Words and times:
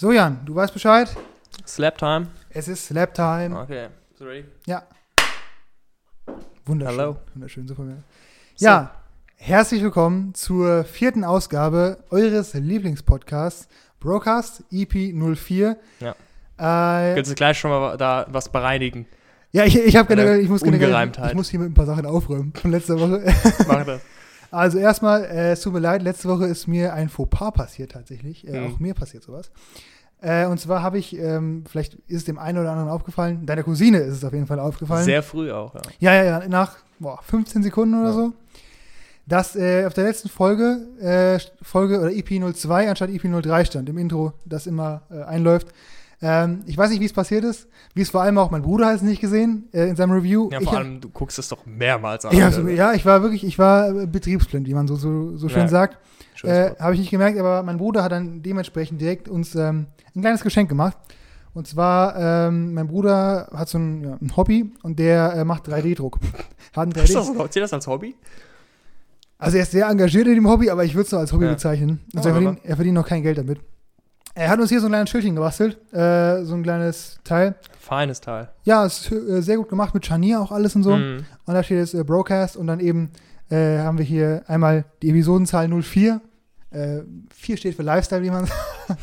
So, 0.00 0.12
Jan, 0.12 0.38
du 0.46 0.54
weißt 0.54 0.72
Bescheid. 0.72 1.14
Slap 1.66 1.98
Time. 1.98 2.28
Es 2.48 2.68
ist 2.68 2.86
Slap 2.86 3.12
Time. 3.12 3.54
Okay. 3.60 3.88
Sorry. 4.18 4.46
Ja. 4.64 4.82
Wunderschön. 6.64 6.98
Hello. 6.98 7.16
Wunderschön, 7.34 7.68
super. 7.68 7.84
Ja. 7.84 7.96
So. 8.56 8.64
ja, 8.64 8.94
herzlich 9.36 9.82
willkommen 9.82 10.32
zur 10.32 10.84
vierten 10.84 11.22
Ausgabe 11.22 11.98
eures 12.08 12.54
Lieblingspodcasts, 12.54 13.68
Broadcast 13.98 14.64
EP 14.70 15.12
04. 15.12 15.76
Ja. 16.00 16.12
Äh, 16.56 17.16
Kannst 17.16 17.32
du 17.32 17.34
gleich 17.34 17.58
schon 17.58 17.70
mal 17.70 17.98
da 17.98 18.24
was 18.30 18.48
bereinigen? 18.48 19.04
ja, 19.52 19.66
ich, 19.66 19.76
ich 19.78 19.96
habe 19.96 20.08
generell, 20.08 20.40
ich 20.40 20.48
muss 20.48 20.62
generell, 20.62 21.10
ich 21.28 21.34
muss 21.34 21.50
hier 21.50 21.60
mit 21.60 21.72
ein 21.72 21.74
paar 21.74 21.84
Sachen 21.84 22.06
aufräumen 22.06 22.54
von 22.54 22.70
letzter 22.70 22.98
Woche. 22.98 23.22
Mach 23.68 23.84
das. 23.84 24.00
Also 24.50 24.78
erstmal, 24.78 25.24
äh, 25.24 25.52
es 25.52 25.60
tut 25.60 25.72
mir 25.72 25.78
leid, 25.80 26.02
letzte 26.02 26.28
Woche 26.28 26.46
ist 26.46 26.66
mir 26.66 26.92
ein 26.94 27.08
Fauxpas 27.08 27.52
passiert 27.52 27.92
tatsächlich. 27.92 28.46
Äh, 28.46 28.58
Mhm. 28.60 28.66
Auch 28.74 28.78
mir 28.80 28.94
passiert 28.94 29.22
sowas. 29.22 29.50
Äh, 30.22 30.46
und 30.46 30.58
zwar 30.60 30.82
habe 30.82 30.98
ich, 30.98 31.16
ähm, 31.16 31.64
vielleicht 31.68 31.94
ist 32.06 32.16
es 32.18 32.24
dem 32.24 32.38
einen 32.38 32.58
oder 32.58 32.70
anderen 32.72 32.90
aufgefallen, 32.90 33.46
deiner 33.46 33.62
Cousine 33.62 33.98
ist 33.98 34.16
es 34.16 34.24
auf 34.24 34.32
jeden 34.34 34.46
Fall 34.46 34.58
aufgefallen. 34.60 35.04
Sehr 35.04 35.22
früh 35.22 35.50
auch, 35.50 35.74
ja. 35.74 35.80
Ja, 36.00 36.14
ja, 36.14 36.24
ja, 36.40 36.48
nach 36.48 36.76
boah, 36.98 37.20
15 37.22 37.62
Sekunden 37.62 37.94
oder 37.98 38.08
Ja. 38.10 38.14
so. 38.14 38.32
Dass 39.26 39.54
äh, 39.54 39.86
auf 39.86 39.94
der 39.94 40.04
letzten 40.04 40.28
Folge, 40.28 40.80
äh, 41.00 41.38
Folge 41.62 42.00
oder 42.00 42.10
EP 42.12 42.28
02 42.52 42.88
anstatt 42.90 43.10
EP 43.10 43.22
03 43.42 43.64
stand, 43.64 43.88
im 43.88 43.96
Intro, 43.96 44.32
das 44.44 44.66
immer 44.66 45.02
äh, 45.10 45.22
einläuft. 45.22 45.68
Ähm, 46.22 46.62
ich 46.66 46.76
weiß 46.76 46.90
nicht, 46.90 47.00
wie 47.00 47.06
es 47.06 47.12
passiert 47.12 47.44
ist. 47.44 47.66
Wie 47.94 48.02
es 48.02 48.10
vor 48.10 48.20
allem 48.22 48.36
auch 48.38 48.50
mein 48.50 48.62
Bruder 48.62 48.86
hat 48.86 48.96
es 48.96 49.02
nicht 49.02 49.20
gesehen 49.20 49.68
äh, 49.72 49.88
in 49.88 49.96
seinem 49.96 50.12
Review. 50.12 50.50
Ja, 50.52 50.58
ich, 50.60 50.68
vor 50.68 50.76
allem, 50.76 51.00
du 51.00 51.08
guckst 51.08 51.38
es 51.38 51.48
doch 51.48 51.64
mehrmals 51.64 52.24
an. 52.26 52.36
ja, 52.36 52.46
Also, 52.46 52.62
so, 52.62 52.68
ja, 52.68 52.92
ich 52.92 53.06
war 53.06 53.22
wirklich, 53.22 53.42
ich 53.44 53.58
war 53.58 53.88
äh, 54.02 54.06
betriebsblind, 54.06 54.66
wie 54.66 54.74
man 54.74 54.86
so, 54.86 54.96
so, 54.96 55.36
so 55.36 55.48
schön 55.48 55.62
Ja. 55.62 55.68
sagt. 55.68 55.98
Äh. 56.42 56.70
Habe 56.78 56.94
ich 56.94 57.00
nicht 57.00 57.10
gemerkt, 57.10 57.38
aber 57.38 57.62
mein 57.62 57.76
Bruder 57.76 58.02
hat 58.02 58.12
dann 58.12 58.42
dementsprechend 58.42 59.00
direkt 59.00 59.28
uns 59.28 59.54
ähm, 59.54 59.86
ein 60.14 60.20
kleines 60.22 60.42
Geschenk 60.42 60.68
gemacht. 60.68 60.96
Und 61.52 61.66
zwar, 61.66 62.16
ähm, 62.48 62.74
mein 62.74 62.86
Bruder 62.86 63.48
hat 63.52 63.68
so 63.68 63.78
ein, 63.78 64.02
ja, 64.04 64.16
ein 64.20 64.36
Hobby 64.36 64.72
und 64.82 64.98
der 64.98 65.34
äh, 65.34 65.44
macht 65.44 65.68
3D-Druck. 65.68 66.18
Hat 66.76 66.82
einen 66.84 66.92
Ist 66.92 67.10
3D 67.16 67.34
das, 67.38 67.50
zählt 67.50 67.64
das 67.64 67.72
als 67.72 67.86
Hobby? 67.88 68.14
also 69.38 69.56
er 69.56 69.62
ist 69.64 69.72
sehr 69.72 69.88
engagiert 69.88 70.28
in 70.28 70.34
dem 70.36 70.48
Hobby, 70.48 70.70
aber 70.70 70.84
ich 70.84 70.94
würde 70.94 71.06
es 71.06 71.12
nur 71.12 71.20
als 71.20 71.32
Hobby 71.32 71.46
Ja. 71.46 71.52
bezeichnen. 71.52 72.00
Also 72.14 72.28
Ja, 72.28 72.34
er, 72.36 72.40
verdient, 72.42 72.64
er 72.64 72.76
verdient 72.76 72.94
noch 72.94 73.06
kein 73.08 73.22
Geld 73.22 73.38
damit. 73.38 73.58
Er 74.34 74.48
hat 74.48 74.60
uns 74.60 74.70
hier 74.70 74.80
so 74.80 74.86
ein 74.86 74.90
kleines 74.92 75.10
Schildchen 75.10 75.34
gebastelt, 75.34 75.76
äh, 75.92 76.44
so 76.44 76.54
ein 76.54 76.62
kleines 76.62 77.18
Teil. 77.24 77.56
Feines 77.78 78.20
Teil. 78.20 78.48
Ja, 78.64 78.84
ist 78.86 79.10
äh, 79.10 79.40
sehr 79.42 79.56
gut 79.56 79.68
gemacht 79.68 79.92
mit 79.92 80.06
Scharnier 80.06 80.40
auch 80.40 80.52
alles 80.52 80.76
und 80.76 80.82
so. 80.84 80.96
Mhm. 80.96 81.24
Und 81.46 81.54
da 81.54 81.62
steht 81.62 81.78
jetzt 81.78 81.94
äh, 81.94 82.04
Broadcast 82.04 82.56
und 82.56 82.66
dann 82.68 82.80
eben 82.80 83.10
äh, 83.50 83.78
haben 83.78 83.98
wir 83.98 84.04
hier 84.04 84.42
einmal 84.46 84.84
die 85.02 85.10
Episodenzahl 85.10 85.68
04. 85.68 86.20
Äh, 86.70 87.00
4 87.34 87.56
steht 87.56 87.74
für 87.74 87.82
Lifestyle, 87.82 88.22
wie 88.22 88.30
man 88.30 88.46
sagt. 88.46 89.00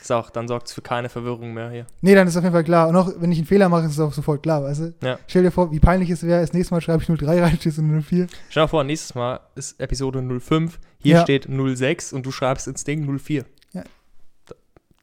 Ist 0.00 0.12
auch, 0.12 0.28
dann 0.28 0.46
sorgt 0.46 0.68
es 0.68 0.74
für 0.74 0.82
keine 0.82 1.08
Verwirrung 1.08 1.54
mehr 1.54 1.70
hier. 1.70 1.86
Nee, 2.02 2.14
dann 2.14 2.28
ist 2.28 2.36
auf 2.36 2.42
jeden 2.42 2.52
Fall 2.52 2.62
klar. 2.62 2.88
Und 2.88 2.96
auch 2.96 3.10
wenn 3.18 3.32
ich 3.32 3.38
einen 3.38 3.46
Fehler 3.46 3.70
mache, 3.70 3.86
ist 3.86 3.92
es 3.92 4.00
auch 4.00 4.12
sofort 4.12 4.42
klar, 4.42 4.62
weißt 4.62 4.80
du? 4.80 4.94
Ja. 5.02 5.18
Stell 5.26 5.42
dir 5.44 5.50
vor, 5.50 5.72
wie 5.72 5.80
peinlich 5.80 6.10
es 6.10 6.22
wäre, 6.22 6.42
das 6.42 6.52
nächste 6.52 6.74
Mal 6.74 6.82
schreibe 6.82 7.02
ich 7.02 7.08
03 7.18 7.42
rein, 7.42 7.56
stehst 7.58 7.78
du 7.78 7.82
04. 7.82 8.26
Stell 8.50 8.62
dir 8.64 8.68
vor, 8.68 8.84
nächstes 8.84 9.14
Mal 9.14 9.40
ist 9.54 9.80
Episode 9.80 10.22
05, 10.40 10.78
hier 10.98 11.16
Ja. 11.16 11.22
steht 11.22 11.48
06 11.48 12.12
und 12.12 12.26
du 12.26 12.30
schreibst 12.32 12.68
ins 12.68 12.84
Ding 12.84 13.06
04. 13.18 13.46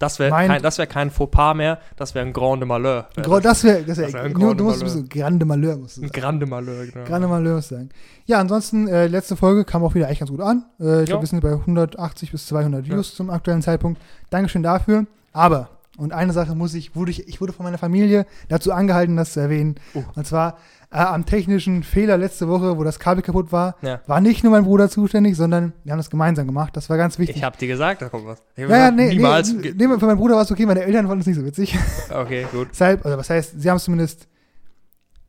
Ja. 0.01 0.07
Das 0.07 0.19
wäre 0.19 0.31
kein, 0.31 0.61
das 0.61 0.77
wär 0.77 0.87
kein 0.87 1.11
Fauxpas 1.11 1.53
mehr, 1.53 1.79
das 1.95 2.15
wäre 2.15 2.25
ein 2.25 2.33
Grande 2.33 2.65
Malheur. 2.65 3.07
Wär 3.15 3.39
Das 3.41 3.63
wäre, 3.63 3.79
das 3.83 3.97
Das 3.97 3.97
wär 3.99 4.13
wäre, 4.13 4.23
ein 4.25 4.33
Grande 4.33 4.55
du 4.55 4.63
musst 4.63 4.79
Malheur. 4.81 4.95
so 4.97 5.03
Grande 5.07 5.45
Malheur, 5.45 5.77
musst 5.77 5.97
du 5.97 6.01
Ein 6.01 6.07
sagen. 6.07 6.19
Grande 6.21 6.45
Malheur, 6.45 6.85
genau. 6.87 7.05
Grande 7.05 7.27
Malheur 7.27 7.55
muss 7.55 7.65
ich 7.65 7.69
sagen. 7.77 7.89
Ja, 8.25 8.39
ansonsten, 8.39 8.87
äh, 8.87 9.07
letzte 9.07 9.35
Folge 9.35 9.63
kam 9.65 9.83
auch 9.83 9.93
wieder 9.95 10.09
echt 10.09 10.19
ganz 10.19 10.31
gut 10.31 10.41
an. 10.41 10.65
Äh, 10.79 10.83
ich 10.83 10.87
Ja. 11.01 11.05
glaube, 11.05 11.23
wir 11.23 11.27
sind 11.27 11.41
bei 11.41 11.51
180 11.53 12.31
bis 12.31 12.47
200 12.47 12.87
Views 12.87 13.15
zum 13.15 13.29
aktuellen 13.29 13.61
Zeitpunkt. 13.61 14.01
Dankeschön 14.29 14.63
dafür. 14.63 15.05
Aber, 15.33 15.69
und 16.01 16.13
eine 16.13 16.33
Sache 16.33 16.55
muss 16.55 16.73
ich, 16.73 16.95
wurde 16.95 17.11
ich, 17.11 17.27
ich 17.27 17.39
wurde 17.41 17.53
von 17.53 17.63
meiner 17.63 17.77
Familie 17.77 18.25
dazu 18.49 18.73
angehalten, 18.73 19.15
das 19.17 19.33
zu 19.33 19.39
erwähnen. 19.39 19.75
Oh. 19.93 20.03
Und 20.15 20.25
zwar 20.25 20.57
äh, 20.89 20.97
am 20.97 21.27
technischen 21.27 21.83
Fehler 21.83 22.17
letzte 22.17 22.47
Woche, 22.47 22.75
wo 22.77 22.83
das 22.83 22.97
Kabel 22.97 23.21
kaputt 23.21 23.51
war, 23.51 23.75
Ja. 23.83 24.01
war 24.07 24.19
nicht 24.19 24.43
nur 24.43 24.51
mein 24.51 24.63
Bruder 24.63 24.89
zuständig, 24.89 25.37
sondern 25.37 25.73
wir 25.83 25.91
haben 25.91 25.99
das 25.99 26.09
gemeinsam 26.09 26.47
gemacht. 26.47 26.75
Das 26.75 26.89
war 26.89 26.97
ganz 26.97 27.19
wichtig. 27.19 27.37
Ich 27.37 27.43
hab 27.43 27.55
dir 27.59 27.67
gesagt, 27.67 28.01
da 28.01 28.09
kommt 28.09 28.25
was. 28.25 28.41
Ich 28.55 28.63
hab 28.63 28.71
ja, 28.71 28.77
ja, 28.77 28.89
gesagt, 28.89 28.95
nee, 28.97 29.15
niemals. 29.15 29.53
nee, 29.53 29.73
nee, 29.77 29.99
für 29.99 30.05
meinen 30.07 30.17
Bruder 30.17 30.35
war 30.35 30.41
es 30.41 30.51
okay, 30.51 30.65
meine 30.65 30.81
Eltern 30.81 31.05
fanden 31.05 31.21
es 31.21 31.27
nicht 31.27 31.37
so 31.37 31.45
witzig. 31.45 31.77
Okay, 32.11 32.47
gut. 32.51 32.69
Deshalb, 32.71 33.05
also 33.05 33.17
was 33.19 33.29
heißt, 33.29 33.61
sie 33.61 33.69
haben 33.69 33.77
es 33.77 33.83
zumindest, 33.83 34.27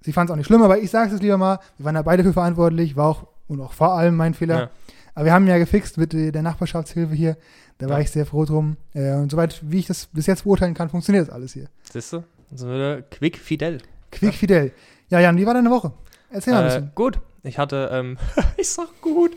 sie 0.01 0.13
fanden 0.15 0.31
es 0.31 0.33
auch 0.33 0.37
nicht 0.39 0.47
schlimm, 0.47 0.63
aber 0.63 0.79
ich 0.79 0.91
sage 0.91 1.15
es 1.15 1.21
lieber 1.21 1.37
mal, 1.37 1.59
wir 1.77 1.85
waren 1.85 1.97
da 1.97 2.03
beide 2.03 2.25
für 2.25 2.33
verantwortlich, 2.33 2.97
war 2.97 3.09
auch 3.09 3.27
und 3.47 3.61
auch 3.61 3.75
vor 3.75 3.93
allem 3.93 4.17
mein 4.17 4.33
Fehler. 4.33 4.59
Ja. 4.59 4.71
Aber 5.15 5.27
wir 5.27 5.33
haben 5.35 5.47
ja 5.47 5.59
gefixt 5.59 5.99
mit 5.99 6.15
äh, 6.15 6.33
der 6.33 6.41
Nachbarschaftshilfe 6.43 7.15
hier, 7.15 7.37
da 7.83 7.89
war 7.89 7.99
Ja. 7.99 8.03
ich 8.05 8.11
sehr 8.11 8.25
froh 8.27 8.45
drum. 8.45 8.77
Äh, 8.95 9.13
und 9.15 9.31
soweit, 9.31 9.61
wie 9.63 9.79
ich 9.81 9.87
das 9.87 10.07
bis 10.07 10.27
jetzt 10.27 10.45
beurteilen 10.45 10.75
kann, 10.75 10.89
funktioniert 10.89 11.29
das 11.29 11.35
alles 11.35 11.53
hier. 11.53 11.69
Siehst 11.93 12.13
du? 12.13 12.25
Also 12.51 12.67
wieder 12.69 13.03
quick 13.03 13.39
fidel. 13.39 13.79
Quick 14.11 14.35
Fidel. 14.35 14.73
Ja, 15.09 15.21
Jan, 15.21 15.37
wie 15.39 15.47
war 15.47 15.55
deine 15.55 15.71
Woche? 15.71 15.93
Erzähl 16.31 16.53
mal 16.53 16.61
ein 16.61 16.65
Äh, 16.67 16.69
bisschen. 16.81 16.93
gut. 16.95 17.19
Ich 17.45 17.59
hatte, 17.59 17.89
ähm, 17.93 18.19
ich 18.57 18.69
sag 18.71 18.89
gut. 19.01 19.33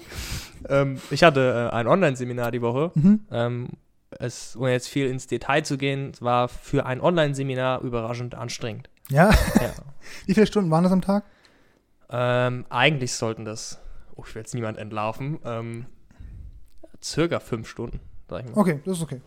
ähm, 0.69 0.99
ich 1.11 1.23
hatte 1.23 1.69
äh, 1.71 1.75
ein 1.75 1.87
Online-Seminar 1.87 2.51
die 2.51 2.61
Woche. 2.61 2.91
Mhm. 2.95 3.21
Ähm, 3.31 3.67
es, 4.11 4.55
ohne 4.57 4.71
jetzt 4.71 4.87
viel 4.89 5.07
ins 5.07 5.27
Detail 5.27 5.63
zu 5.63 5.77
gehen, 5.77 6.11
es 6.13 6.21
war 6.21 6.47
für 6.49 6.85
ein 6.85 6.99
Online-Seminar 7.01 7.81
überraschend 7.81 8.35
anstrengend. 8.35 8.89
Ja, 9.09 9.29
ja. 9.31 9.73
wie 10.25 10.33
viele 10.33 10.47
Stunden 10.47 10.69
waren 10.71 10.83
das 10.83 10.91
am 10.93 11.01
Tag? 11.01 11.23
ähm, 12.09 12.65
eigentlich 12.69 13.13
sollten 13.13 13.45
das, 13.45 13.79
oh, 14.15 14.23
ich 14.27 14.35
will 14.35 14.41
jetzt 14.41 14.53
niemand 14.53 14.77
entlarven, 14.77 15.39
ähm, 15.43 15.85
circa 17.03 17.39
fünf 17.39 17.67
Stunden, 17.67 17.99
sag 18.29 18.43
ich 18.45 18.51
mal. 18.55 18.59
Okay, 18.61 18.79
das 18.85 18.97
ist 18.97 19.03
okay. 19.03 19.21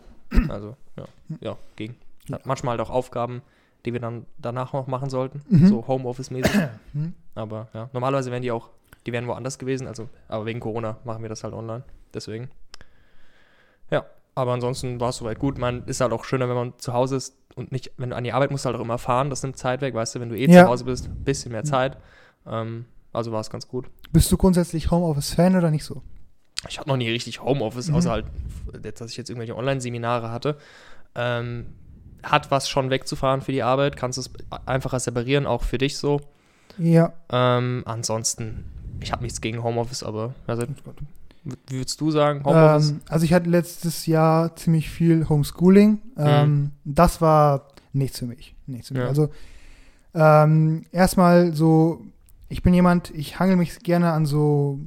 Also, 0.47 0.75
ja, 0.97 1.05
ja 1.41 1.57
ging. 1.75 1.95
Ja. 2.27 2.39
Manchmal 2.45 2.77
halt 2.77 2.81
auch 2.87 2.91
Aufgaben, 2.93 3.41
die 3.85 3.93
wir 3.93 3.99
dann 3.99 4.25
danach 4.37 4.73
noch 4.73 4.87
machen 4.87 5.09
sollten, 5.09 5.41
Mhm. 5.49 5.67
so 5.67 5.87
Homeoffice-mäßig. 5.87 6.51
Mhm. 6.93 7.13
Aber 7.35 7.67
ja, 7.73 7.89
normalerweise 7.93 8.29
wären 8.31 8.41
die 8.43 8.51
auch, 8.51 8.69
die 9.05 9.11
wären 9.13 9.25
woanders 9.27 9.57
gewesen, 9.57 9.87
also, 9.87 10.09
aber 10.27 10.45
wegen 10.45 10.59
Corona 10.59 10.97
machen 11.05 11.21
wir 11.21 11.29
das 11.29 11.43
halt 11.45 11.53
online. 11.53 11.83
Deswegen. 12.13 12.49
Ja, 13.89 14.05
aber 14.35 14.51
ansonsten 14.53 14.99
war 14.99 15.09
es 15.09 15.17
soweit 15.17 15.39
gut. 15.39 15.57
Man 15.57 15.85
ist 15.85 16.01
halt 16.01 16.11
auch 16.11 16.25
schöner, 16.25 16.49
wenn 16.49 16.55
man 16.55 16.73
zu 16.77 16.93
Hause 16.93 17.15
ist 17.15 17.35
und 17.55 17.71
nicht, 17.71 17.91
wenn 17.97 18.09
du 18.11 18.15
an 18.15 18.23
die 18.23 18.33
Arbeit 18.33 18.51
musst, 18.51 18.65
halt 18.65 18.75
auch 18.75 18.81
immer 18.81 18.97
fahren. 18.97 19.29
Das 19.29 19.41
nimmt 19.41 19.57
Zeit 19.57 19.81
weg, 19.81 19.93
weißt 19.93 20.15
du, 20.15 20.19
wenn 20.19 20.29
du 20.29 20.37
eh 20.37 20.49
Ja. 20.51 20.63
zu 20.65 20.69
Hause 20.69 20.83
bist, 20.85 21.07
ein 21.07 21.23
bisschen 21.23 21.51
mehr 21.53 21.63
Zeit. 21.63 21.97
Ähm, 22.45 22.85
also 23.13 23.31
war 23.31 23.39
es 23.39 23.49
ganz 23.49 23.67
gut. 23.67 23.89
Bist 24.11 24.31
du 24.31 24.37
grundsätzlich 24.37 24.91
Homeoffice-Fan 24.91 25.55
oder 25.55 25.71
nicht 25.71 25.83
so? 25.85 26.01
Ich 26.67 26.77
hatte 26.79 26.89
noch 26.89 26.97
nie 26.97 27.09
richtig 27.09 27.41
Homeoffice, 27.41 27.89
Mhm. 27.89 27.95
außer 27.95 28.11
halt, 28.11 28.25
dass 28.99 29.11
ich 29.11 29.17
jetzt 29.17 29.29
irgendwelche 29.29 29.55
Online-Seminare 29.55 30.31
hatte. 30.31 30.57
Ähm, 31.15 31.67
hat 32.21 32.51
was 32.51 32.67
schon 32.67 32.89
wegzufahren 32.89 33.41
für 33.41 33.53
die 33.53 33.63
Arbeit, 33.63 33.95
kannst 33.95 34.17
es 34.17 34.29
einfacher 34.65 34.99
separieren, 34.99 35.45
auch 35.45 35.63
für 35.63 35.77
dich 35.77 35.97
so. 35.97 36.19
Ja. 36.77 37.13
Ähm, 37.31 37.83
ansonsten, 37.85 38.65
ich 38.99 39.11
habe 39.13 39.23
nichts 39.23 39.39
gegen 39.39 39.63
Homeoffice, 39.63 40.03
aber 40.03 40.33
also, 40.47 40.63
wie 41.45 41.77
würdest 41.77 41.99
du 42.01 42.11
sagen, 42.11 42.43
Homeoffice? 42.43 42.89
Ähm, 42.91 43.01
also 43.07 43.23
ich 43.25 43.33
hatte 43.33 43.49
letztes 43.49 44.05
Jahr 44.05 44.53
ziemlich 44.57 44.89
viel 44.89 45.29
Homeschooling. 45.29 45.99
Ähm, 46.17 46.71
Das 46.83 47.21
war 47.21 47.67
nichts 47.93 48.19
für 48.19 48.25
mich. 48.25 48.53
Nichts 48.67 48.89
für 48.89 48.95
mich. 48.95 49.03
Ja. 49.03 49.07
Also 49.09 49.29
ähm, 50.13 50.85
erstmal 50.91 51.53
so, 51.55 52.01
ich 52.49 52.63
bin 52.63 52.73
jemand, 52.73 53.11
ich 53.11 53.39
hangel 53.39 53.55
mich 53.55 53.79
gerne 53.79 54.11
an 54.11 54.25
so 54.25 54.79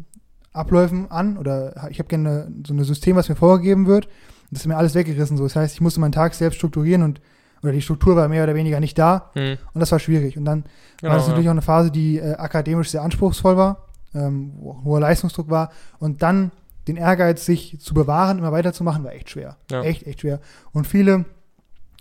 Abläufen 0.52 1.10
an 1.10 1.38
oder 1.38 1.88
ich 1.90 1.98
habe 1.98 2.08
gerne 2.08 2.52
so 2.66 2.74
ein 2.74 2.84
System, 2.84 3.16
was 3.16 3.28
mir 3.28 3.36
vorgegeben 3.36 3.86
wird. 3.86 4.08
Das 4.50 4.60
ist 4.60 4.66
mir 4.66 4.76
alles 4.76 4.94
weggerissen. 4.94 5.36
So. 5.36 5.44
Das 5.44 5.56
heißt, 5.56 5.74
ich 5.74 5.80
musste 5.80 6.00
meinen 6.00 6.12
Tag 6.12 6.34
selbst 6.34 6.56
strukturieren 6.56 7.02
und 7.02 7.20
oder 7.62 7.72
die 7.72 7.80
Struktur 7.82 8.16
war 8.16 8.28
mehr 8.28 8.42
oder 8.42 8.54
weniger 8.54 8.80
nicht 8.80 8.98
da 8.98 9.30
Hm, 9.34 9.56
und 9.72 9.80
das 9.80 9.92
war 9.92 10.00
schwierig. 10.00 10.36
Und 10.36 10.44
dann 10.44 10.64
genau, 11.00 11.12
war 11.12 11.18
das 11.18 11.28
natürlich 11.28 11.44
ja. 11.44 11.52
auch 11.52 11.54
eine 11.54 11.62
Phase, 11.62 11.90
die 11.92 12.18
äh, 12.18 12.34
akademisch 12.34 12.90
sehr 12.90 13.02
anspruchsvoll 13.02 13.56
war, 13.56 13.86
ähm, 14.14 14.52
wo 14.56 14.72
auch 14.72 14.84
hoher 14.84 15.00
Leistungsdruck 15.00 15.48
war. 15.48 15.70
Und 16.00 16.22
dann 16.22 16.50
den 16.88 16.96
Ehrgeiz, 16.96 17.46
sich 17.46 17.78
zu 17.80 17.94
bewahren, 17.94 18.38
immer 18.38 18.50
weiterzumachen, 18.50 19.04
war 19.04 19.12
echt 19.12 19.30
schwer. 19.30 19.56
Ja. 19.70 19.82
Echt, 19.82 20.06
echt 20.06 20.22
schwer. 20.22 20.40
Und 20.72 20.88
viele 20.88 21.24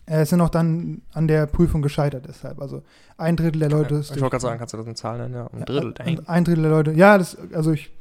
äh, 0.08 0.26
sind 0.26 0.42
auch 0.42 0.50
dann 0.50 1.04
an 1.14 1.28
der 1.28 1.46
Prüfung 1.46 1.84
gescheitert 1.84 2.26
deshalb. 2.28 2.60
Also 2.60 2.82
ein 3.18 3.38
Drittel 3.38 3.60
der 3.60 3.70
Leute 3.70 3.96
ist 3.96 4.10
ich 4.16 4.22
wollte 4.22 4.32
gerade 4.32 4.42
sagen, 4.42 4.60
kannst 4.60 4.74
du 4.74 4.78
das 4.78 4.88
in 4.88 4.96
Zahlen 4.96 5.22
nennen? 5.22 5.36
Ja, 5.36 5.48
ein 5.54 5.60
ja, 5.60 5.66
Drittel. 5.66 5.88
und 5.88 6.00
dang. 6.00 6.20
ein 6.28 6.44
Drittel 6.44 6.64
der 6.64 6.72
Leute. 6.72 6.92
Ja, 6.94 7.18
das, 7.20 7.38
also 7.54 7.72
ich, 7.72 7.92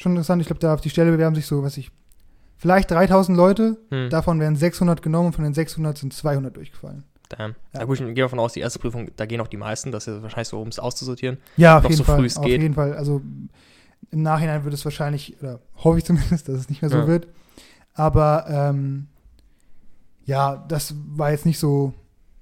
schon 0.00 0.12
interessant. 0.12 0.40
Ich 0.40 0.46
glaube, 0.46 0.60
da 0.60 0.72
auf 0.74 0.80
die 0.80 0.90
Stelle 0.90 1.10
bewerben 1.10 1.34
sich 1.34 1.46
so, 1.46 1.62
was 1.62 1.76
ich, 1.76 1.90
vielleicht 2.56 2.90
3000 2.90 3.36
Leute. 3.36 3.76
Hm, 3.90 4.10
Davon 4.10 4.40
werden 4.40 4.56
600 4.56 5.02
genommen 5.02 5.26
und 5.28 5.32
von 5.34 5.44
den 5.44 5.54
600 5.54 5.98
sind 5.98 6.12
200 6.14 6.56
durchgefallen. 6.56 7.04
damn. 7.28 7.54
Ja. 7.74 7.80
Ja. 7.80 7.84
gut, 7.86 8.00
ich 8.00 8.06
gehe 8.14 8.24
davon 8.24 8.38
aus, 8.38 8.52
die 8.54 8.60
erste 8.60 8.78
Prüfung, 8.78 9.10
da 9.16 9.26
gehen 9.26 9.40
auch 9.40 9.48
die 9.48 9.56
meisten, 9.58 9.92
das 9.92 10.06
ist 10.06 10.22
wahrscheinlich 10.22 10.48
so, 10.48 10.60
um 10.60 10.68
es 10.68 10.78
auszusortieren. 10.78 11.38
Ja, 11.56 11.76
auf 11.78 11.84
jeden 11.84 11.96
so 11.96 12.04
Fall. 12.04 12.24
auf 12.24 12.42
geht. 12.44 12.62
jeden 12.62 12.74
Fall. 12.74 12.94
Also 12.94 13.20
im 14.10 14.22
Nachhinein 14.22 14.64
wird 14.64 14.72
es 14.74 14.84
wahrscheinlich, 14.84 15.36
oder 15.42 15.60
hoffe 15.76 15.98
ich 15.98 16.04
zumindest, 16.04 16.48
dass 16.48 16.56
es 16.56 16.68
nicht 16.70 16.80
mehr 16.82 16.90
so 16.90 16.98
Ja. 16.98 17.06
wird. 17.06 17.26
Aber 17.94 18.46
ähm, 18.48 19.08
ja, 20.24 20.64
das 20.68 20.94
war 21.08 21.30
jetzt 21.32 21.44
nicht 21.46 21.58
so 21.58 21.92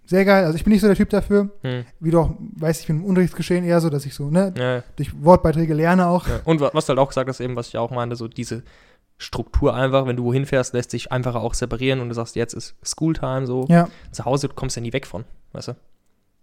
sehr 0.06 0.24
geil. 0.24 0.44
Also 0.44 0.56
ich 0.56 0.64
bin 0.64 0.72
nicht 0.72 0.80
so 0.82 0.86
der 0.86 0.96
Typ 0.96 1.10
dafür. 1.10 1.50
Hm, 1.62 1.84
Wie 2.00 2.10
du 2.10 2.20
auch 2.20 2.30
weißt, 2.56 2.80
ich 2.82 2.86
bin 2.86 2.98
im 3.00 3.04
Unterrichtsgeschehen 3.04 3.64
eher 3.64 3.80
so, 3.80 3.90
dass 3.90 4.06
ich 4.06 4.14
so, 4.14 4.30
ne, 4.30 4.54
ja, 4.56 4.82
durch 4.96 5.10
Wortbeiträge 5.22 5.74
lerne 5.74 6.06
auch. 6.06 6.26
ja. 6.28 6.40
Und 6.44 6.60
wa- 6.60 6.70
was 6.72 6.86
du 6.86 6.90
halt 6.90 6.98
auch 7.00 7.08
gesagt 7.08 7.28
hast, 7.28 7.40
eben, 7.40 7.56
was 7.56 7.68
ich 7.68 7.76
auch 7.78 7.90
meinte, 7.90 8.16
so 8.16 8.28
diese 8.28 8.62
Struktur 9.18 9.74
einfach. 9.74 10.06
Wenn 10.06 10.16
du 10.16 10.24
wohin 10.24 10.46
fährst, 10.46 10.74
lässt 10.74 10.90
sich 10.90 11.10
einfacher 11.12 11.40
auch 11.40 11.54
separieren 11.54 12.00
und 12.00 12.08
du 12.08 12.14
sagst, 12.14 12.36
jetzt 12.36 12.52
ist 12.54 12.74
Schooltime 12.82 13.46
so. 13.46 13.66
Ja. 13.68 13.88
Zu 14.12 14.24
Hause 14.24 14.48
kommst 14.48 14.76
du 14.76 14.80
ja 14.80 14.82
nie 14.82 14.92
weg 14.92 15.06
von, 15.06 15.24
weißt 15.52 15.68
du? 15.68 15.72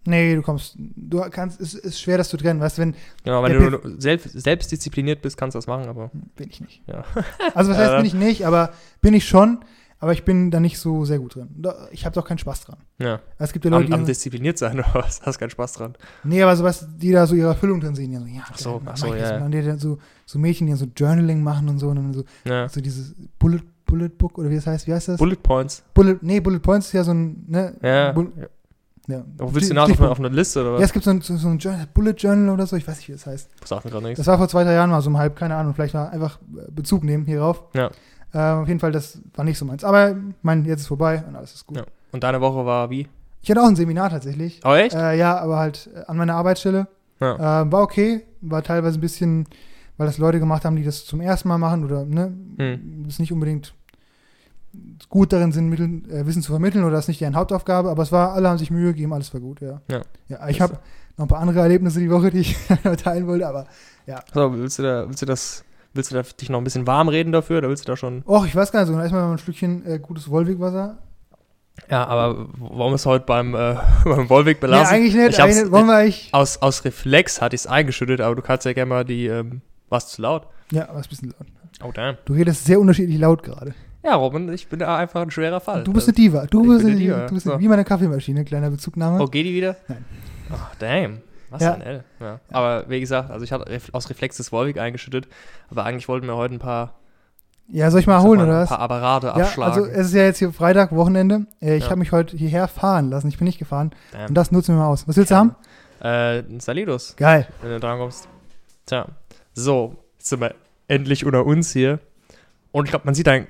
Nee, 0.05 0.35
du 0.35 0.41
kommst, 0.41 0.75
du 0.77 1.21
kannst, 1.31 1.61
es 1.61 1.75
ist 1.75 2.01
schwer, 2.01 2.17
das 2.17 2.27
zu 2.27 2.35
trennen, 2.35 2.59
weißt 2.59 2.77
du, 2.77 2.81
wenn, 2.81 2.95
Ja, 3.23 3.41
wenn 3.41 3.53
du 3.71 3.79
selbst, 4.01 4.33
selbstdiszipliniert 4.33 5.21
bist, 5.21 5.37
kannst 5.37 5.55
du 5.55 5.59
das 5.59 5.67
machen, 5.67 5.87
aber 5.87 6.11
bin 6.35 6.49
ich 6.49 6.59
nicht. 6.59 6.81
Ja. 6.87 7.05
Also 7.55 7.71
was 7.71 7.77
heißt, 7.77 7.95
bin 7.97 8.05
ich 8.05 8.13
nicht, 8.13 8.45
aber 8.45 8.73
bin 9.01 9.13
ich 9.13 9.25
schon, 9.25 9.59
aber 10.03 10.11
ich 10.13 10.25
bin 10.25 10.51
da 10.51 10.59
nicht 10.59 10.77
so 10.77 11.05
sehr 11.05 11.17
gut 11.17 11.35
drin. 11.35 11.47
Ich 11.91 12.05
habe 12.05 12.13
doch 12.13 12.25
keinen 12.25 12.37
Spaß 12.37 12.65
dran. 12.65 12.77
ja. 12.99 13.19
Es 13.39 13.53
gibt 13.53 13.63
ja 13.65 13.71
Leute, 13.71 13.87
Am, 13.93 14.01
am 14.01 14.05
diszipliniert 14.05 14.57
sein 14.57 14.73
oder 14.79 14.93
was? 14.93 15.21
Hast 15.21 15.39
keinen 15.39 15.49
Spaß 15.49 15.73
dran. 15.73 15.93
nee, 16.23 16.41
aber 16.43 16.55
so 16.55 16.63
was, 16.63 16.85
die 16.97 17.11
da 17.11 17.25
so 17.25 17.35
ihre 17.35 17.47
Erfüllung 17.47 17.79
drin 17.79 17.95
sehen, 17.95 18.11
die 18.11 18.17
so, 18.17 18.25
ja, 18.25 18.41
Ach 18.51 18.57
so, 18.57 18.81
ach 18.85 18.97
so, 18.97 19.07
ja, 19.07 19.37
ja. 19.39 19.45
Und 19.45 19.51
die 19.51 19.61
dann 19.61 19.79
so, 19.79 19.97
so 20.25 20.37
Mädchen, 20.39 20.67
die 20.67 20.73
dann 20.73 20.79
so 20.79 20.87
Journaling 20.95 21.41
machen 21.41 21.69
und 21.69 21.79
so, 21.79 21.87
und 21.87 21.95
dann 21.95 22.13
so, 22.13 22.23
Ja. 22.43 22.67
so 22.69 22.81
dieses 22.81 23.15
Bullet, 23.39 23.61
Bullet 23.85 24.09
Book, 24.09 24.37
oder 24.37 24.49
wie 24.49 24.55
das 24.55 24.67
heißt, 24.67 24.85
wie 24.87 24.93
heißt 24.93 25.07
das? 25.07 25.17
Bullet 25.17 25.35
Points. 25.41 25.83
Bullet, 25.93 26.17
nee, 26.21 26.39
Bullet 26.39 26.59
Points 26.59 26.87
ist 26.87 26.93
ja 26.93 27.03
so 27.03 27.11
ein, 27.13 27.45
ne? 27.47 27.75
Ja. 27.81 28.11
Bull, 28.11 28.31
ja. 29.07 29.15
ja. 29.17 29.23
Willst 29.37 29.69
du 29.69 29.73
nach 29.73 29.83
auf 29.83 29.87
eine, 29.87 29.93
Stichpunkt. 29.95 30.11
auf 30.11 30.19
eine 30.19 30.29
Liste 30.29 30.61
oder 30.61 30.69
Ja, 30.71 30.75
was? 30.77 30.83
es 30.85 30.93
gibt 30.93 31.05
so 31.05 31.11
ein, 31.11 31.21
so, 31.21 31.35
so 31.37 31.47
ein 31.47 31.57
Journal, 31.59 31.87
Bullet 31.93 32.13
Journal 32.17 32.49
oder 32.53 32.65
so, 32.67 32.75
ich 32.75 32.87
weiß 32.87 32.97
nicht, 32.97 33.09
wie 33.09 33.13
das 33.13 33.25
heißt. 33.25 33.49
Sagt 33.65 33.85
mir 33.85 33.91
gerade 33.91 34.05
nichts. 34.05 34.17
Das 34.17 34.27
war 34.27 34.37
vor 34.37 34.47
zwei, 34.49 34.63
drei 34.63 34.73
Jahren 34.73 34.89
mal 34.89 35.01
so 35.01 35.09
um 35.09 35.17
halb, 35.17 35.35
keine 35.35 35.55
Ahnung, 35.55 35.73
vielleicht 35.73 35.93
mal 35.93 36.07
einfach 36.09 36.39
Bezug 36.71 37.03
nehmen 37.03 37.25
hierauf. 37.25 37.63
Ja. 37.73 37.91
Ähm, 38.33 38.59
auf 38.59 38.67
jeden 38.67 38.79
Fall, 38.79 38.91
das 38.91 39.19
war 39.35 39.45
nicht 39.45 39.57
so 39.57 39.65
meins. 39.65 39.83
Aber 39.83 40.15
mein, 40.41 40.65
jetzt 40.65 40.81
ist 40.81 40.87
vorbei 40.87 41.23
und 41.27 41.35
alles 41.35 41.53
ist 41.53 41.67
gut. 41.67 41.77
Ja. 41.77 41.83
Und 42.11 42.23
deine 42.23 42.41
Woche 42.41 42.65
war 42.65 42.89
wie? 42.89 43.07
Ich 43.41 43.49
hatte 43.49 43.61
auch 43.61 43.67
ein 43.67 43.75
Seminar 43.75 44.09
tatsächlich. 44.09 44.61
Oh, 44.63 44.73
echt? 44.73 44.95
Äh, 44.95 45.17
ja, 45.17 45.37
aber 45.37 45.57
halt 45.57 45.89
äh, 45.93 46.03
an 46.07 46.17
meiner 46.17 46.35
Arbeitsstelle. 46.35 46.87
Ja. 47.19 47.61
Ähm, 47.61 47.71
war 47.71 47.81
okay, 47.81 48.23
war 48.41 48.63
teilweise 48.63 48.97
ein 48.97 49.01
bisschen, 49.01 49.47
weil 49.97 50.07
das 50.07 50.17
Leute 50.17 50.39
gemacht 50.39 50.65
haben, 50.65 50.75
die 50.75 50.83
das 50.83 51.05
zum 51.05 51.21
ersten 51.21 51.47
Mal 51.47 51.57
machen 51.57 51.85
oder 51.85 52.05
ne, 52.05 52.33
Hm. 52.57 53.03
das 53.05 53.19
nicht 53.19 53.31
unbedingt 53.31 53.73
gut 55.09 55.31
darin 55.31 55.51
sind, 55.51 55.69
Mittel, 55.69 56.01
äh, 56.11 56.25
Wissen 56.25 56.41
zu 56.41 56.51
vermitteln 56.51 56.83
oder 56.83 56.93
das 56.93 57.05
ist 57.05 57.09
nicht 57.09 57.21
deren 57.21 57.35
Hauptaufgabe, 57.35 57.89
aber 57.89 58.03
es 58.03 58.11
war, 58.11 58.33
alle 58.33 58.49
haben 58.49 58.57
sich 58.57 58.71
Mühe 58.71 58.87
gegeben, 58.93 59.13
alles 59.13 59.33
war 59.33 59.41
gut, 59.41 59.61
ja. 59.61 59.81
Ja. 59.89 60.01
ja 60.27 60.47
ich 60.49 60.61
habe 60.61 60.79
noch 61.17 61.25
ein 61.25 61.27
paar 61.27 61.39
andere 61.39 61.59
Erlebnisse 61.59 61.99
die 61.99 62.09
Woche, 62.09 62.31
die 62.31 62.39
ich 62.41 62.57
teilen 63.03 63.27
wollte, 63.27 63.47
aber 63.47 63.67
So, 64.33 64.53
willst 64.57 64.79
du 64.79 64.83
da, 64.83 65.07
willst 65.07 65.21
du 65.21 65.25
das, 65.27 65.63
willst 65.93 66.11
du 66.11 66.15
da 66.15 66.21
dich 66.21 66.49
noch 66.49 66.59
ein 66.59 66.63
bisschen 66.63 66.87
warm 66.87 67.07
reden 67.07 67.31
dafür 67.31 67.59
oder 67.59 67.69
willst 67.69 67.87
du 67.87 67.91
da 67.91 67.97
schon? 67.97 68.23
Och, 68.27 68.45
ich 68.45 68.55
weiß 68.55 68.71
gar 68.71 68.81
nicht 68.81 68.93
so. 68.93 68.99
Erstmal 68.99 69.21
mal 69.27 69.31
ein 69.33 69.37
Stückchen 69.37 69.85
äh, 69.85 69.99
gutes 69.99 70.29
Wolwig-Wasser. 70.29 70.97
Ja, 71.89 72.05
aber 72.05 72.47
wir 72.91 72.95
es 72.95 73.05
heute 73.05 73.25
beim, 73.25 73.55
äh, 73.55 73.75
beim 74.05 74.27
Nee, 74.57 74.61
belassen? 74.61 74.93
eigentlich 74.95 75.15
nicht. 75.15 75.39
Eigentlich. 75.39 75.71
Wollen 75.71 75.87
wir 75.87 75.95
eigentlich. 75.95 76.29
aus, 76.31 76.61
aus 76.61 76.85
Reflex 76.85 77.41
hatte 77.41 77.55
ich 77.55 77.61
es 77.61 77.67
eingeschüttet, 77.67 78.21
aber 78.21 78.35
du 78.35 78.41
kannst 78.41 78.65
ja 78.65 78.73
gerne 78.73 78.89
mal 78.89 79.05
die, 79.05 79.25
ähm, 79.27 79.61
was 79.89 80.09
zu 80.09 80.21
laut? 80.21 80.47
Ja, 80.71 80.83
ist 80.83 81.07
ein 81.07 81.09
bisschen 81.09 81.29
laut. 81.39 81.47
Oh, 81.83 81.91
damn. 81.91 82.17
Du 82.25 82.33
redest 82.33 82.65
sehr 82.65 82.79
unterschiedlich 82.79 83.17
laut 83.19 83.41
gerade. 83.43 83.73
Ja, 84.03 84.15
Robin, 84.15 84.51
ich 84.53 84.67
bin 84.67 84.79
da 84.79 84.97
einfach 84.97 85.21
ein 85.21 85.31
schwerer 85.31 85.59
Fall. 85.61 85.83
Du 85.83 85.93
bist 85.93 86.07
eine 86.07 86.15
Diva. 86.15 86.45
Du 86.45 86.61
Ich 86.63 86.69
bist 86.69 86.85
eine. 86.85 86.95
Diva, 86.95 87.25
Du 87.25 87.33
bist 87.33 87.45
so. 87.45 87.59
wie 87.59 87.67
meine 87.67 87.83
Kaffeemaschine, 87.85 88.43
kleiner 88.45 88.69
Bezugnahme. 88.69 89.21
Oh, 89.21 89.27
geht 89.27 89.45
die 89.45 89.53
wieder? 89.53 89.75
Nein. 89.87 90.05
Oh, 90.51 90.55
damn. 90.79 91.19
Was 91.53 91.61
Ja. 91.61 91.73
ein 91.75 91.81
L. 91.81 92.03
Ja. 92.19 92.39
Aber 92.51 92.89
wie 92.89 92.99
gesagt, 92.99 93.29
also 93.31 93.43
ich 93.45 93.51
hatte 93.51 93.65
aus 93.91 94.09
Reflex 94.09 94.37
das 94.37 94.51
Volvic 94.51 94.77
eingeschüttet, 94.79 95.27
aber 95.69 95.85
eigentlich 95.85 96.07
wollten 96.07 96.25
wir 96.27 96.35
heute 96.35 96.55
ein 96.55 96.59
paar, 96.59 96.95
Ja, 97.69 97.89
soll 97.91 97.99
ich 98.01 98.07
mal 98.07 98.21
holen 98.21 98.39
mal, 98.39 98.47
oder 98.47 98.55
ein 98.57 98.61
was? 98.63 98.69
paar 98.69 98.79
Apparate 98.79 99.27
Ja, 99.27 99.33
abschlagen. 99.33 99.73
also 99.73 99.85
es 99.89 100.07
ist 100.07 100.13
ja 100.13 100.23
jetzt 100.23 100.39
hier 100.39 100.51
Freitag, 100.51 100.91
Wochenende. 100.93 101.45
Äh, 101.61 101.75
ich 101.77 101.83
Ja. 101.85 101.89
habe 101.91 101.99
mich 101.99 102.11
heute 102.11 102.35
hierher 102.35 102.67
fahren 102.67 103.09
lassen. 103.09 103.27
Ich 103.27 103.37
bin 103.37 103.45
nicht 103.45 103.59
gefahren. 103.59 103.91
Damn. 104.11 104.29
Und 104.29 104.33
das 104.35 104.51
nutzen 104.51 104.75
wir 104.75 104.79
mal 104.81 104.87
aus. 104.87 105.07
Was 105.07 105.15
willst 105.15 105.31
du 105.31 105.35
haben? 105.35 105.55
Äh, 106.01 106.39
ein 106.39 106.59
Salidos, 106.59 107.15
Geil. 107.15 107.47
wenn 107.61 107.69
du 107.71 107.79
dran 107.79 107.97
kommst. 107.99 108.27
Tja. 108.87 109.05
So, 109.53 109.95
jetzt 110.17 110.27
sind 110.29 110.41
wir 110.41 110.55
endlich 110.87 111.25
unter 111.25 111.45
uns 111.45 111.71
hier. 111.71 111.99
Und 112.71 112.85
ich 112.85 112.89
glaube, 112.91 113.05
man 113.05 113.13
sieht 113.13 113.27
deinen, 113.27 113.47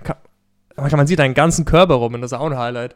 man 0.76 1.08
sieht 1.08 1.20
deinen 1.20 1.34
ganzen 1.34 1.64
Körper 1.66 1.96
rum 1.96 2.14
und 2.14 2.22
das 2.22 2.32
ist 2.34 2.38
auch 2.38 2.46
ein 2.52 2.58
Highlight. 2.58 2.96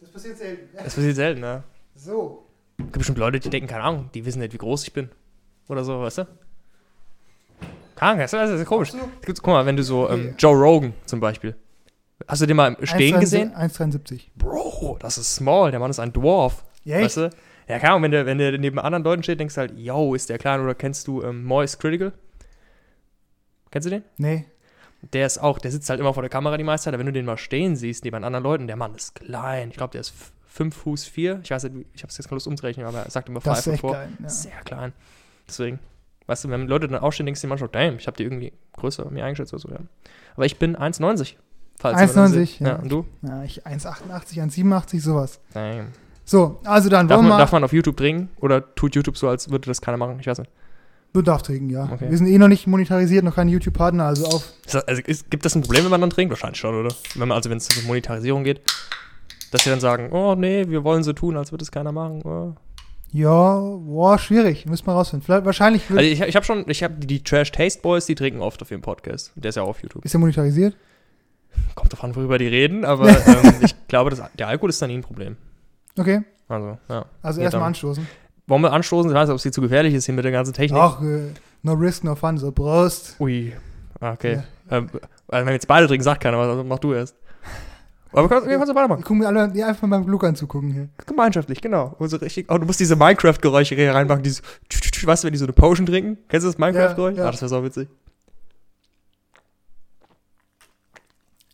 Das 0.00 0.10
passiert 0.12 0.38
selten. 0.38 0.68
Das 0.76 0.94
passiert 0.94 1.16
selten, 1.16 1.40
ne? 1.40 1.62
So. 1.96 2.45
Es 2.78 2.84
gibt 2.84 2.98
bestimmt 2.98 3.18
Leute, 3.18 3.40
die 3.40 3.50
denken, 3.50 3.68
keine 3.68 3.84
Ahnung, 3.84 4.10
die 4.14 4.24
wissen 4.24 4.40
nicht, 4.40 4.52
wie 4.52 4.58
groß 4.58 4.84
ich 4.84 4.92
bin. 4.92 5.08
Oder 5.68 5.84
so, 5.84 6.00
weißt 6.00 6.18
du? 6.18 6.26
Keine 7.94 8.12
Ahnung, 8.12 8.20
das 8.20 8.32
ist, 8.32 8.38
das 8.38 8.60
ist 8.60 8.66
komisch. 8.66 8.92
Es 8.92 9.26
gibt, 9.26 9.42
guck 9.42 9.54
mal, 9.54 9.64
wenn 9.66 9.76
du 9.76 9.82
so, 9.82 10.08
ähm. 10.10 10.34
Joe 10.38 10.54
Rogan 10.54 10.92
zum 11.06 11.20
Beispiel. 11.20 11.56
Hast 12.28 12.42
du 12.42 12.46
den 12.46 12.56
mal 12.56 12.74
im 12.74 12.86
Stehen 12.86 13.16
1,73 13.16 13.20
gesehen? 13.20 13.54
1,73. 13.54 14.20
Bro, 14.36 14.96
das 15.00 15.18
ist 15.18 15.34
small, 15.34 15.70
der 15.70 15.80
Mann 15.80 15.90
ist 15.90 15.98
ein 15.98 16.12
Dwarf. 16.12 16.64
Ja, 16.84 16.96
echt? 16.96 17.04
Weißt 17.04 17.16
du? 17.16 17.30
Ja, 17.68 17.78
keine 17.78 17.92
Ahnung, 17.94 18.04
wenn 18.04 18.10
der, 18.12 18.26
wenn 18.26 18.38
der 18.38 18.56
neben 18.58 18.78
anderen 18.78 19.02
Leuten 19.02 19.22
steht, 19.22 19.40
denkst 19.40 19.54
du 19.54 19.60
halt, 19.60 19.76
yo, 19.76 20.14
ist 20.14 20.28
der 20.28 20.38
klein 20.38 20.60
oder 20.60 20.74
kennst 20.74 21.08
du 21.08 21.22
ähm, 21.22 21.44
Moist 21.44 21.80
Critical? 21.80 22.12
Kennst 23.70 23.86
du 23.86 23.90
den? 23.90 24.04
Nee. 24.18 24.46
Der 25.12 25.26
ist 25.26 25.38
auch, 25.38 25.58
der 25.58 25.70
sitzt 25.70 25.90
halt 25.90 26.00
immer 26.00 26.14
vor 26.14 26.22
der 26.22 26.30
Kamera 26.30 26.56
die 26.56 26.64
meiste 26.64 26.84
Zeit, 26.84 26.94
aber 26.94 27.00
wenn 27.00 27.06
du 27.06 27.12
den 27.12 27.26
mal 27.26 27.36
stehen 27.36 27.76
siehst, 27.76 28.04
neben 28.04 28.22
anderen 28.24 28.44
Leuten, 28.44 28.66
der 28.66 28.76
Mann 28.76 28.94
ist 28.94 29.14
klein. 29.14 29.70
Ich 29.70 29.76
glaube, 29.76 29.92
der 29.92 30.00
ist 30.00 30.14
5 30.56 30.74
Fuß 30.74 31.04
4. 31.04 31.40
Ich 31.42 31.50
weiß 31.50 31.64
nicht, 31.64 31.86
ich 31.92 32.02
habe 32.02 32.10
es 32.10 32.16
jetzt 32.16 32.30
Lust 32.30 32.46
umzurechnen, 32.46 32.86
aber 32.86 33.00
er 33.02 33.10
sagt 33.10 33.28
immer 33.28 33.40
Das 33.40 33.58
ist 33.58 33.64
5 33.64 33.74
echt 33.74 33.80
vor. 33.82 33.92
geil. 33.92 34.08
Ja. 34.22 34.28
Sehr 34.28 34.60
klein. 34.64 34.92
Deswegen, 35.46 35.78
weißt 36.26 36.44
du, 36.44 36.48
wenn 36.48 36.66
Leute 36.66 36.88
dann 36.88 37.00
aufstehen, 37.00 37.26
denkst 37.26 37.42
du 37.42 37.46
dir 37.46 37.50
manchmal, 37.50 37.68
damn, 37.70 37.96
ich 37.96 38.06
habe 38.06 38.16
die 38.16 38.22
irgendwie 38.22 38.52
größer 38.72 39.10
mir 39.10 39.24
eingeschätzt 39.24 39.52
oder 39.52 39.60
so, 39.60 39.68
ja. 39.68 39.78
Aber 40.34 40.46
ich 40.46 40.58
bin 40.58 40.76
1,90. 40.76 41.34
falls 41.78 42.00
jemand 42.00 42.16
das 42.16 42.16
1,90, 42.16 42.46
sieht. 42.46 42.60
Ja. 42.60 42.68
ja. 42.68 42.76
und 42.76 42.88
du? 42.90 43.06
Ja, 43.22 43.44
ich 43.44 43.66
1,88, 43.66 44.42
1,87, 44.42 45.00
sowas. 45.00 45.40
Damn. 45.52 45.88
So, 46.24 46.58
also 46.64 46.88
dann 46.88 47.06
Darf 47.06 47.18
wollen 47.18 47.26
wir 47.26 47.30
man, 47.30 47.38
darf 47.38 47.52
man 47.52 47.62
auf 47.62 47.72
YouTube 47.72 47.96
trinken? 47.96 48.30
Oder 48.40 48.74
tut 48.74 48.96
YouTube 48.96 49.16
so, 49.16 49.28
als 49.28 49.50
würde 49.50 49.66
das 49.66 49.80
keiner 49.80 49.98
machen? 49.98 50.18
Ich 50.18 50.26
weiß 50.26 50.38
nicht. 50.38 50.50
Bedarf 51.12 51.42
trinken, 51.42 51.70
ja. 51.70 51.88
Okay. 51.92 52.10
Wir 52.10 52.18
sind 52.18 52.26
eh 52.26 52.38
noch 52.38 52.48
nicht 52.48 52.66
monetarisiert, 52.66 53.24
noch 53.24 53.34
keine 53.36 53.50
YouTube-Partner, 53.52 54.04
also 54.06 54.26
auf. 54.26 54.52
Ist 54.64 54.74
das, 54.74 54.84
also 54.88 55.02
ist, 55.02 55.30
gibt 55.30 55.44
das 55.44 55.54
ein 55.54 55.62
Problem, 55.62 55.84
wenn 55.84 55.90
man 55.90 56.00
dann 56.00 56.10
trinkt? 56.10 56.30
Wahrscheinlich 56.30 56.58
schon, 56.58 56.74
oder? 56.74 56.94
Wenn 57.14 57.28
man, 57.28 57.36
also 57.36 57.48
wenn 57.48 57.58
es 57.58 57.68
um 57.78 57.86
Monetarisierung 57.86 58.42
geht. 58.42 58.60
Dass 59.50 59.64
sie 59.64 59.70
dann 59.70 59.80
sagen, 59.80 60.10
oh 60.12 60.34
nee, 60.34 60.64
wir 60.68 60.84
wollen 60.84 61.02
so 61.02 61.12
tun, 61.12 61.36
als 61.36 61.52
würde 61.52 61.62
es 61.62 61.70
keiner 61.70 61.92
machen. 61.92 62.22
Oh. 62.24 62.52
Ja, 63.12 63.58
boah, 63.60 64.18
schwierig. 64.18 64.66
Müssen 64.66 64.86
wir 64.86 64.92
rausfinden. 64.92 65.24
Vielleicht, 65.24 65.44
wahrscheinlich 65.44 65.88
wird, 65.88 65.98
Also 66.00 66.10
ich, 66.10 66.20
ich 66.20 66.36
habe 66.36 66.44
schon, 66.44 66.64
ich 66.68 66.82
habe 66.82 66.94
die, 66.94 67.22
Trash 67.22 67.52
Taste 67.52 67.80
Boys, 67.80 68.06
die 68.06 68.14
trinken 68.14 68.40
oft 68.40 68.60
auf 68.62 68.70
ihrem 68.70 68.82
Podcast. 68.82 69.32
Der 69.36 69.48
ist 69.50 69.54
ja 69.54 69.62
auch 69.62 69.68
auf 69.68 69.82
YouTube. 69.82 70.04
ist 70.04 70.14
er 70.14 70.20
monetarisiert. 70.20 70.76
Kommt 71.74 72.02
an, 72.02 72.14
worüber 72.14 72.38
die 72.38 72.48
reden, 72.48 72.84
aber 72.84 73.08
ähm, 73.26 73.54
ich 73.62 73.74
glaube, 73.88 74.10
das, 74.10 74.20
der 74.38 74.48
Alkohol 74.48 74.70
ist 74.70 74.82
dann 74.82 74.90
nie 74.90 74.98
ein 74.98 75.02
Problem. 75.02 75.36
Okay, 75.98 76.22
Also, 76.48 76.78
ja. 76.88 77.06
also 77.22 77.40
Ja, 77.40 77.44
erstmal 77.44 77.68
anstoßen. 77.68 78.06
Wollen 78.48 78.62
wir 78.62 78.72
anstoßen? 78.72 79.10
Ich 79.10 79.14
weiß 79.14 79.28
nicht, 79.28 79.32
ob 79.32 79.36
es 79.38 79.42
dir 79.44 79.52
zu 79.52 79.60
gefährlich 79.62 79.94
ist 79.94 80.04
hier 80.06 80.14
mit 80.14 80.24
der 80.24 80.32
ganzen 80.32 80.52
Technik. 80.52 80.80
Ach, 80.80 81.00
äh, 81.00 81.32
no 81.62 81.72
risk, 81.72 82.04
no 82.04 82.14
fun. 82.14 82.36
So, 82.38 82.52
Prost. 82.52 83.16
Ui. 83.20 83.52
Ah, 84.00 84.12
Okay. 84.12 84.42
Ähm, 84.70 84.90
also 84.90 85.00
wenn 85.28 85.46
wir 85.46 85.52
jetzt 85.54 85.68
beide 85.68 85.86
trinken, 85.86 86.04
sagt 86.04 86.22
keiner 86.22 86.38
was, 86.38 86.48
also 86.48 86.64
mach 86.64 86.78
du 86.80 86.92
erst. 86.92 87.16
Aber 88.12 88.28
kannst, 88.28 88.48
kannst 88.48 88.68
du 88.70 88.74
weitermachen. 88.74 89.02
Gucken 89.02 89.20
wir 89.20 89.28
alle, 89.28 89.48
die 89.50 89.62
einfach 89.62 89.86
mal 89.86 89.98
beim 89.98 90.06
Gluckern 90.06 90.34
zugucken 90.36 90.72
hier. 90.72 90.88
Gemeinschaftlich, 91.06 91.60
genau. 91.60 91.94
Und 91.98 92.08
so 92.08 92.16
richtig, 92.16 92.46
oh, 92.50 92.56
du 92.56 92.64
musst 92.64 92.80
diese 92.80 92.96
Minecraft-Geräusche 92.96 93.74
hier 93.74 93.94
reinmachen, 93.94 94.22
dieses, 94.22 94.42
weißt 95.04 95.22
du, 95.24 95.26
wenn 95.26 95.32
die 95.32 95.38
so 95.38 95.44
eine 95.44 95.52
Potion 95.52 95.84
trinken? 95.86 96.16
Kennst 96.28 96.44
du 96.46 96.48
das 96.50 96.58
Minecraft-Geräusch? 96.58 97.16
Ja, 97.16 97.22
ja. 97.24 97.28
Ah, 97.28 97.30
das 97.32 97.42
wäre 97.42 97.48
so 97.50 97.62
witzig. 97.64 97.88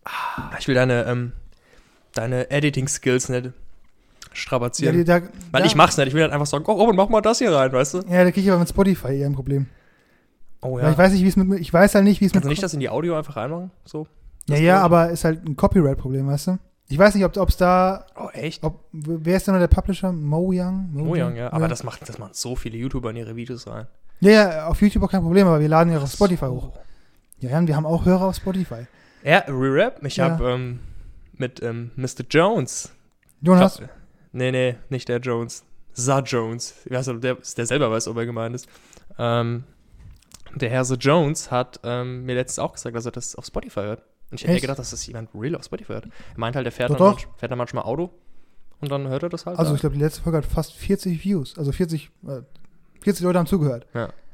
Ah, 0.05 0.53
Ich 0.59 0.69
will 0.69 0.75
deine, 0.75 1.05
ähm, 1.07 1.33
deine 2.15 2.51
Editing-Skills 2.51 3.29
nicht 3.29 3.47
Ja, 3.47 3.53
strapazieren. 4.33 4.97
die, 4.97 5.05
da, 5.05 5.21
Weil 5.51 5.63
da, 5.63 5.67
ich 5.67 5.75
mach's 5.75 5.97
nicht. 5.97 6.09
Ich 6.09 6.15
will 6.15 6.23
halt 6.23 6.33
einfach 6.33 6.47
sagen, 6.47 6.65
oh 6.67 6.73
Robin, 6.73 6.97
mach 6.97 7.09
mal 7.09 7.21
das 7.21 7.39
hier 7.39 7.53
rein, 7.53 7.73
weißt 7.73 7.95
du? 7.95 7.99
Ja, 8.09 8.25
da 8.25 8.31
kriege 8.31 8.41
ich 8.41 8.51
aber 8.51 8.61
mit 8.61 8.69
Spotify 8.69 9.19
eher 9.19 9.27
ein 9.27 9.35
Problem. 9.35 9.67
Oh 10.61 10.77
Weil 10.77 10.93
ich 10.93 10.99
weiß 10.99 11.13
nicht, 11.13 11.23
wie 11.25 11.29
es 11.29 11.37
mit, 11.37 11.61
ich 11.61 11.73
weiß 11.73 11.95
halt 11.97 12.05
nicht, 12.05 12.21
wie 12.21 12.27
es 12.27 12.31
mit. 12.33 12.43
Kannst 12.43 12.45
du 12.47 12.51
nicht 12.51 12.63
das 12.63 12.75
in 12.75 12.81
die 12.81 12.89
Audio 12.89 13.17
einfach 13.17 13.37
reinmachen? 13.37 13.71
So? 13.85 14.07
Ja, 14.49 14.55
das 14.55 14.61
ja, 14.61 14.73
Geräusch? 14.75 14.85
aber 14.85 15.11
ist 15.11 15.25
halt 15.25 15.47
ein 15.47 15.57
Copyright-Problem, 15.57 16.27
weißt 16.27 16.47
du? 16.49 16.59
Ich 16.89 16.99
weiß 16.99 17.15
nicht, 17.15 17.25
ob 17.25 17.49
es 17.49 17.57
da, 17.57 18.07
Oh, 18.17 18.29
echt? 18.33 18.63
ob, 18.65 18.85
wer 18.93 19.37
ist 19.37 19.47
denn 19.47 19.59
der 19.59 19.67
Publisher? 19.69 20.13
Mo 20.13 20.51
Young? 20.53 20.91
Oh 21.09 21.15
ja, 21.15 21.31
ja. 21.31 21.53
Aber 21.53 21.69
das, 21.69 21.85
macht, 21.85 22.07
das 22.09 22.19
machen 22.19 22.33
so 22.35 22.55
viele 22.55 22.77
YouTuber 22.77 23.11
in 23.11 23.17
ihre 23.17 23.35
Videos 23.35 23.67
rein. 23.67 23.87
Ja, 24.21 24.31
ja, 24.31 24.67
auf 24.67 24.81
YouTube 24.83 25.03
auch 25.05 25.11
kein 25.11 25.23
Problem, 25.23 25.47
aber 25.47 25.59
wir 25.61 25.69
laden 25.69 25.93
ja 25.93 25.99
auf 26.01 26.11
Spotify 26.13 26.47
So. 26.47 26.53
hoch. 26.55 26.79
Ja, 27.39 27.51
ja, 27.51 27.59
und 27.59 27.67
wir 27.67 27.77
haben 27.77 27.87
auch 27.87 28.05
Hörer 28.05 28.27
auf 28.27 28.37
Spotify. 28.37 28.87
Ja, 29.25 29.39
Re-Rap. 29.49 30.05
Ich 30.05 30.17
Ja. 30.17 30.31
habe 30.31 30.51
ähm, 30.51 30.81
mit 31.37 31.63
ähm, 31.63 31.91
Mr. 31.97 32.25
Jones. 32.31 32.93
Jonas? 33.41 33.79
Glaub- 33.79 33.91
Nee, 34.35 34.51
nee, 34.51 34.77
nicht 34.89 35.09
der 35.09 35.19
Jones. 35.19 35.65
Sa 35.93 36.21
Jones. 36.21 36.75
Ich 36.87 36.91
weiß 36.93 37.07
nicht, 37.07 37.17
ob 37.17 37.21
der, 37.23 37.37
der 37.57 37.67
selber 37.67 37.91
weiß, 37.91 38.09
ob 38.09 38.17
er 38.17 38.25
gemeint 38.27 38.55
ist. 38.55 38.67
Ähm, 39.19 39.65
der 40.55 40.71
Herr 40.71 40.85
The 40.85 40.95
Jones 40.95 41.51
hat 41.51 41.81
ähm, 41.85 42.25
mir 42.25 42.35
letztens 42.35 42.59
auch 42.59 42.73
gesagt, 42.73 42.95
dass 42.97 43.05
er 43.07 43.13
das 43.13 43.35
auf 43.37 43.45
Spotify 43.47 43.81
hört. 43.81 44.03
Und 44.33 44.37
ich 44.41 44.43
hätte 44.45 44.55
Echt? 44.55 44.63
gedacht, 44.63 44.79
dass 44.81 44.91
das 44.91 45.07
jemand 45.07 45.29
real 45.35 45.55
auf 45.55 45.65
Spotify 45.65 45.93
hört. 45.93 46.07
Er 46.07 46.11
meint 46.39 46.57
halt, 46.57 46.65
der 46.67 46.73
fährt, 46.73 46.91
Doch, 46.91 46.97
dann, 46.97 47.07
doch. 47.13 47.19
manch- 47.21 47.29
fährt 47.39 47.53
dann 47.53 47.59
manchmal 47.59 47.85
Auto 47.85 48.11
und 48.81 48.91
dann 48.91 49.07
hört 49.07 49.23
er 49.23 49.29
das 49.29 49.47
halt. 49.47 49.59
Also 49.59 49.75
ich 49.75 49.81
glaube, 49.81 49.95
die 49.97 50.03
letzte 50.03 50.23
Folge 50.23 50.39
hat 50.39 50.47
fast 50.47 50.73
40 50.75 51.23
Views. 51.25 51.57
Also 51.57 51.71
40, 51.71 52.11
äh, 52.27 52.41
40 53.03 53.23
Leute 53.25 53.39
haben 53.39 53.47
zugehört. 53.47 53.87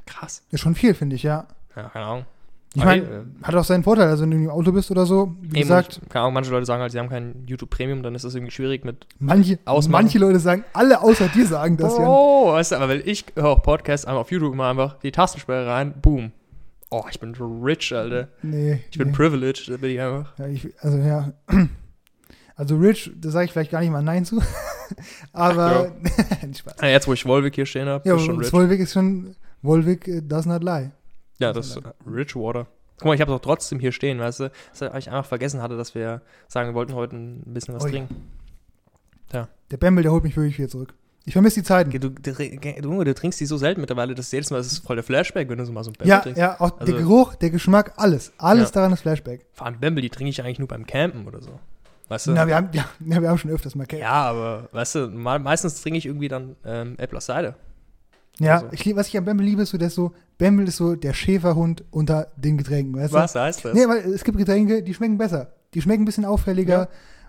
Krass. 0.07 0.43
Ist 0.51 0.61
schon 0.61 0.75
viel, 0.75 0.95
finde 0.95 1.17
ich, 1.17 1.23
ja. 1.23 1.47
Ja, 1.77 1.83
keine 1.91 2.05
Ahnung. 2.07 2.25
Ich 2.75 2.85
meine, 2.85 3.03
äh, 3.03 3.23
hat 3.43 3.55
auch 3.55 3.65
seinen 3.65 3.83
Vorteil. 3.83 4.09
Also 4.09 4.23
wenn 4.23 4.31
du 4.31 4.37
im 4.37 4.51
Auto 4.51 4.73
bist 4.73 4.91
oder 4.91 5.07
so, 5.07 5.35
wie 5.41 5.47
Eben, 5.49 5.63
gesagt, 5.63 6.01
keine 6.11 6.25
Ahnung, 6.25 6.35
manche 6.35 6.51
Leute 6.51 6.67
sagen 6.67 6.83
halt, 6.83 6.93
sie 6.93 6.99
haben 6.99 7.09
kein 7.09 7.45
YouTube 7.47 7.71
Premium, 7.71 8.03
dann 8.03 8.15
ist 8.15 8.25
das 8.27 8.35
irgendwie 8.35 8.53
schwierig 8.53 8.85
mit. 8.85 9.07
manche, 9.19 9.59
Ausmachen. 9.65 10.03
manche 10.05 10.19
Leute 10.19 10.39
sagen, 10.39 10.65
alle 10.75 11.01
außer 11.01 11.29
dir 11.29 11.47
sagen 11.47 11.77
das 11.79 11.97
ja. 11.97 12.07
Oh, 12.07 12.53
weißt 12.53 12.73
du, 12.73 12.77
aber 12.77 12.91
weil 12.91 13.09
ich 13.09 13.25
höre 13.35 13.47
auch 13.49 13.63
Podcasts 13.63 14.07
einmal 14.07 14.21
auf 14.21 14.31
YouTube 14.31 14.53
immer 14.53 14.69
einfach 14.69 14.99
die 15.01 15.11
Tastensperre 15.13 15.67
rein, 15.67 15.95
boom. 16.01 16.31
Oh, 16.91 17.05
ich 17.11 17.21
bin 17.21 17.35
rich, 17.35 17.93
Alter. 17.95 18.29
Nee. 18.43 18.83
Ich 18.91 18.99
bin 18.99 19.09
nee. 19.09 19.15
privileged, 19.15 19.69
da 19.69 19.77
bin 19.77 19.91
ich 19.91 20.01
einfach. 20.01 20.39
Ja, 20.39 20.47
ich, 20.47 20.69
also 20.81 20.99
ja. 20.99 21.33
Also 22.57 22.77
Rich, 22.77 23.13
da 23.15 23.31
sage 23.31 23.45
ich 23.45 23.53
vielleicht 23.53 23.71
gar 23.71 23.79
nicht 23.79 23.91
mal 23.91 24.03
Nein 24.03 24.25
zu. 24.25 24.43
Aber 25.33 25.93
Spaß. 26.59 26.81
Ah, 26.81 26.89
jetzt, 26.89 27.07
wo 27.07 27.13
ich 27.13 27.25
Volvic 27.25 27.55
hier 27.55 27.67
stehen 27.67 27.87
habe, 27.87 28.09
Ja, 28.09 28.17
ist 28.17 28.25
schon 28.25 28.37
rich. 28.37 28.53
Volvic 28.53 28.81
ist 28.81 28.95
schon 28.95 29.37
Volvic 29.63 30.09
äh, 30.09 30.21
does 30.23 30.45
not 30.45 30.65
lie. 30.65 30.91
Ja, 31.39 31.53
das 31.53 31.69
ist 31.69 31.81
Rich 32.05 32.35
Water. 32.35 32.67
Guck 32.97 33.05
mal, 33.05 33.15
ich 33.15 33.21
habe 33.21 33.31
doch 33.31 33.39
trotzdem 33.39 33.79
hier 33.79 33.93
stehen, 33.93 34.19
weißt 34.19 34.41
du? 34.41 34.51
Das 34.77 34.93
ich 34.97 35.09
einfach 35.09 35.25
vergessen 35.25 35.63
hatte, 35.63 35.77
dass 35.77 35.95
wir 35.95 36.21
sagen, 36.49 36.71
wir 36.71 36.75
wollten 36.75 36.95
heute 36.95 37.15
ein 37.15 37.45
bisschen 37.47 37.77
was 37.77 37.85
Ui. 37.85 37.93
trinken. 37.93 38.17
Der 39.71 39.77
Bamble, 39.77 40.03
der 40.03 40.13
holt 40.13 40.25
mich 40.25 40.37
wirklich 40.37 40.59
wieder 40.59 40.69
zurück. 40.69 40.95
Ich 41.29 41.35
vermisse 41.35 41.61
die 41.61 41.65
Zeiten. 41.65 41.91
Du, 41.91 41.99
du, 42.01 42.09
du, 42.11 43.05
du 43.05 43.15
trinkst 43.15 43.39
die 43.39 43.45
so 43.45 43.59
selten 43.59 43.83
mittlerweile, 43.83 44.15
dass 44.15 44.33
jedes 44.33 44.51
Mal 44.51 44.57
das 44.57 44.73
ist 44.73 44.79
voll 44.87 44.97
der 44.97 45.03
Flashback, 45.03 45.47
wenn 45.51 45.59
du 45.59 45.67
so 45.67 45.73
mal 45.73 45.85
so 45.85 45.91
ein 45.91 45.93
Bamble 45.93 46.09
Ja, 46.09 46.21
trinkst. 46.21 46.41
ja, 46.41 46.55
auch 46.59 46.81
Also- 46.81 46.87
der 46.93 46.95
Geruch, 47.03 47.35
der 47.35 47.51
Geschmack, 47.51 47.93
alles. 47.97 48.33
Alles 48.39 48.71
Ja. 48.71 48.75
daran 48.77 48.93
ist 48.95 49.01
Flashback. 49.03 49.45
Vor 49.53 49.67
allem 49.67 49.79
Bamble, 49.79 50.01
die 50.01 50.09
trinke 50.09 50.31
ich 50.31 50.43
eigentlich 50.43 50.59
nur 50.59 50.69
beim 50.69 50.87
Campen 50.87 51.27
oder 51.27 51.43
so. 51.43 51.51
Weißt 52.09 52.29
du? 52.29 52.31
Na, 52.33 52.47
wir 52.47 52.57
haben, 52.57 52.71
ja, 52.73 52.87
ja, 53.05 53.21
wir 53.21 53.29
haben 53.29 53.37
schon 53.37 53.51
öfters 53.51 53.75
mal 53.75 53.85
Cake. 53.85 54.01
ja, 54.01 54.11
aber 54.11 54.69
weißt 54.73 54.95
du, 54.95 55.09
me 55.09 55.39
meistens 55.39 55.83
trinke 55.83 55.99
ich 55.99 56.07
irgendwie 56.07 56.29
dann 56.29 56.57
ähm, 56.65 56.95
Apple 56.97 57.21
Cider. 57.21 57.57
Ja, 58.39 58.55
Also. 58.63 58.69
ich 58.73 58.97
was 58.97 59.09
ich 59.09 59.19
an 59.19 59.27
Bamble 59.27 59.45
liebe, 59.45 59.61
ist 59.63 59.71
so, 59.71 59.77
ist 59.77 59.95
so, 59.95 60.13
Bamble 60.39 60.67
ist 60.67 60.77
so 60.79 60.95
der 60.97 61.13
Schäferhund 61.13 61.85
unter 61.91 62.29
den 62.37 62.57
Getränken, 62.57 62.97
weißt 62.99 63.13
Was 63.13 63.35
heißt 63.35 63.65
du? 63.65 63.69
das? 63.69 63.77
Nee, 63.77 63.87
weil 63.87 63.99
es 64.15 64.25
gibt 64.25 64.39
Getränke, 64.39 64.83
die 64.83 64.95
schmecken 64.95 65.19
besser. 65.19 65.53
Die 65.75 65.83
schmecken 65.83 66.05
ein 66.05 66.07
bisschen 66.07 66.25
auffälliger, 66.25 66.79
Ja. 66.85 66.89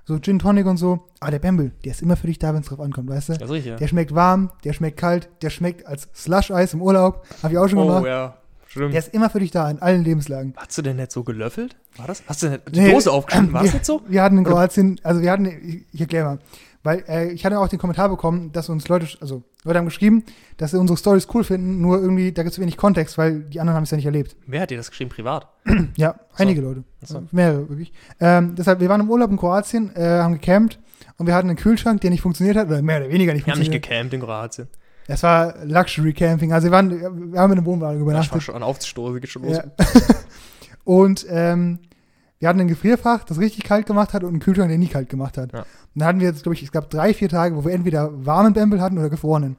So 0.09 0.19
Gin 0.19 0.39
Tonic 0.39 0.65
und 0.65 0.77
so. 0.77 0.99
Aber 1.19 1.29
der 1.31 1.39
Bamble, 1.39 1.71
der 1.85 1.91
ist 1.91 2.01
immer 2.01 2.17
für 2.17 2.27
dich 2.27 2.39
da, 2.39 2.53
wenn 2.53 2.61
es 2.61 2.67
drauf 2.67 2.79
ankommt, 2.79 3.09
weißt 3.09 3.29
du? 3.29 3.33
Das 3.33 3.43
ist 3.43 3.49
richtig, 3.51 3.69
ja. 3.71 3.75
Der 3.77 3.87
schmeckt 3.87 4.13
warm, 4.15 4.51
der 4.63 4.73
schmeckt 4.73 4.97
kalt, 4.97 5.29
der 5.43 5.51
schmeckt 5.51 5.85
als 5.85 6.09
Slush-Eis 6.15 6.73
im 6.73 6.81
Urlaub. 6.81 7.25
Hab 7.43 7.51
ich 7.51 7.57
auch 7.59 7.67
schon 7.67 7.77
Oh 7.79 7.85
gemacht. 7.87 8.05
ja, 8.07 8.37
stimmt. 8.67 8.93
Der 8.93 8.99
ist 8.99 9.13
immer 9.13 9.29
für 9.29 9.39
dich 9.39 9.51
da, 9.51 9.69
in 9.69 9.79
allen 9.81 10.03
Lebenslagen. 10.03 10.53
Hast 10.57 10.77
du 10.77 10.81
denn 10.81 10.95
nicht 10.95 11.11
so 11.11 11.23
gelöffelt? 11.23 11.75
War 11.97 12.07
das? 12.07 12.23
Hast 12.27 12.41
du 12.43 12.49
nicht 12.49 12.61
die 12.75 12.79
Nee, 12.81 12.91
Dose 12.91 13.11
aufgeschnitten? 13.11 13.53
War 13.53 13.61
es 13.63 13.67
wir, 13.67 13.73
nicht 13.75 13.85
so? 13.85 14.01
Wir 14.07 14.23
hatten 14.23 14.39
in 14.39 14.43
Kroatien, 14.45 14.99
also 15.03 15.21
wir 15.21 15.31
hatten, 15.31 15.45
ich, 15.45 15.85
ich 15.93 16.01
erkläre 16.01 16.25
mal, 16.25 16.39
weil 16.83 17.03
äh, 17.07 17.31
ich 17.31 17.45
hatte 17.45 17.59
auch 17.59 17.67
den 17.67 17.79
Kommentar 17.79 18.09
bekommen, 18.09 18.51
dass 18.51 18.69
uns 18.69 18.87
Leute, 18.87 19.07
also 19.21 19.43
Leute 19.63 19.79
haben 19.79 19.85
geschrieben, 19.85 20.23
dass 20.57 20.71
sie 20.71 20.79
unsere 20.79 20.97
Stories 20.97 21.27
cool 21.33 21.43
finden, 21.43 21.81
nur 21.81 21.99
irgendwie, 22.01 22.31
da 22.31 22.43
gibt 22.43 22.53
es 22.53 22.59
wenig 22.59 22.77
Kontext, 22.77 23.17
weil 23.17 23.41
die 23.41 23.59
anderen 23.59 23.75
haben 23.75 23.83
es 23.83 23.91
ja 23.91 23.97
nicht 23.97 24.05
erlebt. 24.05 24.35
Wer 24.47 24.61
hat 24.61 24.69
dir 24.69 24.77
das 24.77 24.89
geschrieben? 24.89 25.09
Privat? 25.09 25.47
Ja, 25.97 26.15
einige 26.35 26.61
Leute. 26.61 26.83
So. 27.03 27.23
Mehrere, 27.31 27.67
wirklich. 27.69 27.91
Ähm, 28.19 28.55
deshalb, 28.55 28.79
wir 28.79 28.89
waren 28.89 29.01
im 29.01 29.09
Urlaub 29.09 29.29
in 29.31 29.37
Kroatien, 29.37 29.93
äh, 29.95 30.01
haben 30.19 30.33
gecampt 30.33 30.79
und 31.17 31.27
wir 31.27 31.35
hatten 31.35 31.49
einen 31.49 31.57
Kühlschrank, 31.57 31.99
der 32.01 32.09
nicht 32.11 32.21
funktioniert 32.21 32.55
hat, 32.57 32.67
oder 32.67 32.81
mehr 32.81 33.01
oder 33.01 33.09
weniger 33.11 33.33
nicht 33.33 33.45
Wir 33.45 33.53
haben 33.53 33.59
nicht 33.59 33.71
funktioniert. 33.73 33.83
gecampt 34.09 34.13
in 34.13 34.21
Kroatien. 34.21 34.67
Es 35.07 35.23
war 35.23 35.55
Luxury 35.65 36.13
Camping, 36.13 36.53
also 36.53 36.67
wir, 36.67 36.71
waren, 36.71 36.89
wir 37.33 37.39
haben 37.39 37.51
in 37.51 37.57
einem 37.57 37.65
Wohnwagen 37.65 37.97
Das 37.99 38.05
war 38.05 38.11
übernachtet. 38.13 38.43
schon 38.43 38.63
aufzustoßen, 38.63 39.19
geht 39.19 39.29
schon 39.29 39.43
los. 39.43 39.57
Ja. 39.57 39.63
und 40.83 41.25
ähm, 41.29 41.79
wir 42.39 42.47
hatten 42.47 42.59
ein 42.61 42.67
Gefrierfach, 42.67 43.25
das 43.25 43.37
richtig 43.37 43.63
kalt 43.63 43.85
gemacht 43.85 44.13
hat 44.13 44.23
und 44.23 44.29
einen 44.29 44.39
Kühlschrank, 44.39 44.69
der 44.69 44.77
nie 44.77 44.87
kalt 44.87 45.09
gemacht 45.09 45.37
hat. 45.37 45.51
Ja. 45.51 45.59
Und 45.59 45.67
dann 45.95 46.07
hatten 46.07 46.19
wir 46.21 46.27
jetzt, 46.27 46.43
glaube 46.43 46.55
ich, 46.55 46.63
es 46.63 46.71
gab 46.71 46.89
drei, 46.89 47.13
vier 47.13 47.29
Tage, 47.29 47.55
wo 47.55 47.65
wir 47.65 47.73
entweder 47.73 48.25
warmen 48.25 48.53
Bämbel 48.53 48.81
hatten 48.81 48.97
oder 48.97 49.09
gefrorenen. 49.09 49.57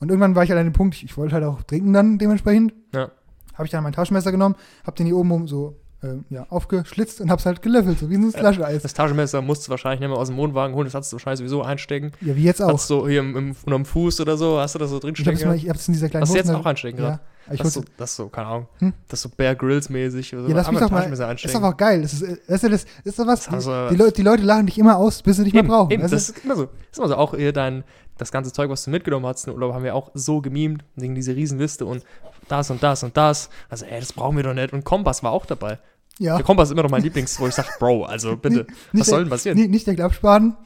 Und 0.00 0.10
irgendwann 0.10 0.34
war 0.34 0.42
ich 0.44 0.50
halt 0.50 0.58
an 0.58 0.66
dem 0.66 0.72
Punkt, 0.72 0.96
ich, 0.96 1.04
ich 1.04 1.16
wollte 1.16 1.34
halt 1.34 1.44
auch 1.44 1.62
trinken 1.62 1.92
dann 1.92 2.18
dementsprechend. 2.18 2.72
Ja. 2.94 3.10
Habe 3.54 3.64
ich 3.64 3.70
dann 3.70 3.82
mein 3.82 3.92
Taschenmesser 3.92 4.32
genommen, 4.32 4.56
habe 4.84 4.96
den 4.96 5.06
hier 5.06 5.16
oben 5.16 5.30
um 5.32 5.48
so 5.48 5.76
äh, 6.02 6.14
ja, 6.30 6.46
aufgeschlitzt 6.48 7.20
und 7.20 7.30
hab's 7.30 7.46
halt 7.46 7.62
gelöffelt, 7.62 7.98
so 7.98 8.10
wie 8.10 8.16
so 8.16 8.22
ein 8.22 8.30
Slush-Eis. 8.30 8.82
Das 8.82 8.94
Taschenmesser 8.94 9.42
musst 9.42 9.66
du 9.66 9.70
wahrscheinlich 9.70 10.00
nicht 10.00 10.08
mehr 10.08 10.18
aus 10.18 10.28
dem 10.28 10.36
Wohnwagen 10.36 10.74
holen, 10.74 10.84
das 10.84 10.94
hast 10.94 11.12
du 11.12 11.16
wahrscheinlich 11.16 11.38
sowieso 11.38 11.62
einstecken. 11.62 12.12
Ja, 12.20 12.36
wie 12.36 12.44
jetzt 12.44 12.62
auch. 12.62 12.72
Hast 12.72 12.90
du 12.90 13.08
hier 13.08 13.20
im, 13.20 13.36
im, 13.36 13.56
unterm 13.64 13.84
Fuß 13.84 14.20
oder 14.20 14.36
so, 14.36 14.58
hast 14.58 14.74
du 14.74 14.78
das 14.78 14.90
so 14.90 14.98
drin 14.98 15.14
Ich 15.16 15.26
es 15.26 15.40
gehabt? 15.40 15.64
in 15.64 15.94
dieser 15.94 16.08
kleinen 16.08 16.22
Hast 16.22 16.32
du 16.32 16.36
jetzt 16.36 16.50
auch 16.50 16.66
einstecken 16.66 16.98
Ja, 16.98 17.04
gerade? 17.04 17.20
Ich 17.52 17.58
Das, 17.58 17.68
ist 17.68 17.74
so, 17.74 17.84
das 17.96 18.10
ist 18.10 18.16
so, 18.16 18.28
keine 18.28 18.46
Ahnung. 18.48 18.68
Hm? 18.78 18.92
Das 19.08 19.18
ist 19.18 19.22
so 19.22 19.28
Bear 19.36 19.54
Grylls 19.54 19.88
mäßig. 19.88 20.34
Oder 20.34 20.42
so. 20.44 20.48
ja, 20.50 20.56
lass 20.56 20.66
mich 20.70 20.76
Einmal 20.76 20.82
doch 20.82 20.90
mal. 20.90 20.96
Taschenmesser 21.10 21.44
Ist 21.46 21.54
doch 21.54 21.62
auch 21.62 21.76
geil. 21.76 22.02
Das 22.02 22.12
ist, 22.14 22.22
das, 22.48 22.60
das 22.60 22.86
ist 23.04 23.18
doch 23.18 23.26
was. 23.26 23.44
Das 23.46 23.54
hast 23.54 23.66
du- 23.66 23.88
die, 23.90 23.96
Leute, 23.96 24.12
die 24.12 24.22
Leute 24.22 24.42
lachen 24.42 24.66
dich 24.66 24.78
immer 24.78 24.96
aus, 24.96 25.22
bis 25.22 25.36
sie 25.36 25.44
dich 25.44 25.52
mal 25.54 25.60
Eben, 25.60 25.68
brauchen. 25.68 25.90
eben, 25.92 26.02
du? 26.02 26.08
das 26.08 26.28
ist 26.30 26.44
immer 26.44 26.56
so. 26.56 26.64
Das 26.66 26.72
ist 26.92 26.98
immer 26.98 27.08
so. 27.08 27.16
Auch 27.16 27.34
hier 27.34 27.52
dein, 27.52 27.84
das 28.18 28.32
ganze 28.32 28.52
Zeug, 28.52 28.68
was 28.70 28.84
du 28.84 28.90
mitgenommen 28.90 29.26
hast 29.26 29.46
in 29.46 29.52
den 29.52 29.54
Urlaub, 29.60 29.74
haben 29.74 29.84
wir 29.84 29.94
auch 29.94 30.10
so 30.14 30.40
gemimt, 30.40 30.84
wegen 30.96 31.14
diese 31.14 31.34
Riesenliste 31.36 31.84
und 31.86 32.04
das 32.48 32.70
und 32.70 32.82
das 32.82 33.02
und 33.02 33.16
das. 33.16 33.48
Also, 33.68 33.84
ey, 33.86 34.00
das 34.00 34.12
brauchen 34.12 34.36
wir 34.36 34.42
doch 34.44 34.54
nicht. 34.54 34.72
Und 34.72 34.84
Kompass 34.84 35.22
war 35.22 35.32
auch 35.32 35.46
dabei. 35.46 35.78
ja. 36.18 36.36
Der 36.36 36.44
Kompass 36.44 36.68
ist 36.68 36.72
immer 36.72 36.82
noch 36.82 36.90
mein 36.90 37.02
Lieblings, 37.02 37.38
wo 37.38 37.46
ich 37.46 37.54
sage, 37.54 37.68
Bro, 37.78 38.04
also 38.04 38.36
bitte, 38.42 38.66
was 38.92 39.06
soll 39.06 39.20
denn 39.20 39.30
passieren? 39.30 39.58
Nicht, 39.70 39.86
der 39.86 39.94
Klappspaten. 39.94 40.56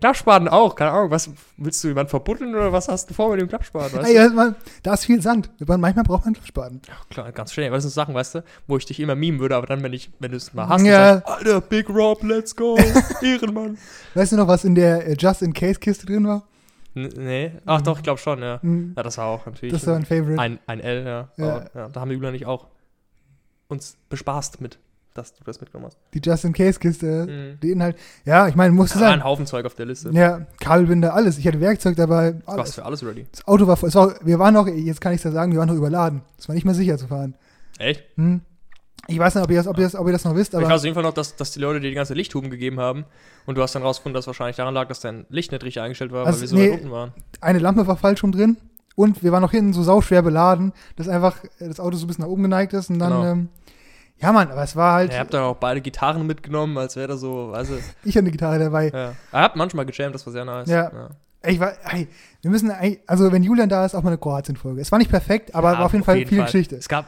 Klappspaten 0.00 0.48
auch, 0.48 0.74
keine 0.74 0.90
Ahnung, 0.92 1.10
was, 1.10 1.28
willst 1.58 1.84
du 1.84 1.88
jemanden 1.88 2.10
verbuddeln 2.10 2.54
oder 2.54 2.72
was 2.72 2.88
hast 2.88 3.10
du 3.10 3.14
vor 3.14 3.30
mit 3.30 3.40
dem 3.40 3.48
Klappspaten? 3.48 3.98
Weißt 3.98 4.16
also 4.16 4.34
man, 4.34 4.56
da 4.82 4.94
ist 4.94 5.04
viel 5.04 5.20
Sand. 5.20 5.50
Manchmal 5.58 6.04
braucht 6.04 6.24
man 6.24 6.34
Klappspaten. 6.34 6.80
Ja, 6.88 6.94
klar, 7.10 7.32
ganz 7.32 7.52
schnell. 7.52 7.70
Was 7.72 7.82
sind 7.82 7.90
so 7.90 7.94
Sachen, 7.94 8.14
weißt 8.14 8.36
du, 8.36 8.44
wo 8.66 8.76
ich 8.78 8.86
dich 8.86 9.00
immer 9.00 9.14
mimen 9.14 9.38
würde, 9.40 9.54
aber 9.56 9.66
dann, 9.66 9.82
wenn 9.82 9.92
ich, 9.92 10.10
wenn 10.18 10.30
du 10.30 10.36
es 10.38 10.54
mal 10.54 10.68
hast, 10.68 10.82
Ja. 10.84 11.14
sagst, 11.16 11.26
Alter, 11.28 11.60
Big 11.60 11.88
Rob, 11.90 12.22
let's 12.22 12.56
go, 12.56 12.78
Ehrenmann. 13.22 13.76
Weißt 14.14 14.32
du 14.32 14.36
noch, 14.36 14.48
was 14.48 14.64
in 14.64 14.74
der 14.74 15.06
äh, 15.06 15.16
Just-in-Case-Kiste 15.18 16.06
drin 16.06 16.26
war? 16.26 16.44
N 16.94 17.08
nee, 17.16 17.52
ach 17.64 17.80
doch, 17.82 17.96
ich 17.98 18.02
glaube 18.02 18.18
schon, 18.20 18.40
ja. 18.42 18.60
Hm, 18.62 18.92
Ja, 18.96 19.02
das 19.02 19.16
war 19.18 19.26
auch 19.26 19.46
natürlich 19.46 19.72
Das 19.72 19.86
war 19.86 19.96
ein 19.96 20.04
Favorite. 20.04 20.38
ein, 20.38 20.58
ein 20.66 20.80
L, 20.80 21.04
ja. 21.06 21.28
Ja. 21.36 21.50
Aber, 21.56 21.70
ja. 21.74 21.88
Da 21.88 22.00
haben 22.00 22.10
wir 22.10 22.30
nicht 22.32 22.46
auch 22.46 22.66
uns 23.68 23.96
bespaßt 24.10 24.60
mit, 24.60 24.78
dass 25.14 25.34
du 25.34 25.44
das 25.44 25.60
mitgenommen 25.60 25.86
hast. 25.86 25.98
Die 26.14 26.20
Just-in-Case-Kiste. 26.24 27.26
Mhm. 27.56 27.60
Die 27.60 27.70
Inhalt. 27.70 27.96
Ja, 28.24 28.48
ich 28.48 28.54
meine, 28.54 28.72
musste 28.72 28.96
war 29.00 29.08
sein. 29.08 29.20
ein 29.20 29.24
Haufen 29.24 29.46
Zeug 29.46 29.64
auf 29.66 29.74
der 29.74 29.86
Liste. 29.86 30.10
Ja, 30.12 30.46
Kabelbinder, 30.60 31.14
alles. 31.14 31.38
Ich 31.38 31.46
hatte 31.46 31.60
Werkzeug 31.60 31.96
dabei. 31.96 32.32
Du 32.32 32.46
warst 32.46 32.74
für 32.74 32.84
alles 32.84 33.04
ready. 33.04 33.26
Das 33.30 33.46
Auto 33.46 33.66
war 33.66 33.76
voll. 33.76 33.88
Es 33.88 33.94
war, 33.94 34.14
wir 34.22 34.38
waren 34.38 34.54
noch, 34.54 34.66
jetzt 34.68 35.00
kann 35.00 35.12
ich 35.12 35.18
es 35.18 35.24
ja 35.24 35.30
sagen, 35.32 35.52
wir 35.52 35.58
waren 35.58 35.68
noch 35.68 35.76
überladen. 35.76 36.22
Es 36.38 36.48
war 36.48 36.54
nicht 36.54 36.64
mehr 36.64 36.74
sicher 36.74 36.98
zu 36.98 37.08
fahren. 37.08 37.34
Echt? 37.78 38.04
Hm. 38.16 38.40
Ich 39.08 39.18
weiß 39.18 39.34
nicht, 39.34 39.42
ob 39.44 39.50
ihr 39.50 39.56
das, 39.56 39.66
ob 39.66 39.76
ihr 39.78 39.84
das, 39.84 39.96
ob 39.96 40.06
ihr 40.06 40.12
das 40.12 40.24
noch 40.24 40.36
wisst, 40.36 40.52
ich 40.52 40.58
aber 40.58 40.68
weiß 40.68 40.78
auf 40.78 40.84
jeden 40.84 40.94
Fall 40.94 41.02
noch, 41.02 41.12
dass, 41.12 41.34
dass 41.34 41.50
die 41.50 41.58
Leute 41.58 41.80
dir 41.80 41.88
die 41.88 41.94
ganze 41.96 42.14
Lichthuben 42.14 42.50
gegeben 42.50 42.78
haben 42.78 43.04
und 43.46 43.58
du 43.58 43.62
hast 43.62 43.74
dann 43.74 43.82
rausgefunden, 43.82 44.14
dass 44.14 44.28
wahrscheinlich 44.28 44.56
daran 44.56 44.74
lag, 44.74 44.86
dass 44.86 45.00
dein 45.00 45.26
Licht 45.28 45.50
nicht 45.50 45.64
richtig 45.64 45.82
eingestellt 45.82 46.12
war, 46.12 46.24
Also, 46.24 46.36
weil 46.36 46.40
wir 46.42 46.48
so 46.48 46.56
nee. 46.56 46.70
weit 46.70 46.78
unten 46.78 46.90
waren. 46.92 47.12
eine 47.40 47.58
Lampe 47.58 47.84
war 47.88 47.96
falsch 47.96 48.22
rum 48.22 48.30
drin. 48.30 48.56
Und 48.94 49.22
wir 49.24 49.32
waren 49.32 49.40
noch 49.42 49.50
hinten 49.52 49.72
so 49.72 49.82
sauschwer 49.82 50.20
beladen, 50.22 50.72
dass 50.96 51.08
einfach 51.08 51.38
das 51.58 51.80
Auto 51.80 51.96
so 51.96 52.04
ein 52.04 52.08
bisschen 52.08 52.22
nach 52.24 52.30
oben 52.30 52.42
geneigt 52.42 52.74
ist. 52.74 52.90
Und 52.90 52.98
dann, 52.98 53.10
Genau. 53.10 53.24
ähm, 53.32 53.48
ja, 54.22 54.32
Mann, 54.32 54.50
aber 54.50 54.62
es 54.62 54.76
war 54.76 54.94
halt, 54.94 55.10
Ja, 55.10 55.16
ihr 55.16 55.20
habt 55.20 55.34
dann 55.34 55.42
auch 55.42 55.56
beide 55.56 55.80
Gitarren 55.80 56.26
mitgenommen, 56.26 56.78
als 56.78 56.96
wäre 56.96 57.08
da 57.08 57.16
so, 57.16 57.50
weißt 57.52 57.70
du, 57.70 57.74
ich 58.04 58.14
hatte 58.14 58.20
eine 58.20 58.30
Gitarre 58.30 58.58
dabei. 58.58 58.88
ja. 58.88 59.08
Ihr 59.10 59.14
habt 59.32 59.56
manchmal 59.56 59.84
gejammt, 59.86 60.14
das 60.14 60.24
war 60.26 60.32
sehr 60.32 60.44
nice. 60.44 60.68
Ja. 60.68 60.90
Ich 61.44 61.58
war, 61.58 61.72
ey, 61.92 62.06
wir 62.40 62.50
müssen, 62.52 62.72
also 63.06 63.32
wenn 63.32 63.42
Julian 63.42 63.68
da 63.68 63.84
ist, 63.84 63.96
auch 63.96 64.02
mal 64.02 64.10
eine 64.10 64.18
Kroatien-Folge. 64.18 64.80
Es 64.80 64.92
war 64.92 64.98
nicht 65.00 65.10
perfekt, 65.10 65.54
aber 65.56 65.72
Ja, 65.72 65.78
war 65.78 65.86
auf 65.86 65.92
jeden 65.92 66.04
Fall 66.04 66.24
viel 66.24 66.42
Geschichte. 66.44 66.76
Es 66.76 66.88
gab, 66.88 67.06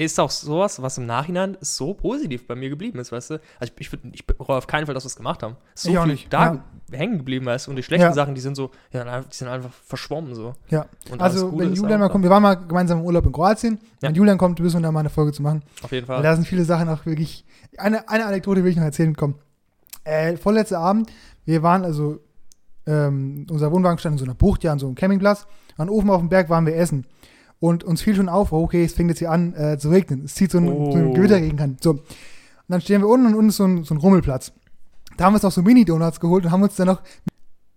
ist 0.00 0.18
auch 0.20 0.30
sowas, 0.30 0.80
was 0.82 0.98
im 0.98 1.06
Nachhinein 1.06 1.56
so 1.60 1.94
positiv 1.94 2.46
bei 2.46 2.54
mir 2.54 2.70
geblieben 2.70 2.98
ist, 2.98 3.12
weißt 3.12 3.30
du? 3.30 3.34
Also 3.58 3.72
ich, 3.78 3.92
ich, 3.92 3.98
ich 4.12 4.26
bereue 4.26 4.56
auf 4.56 4.66
keinen 4.66 4.86
Fall, 4.86 4.94
dass 4.94 5.04
wir 5.04 5.08
es 5.08 5.16
gemacht 5.16 5.42
haben. 5.42 5.56
So 5.74 5.90
Ich 5.90 5.98
viel 5.98 6.06
nicht, 6.06 6.32
da 6.32 6.54
ja. 6.54 6.64
hängen 6.92 7.18
geblieben, 7.18 7.46
weißt 7.46 7.66
du? 7.66 7.70
Und 7.70 7.76
die 7.76 7.82
schlechten 7.82 8.06
Ja. 8.06 8.12
Sachen, 8.12 8.34
die 8.34 8.40
sind 8.40 8.54
so, 8.56 8.70
ja, 8.92 9.20
die 9.20 9.34
sind 9.34 9.48
einfach 9.48 9.72
verschwommen 9.72 10.34
so. 10.34 10.54
Ja. 10.68 10.86
Und 11.10 11.20
Also 11.20 11.56
wenn 11.58 11.74
Julian 11.74 12.00
mal 12.00 12.08
kommt, 12.08 12.24
wir 12.24 12.30
waren 12.30 12.42
mal 12.42 12.54
gemeinsam 12.54 13.00
im 13.00 13.04
Urlaub 13.04 13.26
in 13.26 13.32
Kroatien. 13.32 13.78
Ja. 14.00 14.08
Wenn 14.08 14.14
Julian 14.14 14.38
kommt, 14.38 14.58
müssen 14.60 14.78
wir 14.78 14.82
da 14.82 14.92
mal 14.92 15.00
eine 15.00 15.10
Folge 15.10 15.32
zu 15.32 15.42
machen. 15.42 15.62
Auf 15.82 15.92
jeden 15.92 16.08
Weil 16.08 16.16
Fall. 16.16 16.22
da 16.22 16.34
sind 16.34 16.46
viele 16.46 16.64
Sachen 16.64 16.88
auch 16.88 17.04
wirklich. 17.06 17.44
Eine, 17.76 18.08
eine 18.08 18.26
Anekdote 18.26 18.64
will 18.64 18.70
ich 18.70 18.76
noch 18.76 18.84
erzählen, 18.84 19.14
komm. 19.16 19.34
Äh, 20.04 20.36
vorletzter 20.36 20.78
Abend, 20.78 21.10
wir 21.44 21.62
waren 21.62 21.84
also, 21.84 22.20
ähm, 22.86 23.46
unser 23.50 23.70
Wohnwagen 23.70 23.98
stand 23.98 24.14
in 24.14 24.18
so 24.18 24.24
einer 24.24 24.34
Bucht, 24.34 24.64
ja, 24.64 24.72
an 24.72 24.78
so 24.78 24.86
einem 24.86 24.94
Campingplatz. 24.94 25.46
Und 25.76 25.88
oben 25.88 26.10
auf 26.10 26.20
dem 26.20 26.28
Berg 26.28 26.48
waren 26.48 26.66
wir 26.66 26.76
essen. 26.76 27.06
Und 27.60 27.84
uns 27.84 28.00
fiel 28.02 28.14
schon 28.14 28.28
auf, 28.28 28.52
oh, 28.52 28.62
okay, 28.62 28.84
es 28.84 28.94
fängt 28.94 29.10
jetzt 29.10 29.18
hier 29.18 29.30
an 29.30 29.54
äh, 29.54 29.78
zu 29.78 29.90
regnen. 29.90 30.24
Es 30.24 30.34
zieht 30.34 30.50
so 30.50 30.58
ein, 30.58 30.66
so 30.66 30.96
ein 30.96 31.06
Oh. 31.08 31.12
Gewitterregen 31.12 31.60
an. 31.60 31.76
So. 31.80 31.90
Und 31.90 32.00
dann 32.68 32.80
stehen 32.80 33.02
wir 33.02 33.08
unten 33.08 33.26
und 33.26 33.34
unten 33.34 33.50
ist 33.50 33.56
so 33.56 33.64
ein, 33.64 33.84
so 33.84 33.94
ein 33.94 33.98
Rummelplatz. 33.98 34.52
Da 35.16 35.24
haben 35.26 35.34
wir 35.34 35.36
uns 35.36 35.44
auch 35.44 35.52
so 35.52 35.62
Mini-Donuts 35.62 36.20
geholt 36.20 36.46
und 36.46 36.50
haben 36.50 36.62
uns 36.62 36.76
dann 36.76 36.86
noch 36.86 37.02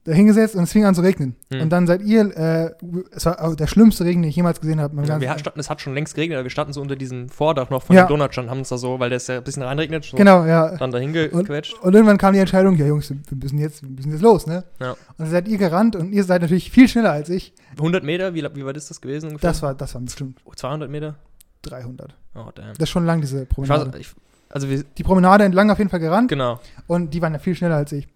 da 0.05 0.11
hingesetzt 0.11 0.55
und 0.55 0.63
es 0.63 0.71
fing 0.73 0.83
an 0.83 0.93
zu 0.95 1.01
regnen. 1.01 1.35
Hm. 1.51 1.61
Und 1.61 1.69
dann 1.69 1.87
seid 1.87 2.01
ihr, 2.01 2.35
äh, 2.35 2.71
es 3.11 3.25
war 3.25 3.55
der 3.55 3.67
schlimmste 3.67 4.03
Regen, 4.03 4.21
den 4.21 4.29
ich 4.29 4.35
jemals 4.35 4.59
gesehen 4.59 4.81
habe. 4.81 4.95
Ja, 5.05 5.21
wir 5.21 5.39
standen, 5.39 5.59
es 5.61 5.69
hat 5.69 5.79
schon 5.79 5.93
längst 5.93 6.13
geregnet, 6.15 6.37
aber 6.37 6.43
wir 6.43 6.49
standen 6.49 6.73
so 6.73 6.81
unter 6.81 6.97
diesem 6.97 7.29
Vordach 7.29 7.69
noch 7.69 7.83
von 7.83 7.95
Ja. 7.95 8.03
dem 8.03 8.09
Donutstand, 8.09 8.49
haben 8.49 8.59
uns 8.59 8.69
da 8.69 8.77
so, 8.77 8.99
weil 8.99 9.09
der 9.09 9.17
ist 9.17 9.29
ja 9.29 9.37
ein 9.37 9.43
bisschen 9.45 9.63
reinregnet, 9.63 10.03
so 10.03 10.17
genau, 10.17 10.43
ja. 10.45 10.75
dann 10.75 10.91
dahin 10.91 11.13
gequetscht. 11.13 11.75
Und 11.81 11.93
irgendwann 11.93 12.17
kam 12.17 12.33
die 12.33 12.39
Entscheidung, 12.39 12.75
ja 12.75 12.85
Jungs, 12.85 13.09
wir 13.09 13.17
müssen 13.37 13.57
jetzt, 13.59 13.81
wir 13.81 13.89
müssen 13.89 14.11
jetzt 14.11 14.21
los, 14.21 14.45
ne? 14.45 14.65
Ja. 14.81 14.91
Und 14.91 14.97
dann 15.19 15.29
seid 15.29 15.47
ihr 15.47 15.57
gerannt 15.57 15.95
und 15.95 16.11
ihr 16.11 16.25
seid 16.25 16.41
natürlich 16.41 16.69
viel 16.69 16.89
schneller 16.89 17.11
als 17.13 17.29
ich. 17.29 17.53
100 17.77 18.03
Meter, 18.03 18.33
wie, 18.33 18.43
wie 18.43 18.65
weit 18.65 18.75
ist 18.75 18.89
das 18.89 18.99
gewesen 18.99 19.27
ungefähr? 19.29 19.51
Das 19.51 19.61
war, 19.61 19.73
das 19.73 19.95
waren 19.95 20.05
bestimmt 20.05 20.39
Oh, 20.43 20.51
200 20.53 20.89
Meter? 20.91 21.15
300. 21.61 22.13
Oh, 22.35 22.49
damn. 22.53 22.67
Das 22.73 22.79
ist 22.79 22.89
schon 22.89 23.05
lang, 23.05 23.21
diese 23.21 23.43
Ich 23.43 23.49
Promenade. 23.49 23.93
weiß, 23.93 23.99
ich, 24.01 24.09
also 24.49 24.69
wir, 24.69 24.83
die 24.83 25.03
Promenade 25.03 25.45
entlang 25.45 25.69
auf 25.71 25.77
jeden 25.77 25.89
Fall 25.89 26.01
gerannt 26.01 26.27
genau. 26.29 26.59
und 26.87 27.13
die 27.13 27.21
waren 27.21 27.31
ja 27.31 27.39
viel 27.39 27.55
schneller 27.55 27.77
als 27.77 27.91
ich. 27.93 28.07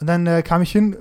Und 0.00 0.08
dann 0.08 0.26
äh, 0.26 0.42
kam 0.42 0.62
ich 0.62 0.72
hin, 0.72 0.96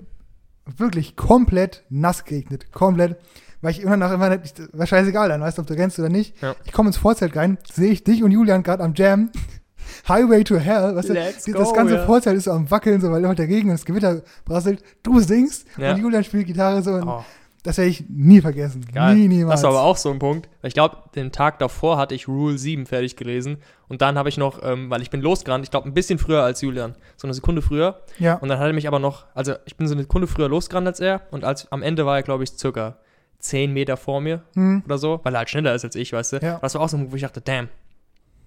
wirklich 0.77 1.15
komplett 1.15 1.83
nass 1.89 2.25
geregnet, 2.25 2.71
komplett. 2.71 3.17
Weil 3.61 3.71
ich 3.71 3.81
immer 3.81 3.97
noch 3.97 4.11
immer 4.11 4.29
nicht, 4.37 4.61
war 4.77 4.85
scheißegal 4.85 5.29
dann, 5.29 5.41
weißt 5.41 5.57
du, 5.57 5.61
ob 5.63 5.67
du 5.67 5.73
rennst 5.73 5.97
oder 5.97 6.09
nicht. 6.09 6.39
Ja. 6.41 6.55
Ich 6.65 6.71
komme 6.71 6.89
ins 6.89 6.97
Vorzelt 6.97 7.35
rein, 7.35 7.57
sehe 7.71 7.91
ich 7.91 8.03
dich 8.03 8.23
und 8.23 8.31
Julian 8.31 8.61
gerade 8.63 8.83
am 8.83 8.93
Jam. 8.95 9.31
Highway 10.07 10.43
to 10.43 10.57
Hell, 10.57 10.95
weißt 10.95 11.09
du, 11.09 11.53
go, 11.53 11.59
das 11.59 11.73
ganze 11.73 11.95
ja. 11.95 12.05
Vorzelt 12.05 12.37
ist 12.37 12.43
so 12.43 12.51
am 12.51 12.69
Wackeln, 12.69 12.99
so, 13.01 13.09
weil 13.09 13.23
immer 13.23 13.35
der 13.35 13.47
Regen 13.47 13.69
und 13.69 13.75
das 13.77 13.85
Gewitter 13.85 14.21
prasselt. 14.45 14.83
Du 15.01 15.19
singst 15.21 15.65
Ja. 15.77 15.93
und 15.93 15.99
Julian 16.01 16.23
spielt 16.23 16.45
Gitarre 16.45 16.81
so. 16.83 16.91
Und 16.91 17.07
Oh, 17.07 17.23
Das 17.63 17.77
werde 17.77 17.89
ich 17.89 18.05
nie 18.07 18.39
vergessen. 18.39 18.85
Geil. 18.93 19.15
Nie, 19.15 19.27
niemals. 19.27 19.61
Das 19.61 19.63
war 19.63 19.71
aber 19.77 19.81
auch 19.89 19.97
so 19.97 20.09
ein 20.11 20.19
Punkt. 20.19 20.47
Weil 20.61 20.69
Ich 20.69 20.73
glaube, 20.73 20.97
den 21.15 21.31
Tag 21.31 21.59
davor 21.59 21.97
hatte 21.97 22.15
ich 22.15 22.27
Rule 22.27 22.57
7 22.57 22.85
fertig 22.85 23.15
gelesen. 23.17 23.57
Und 23.89 24.01
dann 24.01 24.17
habe 24.17 24.29
ich 24.29 24.37
noch, 24.37 24.61
ähm, 24.63 24.89
weil 24.89 25.01
ich 25.01 25.09
bin 25.09 25.21
losgerannt, 25.21 25.65
ich 25.65 25.71
glaube 25.71 25.89
ein 25.89 25.93
bisschen 25.93 26.17
früher 26.19 26.43
als 26.43 26.61
Julian. 26.61 26.95
So 27.17 27.27
eine 27.27 27.33
Sekunde 27.33 27.61
früher. 27.61 28.01
ja. 28.19 28.35
Und 28.35 28.47
dann 28.49 28.59
hat 28.59 28.67
er 28.67 28.73
mich 28.73 28.87
aber 28.87 28.99
noch, 28.99 29.25
also 29.33 29.55
ich 29.65 29.75
bin 29.75 29.87
so 29.87 29.93
eine 29.95 30.03
Sekunde 30.03 30.27
früher 30.27 30.47
losgerannt 30.47 30.87
als 30.87 30.99
er. 30.99 31.21
Und 31.31 31.43
als, 31.43 31.69
am 31.71 31.81
Ende 31.81 32.05
war 32.05 32.15
er, 32.17 32.23
glaube 32.23 32.43
ich, 32.43 32.51
circa 32.51 32.97
10 33.39 33.73
Meter 33.73 33.97
vor 33.97 34.21
mir 34.21 34.43
Hm. 34.55 34.83
oder 34.85 34.97
so. 34.97 35.19
Weil 35.23 35.35
er 35.35 35.39
halt 35.39 35.49
schneller 35.49 35.75
ist 35.75 35.83
als 35.83 35.95
ich, 35.95 36.13
weißt 36.13 36.33
du. 36.33 36.37
Ja. 36.37 36.55
Und 36.55 36.63
das 36.63 36.73
war 36.75 36.81
auch 36.81 36.89
so 36.89 36.95
ein 36.97 37.01
Punkt, 37.01 37.11
wo 37.13 37.15
ich 37.17 37.23
dachte, 37.23 37.41
damn. 37.41 37.67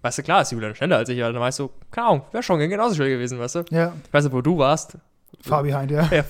Weißt 0.03 0.17
du, 0.19 0.23
klar 0.23 0.41
ist 0.43 0.53
Julian 0.53 0.75
schneller 0.75 0.97
als 0.97 1.09
ich. 1.11 1.23
Aber 1.23 1.33
dann 1.33 1.43
weißt 1.43 1.59
du, 1.59 1.71
keine 1.91 2.07
Ahnung, 2.07 2.23
wäre 2.33 2.43
schon 2.43 2.59
genauso 2.59 2.95
schnell 2.95 3.11
gewesen, 3.11 3.39
weißt 3.39 3.55
du. 3.57 3.65
Ja. 3.71 3.93
Ich 4.07 4.13
weiß 4.15 4.25
nicht, 4.25 4.33
wo 4.33 4.41
du 4.41 4.57
warst. 4.57 4.97
Far 5.43 5.63
behind, 5.63 5.91
ja. 5.91 6.09
Ja, 6.11 6.25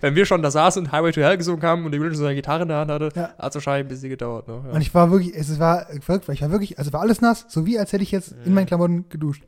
wenn 0.00 0.14
wir 0.14 0.26
schon 0.26 0.42
da 0.42 0.50
saßen 0.50 0.84
und 0.84 0.92
Highway 0.92 1.12
to 1.12 1.20
Hell 1.20 1.36
gesungen 1.36 1.62
haben 1.62 1.84
und 1.84 1.92
die 1.92 1.98
Julian 1.98 2.14
so 2.14 2.24
eine 2.24 2.34
Gitarre 2.34 2.62
in 2.62 2.68
der 2.68 2.78
Hand 2.78 2.90
hatte, 2.90 3.08
Ja. 3.14 3.34
hat 3.38 3.48
es 3.50 3.54
wahrscheinlich 3.54 3.86
ein 3.86 3.88
bisschen 3.88 4.10
gedauert. 4.10 4.48
Ne? 4.48 4.54
Und 4.72 4.80
ich 4.80 4.94
war 4.94 5.10
wirklich, 5.10 5.34
es 5.34 5.58
war 5.58 5.86
verrückt, 6.00 6.28
weil 6.28 6.34
ich 6.34 6.42
war 6.42 6.50
wirklich, 6.50 6.78
also 6.78 6.92
war 6.92 7.00
alles 7.00 7.20
nass, 7.20 7.44
so 7.48 7.66
wie 7.66 7.78
als 7.78 7.92
hätte 7.92 8.02
ich 8.02 8.10
jetzt 8.10 8.32
in 8.32 8.48
Mhm. 8.50 8.54
meinen 8.54 8.66
Klamotten 8.66 9.08
geduscht. 9.08 9.42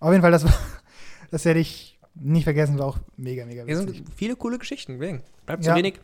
Auf 0.00 0.10
jeden 0.10 0.22
Fall, 0.22 0.32
das 0.32 0.44
war, 0.44 0.52
das 1.30 1.44
werde 1.44 1.60
ich 1.60 1.98
nicht 2.14 2.44
vergessen, 2.44 2.78
war 2.78 2.86
auch 2.86 2.98
mega, 3.16 3.44
mega 3.46 3.64
Hier 3.64 3.78
witzig. 3.78 3.96
sind 4.04 4.14
viele 4.14 4.36
coole 4.36 4.58
Geschichten, 4.58 5.00
wegen. 5.00 5.22
Bleibt 5.46 5.64
Ja. 5.64 5.72
zu 5.72 5.78
wenig 5.78 5.94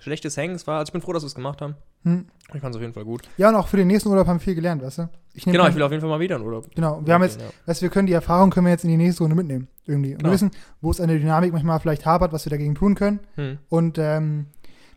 schlechtes 0.00 0.36
Hängen. 0.36 0.54
Es 0.54 0.66
war, 0.66 0.78
also 0.78 0.90
ich 0.90 0.92
bin 0.92 1.00
froh, 1.02 1.12
dass 1.12 1.22
wir 1.22 1.28
es 1.28 1.34
gemacht 1.34 1.60
haben. 1.62 1.74
Hm. 2.04 2.26
Ich 2.54 2.60
fand 2.60 2.72
es 2.74 2.76
auf 2.76 2.82
jeden 2.82 2.92
Fall 2.94 3.04
gut. 3.04 3.22
Ja, 3.36 3.48
und 3.48 3.56
auch 3.56 3.66
für 3.66 3.76
den 3.76 3.88
nächsten 3.88 4.08
Urlaub 4.08 4.26
haben 4.28 4.36
wir 4.38 4.44
viel 4.44 4.54
gelernt, 4.54 4.82
weißt 4.82 4.98
du? 4.98 5.08
Ich 5.36 5.44
Genau, 5.44 5.68
ich 5.68 5.74
will 5.74 5.82
auf 5.82 5.90
jeden 5.92 6.00
Fall 6.00 6.08
mal 6.10 6.18
wieder 6.20 6.36
in 6.36 6.42
Urlaub. 6.42 6.74
Genau, 6.74 7.00
wir 7.04 7.12
haben 7.14 7.22
jetzt, 7.22 7.40
Ja. 7.40 7.46
weißt 7.66 7.80
du, 7.80 7.84
wir 7.84 7.90
können 7.90 8.06
die 8.06 8.12
Erfahrung 8.14 8.50
können 8.50 8.66
wir 8.66 8.70
jetzt 8.72 8.84
in 8.84 8.90
die 8.90 8.96
nächste 8.96 9.22
Runde 9.22 9.36
mitnehmen, 9.36 9.68
irgendwie. 9.84 10.12
Und 10.12 10.18
Genau. 10.18 10.30
wir 10.30 10.34
wissen, 10.34 10.50
wo 10.80 10.90
es 10.90 11.00
eine 11.00 11.18
Dynamik 11.18 11.52
manchmal 11.52 11.78
vielleicht 11.78 12.06
hapert, 12.06 12.32
was 12.32 12.46
wir 12.46 12.50
dagegen 12.50 12.74
tun 12.74 12.94
können. 12.94 13.20
Hm. 13.34 13.58
Und, 13.68 13.98
ähm, 13.98 14.46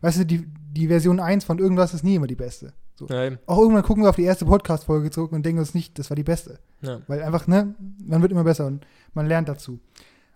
weißt 0.01 0.19
du, 0.19 0.25
die, 0.25 0.48
die 0.72 0.88
Version 0.88 1.19
1 1.19 1.43
von 1.43 1.60
irgendwas 1.60 1.93
ist 1.93 2.03
nie 2.03 2.15
immer 2.15 2.27
die 2.27 2.36
beste. 2.36 2.74
So. 2.96 3.08
Ja. 3.08 3.31
Auch 3.46 3.60
irgendwann 3.60 3.84
gucken 3.84 4.03
wir 4.03 4.10
auf 4.10 4.15
die 4.15 4.24
erste 4.24 4.46
Podcast-Folge 4.46 5.10
zurück 5.10 5.31
und 5.34 5.46
denken 5.46 5.60
uns 5.60 5.74
nicht, 5.74 6.00
das 6.00 6.10
war 6.10 6.15
die 6.15 6.24
beste. 6.24 6.60
Ja. 6.81 7.01
Weil 7.08 7.22
einfach, 7.22 7.48
ne, 7.48 7.75
man 8.05 8.22
wird 8.22 8.31
immer 8.31 8.43
besser 8.43 8.65
und 8.65 8.86
man 9.13 9.25
lernt 9.27 9.48
dazu. 9.50 9.79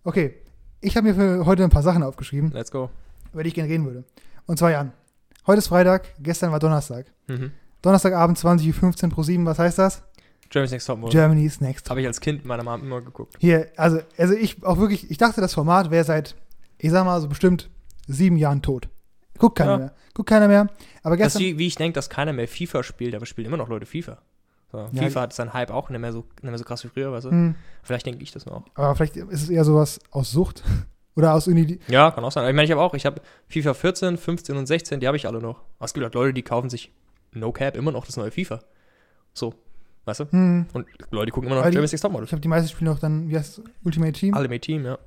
Okay, 0.03 0.33
ich 0.81 0.97
habe 0.97 1.07
mir 1.07 1.15
für 1.15 1.45
heute 1.45 1.63
ein 1.63 1.69
paar 1.69 1.81
Sachen 1.83 2.03
aufgeschrieben, 2.03 2.51
Let's 2.51 2.71
go. 2.71 2.89
über 3.31 3.43
die 3.43 3.49
ich 3.49 3.53
gerne 3.55 3.69
reden 3.69 3.85
würde. 3.85 4.03
Und 4.47 4.59
zwar, 4.59 4.71
Jan, 4.71 4.91
heute 5.47 5.59
ist 5.59 5.67
Freitag, 5.67 6.07
gestern 6.19 6.51
war 6.51 6.59
Donnerstag. 6.59 7.05
Mhm. 7.27 7.51
Donnerstagabend 7.83 8.37
20.15 8.39 9.03
Uhr 9.03 9.09
pro 9.11 9.21
7, 9.23 9.45
was 9.45 9.59
heißt 9.59 9.77
das? 9.77 10.01
Germany's 10.49 10.71
Next 10.71 10.87
Topmodel. 10.87 11.11
Germany's 11.11 11.61
Next. 11.61 11.89
Habe 11.89 12.01
ich 12.01 12.07
als 12.07 12.19
Kind 12.21 12.45
meiner 12.45 12.63
Mom 12.63 12.81
immer 12.81 13.01
geguckt. 13.01 13.35
Hier, 13.39 13.67
also, 13.75 13.99
also 14.17 14.33
ich 14.33 14.63
auch 14.63 14.77
wirklich, 14.77 15.09
ich 15.11 15.17
dachte, 15.17 15.41
das 15.41 15.53
Format 15.53 15.91
wäre 15.91 16.03
seit, 16.03 16.35
ich 16.77 16.91
sag 16.91 17.05
mal, 17.05 17.19
so 17.21 17.27
bestimmt 17.27 17.69
sieben 18.07 18.37
Jahren 18.37 18.61
tot. 18.61 18.87
Guckt 19.37 19.57
keiner 19.57 19.71
Ja. 19.71 19.77
mehr. 19.77 19.93
Guckt 20.13 20.29
keiner 20.29 20.47
mehr. 20.47 20.67
Aber 21.01 21.17
gestern, 21.17 21.41
wie, 21.41 21.57
wie 21.57 21.67
ich 21.67 21.75
denke, 21.75 21.93
dass 21.95 22.09
keiner 22.09 22.33
mehr 22.33 22.47
FIFA 22.47 22.83
spielt, 22.83 23.15
aber 23.15 23.25
spielen 23.25 23.47
immer 23.47 23.57
noch 23.57 23.67
Leute 23.67 23.85
FIFA. 23.85 24.19
So, 24.71 24.77
Ja. 24.91 25.03
FIFA 25.03 25.21
hat 25.21 25.33
seinen 25.33 25.53
Hype 25.53 25.71
auch 25.71 25.89
nicht 25.89 25.99
mehr 25.99 26.11
so, 26.13 26.19
nicht 26.41 26.43
mehr 26.43 26.57
so 26.57 26.63
krass 26.63 26.83
wie 26.83 26.87
früher, 26.89 27.11
weißt 27.11 27.25
du? 27.25 27.31
hm, 27.31 27.55
Vielleicht 27.81 28.05
denke 28.05 28.21
ich 28.23 28.31
das 28.31 28.45
noch. 28.45 28.63
aber 28.75 28.95
vielleicht 28.95 29.17
ist 29.17 29.43
es 29.43 29.49
eher 29.49 29.65
sowas 29.65 29.99
aus 30.11 30.31
Sucht. 30.31 30.63
Oder 31.15 31.33
aus 31.35 31.45
irgendwie, 31.47 31.79
Ja, 31.89 32.09
kann 32.11 32.23
auch 32.23 32.31
sein. 32.31 32.47
Ich 32.47 32.55
meine, 32.55 32.65
ich 32.65 32.71
habe 32.71 32.81
auch, 32.81 32.93
ich 32.95 33.05
habe 33.05 33.21
FIFA 33.47 33.73
14, 33.75 34.17
15 34.17 34.55
und 34.57 34.65
16, 34.65 34.99
die 34.99 35.05
habe 35.07 35.17
ich 35.17 35.27
alle 35.27 35.41
noch. 35.41 35.59
Aber 35.77 35.85
es 35.85 35.93
gibt 35.93 36.03
halt 36.03 36.15
Leute, 36.15 36.33
die 36.33 36.41
kaufen 36.41 36.69
sich 36.71 36.91
No 37.33 37.51
Cap 37.51 37.75
immer 37.75 37.91
noch 37.91 38.05
das 38.05 38.17
neue 38.17 38.31
FIFA. 38.31 38.61
So, 39.33 39.53
weißt 40.05 40.21
du? 40.21 40.25
hm, 40.31 40.65
Und 40.73 40.85
Leute 41.11 41.31
gucken 41.31 41.47
immer 41.49 41.57
noch 41.59 41.63
Germany's 41.69 41.91
Next 41.91 42.01
Topmodel. 42.01 42.25
ich 42.25 42.31
habe 42.31 42.41
die 42.41 42.47
meisten 42.47 42.69
Spiele 42.69 42.91
noch 42.91 42.99
dann, 42.99 43.29
wie 43.29 43.37
heißt 43.37 43.61
Ultimate 43.83 44.13
Team. 44.13 44.35
Ultimate 44.35 44.59
Team, 44.61 44.85
ja. 44.85 44.97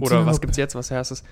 Oder 0.00 0.24
was 0.24 0.40
gibt's 0.40 0.56
jetzt? 0.56 0.74
Was 0.74 0.90
heißt 0.90 1.12
es? 1.12 1.22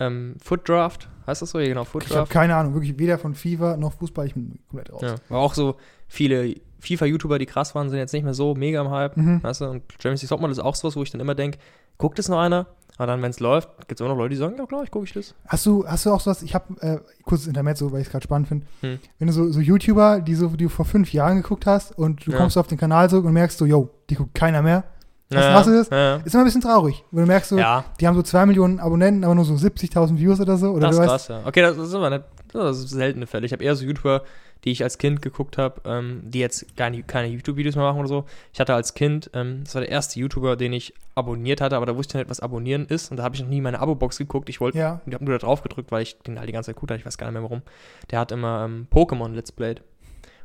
Ähm, 0.00 0.36
Foot 0.42 0.68
Draft, 0.68 1.08
heißt 1.26 1.42
das 1.42 1.50
so? 1.50 1.58
Ja, 1.60 1.68
genau, 1.68 1.84
Foot 1.84 2.04
Ich 2.06 2.16
habe 2.16 2.28
keine 2.28 2.56
Ahnung, 2.56 2.74
wirklich 2.74 2.98
weder 2.98 3.18
von 3.18 3.34
FIFA 3.34 3.76
noch 3.76 3.92
Fußball, 3.92 4.26
ich 4.26 4.34
bin 4.34 4.58
komplett 4.68 4.92
raus. 4.92 5.02
Ja. 5.02 5.14
Aber 5.28 5.38
auch 5.38 5.54
so 5.54 5.76
viele 6.08 6.56
FIFA-YouTuber, 6.80 7.38
die 7.38 7.46
krass 7.46 7.74
waren, 7.74 7.88
sind 7.88 7.98
jetzt 7.98 8.12
nicht 8.12 8.24
mehr 8.24 8.34
so 8.34 8.54
mega 8.54 8.80
im 8.80 8.90
Hype. 8.90 9.16
Mhm. 9.16 9.42
Weißt 9.42 9.60
du? 9.60 9.66
Und 9.66 9.82
Germany's 9.98 10.22
Next 10.22 10.28
Topmodel 10.30 10.52
ist 10.52 10.58
auch 10.58 10.74
sowas, 10.74 10.96
wo 10.96 11.02
ich 11.02 11.10
dann 11.10 11.20
immer 11.20 11.34
denke, 11.34 11.58
guckt 11.98 12.18
das 12.18 12.28
noch 12.28 12.38
einer? 12.40 12.66
Aber 12.96 13.06
dann, 13.08 13.22
wenn 13.22 13.30
es 13.30 13.40
läuft, 13.40 13.68
gibt 13.88 13.94
es 13.94 14.00
immer 14.00 14.10
noch 14.10 14.16
Leute, 14.18 14.30
die 14.30 14.36
sagen, 14.36 14.54
ja 14.56 14.66
klar, 14.66 14.84
ich 14.84 14.90
gucke 14.90 15.04
ich 15.04 15.12
das. 15.12 15.34
Hast 15.48 15.66
du, 15.66 15.84
hast 15.86 16.06
du 16.06 16.12
auch 16.12 16.20
sowas, 16.20 16.42
ich 16.42 16.54
habe, 16.54 16.80
äh, 16.80 16.98
kurzes 17.24 17.48
Intermezzo, 17.48 17.90
weil 17.90 18.00
ich 18.02 18.06
es 18.06 18.12
gerade 18.12 18.22
spannend 18.22 18.46
finde, 18.48 18.66
Hm. 18.82 18.98
wenn 19.18 19.26
du 19.26 19.32
so, 19.32 19.50
so 19.50 19.60
YouTuber, 19.60 20.20
die, 20.20 20.34
so, 20.36 20.48
die 20.48 20.64
du 20.64 20.68
vor 20.68 20.84
fünf 20.84 21.12
Jahren 21.12 21.38
geguckt 21.38 21.66
hast 21.66 21.96
und 21.98 22.24
du 22.26 22.30
Ja. 22.30 22.36
kommst 22.38 22.56
auf 22.56 22.68
den 22.68 22.78
Kanal 22.78 23.10
zurück 23.10 23.24
und 23.24 23.32
merkst 23.32 23.58
so, 23.58 23.66
yo, 23.66 23.90
die 24.10 24.14
guckt 24.14 24.34
keiner 24.34 24.62
mehr. 24.62 24.84
Was 25.30 25.44
ja, 25.44 25.52
machst 25.52 25.68
du 25.68 25.72
das? 25.72 25.88
Ja, 25.90 26.16
Ist 26.16 26.34
immer 26.34 26.42
ein 26.42 26.46
bisschen 26.46 26.60
traurig, 26.60 27.02
wo 27.10 27.20
du 27.20 27.26
merkst 27.26 27.50
so, 27.50 27.58
ja 27.58 27.84
die 28.00 28.06
haben 28.06 28.16
so 28.16 28.22
zwei 28.22 28.46
Millionen 28.46 28.80
Abonnenten, 28.80 29.24
aber 29.24 29.34
nur 29.34 29.44
so 29.44 29.54
70.000 29.54 30.18
Views 30.18 30.40
oder 30.40 30.56
so. 30.56 30.70
Oder 30.70 30.88
das 30.88 30.98
ist 30.98 31.04
krass, 31.04 31.28
ja. 31.28 31.42
Okay, 31.46 31.62
das 31.62 31.76
ist 31.76 31.94
aber 31.94 32.10
nicht, 32.10 32.24
das 32.52 32.78
ist 32.78 32.90
seltene 32.90 33.26
Fälle. 33.26 33.46
Ich 33.46 33.52
habe 33.52 33.64
eher 33.64 33.74
so 33.74 33.84
YouTuber, 33.84 34.22
die 34.64 34.70
ich 34.70 34.82
als 34.82 34.98
Kind 34.98 35.22
geguckt 35.22 35.58
habe, 35.58 35.80
ähm, 35.84 36.22
die 36.24 36.38
jetzt 36.38 36.76
gar 36.76 36.90
nicht, 36.90 37.06
keine 37.06 37.28
YouTube-Videos 37.28 37.76
mehr 37.76 37.84
machen 37.84 38.00
oder 38.00 38.08
so. 38.08 38.24
Ich 38.52 38.60
hatte 38.60 38.74
als 38.74 38.94
Kind, 38.94 39.30
ähm, 39.34 39.62
das 39.64 39.74
war 39.74 39.82
der 39.82 39.90
erste 39.90 40.18
YouTuber, 40.20 40.56
den 40.56 40.72
ich 40.72 40.94
abonniert 41.14 41.60
hatte, 41.60 41.76
aber 41.76 41.86
da 41.86 41.96
wusste 41.96 42.18
ich 42.18 42.24
nicht, 42.24 42.30
was 42.30 42.40
abonnieren 42.40 42.86
ist. 42.86 43.10
Und 43.10 43.18
da 43.18 43.22
habe 43.22 43.34
ich 43.34 43.42
noch 43.42 43.48
nie 43.48 43.60
meine 43.60 43.80
Abo-Box 43.80 44.18
geguckt. 44.18 44.48
Ich 44.48 44.60
wollte, 44.60 44.78
ja, 44.78 45.00
ich 45.06 45.14
habe 45.14 45.24
nur 45.24 45.34
da 45.38 45.46
drauf 45.46 45.62
gedrückt, 45.62 45.92
weil 45.92 46.02
ich 46.02 46.18
den 46.20 46.38
halt 46.38 46.48
die 46.48 46.52
ganze 46.52 46.70
Zeit 46.70 46.76
gut 46.76 46.90
hatte. 46.90 47.00
Ich 47.00 47.06
weiß 47.06 47.18
gar 47.18 47.26
nicht 47.26 47.34
mehr 47.34 47.42
warum. 47.42 47.62
Der 48.10 48.18
hat 48.18 48.32
immer 48.32 48.64
ähm, 48.64 48.86
Pokémon 48.90 49.32
Let's 49.32 49.52
Played. 49.52 49.82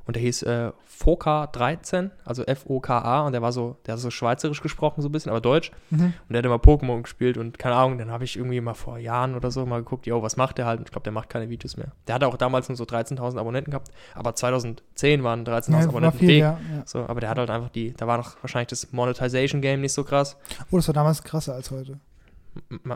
Und 0.10 0.16
der 0.16 0.24
hieß 0.24 0.42
äh, 0.42 0.72
Foka13, 1.00 2.10
also 2.26 2.44
F-O-K-A. 2.44 3.28
Und 3.28 3.34
der 3.34 3.44
war 3.44 3.52
so, 3.52 3.78
der 3.86 3.94
hat 3.94 4.00
so 4.00 4.10
schweizerisch 4.10 4.60
gesprochen, 4.60 5.04
so 5.04 5.08
ein 5.08 5.12
bisschen, 5.12 5.30
aber 5.30 5.40
deutsch. 5.40 5.70
mhm. 5.92 6.06
Und 6.06 6.14
der 6.30 6.40
hat 6.40 6.46
immer 6.48 6.56
Pokémon 6.56 7.04
gespielt 7.04 7.38
und 7.38 7.60
keine 7.60 7.76
Ahnung, 7.76 8.00
dann 8.00 8.10
habe 8.10 8.24
ich 8.24 8.36
irgendwie 8.36 8.60
mal 8.60 8.74
vor 8.74 8.98
Jahren 8.98 9.36
oder 9.36 9.52
so 9.52 9.68
mal 9.68 9.84
geguckt, 9.84 10.08
yo, 10.08 10.24
was 10.24 10.36
macht 10.36 10.58
der 10.58 10.66
halt? 10.66 10.80
Und 10.80 10.88
ich 10.88 10.92
glaube, 10.92 11.04
der 11.04 11.14
macht 11.14 11.30
keine 11.30 11.48
Videos 11.52 11.78
mehr. 11.78 11.92
Der 12.08 12.16
hatte 12.16 12.26
auch 12.26 12.38
damals 12.38 12.70
nur 12.70 12.76
so 12.76 12.86
13.000 12.86 13.38
Abonnenten 13.38 13.70
gehabt, 13.70 13.92
aber 14.16 14.34
2010 14.34 15.24
waren 15.24 15.46
13.000 15.46 15.72
ja, 15.74 15.88
Abonnenten 15.88 16.18
viel, 16.18 16.28
dick. 16.28 16.40
ja, 16.40 16.60
ja. 16.76 16.84
So, 16.88 17.02
aber 17.08 17.20
der 17.20 17.30
hat 17.30 17.38
halt 17.38 17.52
einfach 17.52 17.70
die, 17.70 17.94
da 17.94 18.08
war 18.08 18.18
noch 18.18 18.36
wahrscheinlich 18.42 18.70
das 18.70 18.92
Monetization-Game 18.92 19.80
nicht 19.80 19.94
so 19.94 20.04
krass. 20.04 20.38
Oh, 20.72 20.78
das 20.78 20.88
war 20.88 20.96
damals 20.96 21.22
krasser 21.22 21.54
als 21.54 21.70
heute. 21.70 22.00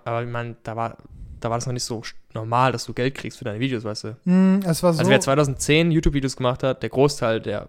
Aber 0.03 0.23
ich 0.23 0.29
meine, 0.29 0.55
da 0.63 0.75
war, 0.75 0.97
da 1.43 1.49
war 1.49 1.57
das 1.57 1.65
noch 1.65 1.73
nicht 1.73 1.83
so 1.83 2.01
normal, 2.33 2.71
dass 2.71 2.85
du 2.85 2.93
Geld 2.93 3.15
kriegst 3.15 3.37
für 3.37 3.45
deine 3.45 3.59
Videos, 3.59 3.83
weißt 3.83 4.03
du. 4.05 4.17
Mhm, 4.25 4.61
es 4.65 4.81
war 4.81 4.93
so, 4.93 4.99
Also 4.99 5.11
wer 5.11 5.19
2010 5.19 5.91
YouTube-Videos 5.91 6.37
gemacht 6.37 6.63
hat, 6.63 6.81
der 6.81 6.89
Großteil, 6.89 7.41
der, 7.41 7.67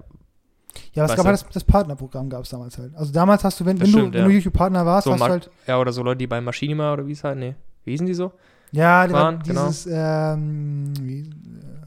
ja, 0.92 1.04
es 1.04 1.10
weißt 1.10 1.16
gab 1.16 1.26
halt 1.26 1.40
das, 1.40 1.48
das 1.52 1.64
Partnerprogramm 1.64 2.30
gab 2.30 2.44
es 2.44 2.50
damals 2.50 2.78
halt. 2.78 2.94
Also 2.94 3.12
damals 3.12 3.42
hast 3.44 3.60
du, 3.60 3.64
wenn, 3.64 3.78
Das 3.78 3.88
wenn, 3.88 3.92
stimmt, 3.92 4.14
du, 4.14 4.18
wenn 4.18 4.24
ja. 4.24 4.28
du 4.28 4.34
YouTube-Partner 4.34 4.86
warst, 4.86 5.06
So 5.06 5.12
hast 5.12 5.20
du 5.20 5.26
halt, 5.26 5.50
ja, 5.66 5.78
oder 5.78 5.92
so 5.92 6.02
Leute, 6.02 6.18
die 6.18 6.26
bei 6.26 6.40
Machinima 6.40 6.92
oder 6.92 7.06
wie 7.06 7.12
es 7.12 7.24
halt, 7.24 7.38
nee, 7.38 7.54
wie 7.84 7.92
hießen 7.92 8.06
die 8.06 8.14
so? 8.14 8.32
Ja, 8.74 9.06
die 9.06 9.12
waren, 9.12 9.36
war 9.36 9.44
genau. 9.44 9.66
dieses, 9.68 9.88
ähm, 9.90 10.92
wie, 11.00 11.30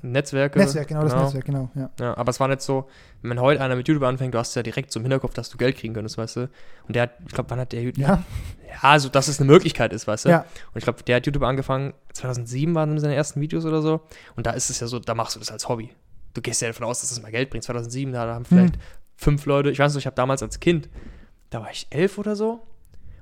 Netzwerke. 0.02 0.60
Netzwerk, 0.60 0.88
genau, 0.88 1.04
das 1.04 1.16
Netzwerk, 1.16 1.46
genau, 1.46 1.70
ja. 1.76 1.90
Ja, 2.00 2.18
aber 2.18 2.30
es 2.30 2.40
war 2.40 2.48
nicht 2.48 2.62
so, 2.62 2.88
wenn 3.22 3.40
heute 3.42 3.62
einer 3.62 3.76
mit 3.76 3.88
YouTube 3.88 4.04
anfängt, 4.04 4.34
du 4.34 4.38
hast 4.38 4.56
ja 4.56 4.64
direkt 4.64 4.92
so 4.92 5.00
im 5.00 5.04
Hinterkopf, 5.04 5.34
dass 5.34 5.50
du 5.50 5.58
Geld 5.58 5.76
kriegen 5.76 5.94
könntest, 5.94 6.18
weißt 6.18 6.36
du. 6.38 6.42
Und 6.88 6.96
der 6.96 7.04
hat, 7.04 7.12
ich 7.26 7.34
glaube, 7.34 7.50
wann 7.50 7.60
hat 7.60 7.72
der 7.72 7.82
YouTube. 7.82 8.06
Ja, 8.06 8.24
Ja, 8.68 8.90
also, 8.90 9.10
dass 9.10 9.28
es 9.28 9.40
eine 9.40 9.50
Möglichkeit 9.50 9.94
ist, 9.94 10.08
weißt 10.08 10.26
du. 10.26 10.30
Ja. 10.30 10.40
Und 10.40 10.78
ich 10.78 10.84
glaube, 10.84 11.02
der 11.04 11.18
hat 11.18 11.26
YouTube 11.26 11.44
angefangen, 11.44 11.94
2007 12.14 12.76
waren 12.76 13.00
seine 13.00 13.16
ersten 13.16 13.40
Videos 13.40 13.66
oder 13.66 13.82
so. 13.82 14.02
Und 14.36 14.46
da 14.46 14.52
ist 14.52 14.70
es 14.70 14.80
ja 14.80 14.88
so, 14.88 15.00
da 15.00 15.16
machst 15.16 15.36
du 15.36 15.40
das 15.40 15.52
als 15.52 15.70
Hobby. 15.70 15.92
Du 16.34 16.42
gehst 16.42 16.62
ja 16.62 16.68
davon 16.68 16.86
aus, 16.86 17.02
dass 17.02 17.12
es 17.12 17.22
mal 17.22 17.32
Geld 17.32 17.50
bringt. 17.50 17.64
2007, 17.64 18.12
da 18.12 18.34
haben 18.34 18.46
vielleicht 18.46 18.76
Hm. 18.76 18.82
fünf 19.16 19.46
Leute, 19.46 19.72
ich 19.72 19.80
weiß 19.80 19.94
nicht, 19.94 20.04
ich 20.04 20.06
habe 20.06 20.16
damals 20.16 20.44
als 20.44 20.60
Kind, 20.60 20.90
da 21.50 21.62
war 21.62 21.72
ich 21.72 21.88
elf 21.90 22.18
oder 22.18 22.36
so. 22.36 22.62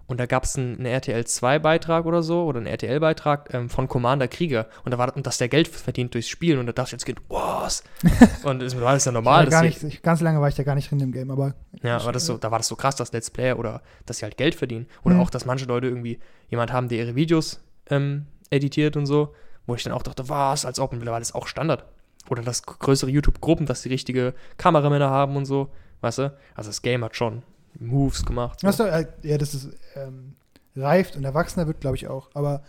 Und 0.08 0.20
da 0.20 0.28
gab 0.28 0.44
es 0.44 0.56
einen, 0.56 0.76
einen 0.76 0.86
RTL 0.86 1.22
2-Beitrag 1.22 2.06
oder 2.06 2.22
so, 2.22 2.46
oder 2.46 2.58
einen 2.60 2.68
RTL-Beitrag 2.68 3.52
ähm, 3.54 3.70
von 3.70 3.88
Commander 3.88 4.28
Krieger. 4.28 4.68
Und 4.84 4.92
da 4.92 4.98
war 5.00 5.16
und 5.16 5.26
dass 5.26 5.40
der 5.40 5.50
Geld 5.50 5.68
verdient 5.68 6.14
durchs 6.14 6.30
Spielen. 6.30 6.60
Und 6.60 6.68
da 6.68 6.74
dachte 6.74 6.90
ich 6.90 6.94
als 6.94 7.06
Kind, 7.06 7.20
was? 7.28 7.84
und 8.44 8.62
das 8.62 8.80
war 8.80 8.94
das 8.94 9.06
ja 9.06 9.12
normal. 9.12 9.48
gar 9.50 9.64
nicht, 9.64 9.82
ich, 9.84 10.02
ganz 10.04 10.22
lange 10.22 10.40
war 10.42 10.48
ich 10.48 10.56
da 10.56 10.62
gar 10.64 10.76
nicht 10.76 10.92
drin 10.92 11.00
im 11.00 11.12
Game, 11.12 11.32
aber 11.32 11.56
ja, 11.82 11.98
aber 11.98 12.12
das 12.12 12.26
so, 12.28 12.38
da 12.38 12.52
war 12.52 12.60
das 12.60 12.68
so 12.68 12.76
krass, 12.76 12.96
dass 12.96 13.12
Let's 13.14 13.32
Player 13.32 13.58
oder 13.58 13.82
dass 14.06 14.18
sie 14.20 14.26
halt 14.26 14.38
Geld 14.38 14.54
verdienen. 14.54 14.86
Oder 15.04 15.16
Mhm. 15.16 15.22
auch, 15.22 15.30
dass 15.32 15.46
manche 15.46 15.66
Leute 15.66 15.88
irgendwie 15.88 16.20
jemand 16.50 16.72
haben, 16.72 16.88
der 16.88 17.00
ihre 17.00 17.16
Videos 17.16 17.62
ähm, 17.90 18.28
editiert 18.52 18.98
und 18.98 19.08
so, 19.08 19.34
wo 19.66 19.74
ich 19.74 19.84
dann 19.84 19.94
auch 19.94 20.04
dachte, 20.04 20.30
was, 20.30 20.66
als 20.66 20.80
ob 20.80 20.94
mittlerweile 20.94 21.24
ist 21.24 21.34
auch 21.34 21.48
Standard. 21.48 21.84
Oder 22.30 22.44
dass 22.44 22.64
größere 22.64 23.10
YouTube-Gruppen, 23.10 23.66
dass 23.66 23.82
die 23.82 23.90
richtige 23.90 24.34
Kameramänner 24.58 25.10
haben 25.10 25.36
und 25.36 25.46
so, 25.46 25.70
weißt 26.02 26.20
du? 26.20 26.38
Also 26.54 26.70
das 26.70 26.82
Game 26.84 27.04
hat 27.04 27.16
schon 27.16 27.42
Moves 27.80 28.26
gemacht. 28.26 28.60
So. 28.62 28.72
Du, 28.72 28.84
äh, 28.84 29.06
ja, 29.24 29.38
das 29.38 29.54
ist 29.54 29.70
ähm, 29.96 30.36
reift 30.76 31.16
und 31.16 31.24
erwachsener 31.24 31.68
wird, 31.68 31.80
glaube 31.82 31.96
ich 31.96 32.08
auch. 32.08 32.30
Aber 32.34 32.62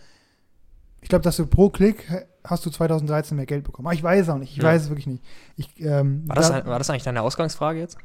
ich 1.01 1.09
glaube, 1.09 1.23
dass 1.23 1.37
du 1.37 1.45
pro 1.45 1.69
Klick 1.69 2.07
hast 2.43 2.65
du 2.65 2.69
2013 2.69 3.35
mehr 3.35 3.45
Geld 3.45 3.63
bekommen. 3.63 3.87
Aber 3.87 3.93
ich 3.95 4.03
weiß 4.03 4.23
es 4.23 4.29
auch 4.29 4.37
nicht. 4.37 4.51
Ich 4.51 4.57
Ja. 4.57 4.63
weiß 4.63 4.83
es 4.83 4.89
wirklich 4.89 5.07
nicht. 5.07 5.23
Ich, 5.55 5.69
ähm, 5.81 6.23
War 6.27 6.35
das, 6.35 6.49
da- 6.49 6.65
war 6.65 6.77
das 6.79 6.89
eigentlich 6.89 7.03
deine 7.03 7.21
Ausgangsfrage 7.21 7.79
jetzt? 7.79 7.97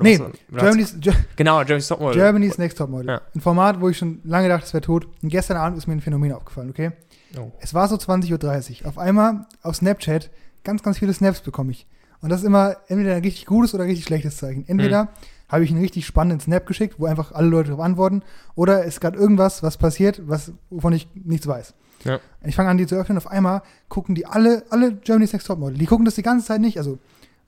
Nee, 0.00 0.16
oder 0.18 0.26
hat's- 0.28 0.38
Germany's, 0.52 0.96
Ge 1.00 1.12
Genau, 1.36 1.58
Germany's 1.60 1.88
Topmodel. 1.88 2.14
Germany's 2.20 2.58
Next 2.58 2.78
Topmodel. 2.78 3.08
Ja. 3.08 3.20
Ein 3.34 3.40
Format, 3.40 3.80
wo 3.80 3.88
ich 3.88 3.98
schon 3.98 4.20
lange 4.24 4.48
dachte, 4.48 4.66
es 4.66 4.72
wäre 4.74 4.82
tot. 4.82 5.08
Und 5.22 5.28
gestern 5.30 5.56
Abend 5.56 5.76
ist 5.78 5.86
mir 5.88 5.94
ein 5.94 6.00
Phänomen 6.00 6.32
aufgefallen, 6.32 6.70
okay? 6.70 6.92
Oh. 7.38 7.50
Es 7.60 7.74
war 7.74 7.88
so 7.88 7.96
20.30 7.96 8.82
Uhr. 8.82 8.88
Auf 8.88 8.98
einmal 8.98 9.46
auf 9.62 9.76
Snapchat 9.76 10.30
ganz, 10.62 10.82
ganz 10.82 10.98
viele 10.98 11.12
Snaps 11.12 11.40
bekomme 11.40 11.72
ich. 11.72 11.86
Und 12.20 12.28
das 12.30 12.40
ist 12.40 12.46
immer 12.46 12.76
entweder 12.88 13.14
ein 13.16 13.22
richtig 13.22 13.46
gutes 13.46 13.74
oder 13.74 13.84
ein 13.84 13.88
richtig 13.88 14.04
schlechtes 14.06 14.36
Zeichen. 14.36 14.64
Entweder 14.68 15.04
Mhm. 15.04 15.08
Habe 15.48 15.64
ich 15.64 15.70
einen 15.70 15.80
richtig 15.80 16.06
spannenden 16.06 16.40
Snap 16.40 16.66
geschickt, 16.66 16.96
wo 16.98 17.06
einfach 17.06 17.32
alle 17.32 17.48
Leute 17.48 17.70
darauf 17.70 17.84
antworten, 17.84 18.22
oder 18.54 18.84
ist 18.84 19.00
gerade 19.00 19.18
irgendwas, 19.18 19.62
was 19.62 19.76
passiert, 19.76 20.20
was, 20.28 20.52
wovon 20.70 20.92
ich 20.92 21.08
nichts 21.14 21.46
weiß. 21.46 21.74
Ja. 22.04 22.20
Ich 22.44 22.54
fange 22.54 22.68
an, 22.70 22.78
die 22.78 22.86
zu 22.86 22.94
öffnen, 22.94 23.18
auf 23.18 23.26
einmal 23.26 23.62
gucken 23.88 24.14
die 24.14 24.24
alle, 24.26 24.62
alle 24.70 24.92
Germany's 24.92 25.32
Next 25.32 25.46
Topmodel. 25.48 25.78
Die 25.78 25.86
gucken 25.86 26.04
das 26.04 26.14
die 26.14 26.22
ganze 26.22 26.46
Zeit 26.46 26.60
nicht. 26.60 26.78
Also 26.78 26.98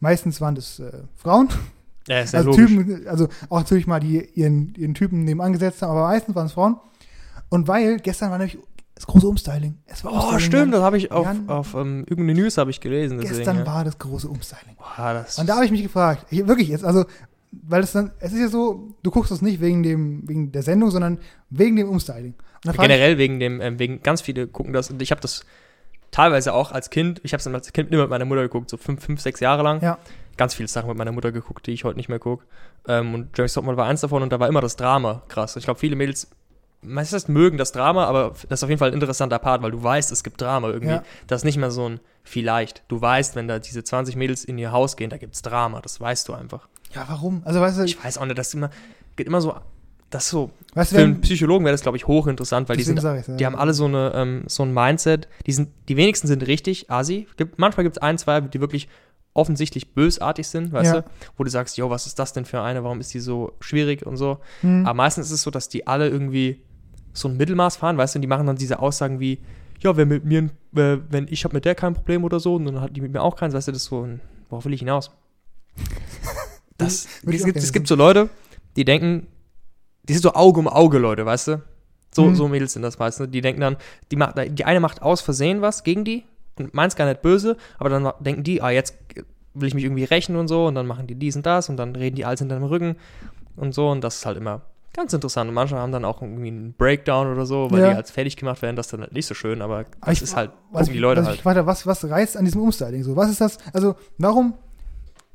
meistens 0.00 0.40
waren 0.40 0.54
das 0.56 0.80
äh, 0.80 0.90
Frauen, 1.14 1.48
Ja, 2.08 2.20
ist 2.20 2.32
ja 2.32 2.38
also 2.40 2.50
logisch. 2.50 2.66
Typen, 2.66 3.06
also 3.06 3.28
auch 3.48 3.58
natürlich 3.60 3.86
mal 3.86 4.00
die 4.00 4.24
ihren, 4.34 4.74
ihren 4.76 4.94
Typen 4.94 5.24
nebenan 5.24 5.52
gesetzt 5.52 5.82
haben, 5.82 5.90
aber 5.90 6.08
meistens 6.08 6.34
waren 6.34 6.46
es 6.46 6.52
Frauen. 6.52 6.76
Und 7.48 7.68
weil 7.68 7.98
gestern 7.98 8.30
war 8.30 8.38
nämlich 8.38 8.58
das 8.96 9.06
große 9.06 9.26
Umstyling. 9.28 9.76
Es 9.86 10.04
war 10.04 10.12
Oh, 10.12 10.16
Umstyling, 10.16 10.40
stimmt, 10.40 10.74
das 10.74 10.82
habe 10.82 10.96
ich 10.98 11.12
auf, 11.12 11.26
Jan- 11.26 11.48
auf 11.48 11.74
ähm, 11.74 12.00
irgendeine 12.08 12.40
News 12.40 12.58
habe 12.58 12.70
ich 12.70 12.80
gelesen. 12.80 13.18
Deswegen, 13.18 13.36
Gestern 13.36 13.58
ja. 13.58 13.66
war 13.66 13.84
das 13.84 13.98
große 13.98 14.26
Umstyling. 14.28 14.74
Boah, 14.76 15.12
das 15.14 15.38
Und 15.38 15.48
da 15.48 15.54
habe 15.54 15.64
ich 15.64 15.70
mich 15.70 15.82
gefragt, 15.82 16.26
ich, 16.30 16.46
wirklich 16.46 16.68
jetzt, 16.68 16.84
also, 16.84 17.04
weil 17.52 17.82
es 17.82 17.92
dann, 17.92 18.12
es 18.20 18.32
ist 18.32 18.40
ja 18.40 18.48
so, 18.48 18.94
du 19.02 19.10
guckst 19.10 19.32
es 19.32 19.42
nicht 19.42 19.60
wegen 19.60 19.82
dem, 19.82 20.28
wegen 20.28 20.52
der 20.52 20.62
Sendung, 20.62 20.90
sondern 20.90 21.18
wegen 21.50 21.76
dem 21.76 21.88
Umstyling. 21.88 22.34
Generell 22.62 23.18
wegen 23.18 23.40
dem, 23.40 23.60
ähm, 23.60 23.78
wegen 23.78 24.02
ganz 24.02 24.20
viele 24.20 24.46
gucken 24.46 24.72
das 24.72 24.90
und 24.90 25.00
ich 25.02 25.10
habe 25.10 25.20
das 25.20 25.44
teilweise 26.10 26.52
auch 26.52 26.72
als 26.72 26.90
Kind, 26.90 27.20
ich 27.24 27.32
habe 27.32 27.40
es 27.40 27.46
als 27.46 27.72
Kind 27.72 27.90
immer 27.92 28.02
mit 28.02 28.10
meiner 28.10 28.24
Mutter 28.24 28.42
geguckt, 28.42 28.70
so 28.70 28.76
fünf, 28.76 29.04
fünf, 29.04 29.20
sechs 29.20 29.40
Jahre 29.40 29.62
lang. 29.62 29.82
Ja. 29.82 29.98
Ganz 30.36 30.54
viele 30.54 30.68
Sachen 30.68 30.88
mit 30.88 30.96
meiner 30.96 31.12
Mutter 31.12 31.32
geguckt, 31.32 31.66
die 31.66 31.72
ich 31.72 31.84
heute 31.84 31.96
nicht 31.96 32.08
mehr 32.08 32.18
gucke. 32.18 32.44
Ähm, 32.86 33.14
und 33.14 33.36
Jeremy 33.36 33.52
Topmodel 33.52 33.76
war 33.76 33.86
eins 33.86 34.00
davon 34.00 34.22
und 34.22 34.32
da 34.32 34.40
war 34.40 34.48
immer 34.48 34.60
das 34.60 34.76
Drama 34.76 35.22
krass. 35.28 35.56
Ich 35.56 35.64
glaube, 35.64 35.80
viele 35.80 35.96
Mädels 35.96 36.28
meistens 36.82 37.28
mögen 37.28 37.58
das 37.58 37.72
Drama, 37.72 38.06
aber 38.06 38.34
das 38.48 38.60
ist 38.60 38.64
auf 38.64 38.70
jeden 38.70 38.78
Fall 38.78 38.88
ein 38.88 38.94
interessanter 38.94 39.38
Part, 39.38 39.62
weil 39.62 39.70
du 39.70 39.82
weißt, 39.82 40.10
es 40.12 40.24
gibt 40.24 40.40
Drama 40.40 40.68
irgendwie. 40.68 40.94
Ja. 40.94 41.02
Das 41.26 41.40
ist 41.40 41.44
nicht 41.44 41.58
mehr 41.58 41.70
so 41.70 41.88
ein 41.88 42.00
vielleicht. 42.22 42.82
Du 42.88 43.00
weißt, 43.00 43.36
wenn 43.36 43.48
da 43.48 43.58
diese 43.58 43.84
20 43.84 44.16
Mädels 44.16 44.44
in 44.44 44.58
ihr 44.58 44.72
Haus 44.72 44.96
gehen, 44.96 45.10
da 45.10 45.18
gibt 45.18 45.34
es 45.34 45.42
Drama. 45.42 45.80
Das 45.80 46.00
weißt 46.00 46.28
du 46.28 46.34
einfach. 46.34 46.68
Ja, 46.94 47.04
warum? 47.08 47.42
Also, 47.44 47.60
weißt 47.60 47.78
du, 47.78 47.84
Ich 47.84 48.02
weiß 48.02 48.18
auch 48.18 48.26
nicht, 48.26 48.38
das 48.38 48.54
immer, 48.54 48.70
geht 49.16 49.26
immer 49.26 49.40
so, 49.40 49.54
das 50.10 50.28
so, 50.28 50.50
weißt 50.74 50.90
für 50.90 50.96
wenn, 50.96 51.04
einen 51.04 51.20
Psychologen 51.20 51.64
wäre 51.64 51.72
das, 51.72 51.82
glaube 51.82 51.96
ich, 51.96 52.06
hochinteressant, 52.06 52.68
weil 52.68 52.76
die 52.76 52.82
sind 52.82 53.00
ja. 53.02 53.22
die 53.22 53.46
haben 53.46 53.56
alle 53.56 53.72
so, 53.72 53.84
eine, 53.84 54.12
ähm, 54.14 54.44
so 54.46 54.64
ein 54.64 54.74
Mindset, 54.74 55.28
die, 55.46 55.52
sind, 55.52 55.68
die 55.88 55.96
wenigsten 55.96 56.26
sind 56.26 56.46
richtig 56.46 56.90
asi. 56.90 57.28
Gibt, 57.36 57.58
manchmal 57.58 57.84
gibt 57.84 57.96
es 57.96 58.02
ein, 58.02 58.18
zwei, 58.18 58.40
die 58.40 58.60
wirklich 58.60 58.88
offensichtlich 59.32 59.94
bösartig 59.94 60.48
sind, 60.48 60.72
weißt 60.72 60.94
Ja. 60.94 61.00
du? 61.02 61.10
Wo 61.36 61.44
du 61.44 61.50
sagst, 61.50 61.76
jo, 61.76 61.88
was 61.90 62.06
ist 62.06 62.18
das 62.18 62.32
denn 62.32 62.44
für 62.44 62.60
eine, 62.60 62.82
warum 62.82 62.98
ist 62.98 63.14
die 63.14 63.20
so 63.20 63.52
schwierig 63.60 64.04
und 64.04 64.16
so. 64.16 64.38
Hm. 64.62 64.84
Aber 64.84 64.94
meistens 64.94 65.26
ist 65.26 65.32
es 65.32 65.42
so, 65.42 65.52
dass 65.52 65.68
die 65.68 65.86
alle 65.86 66.08
irgendwie 66.08 66.60
so 67.12 67.28
ein 67.28 67.36
Mittelmaß 67.36 67.76
fahren, 67.76 67.96
weißt 67.96 68.14
du, 68.14 68.18
und 68.18 68.22
die 68.22 68.28
machen 68.28 68.46
dann 68.46 68.56
diese 68.56 68.80
Aussagen 68.80 69.20
wie, 69.20 69.38
ja, 69.80 69.96
wenn 69.96 70.08
mit 70.08 70.24
mir, 70.24 70.50
äh, 70.74 70.98
wenn 71.08 71.28
ich 71.30 71.44
habe 71.44 71.54
mit 71.54 71.64
der 71.64 71.76
kein 71.76 71.94
Problem 71.94 72.24
oder 72.24 72.40
so, 72.40 72.56
und 72.56 72.64
dann 72.66 72.80
hat 72.80 72.96
die 72.96 73.00
mit 73.00 73.12
mir 73.12 73.22
auch 73.22 73.36
keins, 73.36 73.54
weißt 73.54 73.68
du, 73.68 73.72
das 73.72 73.82
ist 73.82 73.88
so 73.88 74.02
ein, 74.02 74.20
worauf 74.48 74.64
will 74.64 74.72
ich 74.72 74.80
hinaus? 74.80 75.12
Das, 76.80 77.06
ich 77.26 77.34
es, 77.36 77.44
gibt, 77.44 77.56
es 77.58 77.72
gibt 77.72 77.86
so 77.88 77.94
Leute, 77.94 78.28
die 78.76 78.84
denken, 78.84 79.26
die 80.04 80.12
sind 80.14 80.22
so 80.22 80.32
Auge 80.34 80.58
um 80.60 80.68
Auge, 80.68 80.98
Leute, 80.98 81.24
weißt 81.26 81.48
du? 81.48 81.62
So, 82.12 82.26
Mhm. 82.30 82.34
so 82.34 82.48
Mädels 82.48 82.72
sind 82.72 82.82
das 82.82 82.98
meistens. 82.98 83.30
Die 83.30 83.40
denken 83.40 83.60
dann, 83.60 83.76
die, 84.10 84.16
macht, 84.16 84.34
die 84.58 84.64
eine 84.64 84.80
macht 84.80 85.02
aus 85.02 85.20
Versehen 85.20 85.60
was 85.62 85.84
gegen 85.84 86.04
die 86.04 86.24
und 86.58 86.74
meint's 86.74 86.96
gar 86.96 87.06
nicht 87.06 87.22
böse, 87.22 87.56
aber 87.78 87.88
dann 87.90 88.12
denken 88.20 88.42
die, 88.42 88.60
ah, 88.62 88.70
jetzt 88.70 88.94
will 89.54 89.68
ich 89.68 89.74
mich 89.74 89.84
irgendwie 89.84 90.04
rächen 90.04 90.36
und 90.36 90.48
so 90.48 90.66
und 90.66 90.74
dann 90.74 90.86
machen 90.86 91.06
die 91.06 91.14
dies 91.14 91.36
und 91.36 91.46
das 91.46 91.68
und 91.68 91.76
dann 91.76 91.94
reden 91.96 92.16
die 92.16 92.24
alles 92.24 92.40
hinter 92.40 92.56
dem 92.56 92.64
Rücken 92.64 92.96
und 93.56 93.74
so 93.74 93.90
und 93.90 94.02
das 94.02 94.16
ist 94.16 94.26
halt 94.26 94.36
immer 94.38 94.62
ganz 94.92 95.12
interessant. 95.12 95.48
Und 95.48 95.54
manche 95.54 95.76
haben 95.76 95.92
dann 95.92 96.04
auch 96.04 96.20
irgendwie 96.20 96.48
einen 96.48 96.72
Breakdown 96.74 97.28
oder 97.32 97.46
so, 97.46 97.70
weil 97.70 97.80
Ja. 97.80 97.88
die 97.90 97.94
als 97.94 98.10
fertig 98.10 98.36
gemacht 98.36 98.60
werden, 98.62 98.74
das 98.74 98.86
ist 98.86 98.92
dann 98.92 99.02
halt 99.02 99.12
nicht 99.12 99.26
so 99.26 99.34
schön, 99.34 99.62
aber 99.62 99.84
das 99.84 99.92
Aber 100.00 100.12
ich- 100.12 100.22
ist 100.22 100.34
halt, 100.34 100.50
was 100.72 100.80
gucken 100.80 100.86
ich, 100.86 100.92
die 100.94 100.98
Leute 100.98 101.20
was 101.20 101.26
halt. 101.28 101.38
Ich 101.40 101.44
habe, 101.44 101.66
was, 101.66 101.86
was 101.86 102.04
reizt 102.08 102.36
an 102.36 102.44
diesem 102.44 102.60
Umstyling 102.60 103.04
so? 103.04 103.14
Was 103.14 103.30
ist 103.30 103.40
das? 103.40 103.58
Also, 103.72 103.94
warum? 104.18 104.54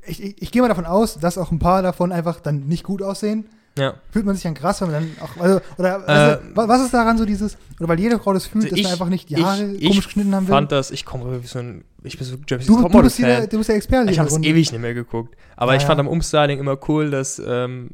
Ich, 0.08 0.22
ich, 0.24 0.41
ich 0.41 0.52
gehe 0.52 0.62
mal 0.62 0.68
davon 0.68 0.86
aus, 0.86 1.18
dass 1.20 1.38
auch 1.38 1.52
ein 1.52 1.60
paar 1.60 1.82
davon 1.82 2.12
einfach 2.12 2.39
dann 2.39 2.68
nicht 2.68 2.84
gut 2.84 3.02
aussehen. 3.02 3.46
Ja. 3.78 3.96
Fühlt 4.12 4.26
man 4.26 4.36
sich 4.36 4.44
dann 4.44 4.54
krass, 4.54 4.80
wenn 4.82 4.89
man 4.91 5.02
dann 5.18 5.24
auch, 5.26 5.41
also, 5.41 5.60
oder 5.78 6.39
Äh, 6.39 6.56
wa- 6.56 6.68
was 6.70 6.82
ist 6.82 6.94
daran 6.94 7.18
so 7.18 7.26
dieses, 7.26 7.58
oder 7.80 7.89
weil 7.89 8.00
jede 8.00 8.18
Frau 8.20 8.32
das 8.32 8.46
fühlt, 8.46 8.63
Also 8.63 8.70
dass 8.70 8.80
ich- 8.80 8.84
man 8.86 8.94
einfach 8.94 9.10
nicht 9.10 9.30
die 9.30 9.34
ich- 9.34 9.44
Haare 9.44 9.65
ich 9.74 9.89
komisch 9.89 10.06
geschnitten 10.06 10.34
haben 10.34 10.48
will? 10.48 10.54
fand 10.54 10.72
das, 10.72 10.91
ich 10.91 11.04
komme 11.04 11.41
so 11.44 11.60
ein, 11.60 11.84
ich 12.04 12.18
bin 12.18 12.26
so 12.26 12.38
Jeremy's 12.48 12.68
du, 12.68 12.82
du, 12.88 13.02
bist 13.02 13.20
der- 13.20 13.48
du 13.48 13.58
bist 13.58 13.68
der 13.70 13.76
Experte. 13.76 14.12
Ich 14.12 14.20
habe 14.20 14.30
es 14.30 14.38
ewig 14.38 14.72
nicht 14.72 14.80
mehr 14.82 14.94
geguckt. 14.94 15.36
Aber 15.58 15.74
Ja, 15.74 15.78
ich 15.80 15.84
fand 15.86 15.98
ja. 15.98 16.06
am 16.06 16.08
Umstyling 16.08 16.58
immer 16.58 16.78
cool, 16.88 17.12
dass 17.12 17.41
ähm, 17.46 17.89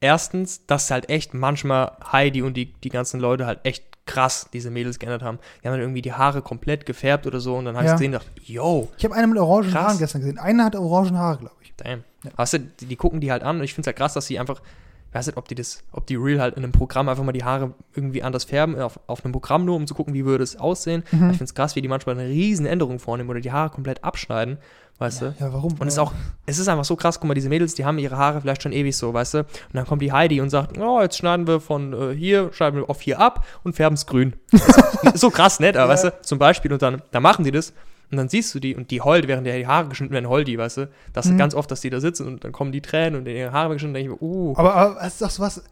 erstens, 0.00 0.66
dass 0.66 0.90
halt 0.92 1.08
echt 1.08 1.34
manchmal 1.34 1.96
Heidi 2.12 2.42
und 2.42 2.56
die, 2.56 2.72
die 2.74 2.90
ganzen 2.90 3.18
Leute 3.18 3.46
halt 3.46 3.58
echt 3.64 3.82
krass 4.06 4.48
diese 4.52 4.70
Mädels 4.70 4.98
geändert 4.98 5.22
haben. 5.22 5.38
Die 5.62 5.66
haben 5.68 5.74
dann 5.74 5.80
irgendwie 5.80 6.02
die 6.02 6.12
Haare 6.12 6.42
komplett 6.42 6.84
gefärbt 6.86 7.26
oder 7.26 7.40
so 7.40 7.56
und 7.56 7.64
dann 7.64 7.76
habe 7.76 7.86
Ja. 7.86 7.92
ich 7.92 7.98
gesehen 7.98 8.14
und 8.14 8.20
dachte, 8.22 8.30
yo, 8.42 8.88
Ich 8.98 9.04
habe 9.04 9.14
eine 9.14 9.26
mit 9.26 9.38
orangen 9.38 9.70
Krass. 9.70 9.82
Haaren 9.84 9.98
gestern 9.98 10.20
gesehen. 10.20 10.38
Eine 10.38 10.64
hat 10.64 10.76
orangen 10.76 11.18
Haare, 11.18 11.38
glaube 11.38 11.54
ich. 11.62 11.72
damn. 11.76 12.04
Ja. 12.24 12.30
Weißt 12.36 12.52
du, 12.54 12.58
die, 12.60 12.86
die 12.86 12.96
gucken 12.96 13.20
die 13.20 13.30
halt 13.32 13.42
an 13.42 13.56
und 13.58 13.64
ich 13.64 13.72
finde 13.74 13.82
es 13.82 13.86
halt 13.88 13.96
krass, 13.96 14.14
dass 14.14 14.26
sie 14.26 14.38
einfach, 14.38 14.60
ich 15.08 15.14
weiß 15.14 15.26
nicht, 15.26 15.36
ob 15.36 15.46
die 15.48 15.54
das, 15.54 15.82
ob 15.92 16.06
die 16.06 16.16
real 16.16 16.40
halt 16.40 16.56
in 16.56 16.62
einem 16.64 16.72
Programm 16.72 17.08
einfach 17.08 17.22
mal 17.24 17.32
die 17.32 17.44
Haare 17.44 17.72
irgendwie 17.94 18.22
anders 18.22 18.44
färben, 18.44 18.78
auf, 18.80 18.98
auf 19.06 19.24
einem 19.24 19.32
Programm 19.32 19.64
nur, 19.64 19.76
um 19.76 19.86
zu 19.86 19.94
gucken, 19.94 20.12
wie 20.14 20.24
würde 20.24 20.44
es 20.44 20.56
aussehen. 20.56 21.02
Mhm. 21.12 21.30
Ich 21.30 21.36
finde 21.38 21.44
es 21.44 21.54
krass, 21.54 21.74
wie 21.76 21.82
die 21.82 21.88
manchmal 21.88 22.18
eine 22.18 22.28
riesen 22.28 22.66
Änderung 22.66 22.98
vornehmen 22.98 23.30
oder 23.30 23.40
die 23.40 23.52
Haare 23.52 23.70
komplett 23.70 24.02
abschneiden, 24.04 24.58
weißt 24.98 25.22
du. 25.22 25.34
Ja, 25.40 25.52
warum? 25.52 25.72
Und 25.78 25.86
es 25.88 25.94
ist 25.94 25.98
auch, 25.98 26.12
es 26.46 26.58
ist 26.58 26.68
einfach 26.68 26.84
so 26.84 26.96
krass, 26.96 27.18
guck 27.20 27.28
mal, 27.28 27.34
diese 27.34 27.48
Mädels, 27.48 27.74
die 27.74 27.84
haben 27.84 27.98
ihre 27.98 28.16
Haare 28.16 28.40
vielleicht 28.40 28.62
schon 28.62 28.72
ewig 28.72 28.96
so, 28.96 29.12
weißt 29.12 29.34
du? 29.34 29.38
Und 29.40 29.46
dann 29.72 29.86
kommt 29.86 30.02
die 30.02 30.12
Heidi 30.12 30.40
und 30.40 30.50
sagt, 30.50 30.78
oh, 30.78 31.00
jetzt 31.02 31.16
schneiden 31.18 31.46
wir 31.46 31.60
von 31.60 31.92
äh, 31.92 32.14
hier, 32.14 32.52
schneiden 32.52 32.80
wir 32.80 32.88
auf 32.90 33.00
hier 33.00 33.18
ab 33.20 33.44
und 33.64 33.74
färben 33.76 33.94
es 33.94 34.06
grün. 34.06 34.34
so 35.14 35.30
krass, 35.30 35.60
nett, 35.60 35.76
aber 35.76 35.86
Ja. 35.86 35.92
weißt 35.94 36.04
du, 36.04 36.12
zum 36.22 36.38
Beispiel, 36.38 36.72
und 36.72 36.82
dann, 36.82 37.02
dann 37.10 37.22
machen 37.22 37.44
die 37.44 37.50
das 37.50 37.72
und 38.10 38.18
dann 38.18 38.28
siehst 38.28 38.54
du 38.54 38.60
die 38.60 38.76
und 38.76 38.90
die 38.90 39.00
heult, 39.00 39.26
während 39.26 39.46
die 39.46 39.66
Haare 39.66 39.88
geschnitten 39.88 40.12
werden, 40.14 40.28
heult 40.28 40.46
die, 40.46 40.58
weißt 40.58 40.76
du? 40.76 40.88
Das 41.12 41.26
ist 41.26 41.32
Mhm. 41.32 41.38
ganz 41.38 41.54
oft, 41.54 41.70
dass 41.70 41.80
die 41.80 41.90
da 41.90 42.00
sitzen 42.00 42.26
und 42.28 42.44
dann 42.44 42.52
kommen 42.52 42.70
die 42.70 42.82
Tränen 42.82 43.18
und 43.20 43.26
ihre 43.26 43.50
Haare 43.52 43.72
geschnitten 43.74 43.94
denke 43.94 44.12
ich 44.14 44.20
mir, 44.20 44.26
uh, 44.26 44.54
Aber, 44.56 44.74
aber 44.74 45.00
es 45.00 45.14
ist 45.14 45.22
doch 45.22 45.30
so 45.30 45.42
was, 45.42 45.62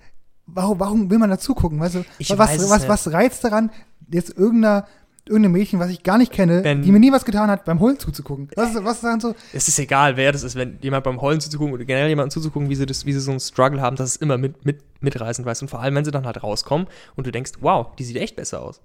warum, 0.47 0.81
warum 0.81 1.11
will 1.11 1.19
man 1.19 1.31
dazu 1.31 1.55
gucken? 1.55 1.79
Weißt 1.79 1.95
du, 1.95 2.05
Ich 2.19 2.31
was, 2.31 2.39
weiß 2.39 2.71
was, 2.71 2.81
nicht. 2.81 2.89
was 2.89 3.13
reizt 3.13 3.45
daran, 3.45 3.71
jetzt 4.11 4.37
irgendeiner, 4.37 4.87
irgendeinem 5.27 5.53
Mädchen, 5.53 5.79
was 5.79 5.91
ich 5.91 6.03
gar 6.03 6.19
nicht 6.19 6.33
kenne, 6.33 6.65
Wenn- 6.65 6.83
die 6.83 6.91
mir 6.93 6.99
nie 7.01 7.13
was 7.13 7.25
getan 7.25 7.49
hat, 7.51 7.65
beim 7.65 7.79
Holen 7.81 7.99
zuzugucken? 7.99 8.49
Was 8.57 8.75
ist, 8.75 8.85
was 8.85 8.95
ist 8.97 9.05
daran 9.05 9.21
so? 9.21 9.35
es 9.53 9.69
ist 9.69 9.79
egal, 9.79 10.17
wer 10.17 10.33
das 10.33 10.43
ist, 10.43 10.57
wenn 10.57 10.79
jemand 10.83 11.05
beim 11.05 11.21
Heulen 11.21 11.41
zuzugucken 11.41 11.73
oder 11.75 11.85
generell 11.85 12.09
jemandem 12.09 12.31
zuzugucken, 12.31 12.69
wie 12.69 12.75
sie, 12.75 12.87
das, 12.87 13.07
wie 13.07 13.13
sie 13.13 13.21
so 13.21 13.31
einen 13.31 13.41
Struggle 13.41 13.81
haben, 13.81 13.97
das 13.97 14.11
ist 14.17 14.23
immer 14.23 14.37
mit, 14.39 14.65
mit, 14.65 14.81
mitreißend, 15.01 15.47
weißt 15.47 15.61
du? 15.61 15.65
Und 15.65 15.69
vor 15.69 15.81
allem, 15.81 15.95
wenn 15.95 16.05
sie 16.05 16.11
dann 16.11 16.27
halt 16.27 16.43
rauskommen 16.43 16.87
und 17.15 17.27
du 17.27 17.31
denkst, 17.31 17.53
wow, 17.61 17.95
die 17.97 18.05
sieht 18.05 18.17
echt 18.17 18.37
besser 18.37 18.63
aus. 18.63 18.81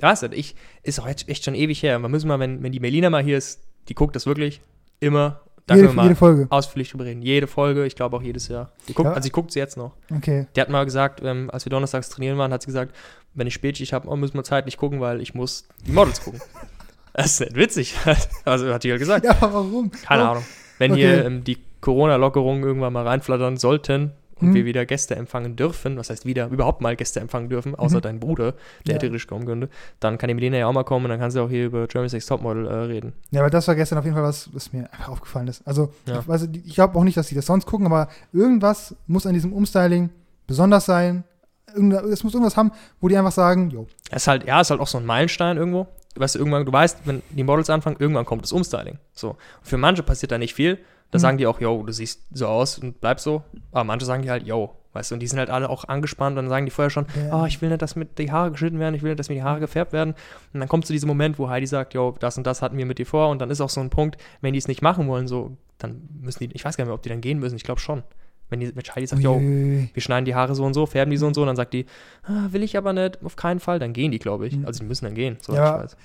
Weißt 0.00 0.24
du, 0.24 0.26
ich, 0.28 0.56
ist 0.82 1.00
auch 1.00 1.06
jetzt 1.08 1.28
echt 1.28 1.44
schon 1.44 1.54
ewig 1.54 1.82
her. 1.82 1.98
Wir 2.00 2.08
müssen 2.08 2.28
mal, 2.28 2.38
wenn, 2.38 2.62
wenn 2.62 2.72
die 2.72 2.80
Melina 2.80 3.08
mal 3.08 3.22
hier 3.22 3.38
ist, 3.38 3.60
die 3.88 3.94
guckt 3.94 4.14
das 4.16 4.26
wirklich 4.26 4.60
immer. 5.00 5.40
Da 5.66 5.74
Jede, 5.74 5.86
können 5.88 5.96
wir 5.98 6.02
jede 6.04 6.14
mal 6.14 6.18
Folge. 6.18 6.46
ausführlich 6.50 6.90
drüber 6.90 7.04
reden. 7.06 7.22
Jede 7.22 7.46
Folge, 7.48 7.86
ich 7.86 7.96
glaube 7.96 8.16
auch 8.16 8.22
jedes 8.22 8.46
Jahr. 8.48 8.70
Die 8.88 8.94
guckt, 8.94 9.06
Ja. 9.06 9.12
Also, 9.14 9.24
sie 9.24 9.30
guckt 9.30 9.50
sie 9.50 9.58
jetzt 9.58 9.76
noch. 9.76 9.94
Okay. 10.14 10.46
Die 10.54 10.60
hat 10.60 10.68
mal 10.68 10.84
gesagt, 10.84 11.20
ähm, 11.24 11.50
als 11.52 11.64
wir 11.64 11.70
donnerstags 11.70 12.08
trainieren 12.08 12.38
waren, 12.38 12.52
hat 12.52 12.62
sie 12.62 12.66
gesagt, 12.66 12.94
wenn 13.36 13.46
ich 13.46 13.54
Spätschicht 13.54 13.92
habe, 13.92 14.08
oh, 14.08 14.16
müssen 14.16 14.34
wir 14.34 14.42
zeitlich 14.44 14.76
gucken, 14.76 15.00
weil 15.00 15.20
ich 15.20 15.34
muss 15.34 15.64
die 15.86 15.92
Models 15.92 16.20
gucken. 16.22 16.40
das 17.12 17.26
ist 17.26 17.40
nicht 17.40 17.56
witzig. 17.56 17.94
also 18.44 18.72
hat 18.72 18.82
die 18.84 18.90
halt 18.90 19.00
gesagt. 19.00 19.24
Ja, 19.24 19.32
aber 19.40 19.54
warum? 19.54 19.90
Keine 19.90 20.22
Warum? 20.22 20.36
Ahnung. 20.38 20.46
Wenn 20.78 20.92
Okay. 20.92 21.00
hier 21.00 21.24
ähm, 21.24 21.44
die 21.44 21.58
Corona-Lockerungen 21.80 22.62
irgendwann 22.64 22.92
mal 22.92 23.06
reinflattern 23.06 23.56
sollten 23.56 24.12
und 24.38 24.48
Hm. 24.48 24.54
wir 24.54 24.64
wieder 24.66 24.84
Gäste 24.84 25.16
empfangen 25.16 25.56
dürfen, 25.56 25.96
was 25.96 26.10
heißt 26.10 26.26
wieder, 26.26 26.48
überhaupt 26.48 26.82
mal 26.82 26.94
Gäste 26.96 27.20
empfangen 27.20 27.48
dürfen, 27.48 27.74
außer 27.74 27.98
Mhm. 27.98 28.02
dein 28.02 28.20
Bruder, 28.20 28.52
der 28.86 28.94
Ja. 28.94 28.98
theoretisch 28.98 29.26
kommen 29.26 29.46
könnte, 29.46 29.70
dann 30.00 30.18
kann 30.18 30.28
die 30.28 30.34
Melina 30.34 30.58
ja 30.58 30.66
auch 30.66 30.72
mal 30.74 30.84
kommen 30.84 31.06
und 31.06 31.10
dann 31.10 31.20
kann 31.20 31.30
sie 31.30 31.40
auch 31.40 31.48
hier 31.48 31.64
über 31.66 31.86
Germany's 31.86 32.12
Next 32.12 32.28
Topmodel 32.28 32.66
äh, 32.66 32.72
reden. 32.74 33.14
Ja, 33.30 33.40
aber 33.40 33.48
das 33.50 33.66
war 33.68 33.74
gestern 33.74 33.98
auf 33.98 34.04
jeden 34.04 34.14
Fall 34.14 34.24
was, 34.24 34.52
was 34.52 34.72
mir 34.74 34.92
einfach 34.92 35.08
aufgefallen 35.08 35.48
ist. 35.48 35.66
Also, 35.66 35.90
Ja. 36.06 36.18
ich, 36.20 36.28
weiß, 36.28 36.48
ich 36.52 36.74
glaube 36.74 36.98
auch 36.98 37.04
nicht, 37.04 37.16
dass 37.16 37.28
die 37.28 37.34
das 37.34 37.46
sonst 37.46 37.64
gucken, 37.66 37.86
aber 37.86 38.08
irgendwas 38.32 38.94
muss 39.06 39.24
an 39.26 39.32
diesem 39.32 39.52
Umstyling 39.54 40.10
besonders 40.46 40.84
sein. 40.84 41.24
Es 41.74 42.22
muss 42.24 42.32
irgendwas 42.34 42.56
haben, 42.56 42.70
wo 43.00 43.08
die 43.08 43.16
einfach 43.16 43.32
sagen, 43.32 43.70
jo, 43.70 43.86
Es 44.10 44.22
ist 44.22 44.28
halt, 44.28 44.46
ja, 44.46 44.60
ist 44.60 44.70
halt 44.70 44.80
auch 44.80 44.86
so 44.86 44.98
ein 44.98 45.04
Meilenstein 45.06 45.56
irgendwo. 45.56 45.88
Weißt 46.14 46.34
du, 46.36 46.38
irgendwann, 46.38 46.64
du 46.64 46.72
weißt, 46.72 47.00
wenn 47.04 47.22
die 47.30 47.44
Models 47.44 47.68
anfangen, 47.68 47.96
irgendwann 47.98 48.24
kommt 48.24 48.42
das 48.42 48.52
Umstyling. 48.52 48.98
So. 49.12 49.30
Und 49.30 49.36
für 49.62 49.76
manche 49.76 50.02
passiert 50.02 50.32
da 50.32 50.38
nicht 50.38 50.54
viel. 50.54 50.78
Da 51.10 51.18
Mhm. 51.18 51.20
sagen 51.20 51.38
die 51.38 51.46
auch, 51.46 51.60
yo, 51.60 51.82
du 51.82 51.92
siehst 51.92 52.22
so 52.32 52.46
aus 52.46 52.78
und 52.78 53.00
bleib 53.00 53.20
so. 53.20 53.42
Aber 53.72 53.84
manche 53.84 54.06
sagen 54.06 54.22
die 54.22 54.30
halt, 54.30 54.46
yo, 54.46 54.74
weißt 54.94 55.10
du, 55.10 55.14
und 55.16 55.20
die 55.20 55.26
sind 55.26 55.38
halt 55.38 55.50
alle 55.50 55.68
auch 55.68 55.84
angespannt 55.84 56.38
und 56.38 56.44
dann 56.44 56.48
sagen 56.48 56.64
die 56.64 56.70
vorher 56.70 56.88
schon, 56.90 57.06
Ja. 57.16 57.42
oh, 57.42 57.46
ich 57.46 57.60
will 57.60 57.68
nicht, 57.68 57.82
dass 57.82 57.96
mir 57.96 58.06
die 58.06 58.32
Haare 58.32 58.50
geschnitten 58.52 58.78
werden, 58.78 58.94
ich 58.94 59.02
will 59.02 59.10
nicht, 59.10 59.18
dass 59.20 59.28
mir 59.28 59.34
die 59.34 59.42
Haare 59.42 59.60
gefärbt 59.60 59.92
werden. 59.92 60.14
Und 60.54 60.60
dann 60.60 60.68
kommt 60.68 60.86
zu 60.86 60.92
diesem 60.94 61.08
Moment, 61.08 61.38
wo 61.38 61.50
Heidi 61.50 61.66
sagt, 61.66 61.92
yo, 61.92 62.14
das 62.18 62.38
und 62.38 62.46
das 62.46 62.62
hatten 62.62 62.78
wir 62.78 62.86
mit 62.86 62.98
dir 62.98 63.06
vor. 63.06 63.28
Und 63.28 63.40
dann 63.40 63.50
ist 63.50 63.60
auch 63.60 63.68
so 63.70 63.80
ein 63.82 63.90
Punkt, 63.90 64.16
wenn 64.40 64.54
die 64.54 64.58
es 64.58 64.68
nicht 64.68 64.80
machen 64.82 65.06
wollen, 65.08 65.28
so, 65.28 65.56
dann 65.78 66.08
müssen 66.22 66.38
die, 66.48 66.54
ich 66.54 66.64
weiß 66.64 66.76
gar 66.78 66.84
nicht 66.84 66.88
mehr, 66.88 66.94
ob 66.94 67.02
die 67.02 67.10
dann 67.10 67.20
gehen 67.20 67.38
müssen, 67.38 67.56
ich 67.56 67.64
glaube 67.64 67.80
schon. 67.80 68.02
Wenn, 68.48 68.60
die, 68.60 68.74
wenn 68.76 68.82
Heidi 68.94 69.06
sagt, 69.06 69.22
yo, 69.22 69.34
uiuiui. 69.34 69.90
wir 69.92 70.02
schneiden 70.02 70.24
die 70.24 70.34
Haare 70.34 70.54
so 70.54 70.64
und 70.64 70.74
so, 70.74 70.86
färben 70.86 71.10
die 71.10 71.16
so 71.16 71.26
und 71.26 71.34
so, 71.34 71.40
und 71.40 71.48
dann 71.48 71.56
sagt 71.56 71.72
die, 71.74 71.84
ah, 72.24 72.46
will 72.50 72.62
ich 72.62 72.76
aber 72.76 72.92
nicht, 72.92 73.18
auf 73.24 73.34
keinen 73.36 73.58
Fall, 73.60 73.78
dann 73.78 73.92
gehen 73.92 74.12
die, 74.12 74.18
glaube 74.20 74.46
ich. 74.46 74.56
Mhm. 74.56 74.66
Also 74.66 74.80
die 74.80 74.86
müssen 74.86 75.04
dann 75.04 75.14
gehen, 75.14 75.36
so 75.40 75.52
Ja, 75.54 75.76
ich 75.76 75.82
weiß. 75.84 75.96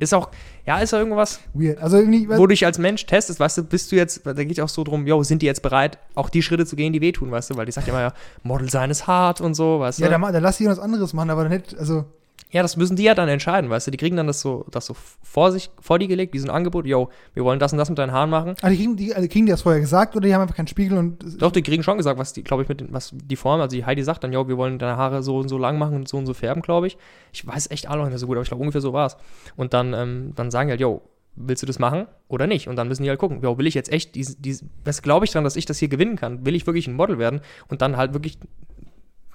Ist 0.00 0.12
auch, 0.12 0.30
ja, 0.66 0.80
ist 0.80 0.90
ja 0.92 0.98
irgendwas, 0.98 1.38
weird. 1.52 1.78
Also 1.78 1.98
irgendwie, 1.98 2.28
wo 2.28 2.38
du 2.38 2.48
dich 2.48 2.66
als 2.66 2.78
Mensch 2.78 3.06
testest, 3.06 3.38
weißt 3.38 3.58
du, 3.58 3.62
bist 3.62 3.92
du 3.92 3.96
jetzt, 3.96 4.26
da 4.26 4.32
geht 4.32 4.56
ja 4.56 4.64
auch 4.64 4.68
so 4.68 4.82
drum, 4.82 5.06
yo, 5.06 5.22
sind 5.22 5.40
die 5.40 5.46
jetzt 5.46 5.62
bereit, 5.62 5.98
auch 6.16 6.30
die 6.30 6.42
Schritte 6.42 6.66
zu 6.66 6.74
gehen, 6.74 6.92
die 6.92 7.00
wehtun, 7.00 7.30
weißt 7.30 7.50
du, 7.50 7.56
weil 7.56 7.66
die 7.66 7.70
sagt 7.72 7.86
ja 7.86 7.92
immer, 7.92 8.02
ja, 8.02 8.12
Model 8.42 8.68
sein 8.68 8.90
ist 8.90 9.06
hart 9.06 9.40
und 9.40 9.54
so, 9.54 9.78
weißt 9.78 10.00
ja, 10.00 10.06
du. 10.06 10.10
dann, 10.10 10.20
ma- 10.20 10.32
dann 10.32 10.42
lass 10.42 10.58
die 10.58 10.66
was 10.66 10.80
anderes 10.80 11.12
machen, 11.12 11.30
aber 11.30 11.44
dann 11.44 11.52
nicht, 11.52 11.78
also, 11.78 12.06
Ja, 12.54 12.62
das 12.62 12.76
müssen 12.76 12.94
die 12.94 13.02
ja 13.02 13.16
dann 13.16 13.28
entscheiden, 13.28 13.68
weißt 13.68 13.88
du? 13.88 13.90
Die 13.90 13.96
kriegen 13.96 14.16
dann 14.16 14.28
das 14.28 14.40
so, 14.40 14.64
das 14.70 14.86
so 14.86 14.94
vor 14.94 15.50
sich, 15.50 15.70
vor 15.80 15.98
die 15.98 16.06
gelegt, 16.06 16.34
diesen 16.34 16.50
Angebot, 16.50 16.86
yo, 16.86 17.08
wir 17.32 17.42
wollen 17.42 17.58
das 17.58 17.72
und 17.72 17.78
das 17.78 17.88
mit 17.88 17.98
deinen 17.98 18.12
Haaren 18.12 18.30
machen. 18.30 18.54
Also 18.62 18.76
die 18.76 18.76
kriegen, 18.76 18.96
die, 18.96 19.12
also 19.12 19.26
kriegen 19.26 19.44
die 19.44 19.50
das 19.50 19.62
vorher 19.62 19.80
gesagt 19.80 20.14
oder 20.14 20.28
die 20.28 20.32
haben 20.32 20.42
einfach 20.42 20.54
keinen 20.54 20.68
Spiegel 20.68 20.96
und. 20.96 21.42
Doch, 21.42 21.50
die 21.50 21.62
kriegen 21.62 21.82
schon 21.82 21.96
gesagt, 21.96 22.16
was 22.16 22.32
die, 22.32 22.44
glaube 22.44 22.62
ich, 22.62 22.68
mit 22.68 22.80
den, 22.80 22.92
was 22.92 23.10
die 23.12 23.34
Form, 23.34 23.60
also 23.60 23.74
die 23.74 23.84
Heidi 23.84 24.04
sagt 24.04 24.22
dann, 24.22 24.32
yo, 24.32 24.46
wir 24.46 24.56
wollen 24.56 24.78
deine 24.78 24.96
Haare 24.96 25.24
so 25.24 25.38
und 25.38 25.48
so 25.48 25.58
lang 25.58 25.78
machen 25.78 25.96
und 25.96 26.06
so 26.06 26.16
und 26.16 26.26
so 26.26 26.32
färben, 26.32 26.62
glaube 26.62 26.86
ich. 26.86 26.96
Ich 27.32 27.44
weiß 27.44 27.72
echt 27.72 27.90
auch 27.90 27.96
noch 27.96 28.08
nicht 28.08 28.20
so 28.20 28.28
gut, 28.28 28.36
aber 28.36 28.42
ich 28.42 28.48
glaube, 28.48 28.60
ungefähr 28.60 28.80
so 28.80 28.92
war 28.92 29.06
es. 29.06 29.16
Und 29.56 29.74
dann, 29.74 29.92
ähm, 29.92 30.30
dann 30.36 30.52
sagen 30.52 30.68
die 30.68 30.74
halt, 30.74 30.80
yo, 30.80 31.02
willst 31.34 31.64
du 31.64 31.66
das 31.66 31.80
machen 31.80 32.06
oder 32.28 32.46
nicht? 32.46 32.68
Und 32.68 32.76
dann 32.76 32.86
müssen 32.86 33.02
die 33.02 33.08
halt 33.08 33.18
gucken, 33.18 33.40
yo, 33.42 33.58
will 33.58 33.66
ich 33.66 33.74
jetzt 33.74 33.90
echt, 33.90 34.14
diese, 34.14 34.36
diese, 34.40 34.66
was 34.84 35.02
glaube 35.02 35.24
ich 35.24 35.32
dran, 35.32 35.42
dass 35.42 35.56
ich 35.56 35.66
das 35.66 35.78
hier 35.78 35.88
gewinnen 35.88 36.14
kann? 36.14 36.46
Will 36.46 36.54
ich 36.54 36.68
wirklich 36.68 36.86
ein 36.86 36.94
Model 36.94 37.18
werden? 37.18 37.40
Und 37.66 37.82
dann 37.82 37.96
halt 37.96 38.12
wirklich 38.12 38.38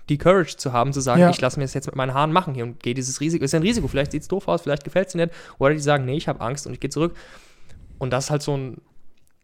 die 0.09 0.17
Courage 0.17 0.57
zu 0.57 0.73
haben, 0.73 0.91
zu 0.91 0.99
sagen, 1.01 1.21
Ja. 1.21 1.29
ich 1.29 1.39
lasse 1.39 1.59
mir 1.59 1.63
das 1.65 1.73
jetzt 1.73 1.85
mit 1.85 1.95
meinen 1.95 2.13
Haaren 2.13 2.31
machen 2.31 2.53
hier 2.55 2.63
und 2.63 2.81
gehe 2.81 2.93
dieses 2.93 3.21
Risiko, 3.21 3.43
ist 3.45 3.51
ja 3.53 3.59
ein 3.59 3.63
Risiko, 3.63 3.87
vielleicht 3.87 4.11
sieht 4.11 4.23
es 4.23 4.27
doof 4.27 4.47
aus, 4.47 4.61
vielleicht 4.63 4.83
gefällt 4.83 5.07
es 5.07 5.13
dir 5.13 5.25
nicht, 5.25 5.33
oder 5.59 5.73
die 5.73 5.79
sagen, 5.79 6.05
nee, 6.05 6.17
ich 6.17 6.27
habe 6.27 6.41
Angst 6.41 6.67
und 6.67 6.73
ich 6.73 6.79
gehe 6.79 6.89
zurück. 6.89 7.15
Und 7.97 8.11
das 8.11 8.25
ist 8.25 8.29
halt 8.31 8.41
so 8.41 8.55
ein, 8.57 8.77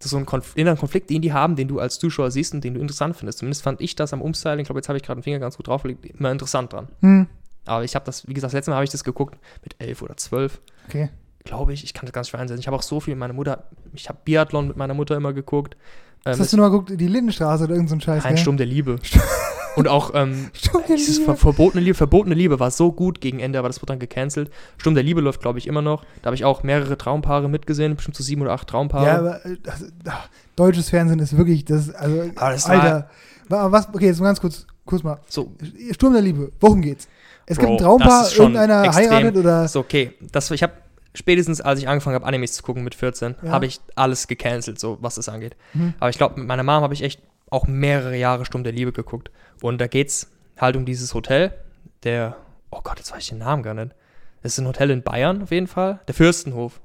so 0.02 0.18
ein 0.18 0.26
Konf 0.26 0.54
innerer 0.56 0.76
Konflikt, 0.76 1.10
den 1.10 1.22
die 1.22 1.34
haben, 1.34 1.56
den 1.56 1.68
du 1.68 1.80
als 1.80 2.00
Zuschauer 2.00 2.30
siehst 2.32 2.54
und 2.54 2.64
den 2.64 2.74
du 2.76 2.80
interessant 2.82 3.16
findest. 3.16 3.40
Zumindest 3.40 3.64
fand 3.64 3.80
ich 3.82 3.96
das 3.96 4.14
am 4.14 4.22
Umstyling, 4.22 4.60
ich 4.62 4.68
glaube, 4.68 4.80
jetzt 4.80 4.90
habe 4.90 4.98
ich 4.98 5.04
gerade 5.04 5.20
den 5.20 5.24
Finger 5.24 5.40
ganz 5.40 5.58
gut 5.58 5.68
draufgelegt, 5.68 6.06
immer 6.06 6.32
interessant 6.32 6.74
dran. 6.74 6.88
Hm, 7.02 7.28
Aber 7.66 7.84
ich 7.84 7.96
habe 7.96 8.06
das, 8.06 8.28
wie 8.28 8.34
gesagt, 8.34 8.50
das 8.50 8.58
letzte 8.58 8.72
Mal 8.72 8.76
habe 8.76 8.86
ich 8.86 8.92
das 8.92 9.04
geguckt 9.04 9.38
mit 9.64 9.76
elf 9.80 10.02
oder 10.02 10.18
zwölf, 10.18 10.62
okay. 10.88 11.10
glaube 11.44 11.74
ich. 11.74 11.84
Ich 11.84 11.94
kann 11.94 12.06
das 12.06 12.14
ganz 12.14 12.30
schwer 12.30 12.40
einsetzen. 12.40 12.60
Ich 12.60 12.68
habe 12.68 12.78
auch 12.78 12.82
so 12.84 13.00
viel 13.00 13.14
mit 13.16 13.20
meiner 13.20 13.34
Mutter, 13.34 13.66
ich 13.94 14.08
habe 14.10 14.20
Biathlon 14.24 14.68
mit 14.68 14.78
meiner 14.78 14.94
Mutter 14.94 15.16
immer 15.16 15.34
geguckt. 15.34 15.76
Was 16.26 16.38
Ähm, 16.38 16.42
hast 16.44 16.54
du 16.54 16.58
noch 16.58 16.70
geguckt? 16.72 16.92
Die 17.00 17.08
Lindenstraße 17.08 17.66
oder 17.66 17.76
irgend 17.76 17.90
so 17.90 18.00
Scheiß, 18.00 18.26
ein 18.26 18.34
gell? 18.36 18.42
Sturm 18.42 18.58
der 18.58 18.66
Liebe. 18.66 18.98
Und 19.76 19.88
auch 19.88 20.12
ähm, 20.16 20.50
Sturm 20.54 20.84
der 20.88 20.96
dieses 20.96 21.20
Liebe. 21.20 21.34
ver 21.34 21.38
verbotene 21.38 21.84
Liebe, 21.84 21.96
verbotene 21.96 22.34
Liebe 22.34 22.60
war 22.60 22.72
so 22.72 22.92
gut 22.92 23.22
gegen 23.22 23.40
Ende, 23.40 23.60
aber 23.60 23.68
das 23.70 23.78
wurde 23.82 23.92
dann 23.94 24.00
gecancelt. 24.00 24.50
Sturm 24.78 24.96
der 24.96 25.04
Liebe 25.04 25.22
läuft, 25.22 25.42
glaube 25.42 25.60
ich, 25.60 25.68
immer 25.68 25.82
noch. 25.84 26.04
Da 26.22 26.28
habe 26.28 26.36
ich 26.36 26.44
auch 26.46 26.64
mehrere 26.64 26.98
Traumpaare 26.98 27.48
mitgesehen, 27.48 27.96
bestimmt 27.96 28.16
so 28.18 28.24
sieben 28.24 28.42
oder 28.42 28.54
acht 28.54 28.68
Traumpaare. 28.68 29.06
Ja, 29.06 29.18
aber 29.20 29.46
äh, 29.46 29.58
das, 29.62 29.86
ach, 30.08 30.28
deutsches 30.56 30.90
Fernsehen 30.90 31.20
ist 31.20 31.38
wirklich, 31.38 31.64
das, 31.66 31.88
ist- 31.90 31.96
also, 31.96 32.22
Aber 32.36 32.52
das 32.52 32.66
Alter. 32.66 33.10
Wa- 33.50 33.72
was, 33.72 33.88
okay, 33.94 34.08
jetzt 34.08 34.20
mal 34.20 34.28
ganz 34.28 34.42
kurz, 34.42 34.66
kurz 34.86 35.04
mal. 35.04 35.20
so, 35.28 35.52
Sturm 35.92 36.14
der 36.14 36.22
Liebe, 36.24 36.52
worum 36.60 36.82
geht's? 36.82 37.08
Es 37.46 37.58
Bro, 37.58 37.68
gibt 37.68 37.82
ein 37.82 37.84
Traumpaar, 37.86 38.26
ist 38.26 38.40
irgendeiner 38.40 38.86
extrem. 38.86 39.10
heiratet 39.12 39.38
oder. 39.38 39.68
so 39.68 39.82
okay. 39.82 40.14
Das, 40.32 40.50
ich 40.50 40.64
habe 40.64 40.74
spätestens, 41.16 41.62
als 41.62 41.80
ich 41.80 41.88
angefangen 41.88 42.16
habe, 42.16 42.26
Animes 42.26 42.54
zu 42.54 42.64
gucken 42.64 42.84
mit 42.84 42.94
14, 42.96 43.36
Ja. 43.42 43.50
habe 43.52 43.66
ich 43.66 43.80
alles 43.96 44.28
gecancelt, 44.28 44.80
so 44.80 44.98
was 45.02 45.16
das 45.16 45.28
angeht. 45.30 45.56
Mhm. 45.74 45.94
Aber 46.00 46.10
ich 46.10 46.18
glaube, 46.18 46.40
mit 46.40 46.48
meiner 46.48 46.64
Mom 46.64 46.82
habe 46.84 46.94
ich 46.94 47.02
echt 47.04 47.22
auch 47.50 47.66
mehrere 47.68 48.16
Jahre 48.18 48.46
Sturm 48.46 48.64
der 48.64 48.74
Liebe 48.74 48.92
geguckt. 48.92 49.32
Und 49.62 49.80
da 49.80 49.88
geht's 49.88 50.30
halt 50.60 50.76
um 50.76 50.86
dieses 50.86 51.14
Hotel, 51.14 51.52
der, 52.04 52.36
oh 52.72 52.82
Gott, 52.84 52.98
jetzt 53.00 53.12
weiß 53.12 53.24
ich 53.24 53.30
den 53.30 53.40
Namen 53.40 53.64
gar 53.64 53.74
nicht. 53.74 53.92
Das 54.44 54.54
ist 54.54 54.60
ein 54.60 54.68
Hotel 54.68 54.92
in 54.92 55.02
Bayern 55.04 55.42
auf 55.44 55.52
jeden 55.52 55.68
Fall. 55.68 56.00
Der 56.08 56.14
Fürstenhof. 56.14 56.80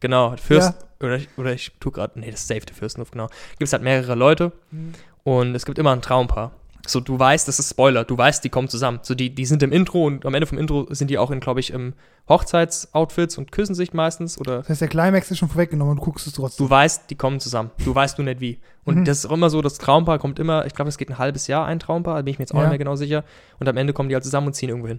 Genau, 0.00 0.36
Fürst, 0.36 0.74
oder, 1.00 1.16
ich, 1.16 1.28
oder 1.36 1.52
ich 1.52 1.72
tue 1.78 1.92
gerade, 1.92 2.18
nee, 2.18 2.30
das 2.30 2.40
ist 2.40 2.48
safe 2.48 2.60
der 2.62 2.74
Fürstenhof, 2.74 3.10
genau. 3.12 3.26
Gibt 3.58 3.62
es 3.68 3.72
halt 3.72 3.82
mehrere 3.82 4.14
Leute 4.16 4.52
Mhm. 4.70 4.92
und 5.24 5.54
es 5.54 5.64
gibt 5.64 5.78
immer 5.78 5.92
ein 5.92 6.02
Traumpaar. 6.02 6.52
So, 6.86 6.98
du 7.00 7.16
weißt, 7.18 7.46
das 7.46 7.58
ist 7.60 7.70
Spoiler, 7.70 8.02
du 8.04 8.18
weißt, 8.18 8.42
die 8.42 8.48
kommen 8.48 8.68
zusammen. 8.68 8.98
So, 9.02 9.14
die, 9.14 9.32
die 9.34 9.46
sind 9.46 9.62
im 9.62 9.70
Intro 9.70 10.04
und 10.06 10.26
am 10.26 10.34
Ende 10.34 10.46
vom 10.48 10.58
Intro 10.58 10.86
sind 10.90 11.10
die 11.10 11.18
auch 11.18 11.30
in, 11.30 11.38
glaube 11.38 11.60
ich, 11.60 11.72
im 11.72 11.94
Hochzeitsoutfits 12.28 13.38
und 13.38 13.52
küssen 13.52 13.74
sich 13.74 13.92
meistens 13.92 14.38
oder 14.38 14.58
Das 14.58 14.68
heißt, 14.68 14.80
der 14.80 14.88
Climax 14.88 15.30
ist 15.30 15.38
schon 15.38 15.48
vorweggenommen 15.48 15.92
und 15.92 15.96
du 15.98 16.04
guckst 16.04 16.26
es 16.26 16.32
trotzdem. 16.32 16.66
Du 16.66 16.70
weißt, 16.70 17.08
die 17.10 17.14
kommen 17.14 17.40
zusammen. 17.40 17.70
Du 17.84 17.94
weißt 17.94 18.18
nur 18.18 18.24
nicht 18.24 18.40
wie. 18.40 18.58
Und 18.84 18.96
Mhm. 18.98 19.04
das 19.04 19.18
ist 19.18 19.26
auch 19.26 19.32
immer 19.32 19.48
so, 19.50 19.62
das 19.62 19.78
Traumpaar 19.78 20.18
kommt 20.18 20.38
immer, 20.38 20.66
ich 20.66 20.74
glaube, 20.74 20.88
das 20.88 20.98
geht 20.98 21.08
ein 21.08 21.18
halbes 21.18 21.46
Jahr, 21.46 21.66
ein 21.66 21.78
Traumpaar, 21.78 22.16
da 22.16 22.22
bin 22.22 22.32
ich 22.32 22.38
mir 22.38 22.44
jetzt 22.44 22.52
auch 22.52 22.56
Ja. 22.56 22.62
nicht 22.64 22.70
mehr 22.70 22.78
genau 22.78 22.96
sicher. 22.96 23.24
Und 23.60 23.68
am 23.68 23.76
Ende 23.76 23.92
kommen 23.92 24.08
die 24.08 24.14
halt 24.16 24.24
zusammen 24.24 24.48
und 24.48 24.54
ziehen 24.54 24.68
irgendwo 24.68 24.88
hin. 24.88 24.98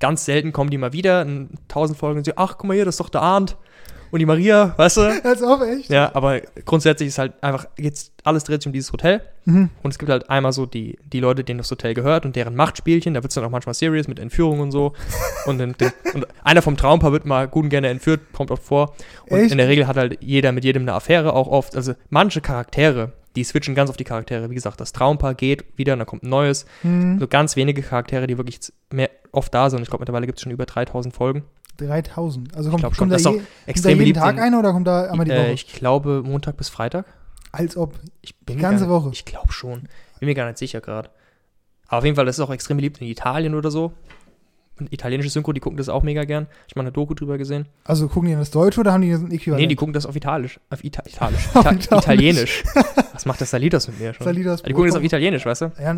Ganz 0.00 0.24
selten 0.24 0.52
kommen 0.52 0.70
die 0.70 0.78
mal 0.78 0.92
wieder 0.92 1.22
in 1.22 1.50
tausend 1.68 1.98
Folgen 1.98 2.18
und 2.18 2.24
sie, 2.24 2.36
ach, 2.36 2.56
guck 2.58 2.64
mal 2.68 2.74
hier, 2.74 2.84
das 2.84 2.94
ist 2.96 3.00
doch 3.00 3.08
der 3.08 3.22
Arndt. 3.22 3.56
Und 4.14 4.20
die 4.20 4.26
Maria, 4.26 4.74
weißt 4.76 4.98
du? 4.98 5.00
Als 5.24 5.42
ob, 5.42 5.62
echt? 5.62 5.90
Ja, 5.90 6.14
aber 6.14 6.40
grundsätzlich 6.64 7.08
ist 7.08 7.18
halt 7.18 7.32
einfach, 7.42 7.66
jetzt 7.76 8.12
alles 8.22 8.44
dreht 8.44 8.62
sich 8.62 8.68
um 8.68 8.72
dieses 8.72 8.92
Hotel. 8.92 9.22
Mhm. 9.44 9.70
Und 9.82 9.90
es 9.90 9.98
gibt 9.98 10.08
halt 10.08 10.30
einmal 10.30 10.52
so 10.52 10.66
die, 10.66 11.00
die 11.12 11.18
Leute, 11.18 11.42
denen 11.42 11.58
das 11.58 11.68
Hotel 11.68 11.94
gehört 11.94 12.24
und 12.24 12.36
deren 12.36 12.54
Machtspielchen. 12.54 13.14
Da 13.14 13.24
wird 13.24 13.32
es 13.32 13.34
dann 13.34 13.42
auch 13.42 13.50
manchmal 13.50 13.74
serious 13.74 14.06
mit 14.06 14.20
Entführung 14.20 14.60
und 14.60 14.70
so. 14.70 14.92
und, 15.46 15.58
den, 15.58 15.72
den, 15.78 15.90
und 16.14 16.28
einer 16.44 16.62
vom 16.62 16.76
Traumpaar 16.76 17.10
wird 17.10 17.26
mal 17.26 17.48
gut 17.48 17.64
und 17.64 17.70
gerne 17.70 17.88
entführt, 17.88 18.20
kommt 18.32 18.52
oft 18.52 18.62
vor. 18.62 18.94
Und 19.28 19.40
Echt? 19.40 19.50
in 19.50 19.58
der 19.58 19.66
Regel 19.66 19.88
hat 19.88 19.96
halt 19.96 20.18
jeder 20.20 20.52
mit 20.52 20.62
jedem 20.62 20.82
eine 20.82 20.92
Affäre, 20.92 21.32
auch 21.32 21.48
oft. 21.48 21.74
Also 21.74 21.94
manche 22.08 22.40
Charaktere, 22.40 23.10
die 23.34 23.42
switchen 23.42 23.74
ganz 23.74 23.90
auf 23.90 23.96
die 23.96 24.04
Charaktere. 24.04 24.48
Wie 24.48 24.54
gesagt, 24.54 24.80
das 24.80 24.92
Traumpaar 24.92 25.34
geht 25.34 25.64
wieder, 25.76 25.94
und 25.94 25.98
dann 25.98 26.06
kommt 26.06 26.22
ein 26.22 26.28
neues. 26.28 26.66
Mhm. 26.84 27.18
So 27.18 27.26
ganz 27.26 27.56
wenige 27.56 27.82
Charaktere, 27.82 28.28
die 28.28 28.38
wirklich 28.38 28.60
mehr 28.92 29.10
oft 29.32 29.52
da 29.52 29.70
sind. 29.70 29.82
Ich 29.82 29.88
glaube, 29.88 30.02
mittlerweile 30.02 30.26
gibt 30.26 30.38
es 30.38 30.42
schon 30.44 30.52
über 30.52 30.66
3000 30.66 31.12
Folgen. 31.12 31.42
3000. 31.76 32.56
Also 32.56 32.70
kommt, 32.70 32.80
glaub 32.82 32.94
schon, 32.94 33.08
kommt 33.10 33.24
da, 33.24 33.30
je, 33.30 33.38
kommt 33.72 33.84
da 33.84 33.88
jeden. 33.90 34.14
Tag 34.14 34.34
in- 34.36 34.40
einer 34.42 34.58
oder 34.58 34.72
kommt 34.72 34.86
da 34.86 35.10
einmal 35.10 35.24
die 35.24 35.32
Woche? 35.32 35.46
äh, 35.46 35.52
ich 35.52 35.66
glaube, 35.72 36.22
Montag 36.24 36.56
bis 36.56 36.68
Freitag. 36.68 37.06
Als 37.52 37.76
ob. 37.76 37.94
Ich 38.22 38.36
bin 38.38 38.56
Die 38.56 38.62
ganze 38.62 38.84
nicht, 38.84 38.90
Woche? 38.90 39.10
Ich 39.12 39.24
glaube 39.24 39.52
schon. 39.52 39.88
Bin 40.20 40.28
mir 40.28 40.34
gar 40.34 40.46
nicht 40.46 40.58
sicher 40.58 40.80
gerade. 40.80 41.10
Aber 41.86 41.98
auf 41.98 42.04
jeden 42.04 42.16
Fall, 42.16 42.24
das 42.24 42.38
ist 42.38 42.44
auch 42.44 42.50
extrem 42.50 42.76
beliebt 42.78 43.00
in 43.00 43.06
Italien 43.06 43.54
oder 43.54 43.70
so. 43.70 43.92
Und 44.80 44.92
italienische 44.92 45.30
Synchro, 45.30 45.52
die 45.52 45.60
gucken 45.60 45.76
das 45.76 45.88
auch 45.88 46.02
mega 46.02 46.24
gern. 46.24 46.48
Ich 46.66 46.72
habe 46.72 46.80
mal 46.80 46.82
eine 46.82 46.92
Doku 46.92 47.14
drüber 47.14 47.38
gesehen. 47.38 47.66
Also 47.84 48.08
gucken 48.08 48.28
die 48.30 48.34
das 48.34 48.50
Deutsch 48.50 48.76
oder 48.76 48.92
haben 48.92 49.02
die 49.02 49.10
das 49.12 49.20
ein 49.20 49.30
Äquivalent? 49.30 49.60
Nee, 49.60 49.68
die 49.68 49.76
gucken 49.76 49.92
das 49.92 50.04
auf 50.04 50.16
Italisch. 50.16 50.58
Auf 50.70 50.82
Ita 50.82 51.04
Italisch. 51.06 51.46
Ita 51.54 51.70
Italisch. 51.70 51.84
Italienisch. 52.04 52.62
Was 53.12 53.24
macht 53.24 53.40
das 53.40 53.50
Salidas 53.50 53.86
mit 53.86 54.00
mir 54.00 54.14
schon? 54.14 54.24
Salidas 54.24 54.62
die 54.64 54.72
gucken 54.72 54.88
das 54.88 54.96
auf. 54.96 55.04
Italienisch, 55.04 55.46
weißt 55.46 55.60
du? 55.62 55.72
Ja, 55.80 55.94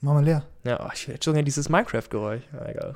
mach 0.00 0.14
mal 0.14 0.24
leer. 0.24 0.44
Ja, 0.62 0.78
oh, 0.86 0.90
ich 0.94 1.08
jetzt 1.08 1.24
schon 1.24 1.34
gerne 1.34 1.44
dieses 1.44 1.68
Minecraft-Geräusch. 1.68 2.42
Ja, 2.52 2.68
egal. 2.68 2.94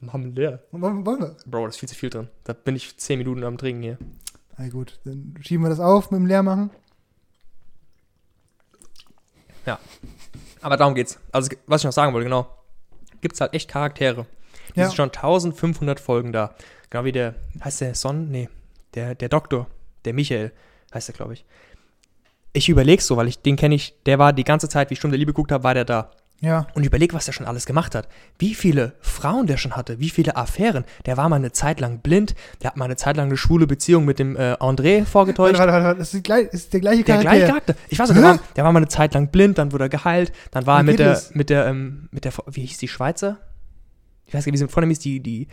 Machen 0.00 0.34
wir 0.34 0.42
leer. 0.42 0.62
Wollen, 0.72 1.04
wollen 1.04 1.20
wir? 1.20 1.36
Bro, 1.46 1.66
das 1.66 1.74
ist 1.76 1.80
viel 1.80 1.88
zu 1.88 1.94
viel 1.94 2.10
drin. 2.10 2.28
Da 2.44 2.52
bin 2.54 2.74
ich 2.76 2.96
10 2.96 3.18
Minuten 3.18 3.44
am 3.44 3.58
Trinken 3.58 3.82
hier. 3.82 3.98
Na 4.56 4.68
gut, 4.68 4.98
dann 5.04 5.34
schieben 5.42 5.64
wir 5.64 5.70
das 5.70 5.80
auf 5.80 6.10
mit 6.10 6.18
dem 6.20 6.26
Leermachen. 6.26 6.70
Aber 10.62 10.76
darum 10.76 10.94
geht's. 10.94 11.18
Also, 11.32 11.50
was 11.66 11.80
ich 11.80 11.84
noch 11.86 11.92
sagen 11.92 12.12
wollte, 12.12 12.24
genau. 12.24 12.46
Gibt's 13.20 13.40
halt 13.40 13.54
echt 13.54 13.70
Charaktere. 13.70 14.26
Die 14.74 14.80
Ja. 14.80 14.86
sind 14.86 14.96
schon 14.96 15.10
1500 15.12 16.00
Folgen 16.00 16.32
da. 16.32 16.54
Genau 16.90 17.04
wie 17.04 17.12
der, 17.12 17.34
heißt 17.64 17.80
der 17.80 17.94
Son? 17.94 18.30
Nee, 18.30 18.48
der, 18.94 19.14
der 19.14 19.28
Doktor, 19.28 19.66
der 20.04 20.12
Michael, 20.12 20.52
heißt 20.92 21.08
der, 21.08 21.14
glaube 21.14 21.34
ich. 21.34 21.44
Ich 22.52 22.68
überleg's 22.68 23.06
so, 23.06 23.16
weil 23.16 23.28
ich 23.28 23.40
den 23.40 23.56
kenne 23.56 23.74
ich, 23.76 23.94
der 24.06 24.18
war 24.18 24.32
die 24.32 24.44
ganze 24.44 24.68
Zeit, 24.68 24.90
wie 24.90 24.94
ich 24.94 24.98
Stunde 24.98 25.12
der 25.16 25.20
Liebe 25.20 25.32
geguckt 25.32 25.52
habe, 25.52 25.64
war 25.64 25.74
der 25.74 25.84
da. 25.84 26.10
Ja. 26.42 26.66
Und 26.74 26.84
überleg, 26.86 27.12
was 27.12 27.26
der 27.26 27.32
schon 27.32 27.46
alles 27.46 27.66
gemacht 27.66 27.94
hat. 27.94 28.08
Wie 28.38 28.54
viele 28.54 28.94
Frauen 29.00 29.46
der 29.46 29.58
schon 29.58 29.76
hatte, 29.76 30.00
wie 30.00 30.08
viele 30.08 30.36
Affären. 30.36 30.84
Der 31.04 31.18
war 31.18 31.28
mal 31.28 31.36
eine 31.36 31.52
Zeit 31.52 31.80
lang 31.80 31.98
blind, 31.98 32.34
der 32.62 32.70
hat 32.70 32.76
mal 32.78 32.86
eine 32.86 32.96
Zeit 32.96 33.18
lang 33.18 33.26
eine 33.26 33.36
schwule 33.36 33.66
Beziehung 33.66 34.06
mit 34.06 34.18
dem 34.18 34.36
äh, 34.36 34.54
André 34.54 35.04
vorgetäuscht. 35.04 35.58
Warte, 35.58 35.72
warte, 35.72 35.84
warte. 35.84 35.98
Das 35.98 36.14
ist, 36.14 36.24
gleich, 36.24 36.46
ist 36.48 36.72
der 36.72 36.80
gleiche 36.80 37.04
Der 37.04 37.16
Charakter. 37.16 37.30
gleiche 37.30 37.46
Charakter. 37.46 37.74
Ich 37.90 37.98
weiß 37.98 38.10
nicht, 38.10 38.22
der 38.22 38.40
der 38.56 38.64
war 38.64 38.72
mal 38.72 38.78
eine 38.78 38.88
Zeit 38.88 39.12
lang 39.12 39.28
blind, 39.28 39.58
dann 39.58 39.72
wurde 39.72 39.84
er 39.84 39.88
geheilt, 39.90 40.32
dann 40.50 40.66
war 40.66 40.78
er 40.78 40.82
Wie 40.82 40.86
mit 40.86 40.96
geht 40.96 41.06
der, 41.06 41.12
das? 41.12 41.34
mit 41.34 41.50
der, 41.50 41.66
ähm, 41.66 42.08
mit 42.10 42.24
der, 42.24 42.32
wie 42.46 42.64
hieß 42.64 42.78
die 42.78 42.88
Schweizer? 42.88 43.36
Ich 44.24 44.32
weiß 44.32 44.44
gar 44.44 44.52
nicht, 44.52 44.60
wie 44.60 44.64
sie 44.64 44.68
vorne 44.68 44.88
hieß, 44.88 44.98
die, 45.00 45.20
die, 45.20 45.48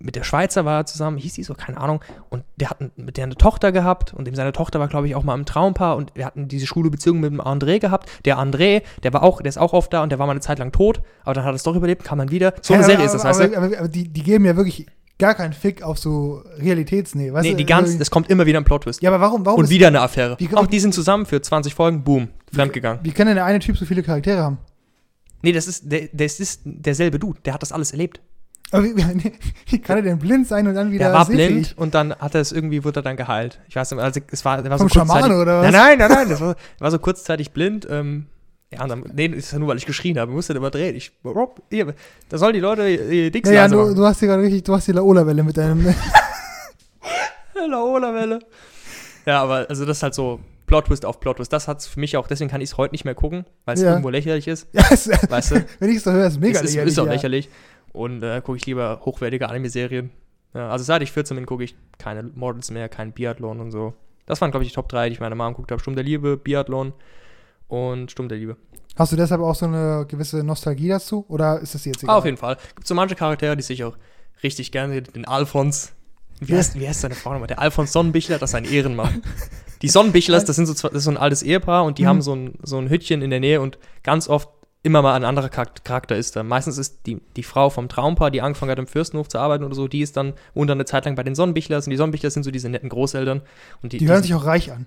mit 0.00 0.14
der 0.14 0.22
Schweizer 0.22 0.64
war 0.64 0.80
er 0.80 0.86
zusammen, 0.86 1.16
hieß 1.18 1.34
die 1.34 1.42
so, 1.42 1.54
keine 1.54 1.78
Ahnung. 1.78 2.00
Und 2.28 2.44
der 2.56 2.70
hat 2.70 2.78
mit 2.96 3.16
der 3.16 3.24
eine 3.24 3.34
Tochter 3.34 3.72
gehabt 3.72 4.14
und 4.14 4.28
seine 4.36 4.52
Tochter 4.52 4.78
war, 4.78 4.86
glaube 4.88 5.08
ich, 5.08 5.14
auch 5.16 5.24
mal 5.24 5.34
im 5.34 5.44
Traumpaar 5.44 5.96
und 5.96 6.12
wir 6.14 6.24
hatten 6.24 6.46
diese 6.46 6.66
schwule 6.66 6.90
Beziehung 6.90 7.20
mit 7.20 7.32
dem 7.32 7.40
André 7.40 7.80
gehabt. 7.80 8.08
Der 8.24 8.38
André, 8.38 8.82
der 9.02 9.12
war 9.12 9.22
auch, 9.22 9.42
der 9.42 9.48
ist 9.48 9.58
auch 9.58 9.72
oft 9.72 9.92
da 9.92 10.02
und 10.02 10.10
der 10.10 10.18
war 10.20 10.26
mal 10.26 10.32
eine 10.32 10.40
Zeit 10.40 10.58
lang 10.60 10.70
tot, 10.70 11.00
aber 11.24 11.34
dann 11.34 11.44
hat 11.44 11.52
er 11.52 11.56
es 11.56 11.64
doch 11.64 11.74
überlebt, 11.74 12.04
kam 12.04 12.18
dann 12.18 12.30
wieder. 12.30 12.54
So 12.62 12.74
eine 12.74 12.84
Serie 12.84 13.06
ist 13.06 13.12
das, 13.12 13.24
weißt 13.24 13.40
du? 13.40 13.56
aber, 13.56 13.78
aber, 13.78 13.88
die, 13.88 14.08
die 14.08 14.22
geben 14.22 14.44
ja 14.44 14.56
wirklich 14.56 14.86
gar 15.18 15.34
keinen 15.34 15.52
Fick 15.52 15.82
auf 15.82 15.98
so 15.98 16.44
Realitätsnähe. 16.58 17.32
Weißt 17.32 17.42
Nee, 17.42 17.50
du? 17.50 17.56
die 17.56 17.66
ganz, 17.66 17.88
Also, 17.88 17.98
das 17.98 18.10
kommt 18.10 18.30
immer 18.30 18.46
wieder 18.46 18.60
ein 18.60 18.64
Plot-Twist. 18.64 19.02
ja, 19.02 19.10
aber 19.10 19.20
warum? 19.20 19.44
warum 19.44 19.58
und 19.58 19.68
wieder 19.68 19.88
eine 19.88 20.00
Affäre. 20.00 20.36
wie 20.38 20.48
Auch 20.54 20.68
die 20.68 20.78
sind 20.78 20.94
zusammen 20.94 21.26
für 21.26 21.42
20 21.42 21.74
Folgen, 21.74 22.04
boom, 22.04 22.28
fremdgegangen. 22.52 23.00
Wie 23.02 23.10
kann 23.10 23.26
denn 23.26 23.34
der 23.34 23.44
eine 23.44 23.58
Typ 23.58 23.76
so 23.76 23.84
viele 23.84 24.04
Charaktere 24.04 24.42
haben? 24.42 24.58
Nee, 25.42 25.52
das 25.52 25.66
ist, 25.66 25.90
der, 25.90 26.08
das 26.12 26.38
ist 26.40 26.62
derselbe 26.64 27.18
Dude, 27.18 27.40
der 27.44 27.54
hat 27.54 27.62
das 27.62 27.72
alles 27.72 27.90
erlebt. 27.92 28.20
Aber 28.70 28.84
wie, 28.84 28.96
wie, 29.66 29.78
kann 29.80 29.96
er 29.96 30.02
denn 30.02 30.18
blind 30.18 30.46
sein 30.46 30.66
und 30.66 30.74
dann 30.74 30.90
wieder 30.90 31.06
Der 31.06 31.14
war 31.14 31.24
sehfähig? 31.24 31.48
blind 31.48 31.74
und 31.78 31.94
dann 31.94 32.14
hat 32.14 32.34
er 32.34 32.42
es 32.42 32.52
irgendwie, 32.52 32.84
wurde 32.84 33.00
er 33.00 33.02
dann 33.02 33.16
geheilt. 33.16 33.60
Ich 33.68 33.76
weiß 33.76 33.90
nicht, 33.92 34.00
also 34.00 34.20
es 34.30 34.44
war, 34.44 34.62
war 34.62 34.78
Vom 34.78 34.88
so 34.88 34.98
kurzzeitig. 35.00 35.22
Schamane 35.26 35.40
oder 35.40 35.62
was? 35.62 35.72
Nein, 35.72 35.98
nein, 35.98 35.98
nein, 35.98 36.10
nein, 36.10 36.28
das 36.28 36.40
war, 36.40 36.54
war 36.78 36.90
so 36.90 36.98
kurzzeitig 36.98 37.52
blind. 37.52 37.86
Ähm, 37.90 38.26
ja, 38.70 38.86
dann, 38.86 39.04
nee, 39.14 39.28
das 39.28 39.38
ist 39.38 39.52
ja 39.52 39.58
nur, 39.58 39.68
weil 39.68 39.78
ich 39.78 39.86
geschrien 39.86 40.18
habe. 40.18 40.30
Ich 40.30 40.34
musste 40.36 40.52
überdrehen. 40.52 40.94
Ich, 40.94 41.12
Rob, 41.24 41.62
hier, 41.70 41.94
da 42.28 42.36
sollen 42.36 42.52
die 42.52 42.60
Leute 42.60 42.84
die 43.08 43.30
Dicks 43.30 43.48
Ja, 43.48 43.54
ja, 43.54 43.68
du, 43.68 43.94
du 43.94 44.04
hast 44.04 44.18
hier 44.18 44.28
gerade 44.28 44.42
richtig, 44.42 44.64
du 44.64 44.74
hast 44.74 44.86
die 44.86 44.92
Laola-Welle 44.92 45.42
mit 45.42 45.56
deinem. 45.56 45.86
Laola-Welle. 47.68 48.40
Ja, 49.26 49.42
aber 49.42 49.66
also 49.68 49.84
das 49.84 49.98
ist 49.98 50.02
halt 50.02 50.14
so 50.14 50.40
Plot-Twist 50.66 51.04
auf 51.04 51.20
Plot-Twist. 51.20 51.52
Das 51.52 51.68
hat's 51.68 51.86
für 51.86 52.00
mich 52.00 52.16
auch, 52.16 52.26
deswegen 52.26 52.50
kann 52.50 52.60
ich 52.60 52.70
es 52.70 52.76
heute 52.76 52.92
nicht 52.94 53.04
mehr 53.04 53.14
gucken, 53.14 53.46
weil 53.64 53.74
es 53.74 53.82
Ja. 53.82 53.90
irgendwo 53.90 54.10
lächerlich 54.10 54.46
ist. 54.48 54.68
ja, 54.72 54.84
es, 54.90 55.08
Weißt 55.08 55.52
du? 55.52 55.64
wenn 55.78 55.90
ich 55.90 55.96
es 55.96 56.04
so 56.04 56.12
höre, 56.12 56.26
ist 56.26 56.40
mega 56.40 56.58
es 56.60 56.66
ist, 56.66 56.70
lächerlich. 56.74 56.92
ist 56.92 56.98
auch 56.98 57.06
ja. 57.06 57.12
lächerlich. 57.12 57.48
Und 57.92 58.22
äh, 58.22 58.40
gucke 58.44 58.56
ich 58.58 58.66
lieber 58.66 59.00
hochwertige 59.04 59.48
Anime-Serien. 59.48 60.10
Ja, 60.54 60.70
also 60.70 60.84
seit 60.84 61.02
ich 61.02 61.12
14 61.12 61.36
bin, 61.36 61.46
gucke 61.46 61.64
ich 61.64 61.74
keine 61.98 62.22
Models 62.22 62.70
mehr, 62.70 62.88
kein 62.88 63.12
Biathlon 63.12 63.60
und 63.60 63.70
so. 63.70 63.94
Das 64.26 64.40
waren, 64.40 64.50
glaube 64.50 64.64
ich, 64.64 64.70
die 64.70 64.74
Top 64.74 64.88
3, 64.88 65.08
die 65.08 65.14
ich 65.14 65.20
meiner 65.20 65.34
Mom 65.34 65.52
geguckt 65.52 65.70
habe. 65.70 65.80
Sturm 65.80 65.94
der 65.94 66.04
Liebe, 66.04 66.36
Biathlon 66.36 66.92
und 67.68 68.10
Sturm 68.10 68.28
der 68.28 68.38
Liebe. 68.38 68.56
Hast 68.96 69.12
du 69.12 69.16
deshalb 69.16 69.40
auch 69.40 69.54
so 69.54 69.66
eine 69.66 70.06
gewisse 70.08 70.42
Nostalgie 70.42 70.88
dazu? 70.88 71.24
Oder 71.28 71.60
ist 71.60 71.74
das 71.74 71.84
jetzt 71.84 71.98
Ah, 72.00 72.04
egal? 72.04 72.16
auf 72.16 72.24
jeden 72.24 72.36
Fall. 72.36 72.56
Gibt 72.74 72.86
so 72.86 72.94
manche 72.94 73.14
Charaktere, 73.14 73.56
die 73.56 73.62
sich 73.62 73.84
auch 73.84 73.96
richtig 74.42 74.72
gerne 74.72 75.02
den 75.02 75.24
Alfons. 75.26 75.92
Wie 76.40 76.52
Ja. 76.52 76.58
heißt, 76.58 76.78
wie 76.78 76.88
heißt 76.88 77.00
seine 77.00 77.14
Frau 77.14 77.32
nochmal? 77.32 77.48
Der 77.48 77.58
Alfons 77.60 77.92
Sonnenbichler, 77.92 78.38
das 78.38 78.50
ist 78.50 78.54
ein 78.54 78.64
Ehrenmann. 78.64 79.22
Die 79.82 79.88
Sonnenbichlers, 79.88 80.44
das 80.44 80.56
sind 80.56 80.66
so, 80.66 80.72
das 80.72 80.92
ist 80.92 81.04
so 81.04 81.10
ein 81.10 81.16
altes 81.16 81.42
Ehepaar 81.42 81.84
und 81.84 81.98
die 81.98 82.02
Mhm. 82.02 82.06
haben 82.08 82.22
so 82.22 82.34
ein, 82.34 82.54
so 82.62 82.78
ein 82.78 82.88
Hütchen 82.88 83.22
in 83.22 83.30
der 83.30 83.40
Nähe 83.40 83.60
und 83.60 83.78
ganz 84.02 84.28
oft 84.28 84.48
immer 84.88 85.02
mal 85.02 85.14
ein 85.14 85.24
anderer 85.24 85.48
Charak- 85.48 85.84
Charakter 85.84 86.16
ist 86.16 86.34
da. 86.34 86.42
Meistens 86.42 86.76
ist 86.78 87.06
die, 87.06 87.20
die 87.36 87.42
Frau 87.44 87.70
vom 87.70 87.88
Traumpaar, 87.88 88.30
die 88.32 88.42
angefangen 88.42 88.72
hat, 88.72 88.78
im 88.80 88.86
Fürstenhof 88.88 89.28
zu 89.28 89.38
arbeiten 89.38 89.62
oder 89.64 89.74
so, 89.76 89.86
die 89.86 90.00
ist 90.00 90.16
dann 90.16 90.32
unter 90.54 90.72
eine 90.72 90.84
Zeit 90.84 91.04
lang 91.04 91.14
bei 91.14 91.22
den 91.22 91.34
Sonnenbichlers 91.36 91.86
und 91.86 91.90
die 91.92 91.96
Sonnenbichlers 91.96 92.34
sind 92.34 92.42
so 92.42 92.50
diese 92.50 92.68
netten 92.68 92.88
Großeltern. 92.88 93.42
Und 93.82 93.92
die, 93.92 93.98
Die 93.98 94.08
hören 94.08 94.22
die, 94.22 94.28
sich 94.28 94.34
auch 94.34 94.44
reich 94.44 94.72
an. 94.72 94.86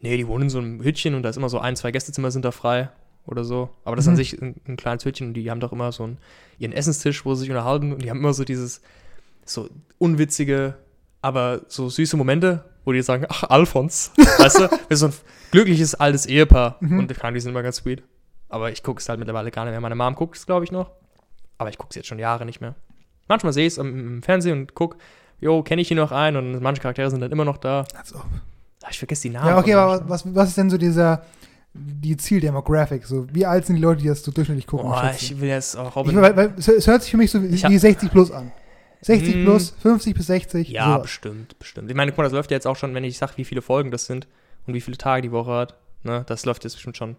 Nee, 0.00 0.16
die 0.16 0.26
wohnen 0.26 0.44
in 0.44 0.50
so 0.50 0.58
einem 0.58 0.82
Hütchen 0.82 1.14
und 1.14 1.22
da 1.22 1.28
ist 1.30 1.36
immer 1.36 1.48
so 1.48 1.58
ein, 1.58 1.76
zwei 1.76 1.90
Gästezimmer 1.90 2.30
sind 2.30 2.44
da 2.44 2.50
frei 2.50 2.90
oder 3.26 3.44
so. 3.44 3.70
Aber 3.84 3.96
das 3.96 4.04
ist 4.04 4.08
Mhm. 4.08 4.12
an 4.12 4.16
sich 4.16 4.40
ein, 4.42 4.54
ein 4.68 4.76
kleines 4.76 5.04
Hütchen 5.04 5.28
und 5.28 5.34
die 5.34 5.50
haben 5.50 5.60
doch 5.60 5.72
immer 5.72 5.92
so 5.92 6.04
einen, 6.04 6.18
ihren 6.58 6.72
Essenstisch, 6.72 7.24
wo 7.24 7.34
sie 7.34 7.40
sich 7.42 7.50
unterhalten 7.50 7.92
und 7.92 8.02
die 8.02 8.10
haben 8.10 8.18
immer 8.18 8.32
so 8.32 8.44
dieses 8.44 8.80
so 9.44 9.68
unwitzige, 9.98 10.74
aber 11.22 11.62
so 11.68 11.88
süße 11.88 12.16
Momente, 12.16 12.64
wo 12.84 12.92
die 12.92 13.02
sagen, 13.02 13.26
ach, 13.28 13.44
Alfons. 13.44 14.12
weißt 14.38 14.58
du, 14.60 14.68
wir 14.88 14.96
sind 14.96 15.12
so 15.12 15.18
ein 15.18 15.22
glückliches 15.50 15.94
altes 15.94 16.26
Ehepaar 16.26 16.76
Mhm. 16.80 16.98
und 17.00 17.10
die 17.10 17.40
sind 17.40 17.50
immer 17.50 17.62
ganz 17.62 17.76
sweet. 17.76 18.02
Aber 18.50 18.70
ich 18.70 18.82
gucke 18.82 19.00
es 19.00 19.08
halt 19.08 19.18
mittlerweile 19.18 19.50
gar 19.50 19.64
nicht 19.64 19.72
mehr. 19.72 19.80
Meine 19.80 19.94
Mom 19.94 20.14
guckt 20.14 20.36
es, 20.36 20.44
glaube 20.44 20.64
ich, 20.64 20.72
noch. 20.72 20.90
Aber 21.58 21.70
ich 21.70 21.78
gucke 21.78 21.90
es 21.90 21.96
jetzt 21.96 22.08
schon 22.08 22.18
Jahre 22.18 22.44
nicht 22.44 22.60
mehr. 22.60 22.74
Manchmal 23.28 23.52
sehe 23.52 23.66
ich 23.66 23.74
es 23.74 23.78
im, 23.78 24.16
im 24.16 24.22
Fernsehen 24.22 24.58
und 24.60 24.74
gucke, 24.74 24.96
jo, 25.40 25.62
kenne 25.62 25.80
ich 25.82 25.88
hier 25.88 25.96
noch 25.96 26.10
einen 26.12 26.36
und 26.36 26.60
manche 26.62 26.82
Charaktere 26.82 27.10
sind 27.10 27.20
dann 27.20 27.30
immer 27.30 27.44
noch 27.44 27.56
da. 27.58 27.84
Als 27.96 28.14
ob. 28.14 28.24
Ah, 28.82 28.88
Ich 28.90 28.98
vergesse 28.98 29.22
die 29.22 29.30
Namen. 29.30 29.46
Ja, 29.48 29.58
okay, 29.58 29.74
aber 29.74 30.08
was, 30.08 30.34
was 30.34 30.48
ist 30.48 30.58
denn 30.58 30.68
so 30.70 30.78
dieser, 30.78 31.22
die 31.74 32.16
Zieldemographic? 32.16 33.06
So, 33.06 33.26
wie 33.32 33.46
alt 33.46 33.66
sind 33.66 33.76
die 33.76 33.82
Leute, 33.82 34.02
die 34.02 34.08
das 34.08 34.22
so 34.24 34.32
durchschnittlich 34.32 34.66
gucken? 34.66 34.90
Du? 34.90 35.10
ich 35.16 35.40
will 35.40 35.48
jetzt 35.48 35.76
auch 35.76 35.88
Ich 35.90 35.96
Robin. 35.96 36.16
will, 36.16 36.22
weil, 36.22 36.36
weil, 36.36 36.54
es, 36.58 36.66
hört 36.86 37.02
sich 37.02 37.10
für 37.12 37.16
mich 37.18 37.30
so 37.30 37.42
wie 37.42 37.46
Ich 37.46 37.64
hab- 37.64 37.70
wie 37.70 37.78
60 37.78 38.10
plus 38.10 38.32
an. 38.32 38.50
60 39.02 39.34
Hm. 39.34 39.44
plus, 39.44 39.70
50 39.80 40.14
bis 40.14 40.26
60. 40.26 40.68
ja, 40.70 40.86
sowas. 40.86 41.02
bestimmt, 41.02 41.58
bestimmt. 41.58 41.90
Ich 41.90 41.96
meine, 41.96 42.10
guck 42.10 42.18
mal, 42.18 42.24
das 42.24 42.32
läuft 42.32 42.50
ja 42.50 42.56
jetzt 42.56 42.66
auch 42.66 42.76
schon, 42.76 42.94
wenn 42.94 43.04
ich 43.04 43.16
sage, 43.16 43.32
wie 43.36 43.44
viele 43.44 43.62
Folgen 43.62 43.90
das 43.90 44.04
sind 44.06 44.26
und 44.66 44.74
wie 44.74 44.80
viele 44.80 44.98
Tage 44.98 45.22
die 45.22 45.32
Woche 45.32 45.52
hat. 45.52 45.74
Ne, 46.02 46.24
das 46.26 46.44
läuft 46.44 46.64
jetzt 46.64 46.74
bestimmt 46.74 46.96
schon. 46.96 47.16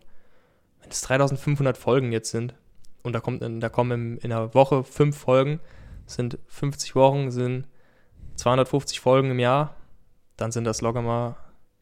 Wenn 0.82 0.92
es 0.92 1.02
3500 1.02 1.78
Folgen 1.78 2.12
jetzt 2.12 2.32
sind 2.32 2.56
und 3.04 3.14
da 3.14 3.20
kommt 3.20 3.42
in, 3.42 3.60
da 3.60 3.70
kommen 3.70 3.92
im, 3.92 4.18
in 4.20 4.32
einer 4.32 4.54
Woche 4.54 4.84
fünf 4.84 5.18
Folgen, 5.18 5.60
sind 6.06 6.38
50 6.48 6.96
Wochen, 6.96 7.32
sind 7.32 7.68
250 8.36 9.00
Folgen 9.00 9.32
im 9.32 9.40
Jahr, 9.40 9.76
dann 10.38 10.52
sind 10.52 10.64
das 10.66 10.82
locker 10.82 11.02
mal 11.02 11.36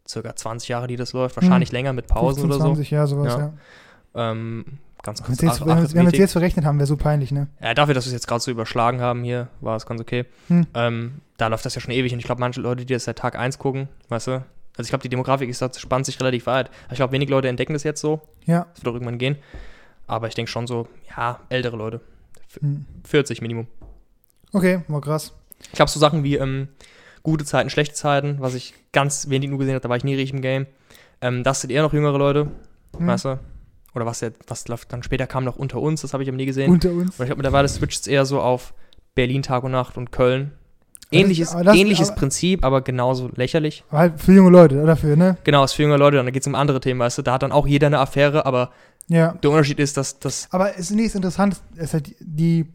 circa 0.08 0.36
20 0.36 0.70
Jahre, 0.70 0.88
die 0.88 0.96
das 0.96 1.14
läuft. 1.14 1.36
Wahrscheinlich 1.38 1.72
länger 1.72 1.94
mit 1.94 2.08
Pausen 2.08 2.42
15, 2.42 2.46
oder 2.46 2.56
so. 2.56 2.74
20, 2.76 2.92
ja, 2.92 3.08
sowas, 3.08 3.34
Ja. 3.34 3.40
ja. 4.16 4.32
Ähm, 4.32 4.66
ganz 5.04 5.20
Wenn 5.20 5.28
kurz. 5.28 5.42
jetzt, 5.42 5.66
wenn 5.96 6.12
wir 6.12 6.20
jetzt 6.20 6.32
verrechnet 6.32 6.66
haben, 6.66 6.78
wäre 6.78 6.88
so 6.88 6.98
peinlich, 6.98 7.32
ne? 7.32 7.48
Ja, 7.62 7.74
dafür, 7.74 7.94
dass 7.94 8.06
wir 8.06 8.10
es 8.10 8.14
jetzt 8.14 8.28
gerade 8.28 8.42
so 8.42 8.52
überschlagen 8.52 9.02
haben 9.02 9.24
hier, 9.24 9.48
war 9.62 9.76
es 9.76 9.86
ganz 9.86 10.02
okay. 10.02 10.26
Hm. 10.48 10.68
Ähm, 10.74 11.22
da 11.38 11.48
läuft 11.48 11.66
das 11.66 11.76
ja 11.76 11.82
schon 11.82 11.92
ewig 11.92 12.12
und 12.12 12.20
ich 12.20 12.26
glaube, 12.26 12.42
manche 12.42 12.60
Leute, 12.60 12.86
die 12.86 12.94
das 12.94 13.06
seit 13.06 13.18
Tag 13.20 13.38
1 13.38 13.60
gucken, 13.60 13.88
weißt 14.10 14.28
du, 14.28 14.44
also 14.80 14.88
ich 14.88 14.92
glaube, 14.92 15.02
die 15.04 15.10
Demografik 15.10 15.50
ist, 15.50 15.62
das 15.62 15.78
spannt 15.78 16.06
sich 16.06 16.20
relativ 16.22 16.46
weit. 16.46 16.72
Ich 16.90 16.96
glaube, 16.96 17.12
wenig 17.12 17.28
Leute 17.28 17.50
entdecken 17.50 17.74
das 17.74 17.84
jetzt 17.84 18.00
so, 18.00 18.22
Ja. 18.46 18.66
das 18.74 18.78
wird 18.84 18.88
auch 18.88 18.94
irgendwann 18.96 19.18
gehen. 19.18 19.36
Aber 20.08 20.28
ich 20.30 20.36
denke 20.36 20.50
schon 20.50 20.68
so, 20.68 20.88
ja, 21.16 21.42
ältere 21.50 21.76
Leute, 21.76 22.00
Hm. 22.62 22.86
40 23.04 23.42
Minimum. 23.42 23.68
Okay, 24.54 24.82
war 24.88 25.02
krass. 25.02 25.34
Ich 25.64 25.74
glaube, 25.74 25.92
so 25.92 26.00
Sachen 26.00 26.24
wie 26.24 26.38
ähm, 26.38 26.70
gute 27.24 27.44
Zeiten, 27.44 27.70
schlechte 27.70 27.94
Zeiten, 27.94 28.38
was 28.40 28.54
ich 28.56 28.74
ganz 28.94 29.30
wenig 29.30 29.50
nur 29.50 29.60
gesehen 29.60 29.74
habe, 29.76 29.82
da 29.84 29.90
war 29.90 29.98
ich 29.98 30.06
nie 30.06 30.16
richtig 30.16 30.34
im 30.36 30.42
Game. 30.42 30.66
Ähm, 31.22 31.44
das 31.44 31.60
sind 31.62 31.72
eher 31.72 31.82
noch 31.84 31.94
jüngere 31.94 32.18
Leute, 32.18 32.48
Hm. 32.98 33.06
weißt 33.06 33.26
du? 33.26 33.40
Oder 33.96 34.06
was, 34.06 34.20
der, 34.20 34.32
was 34.48 34.68
läuft 34.70 34.94
dann 34.94 35.04
später 35.04 35.28
kam 35.28 35.44
noch 35.44 35.58
unter 35.58 35.82
uns, 35.82 36.02
das 36.02 36.14
habe 36.14 36.24
ich 36.24 36.30
aber 36.30 36.38
nie 36.38 36.46
gesehen. 36.46 36.72
Unter 36.72 36.92
uns. 36.92 37.20
Und 37.20 37.24
ich 37.24 37.26
glaube, 37.26 37.36
mittlerweile 37.38 37.68
switcht 37.68 38.00
es 38.02 38.08
eher 38.08 38.26
so 38.26 38.40
auf 38.40 38.74
Berlin 39.14 39.42
Tag 39.44 39.64
und 39.64 39.72
Nacht 39.72 39.98
und 39.98 40.12
Köln. 40.12 40.54
Aber 41.12 41.20
Ähnliches, 41.22 41.52
aber 41.54 41.64
das- 41.64 41.76
ähnliches 41.76 42.10
aber- 42.12 42.20
Prinzip, 42.20 42.64
aber 42.64 42.82
genauso 42.82 43.30
lächerlich. 43.36 43.84
Aber 43.90 43.98
halt 44.00 44.22
für 44.22 44.34
junge 44.34 44.52
Leute, 44.52 44.86
dafür, 44.86 45.16
ne? 45.16 45.38
Genau, 45.44 45.64
ist 45.64 45.74
für 45.74 45.84
junge 45.84 45.98
Leute, 45.98 46.18
dann 46.18 46.32
geht 46.32 46.44
es 46.44 46.48
um 46.48 46.54
andere 46.56 46.80
Themen, 46.80 47.00
weißt 47.00 47.18
du. 47.18 47.22
Da 47.24 47.34
hat 47.34 47.44
dann 47.44 47.52
auch 47.52 47.66
jeder 47.66 47.88
eine 47.88 48.00
Affäre, 48.00 48.46
aber 48.46 48.70
Ja. 49.08 49.34
der 49.42 49.50
Unterschied 49.50 49.80
ist, 49.80 49.98
dass 49.98 50.20
das. 50.20 50.48
Aber 50.52 50.74
es 50.74 50.92
ist 50.92 50.92
nicht 50.92 51.16
interessant, 51.16 51.58
es 51.76 51.86
ist 51.86 51.94
halt 51.94 52.16
die, 52.20 52.68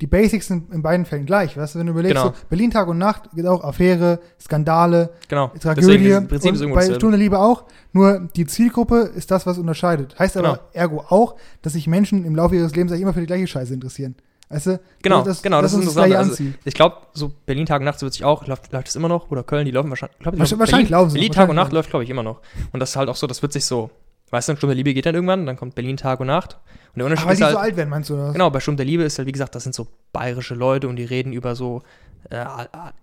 die 0.00 0.06
Basics 0.06 0.46
sind 0.48 0.72
in 0.72 0.80
beiden 0.82 1.04
Fällen 1.04 1.26
gleich, 1.26 1.56
weißt 1.56 1.74
du, 1.74 1.78
wenn 1.78 1.86
du 1.86 1.92
überlegst, 1.92 2.16
Genau. 2.16 2.28
so 2.34 2.46
Berlin 2.48 2.70
Tag 2.70 2.88
und 2.88 2.96
Nacht 2.98 3.30
geht 3.34 3.46
auch 3.46 3.62
Affäre, 3.62 4.20
Skandale, 4.40 5.10
Genau. 5.28 5.48
Tragödie 5.60 6.08
das 6.10 6.26
Prinzip 6.28 6.52
ist 6.54 6.60
und 6.60 6.68
irgendwo 6.68 6.80
bei. 6.88 6.94
Stunde 6.94 7.16
Liebe 7.18 7.38
auch, 7.38 7.64
nur 7.92 8.28
die 8.36 8.46
Zielgruppe 8.46 9.10
ist 9.14 9.30
das, 9.30 9.44
was 9.46 9.58
unterscheidet. 9.58 10.18
Heißt 10.18 10.36
aber 10.38 10.48
Genau. 10.48 10.60
ergo 10.72 11.04
auch, 11.08 11.36
dass 11.60 11.74
sich 11.74 11.86
Menschen 11.86 12.24
im 12.24 12.34
Laufe 12.36 12.54
ihres 12.56 12.74
Lebens 12.74 12.92
eigentlich 12.92 13.02
immer 13.02 13.12
für 13.14 13.20
die 13.20 13.26
gleiche 13.26 13.46
Scheiße 13.46 13.72
interessieren. 13.74 14.16
Weißt 14.48 14.66
du? 14.66 14.80
Genau, 15.02 15.22
das, 15.22 15.42
genau, 15.42 15.60
das 15.60 15.72
das, 15.72 15.80
ist 15.80 15.88
interessant. 15.88 16.14
Also. 16.14 16.44
Ich 16.64 16.74
glaube, 16.74 16.96
so 17.14 17.32
Berlin 17.46 17.66
Tag 17.66 17.80
und 17.80 17.84
Nacht 17.86 17.98
so 17.98 18.06
wird 18.06 18.12
sich 18.14 18.24
auch, 18.24 18.46
läuft, 18.46 18.72
läuft 18.72 18.86
das 18.86 18.94
immer 18.94 19.08
noch? 19.08 19.30
Oder 19.30 19.42
Köln, 19.42 19.64
die 19.64 19.72
laufen 19.72 19.90
wahrscheinlich. 19.90 20.18
Glaub, 20.20 20.38
Wahrscheinlich- 20.38 20.70
Berlin, 20.70 20.88
laufen 20.88 21.10
sie 21.10 21.14
Berlin 21.18 21.32
Tag 21.32 21.48
und 21.48 21.56
Nacht 21.56 21.72
läuft, 21.72 21.90
glaube 21.90 22.04
ich, 22.04 22.10
immer 22.10 22.22
noch. 22.22 22.40
Und 22.72 22.78
das 22.80 22.90
ist 22.90 22.96
halt 22.96 23.08
auch 23.08 23.16
so, 23.16 23.26
das 23.26 23.42
wird 23.42 23.52
sich 23.52 23.64
so. 23.64 23.90
Weißt 24.30 24.48
du, 24.48 24.56
Stunde 24.56 24.74
der 24.74 24.76
Liebe 24.76 24.92
geht 24.94 25.06
dann 25.06 25.14
irgendwann, 25.14 25.46
dann 25.46 25.56
kommt 25.56 25.74
Berlin 25.74 25.96
Tag 25.96 26.20
und 26.20 26.26
Nacht. 26.28 26.58
Und 26.94 26.98
der 26.98 27.06
Unterschied 27.06 27.24
Aber 27.24 27.32
ist 27.32 27.38
die 27.38 27.44
halt. 27.44 27.54
so 27.54 27.58
alt 27.60 27.76
werden, 27.76 27.90
meinst 27.90 28.10
du 28.10 28.16
das? 28.16 28.32
Genau, 28.32 28.50
bei 28.50 28.60
Sturm 28.60 28.76
der 28.76 28.86
Liebe 28.86 29.02
ist 29.04 29.18
halt, 29.18 29.26
wie 29.28 29.32
gesagt, 29.32 29.54
das 29.54 29.62
sind 29.64 29.74
so 29.74 29.86
bayerische 30.12 30.54
Leute 30.54 30.88
und 30.88 30.96
die 30.96 31.04
reden 31.04 31.32
über 31.32 31.54
so 31.54 31.82
äh, 32.30 32.44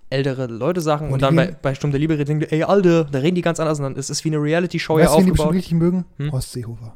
ältere 0.10 0.48
Leute 0.48 0.82
Sachen. 0.82 1.08
Und 1.08 1.14
Und 1.14 1.22
dann 1.22 1.36
bei, 1.36 1.56
bei 1.62 1.76
Sturm 1.76 1.92
der 1.92 2.00
Liebe 2.00 2.18
reden 2.18 2.40
die, 2.42 2.52
ey, 2.52 2.64
Alte, 2.64 3.08
da 3.12 3.20
reden 3.20 3.36
die 3.36 3.42
ganz 3.42 3.60
anders. 3.60 3.80
Und 3.80 3.84
dann 3.84 3.96
ist 3.96 4.10
es 4.10 4.24
wie 4.26 4.30
eine 4.30 4.38
Reality-Show 4.42 4.98
ja 5.00 5.06
weißt 5.06 5.14
du, 5.14 5.18
wen 5.20 5.26
die 5.26 5.32
bestimmt 5.32 5.48
aufgebaut. 5.48 5.56
richtig 5.56 5.74
mögen? 5.78 6.06
Hm? 6.18 6.32
Horst 6.32 6.52
Seehofer. 6.52 6.96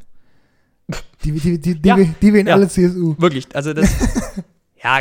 Die, 1.23 1.31
die, 1.31 1.57
die, 1.59 1.75
die, 1.81 1.87
Ja. 1.89 1.95
die, 1.97 2.13
die 2.21 2.33
wählen 2.33 2.47
Ja. 2.47 2.53
alle 2.55 2.67
CSU. 2.69 3.15
Wirklich, 3.17 3.47
also 3.53 3.73
das. 3.73 3.89
ja, 4.83 4.99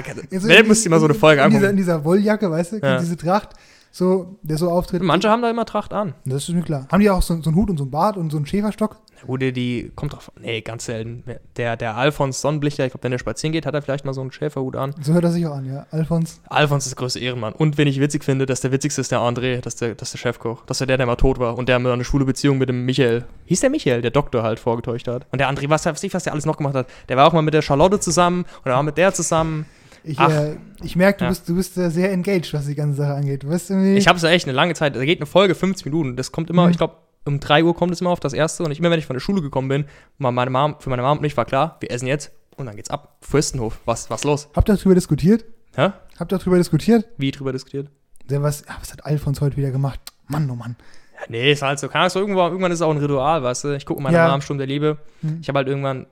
Welt 0.48 0.66
müsste 0.66 0.88
immer 0.88 0.98
so 0.98 1.04
eine 1.04 1.14
Folge 1.14 1.42
in 1.42 1.50
dieser, 1.50 1.60
in 1.60 1.64
angucken. 1.66 1.76
dieser 1.76 2.04
Wolljacke, 2.04 2.50
weißt 2.50 2.72
du, 2.72 2.76
Ja. 2.78 2.98
diese 2.98 3.16
Tracht, 3.16 3.50
so, 3.96 4.36
der 4.42 4.58
so 4.58 4.70
auftritt. 4.70 5.02
Manche 5.02 5.30
haben 5.30 5.40
da 5.40 5.48
immer 5.48 5.64
Tracht 5.64 5.94
an. 5.94 6.12
Das 6.26 6.46
ist 6.46 6.54
mir 6.54 6.60
klar. 6.60 6.86
Haben 6.92 7.00
die 7.00 7.08
auch 7.08 7.22
so, 7.22 7.40
so 7.40 7.48
einen 7.48 7.56
Hut 7.56 7.70
und 7.70 7.78
so 7.78 7.84
einen 7.84 7.90
Bart 7.90 8.18
und 8.18 8.30
so 8.30 8.36
einen 8.36 8.44
Schäferstock? 8.44 8.98
Na 9.18 9.26
gut, 9.26 9.40
die, 9.40 9.90
kommt 9.94 10.12
drauf. 10.12 10.30
Nee, 10.38 10.60
ganz 10.60 10.84
selten. 10.84 11.24
Der, 11.56 11.78
der 11.78 11.96
Alfons 11.96 12.42
Sonnenblichter, 12.42 12.84
ich 12.84 12.92
glaube, 12.92 13.04
wenn 13.04 13.12
der 13.12 13.18
spazieren 13.18 13.54
geht, 13.54 13.64
hat 13.64 13.74
er 13.74 13.80
vielleicht 13.80 14.04
mal 14.04 14.12
so 14.12 14.20
einen 14.20 14.32
Schäferhut 14.32 14.76
an. 14.76 14.94
So 15.00 15.14
hört 15.14 15.24
er 15.24 15.30
sich 15.30 15.46
auch 15.46 15.54
an, 15.54 15.64
ja. 15.64 15.86
Alfons. 15.90 16.42
Alfons 16.50 16.84
ist 16.84 16.94
der 16.94 16.98
größte 16.98 17.20
Ehrenmann. 17.20 17.54
Und 17.54 17.78
wenn 17.78 17.88
ich 17.88 17.98
witzig 17.98 18.22
finde, 18.22 18.44
dass 18.44 18.60
der 18.60 18.70
witzigste 18.70 19.00
ist 19.00 19.12
der 19.12 19.20
André, 19.20 19.62
dass 19.62 19.76
der, 19.76 19.94
dass 19.94 20.10
der 20.10 20.18
Chefkoch. 20.18 20.66
Dass 20.66 20.82
er 20.82 20.86
der, 20.86 20.98
der 20.98 21.06
mal 21.06 21.16
tot 21.16 21.38
war 21.38 21.56
und 21.56 21.70
der 21.70 21.78
mal 21.78 21.90
eine 21.90 22.04
schwule 22.04 22.26
Beziehung 22.26 22.58
mit 22.58 22.68
dem 22.68 22.84
Michael. 22.84 23.24
Hieß 23.46 23.60
der 23.60 23.70
Michael, 23.70 24.02
der 24.02 24.10
Doktor 24.10 24.42
halt 24.42 24.60
vorgetäuscht 24.60 25.08
hat. 25.08 25.26
Und 25.32 25.38
der 25.38 25.50
André, 25.50 25.70
was 25.70 25.86
weiß 25.86 26.02
ich, 26.02 26.12
was 26.12 26.24
der 26.24 26.34
alles 26.34 26.44
noch 26.44 26.58
gemacht 26.58 26.74
hat. 26.74 26.86
Der 27.08 27.16
war 27.16 27.26
auch 27.26 27.32
mal 27.32 27.40
mit 27.40 27.54
der 27.54 27.62
Charlotte 27.62 27.98
zusammen 27.98 28.44
und 28.62 28.70
er 28.70 28.74
war 28.74 28.82
mit 28.82 28.98
der 28.98 29.14
zusammen. 29.14 29.64
Ich, 30.06 30.18
äh, 30.20 30.56
ich 30.82 30.94
merke, 30.96 31.18
du, 31.18 31.24
Ja. 31.24 31.30
bist, 31.30 31.48
du 31.48 31.54
bist 31.56 31.76
äh, 31.76 31.90
sehr 31.90 32.12
engaged, 32.12 32.52
was 32.54 32.66
die 32.66 32.74
ganze 32.74 32.98
Sache 32.98 33.14
angeht. 33.14 33.42
Du 33.42 33.48
irgendwie. 33.50 33.96
Ich 33.96 34.06
habe 34.06 34.16
es 34.16 34.22
ja 34.22 34.30
echt 34.30 34.46
eine 34.46 34.54
lange 34.54 34.74
Zeit. 34.74 34.94
Da 34.94 35.04
geht 35.04 35.18
eine 35.18 35.26
Folge 35.26 35.54
50 35.54 35.84
Minuten. 35.86 36.16
Das 36.16 36.30
kommt 36.32 36.48
immer, 36.50 36.64
Mhm. 36.66 36.70
ich 36.70 36.76
glaube, 36.78 36.94
um 37.24 37.40
3 37.40 37.64
Uhr 37.64 37.74
kommt 37.74 37.92
es 37.92 38.00
immer 38.00 38.10
auf 38.10 38.20
das 38.20 38.32
erste. 38.32 38.62
Und 38.62 38.70
ich, 38.70 38.78
immer 38.78 38.90
wenn 38.90 38.98
ich 39.00 39.06
von 39.06 39.14
der 39.14 39.20
Schule 39.20 39.42
gekommen 39.42 39.68
bin, 39.68 39.84
war 40.18 40.30
meine 40.32 40.50
Mom, 40.50 40.76
für 40.78 40.90
meine 40.90 41.02
Mom 41.02 41.18
und 41.18 41.24
ich 41.24 41.36
war 41.36 41.44
klar, 41.44 41.76
wir 41.80 41.90
essen 41.90 42.06
jetzt 42.06 42.30
und 42.56 42.66
dann 42.66 42.76
geht's 42.76 42.90
ab. 42.90 43.16
Fürstenhof. 43.20 43.80
Was, 43.84 44.08
was 44.10 44.22
los? 44.24 44.48
Habt 44.54 44.68
ihr 44.70 44.76
darüber 44.76 44.94
diskutiert? 44.94 45.44
Hä? 45.74 45.90
Habt 46.18 46.32
ihr 46.32 46.38
darüber 46.38 46.56
diskutiert? 46.56 47.04
Wie 47.18 47.30
drüber 47.32 47.52
diskutiert? 47.52 47.88
Der, 48.30 48.42
was, 48.42 48.66
ah, 48.68 48.76
was 48.80 48.92
hat 48.92 49.04
Alfons 49.04 49.40
heute 49.40 49.56
wieder 49.56 49.70
gemacht? 49.72 50.00
Mann, 50.28 50.48
oh 50.50 50.54
Mann. 50.54 50.76
Ja, 51.14 51.20
nee, 51.28 51.52
ist 51.52 51.62
halt 51.62 51.78
so. 51.78 51.88
Kann 51.88 52.08
so 52.10 52.20
irgendwo, 52.20 52.40
irgendwann 52.42 52.70
ist 52.72 52.78
es 52.78 52.82
auch 52.82 52.90
ein 52.90 52.98
Ritual, 52.98 53.42
weißt 53.42 53.64
du? 53.64 53.76
Ich 53.76 53.86
gucke 53.86 54.00
meine 54.02 54.16
Ja. 54.16 54.28
Mom 54.30 54.40
Stunde 54.40 54.66
der 54.66 54.72
Liebe. 54.72 54.98
Hm. 55.22 55.38
Ich 55.40 55.48
habe 55.48 55.58
halt 55.58 55.68
irgendwann 55.68 56.06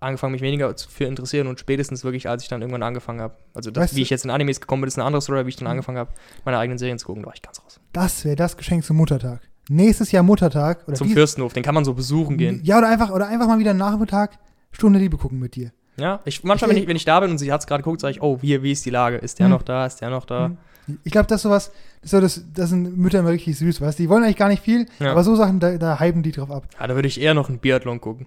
angefangen, 0.00 0.32
mich 0.32 0.42
weniger 0.42 0.74
für 0.76 1.04
interessieren 1.04 1.46
und 1.46 1.58
spätestens 1.60 2.04
wirklich, 2.04 2.28
als 2.28 2.42
ich 2.42 2.48
dann 2.48 2.60
irgendwann 2.62 2.82
angefangen 2.82 3.20
habe. 3.20 3.34
Also, 3.54 3.70
das, 3.70 3.82
Weißt 3.84 3.96
wie 3.96 4.02
ich 4.02 4.10
jetzt 4.10 4.24
in 4.24 4.30
Animes 4.30 4.60
gekommen 4.60 4.82
bin, 4.82 4.88
ist 4.88 4.98
eine 4.98 5.04
andere 5.04 5.22
Story, 5.22 5.44
wie 5.44 5.50
ich 5.50 5.56
dann 5.56 5.66
Mhm. 5.66 5.72
angefangen 5.72 5.98
habe, 5.98 6.10
meine 6.44 6.58
eigenen 6.58 6.78
Serien 6.78 6.98
zu 6.98 7.06
gucken. 7.06 7.22
Da 7.22 7.26
war 7.28 7.34
ich 7.34 7.42
ganz 7.42 7.60
raus. 7.62 7.80
Das 7.92 8.24
wäre 8.24 8.36
das 8.36 8.56
Geschenk 8.56 8.84
zum 8.84 8.96
Muttertag. 8.96 9.40
Nächstes 9.68 10.10
Jahr 10.12 10.22
Muttertag. 10.22 10.82
Oder 10.88 10.96
Zum 10.96 11.06
dies- 11.06 11.14
Fürstenhof, 11.14 11.52
den 11.52 11.62
kann 11.62 11.74
man 11.74 11.84
so 11.84 11.94
besuchen 11.94 12.36
gehen. 12.36 12.60
Ja, 12.64 12.78
oder 12.78 12.88
einfach, 12.88 13.10
oder 13.10 13.28
einfach 13.28 13.46
mal 13.46 13.58
wieder 13.58 13.74
Nachmittag 13.74 14.38
Stunde 14.72 14.98
Liebe 14.98 15.16
gucken 15.16 15.38
mit 15.38 15.54
dir. 15.54 15.70
Ja, 15.98 16.20
ich, 16.24 16.42
manchmal, 16.42 16.70
Ich- 16.70 16.76
wenn 16.76 16.82
ich, 16.82 16.88
wenn 16.88 16.96
ich 16.96 17.04
da 17.04 17.20
bin 17.20 17.30
und 17.30 17.38
sie 17.38 17.52
hat 17.52 17.60
es 17.60 17.66
gerade 17.66 17.82
geguckt, 17.82 18.00
sage 18.00 18.12
ich, 18.12 18.22
oh, 18.22 18.38
wie, 18.40 18.62
wie 18.62 18.72
ist 18.72 18.84
die 18.86 18.90
Lage? 18.90 19.16
Ist 19.18 19.38
der 19.38 19.46
Hm. 19.46 19.52
noch 19.52 19.62
da? 19.62 19.84
Ist 19.86 20.00
der 20.00 20.08
noch 20.10 20.24
da? 20.24 20.48
Mhm. 20.48 20.58
Ich 21.04 21.12
glaube, 21.12 21.28
das 21.28 21.36
ist 21.36 21.42
sowas, 21.42 21.70
so, 22.02 22.20
das, 22.20 22.42
das 22.54 22.70
sind 22.70 22.96
Mütter 22.96 23.20
immer 23.20 23.28
richtig 23.30 23.56
süß, 23.56 23.80
weißt 23.80 23.98
du? 23.98 24.02
Die 24.02 24.08
wollen 24.08 24.24
eigentlich 24.24 24.36
gar 24.36 24.48
nicht 24.48 24.62
viel, 24.64 24.86
Ja. 24.98 25.12
aber 25.12 25.22
so 25.22 25.36
Sachen, 25.36 25.60
da, 25.60 25.76
da 25.78 26.00
hypen 26.00 26.22
die 26.24 26.32
drauf 26.32 26.50
ab. 26.50 26.66
Ja, 26.80 26.86
da 26.88 26.94
würde 26.96 27.06
ich 27.06 27.20
eher 27.20 27.34
noch 27.34 27.48
einen 27.48 27.58
Biathlon 27.58 28.00
gucken. 28.00 28.26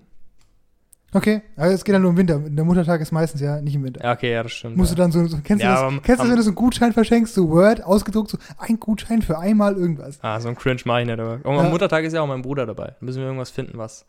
Okay, 1.16 1.42
aber 1.56 1.68
es 1.72 1.86
geht 1.86 1.96
dann 1.96 2.02
nur 2.02 2.12
im 2.12 2.18
Winter. 2.18 2.38
Der 2.40 2.66
Muttertag 2.66 3.00
ist 3.00 3.14
meistens 3.14 3.40
ja 3.40 3.62
nicht 3.62 3.74
im 3.76 3.86
Winter. 3.86 4.04
Ja, 4.04 4.12
okay, 4.12 4.34
ja, 4.34 4.44
das 4.44 4.52
stimmt. 4.52 4.76
Musst 4.76 4.92
ja. 4.92 4.96
du 4.96 5.02
dann 5.02 5.12
so, 5.14 5.26
so 5.26 5.38
kennst 5.42 5.64
Ja, 5.64 5.88
du 5.90 5.96
das, 5.96 6.04
kennst 6.04 6.22
du 6.24 6.28
wenn 6.30 6.36
du 6.36 6.42
so 6.42 6.50
einen 6.50 6.56
Gutschein 6.56 6.92
verschenkst, 6.92 7.34
so 7.34 7.50
Word, 7.50 7.82
ausgedruckt, 7.82 8.30
so 8.30 8.38
ein 8.58 8.80
Gutschein 8.82 9.22
für 9.22 9.40
einmal 9.40 9.76
irgendwas. 9.78 10.20
Ah, 10.22 10.42
so 10.42 10.50
ein 10.50 10.56
Cringe 10.58 10.82
mache 10.84 11.02
ich 11.02 11.08
nicht. 11.08 11.18
Aber 11.18 11.40
oh, 11.46 11.52
Ja. 11.54 11.60
am 11.60 11.70
Muttertag 11.70 12.04
ist 12.04 12.12
ja 12.12 12.22
auch 12.22 12.28
mein 12.28 12.42
Bruder 12.42 12.66
dabei. 12.66 12.88
Da 12.88 12.96
müssen 13.00 13.20
wir 13.20 13.28
irgendwas 13.28 13.50
finden, 13.50 13.78
was 13.78 14.06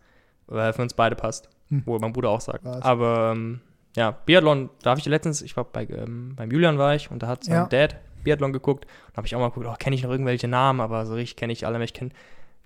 äh, 0.51 0.73
für 0.73 0.83
uns 0.83 0.95
beide 0.95 1.15
passt. 1.15 1.49
Hm. 1.69 1.85
Wo 1.87 1.97
mein 2.01 2.13
Bruder 2.13 2.31
auch 2.31 2.41
sagt. 2.41 2.65
Was? 2.65 2.83
Aber 2.83 3.33
ähm, 3.37 3.61
ja, 3.95 4.11
Biathlon, 4.11 4.71
da 4.83 4.91
habe 4.91 4.99
ich 4.99 5.07
letztens, 5.07 5.43
ich 5.43 5.57
war 5.57 5.63
bei, 5.63 5.87
ähm, 5.87 6.35
beim 6.35 6.51
Julian 6.51 6.77
war 6.77 6.97
ich 6.97 7.11
und 7.13 7.23
da 7.23 7.29
hat 7.29 7.45
sein. 7.45 7.69
Dad 7.71 7.97
Biathlon 8.25 8.53
geguckt. 8.53 8.85
Und 9.11 9.17
habe 9.17 9.27
ich 9.29 9.35
auch 9.37 9.41
mal 9.41 9.49
geguckt, 9.49 9.67
oh, 9.71 9.75
kenne 9.79 9.95
ich 9.95 10.03
noch 10.03 10.11
irgendwelche 10.11 10.49
Namen, 10.49 10.81
aber 10.81 11.07
so 11.07 11.15
richtig 11.15 11.37
kenne 11.37 11.53
ich 11.53 11.67
alle. 11.67 11.83
Ich 11.85 11.95
kenne 11.95 12.11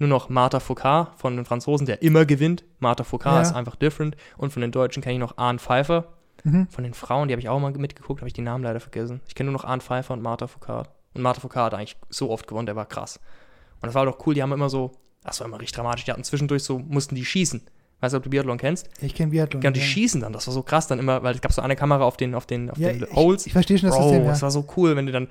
nur 0.00 0.08
noch 0.08 0.28
Martha 0.28 0.58
Foucault 0.60 1.08
von 1.16 1.36
den 1.36 1.44
Franzosen, 1.44 1.86
der 1.86 2.02
immer 2.02 2.24
gewinnt. 2.24 2.64
Martha 2.80 3.04
Foucault 3.04 3.36
Ja. 3.36 3.42
ist 3.42 3.52
einfach 3.54 3.76
different. 3.76 4.16
Und 4.36 4.52
von 4.52 4.62
den 4.62 4.72
Deutschen 4.72 5.02
kenne 5.02 5.14
ich 5.14 5.20
noch 5.20 5.36
Arne 5.38 5.58
Pfeiffer. 5.58 6.06
Mhm. 6.42 6.68
Von 6.70 6.84
den 6.84 6.94
Frauen, 6.94 7.28
die 7.28 7.34
habe 7.34 7.40
ich 7.40 7.48
auch 7.48 7.60
mal 7.60 7.70
mitgeguckt, 7.72 8.20
habe 8.20 8.26
ich 8.28 8.32
die 8.32 8.40
Namen 8.40 8.64
leider 8.64 8.80
vergessen. 8.80 9.20
Ich 9.28 9.34
kenne 9.34 9.50
nur 9.50 9.60
noch 9.60 9.64
Arne 9.64 9.82
Pfeiffer 9.82 10.14
und 10.14 10.22
Martha 10.22 10.46
Foucault. 10.46 10.88
Und 11.14 11.22
Martha 11.22 11.40
Foucault 11.40 11.66
hat 11.66 11.74
eigentlich 11.74 11.96
so 12.08 12.30
oft 12.30 12.46
gewonnen, 12.46 12.66
der 12.66 12.76
war 12.76 12.86
krass. 12.86 13.20
Und 13.82 13.86
das 13.86 13.94
war 13.94 14.06
doch 14.06 14.26
cool, 14.26 14.34
die 14.34 14.42
haben 14.42 14.52
immer 14.52 14.70
so, 14.70 14.92
das 15.22 15.38
war 15.40 15.46
immer 15.46 15.60
richtig 15.60 15.76
dramatisch, 15.76 16.04
die 16.06 16.12
hatten 16.12 16.24
zwischendurch 16.24 16.62
so, 16.64 16.78
mussten 16.78 17.14
die 17.14 17.24
schießen. 17.24 17.60
Weißt 18.00 18.14
du, 18.14 18.16
ob 18.16 18.22
du 18.22 18.30
Biathlon 18.30 18.56
kennst? 18.56 18.88
Ich 19.02 19.14
kenne 19.14 19.30
Biathlon. 19.32 19.60
Ja, 19.62 19.68
und 19.68 19.76
die 19.76 19.82
schießen 19.82 20.22
dann, 20.22 20.32
das 20.32 20.46
war 20.46 20.54
so 20.54 20.62
krass 20.62 20.86
dann 20.86 20.98
immer, 20.98 21.22
weil 21.22 21.34
es 21.34 21.42
gab 21.42 21.52
so 21.52 21.60
eine 21.60 21.76
Kamera 21.76 22.04
auf 22.04 22.16
den, 22.16 22.34
auf 22.34 22.46
den, 22.46 22.70
auf 22.70 22.78
Ja, 22.78 22.88
den 22.90 23.02
ich, 23.02 23.14
Holes. 23.14 23.44
ich 23.46 23.52
verstehe 23.52 23.76
schon 23.76 23.90
das 23.90 23.98
Bro, 23.98 24.04
System, 24.08 24.24
ja. 24.24 24.30
das 24.30 24.40
war 24.40 24.50
so 24.50 24.66
cool, 24.78 24.96
wenn 24.96 25.04
die 25.04 25.12
dann, 25.12 25.28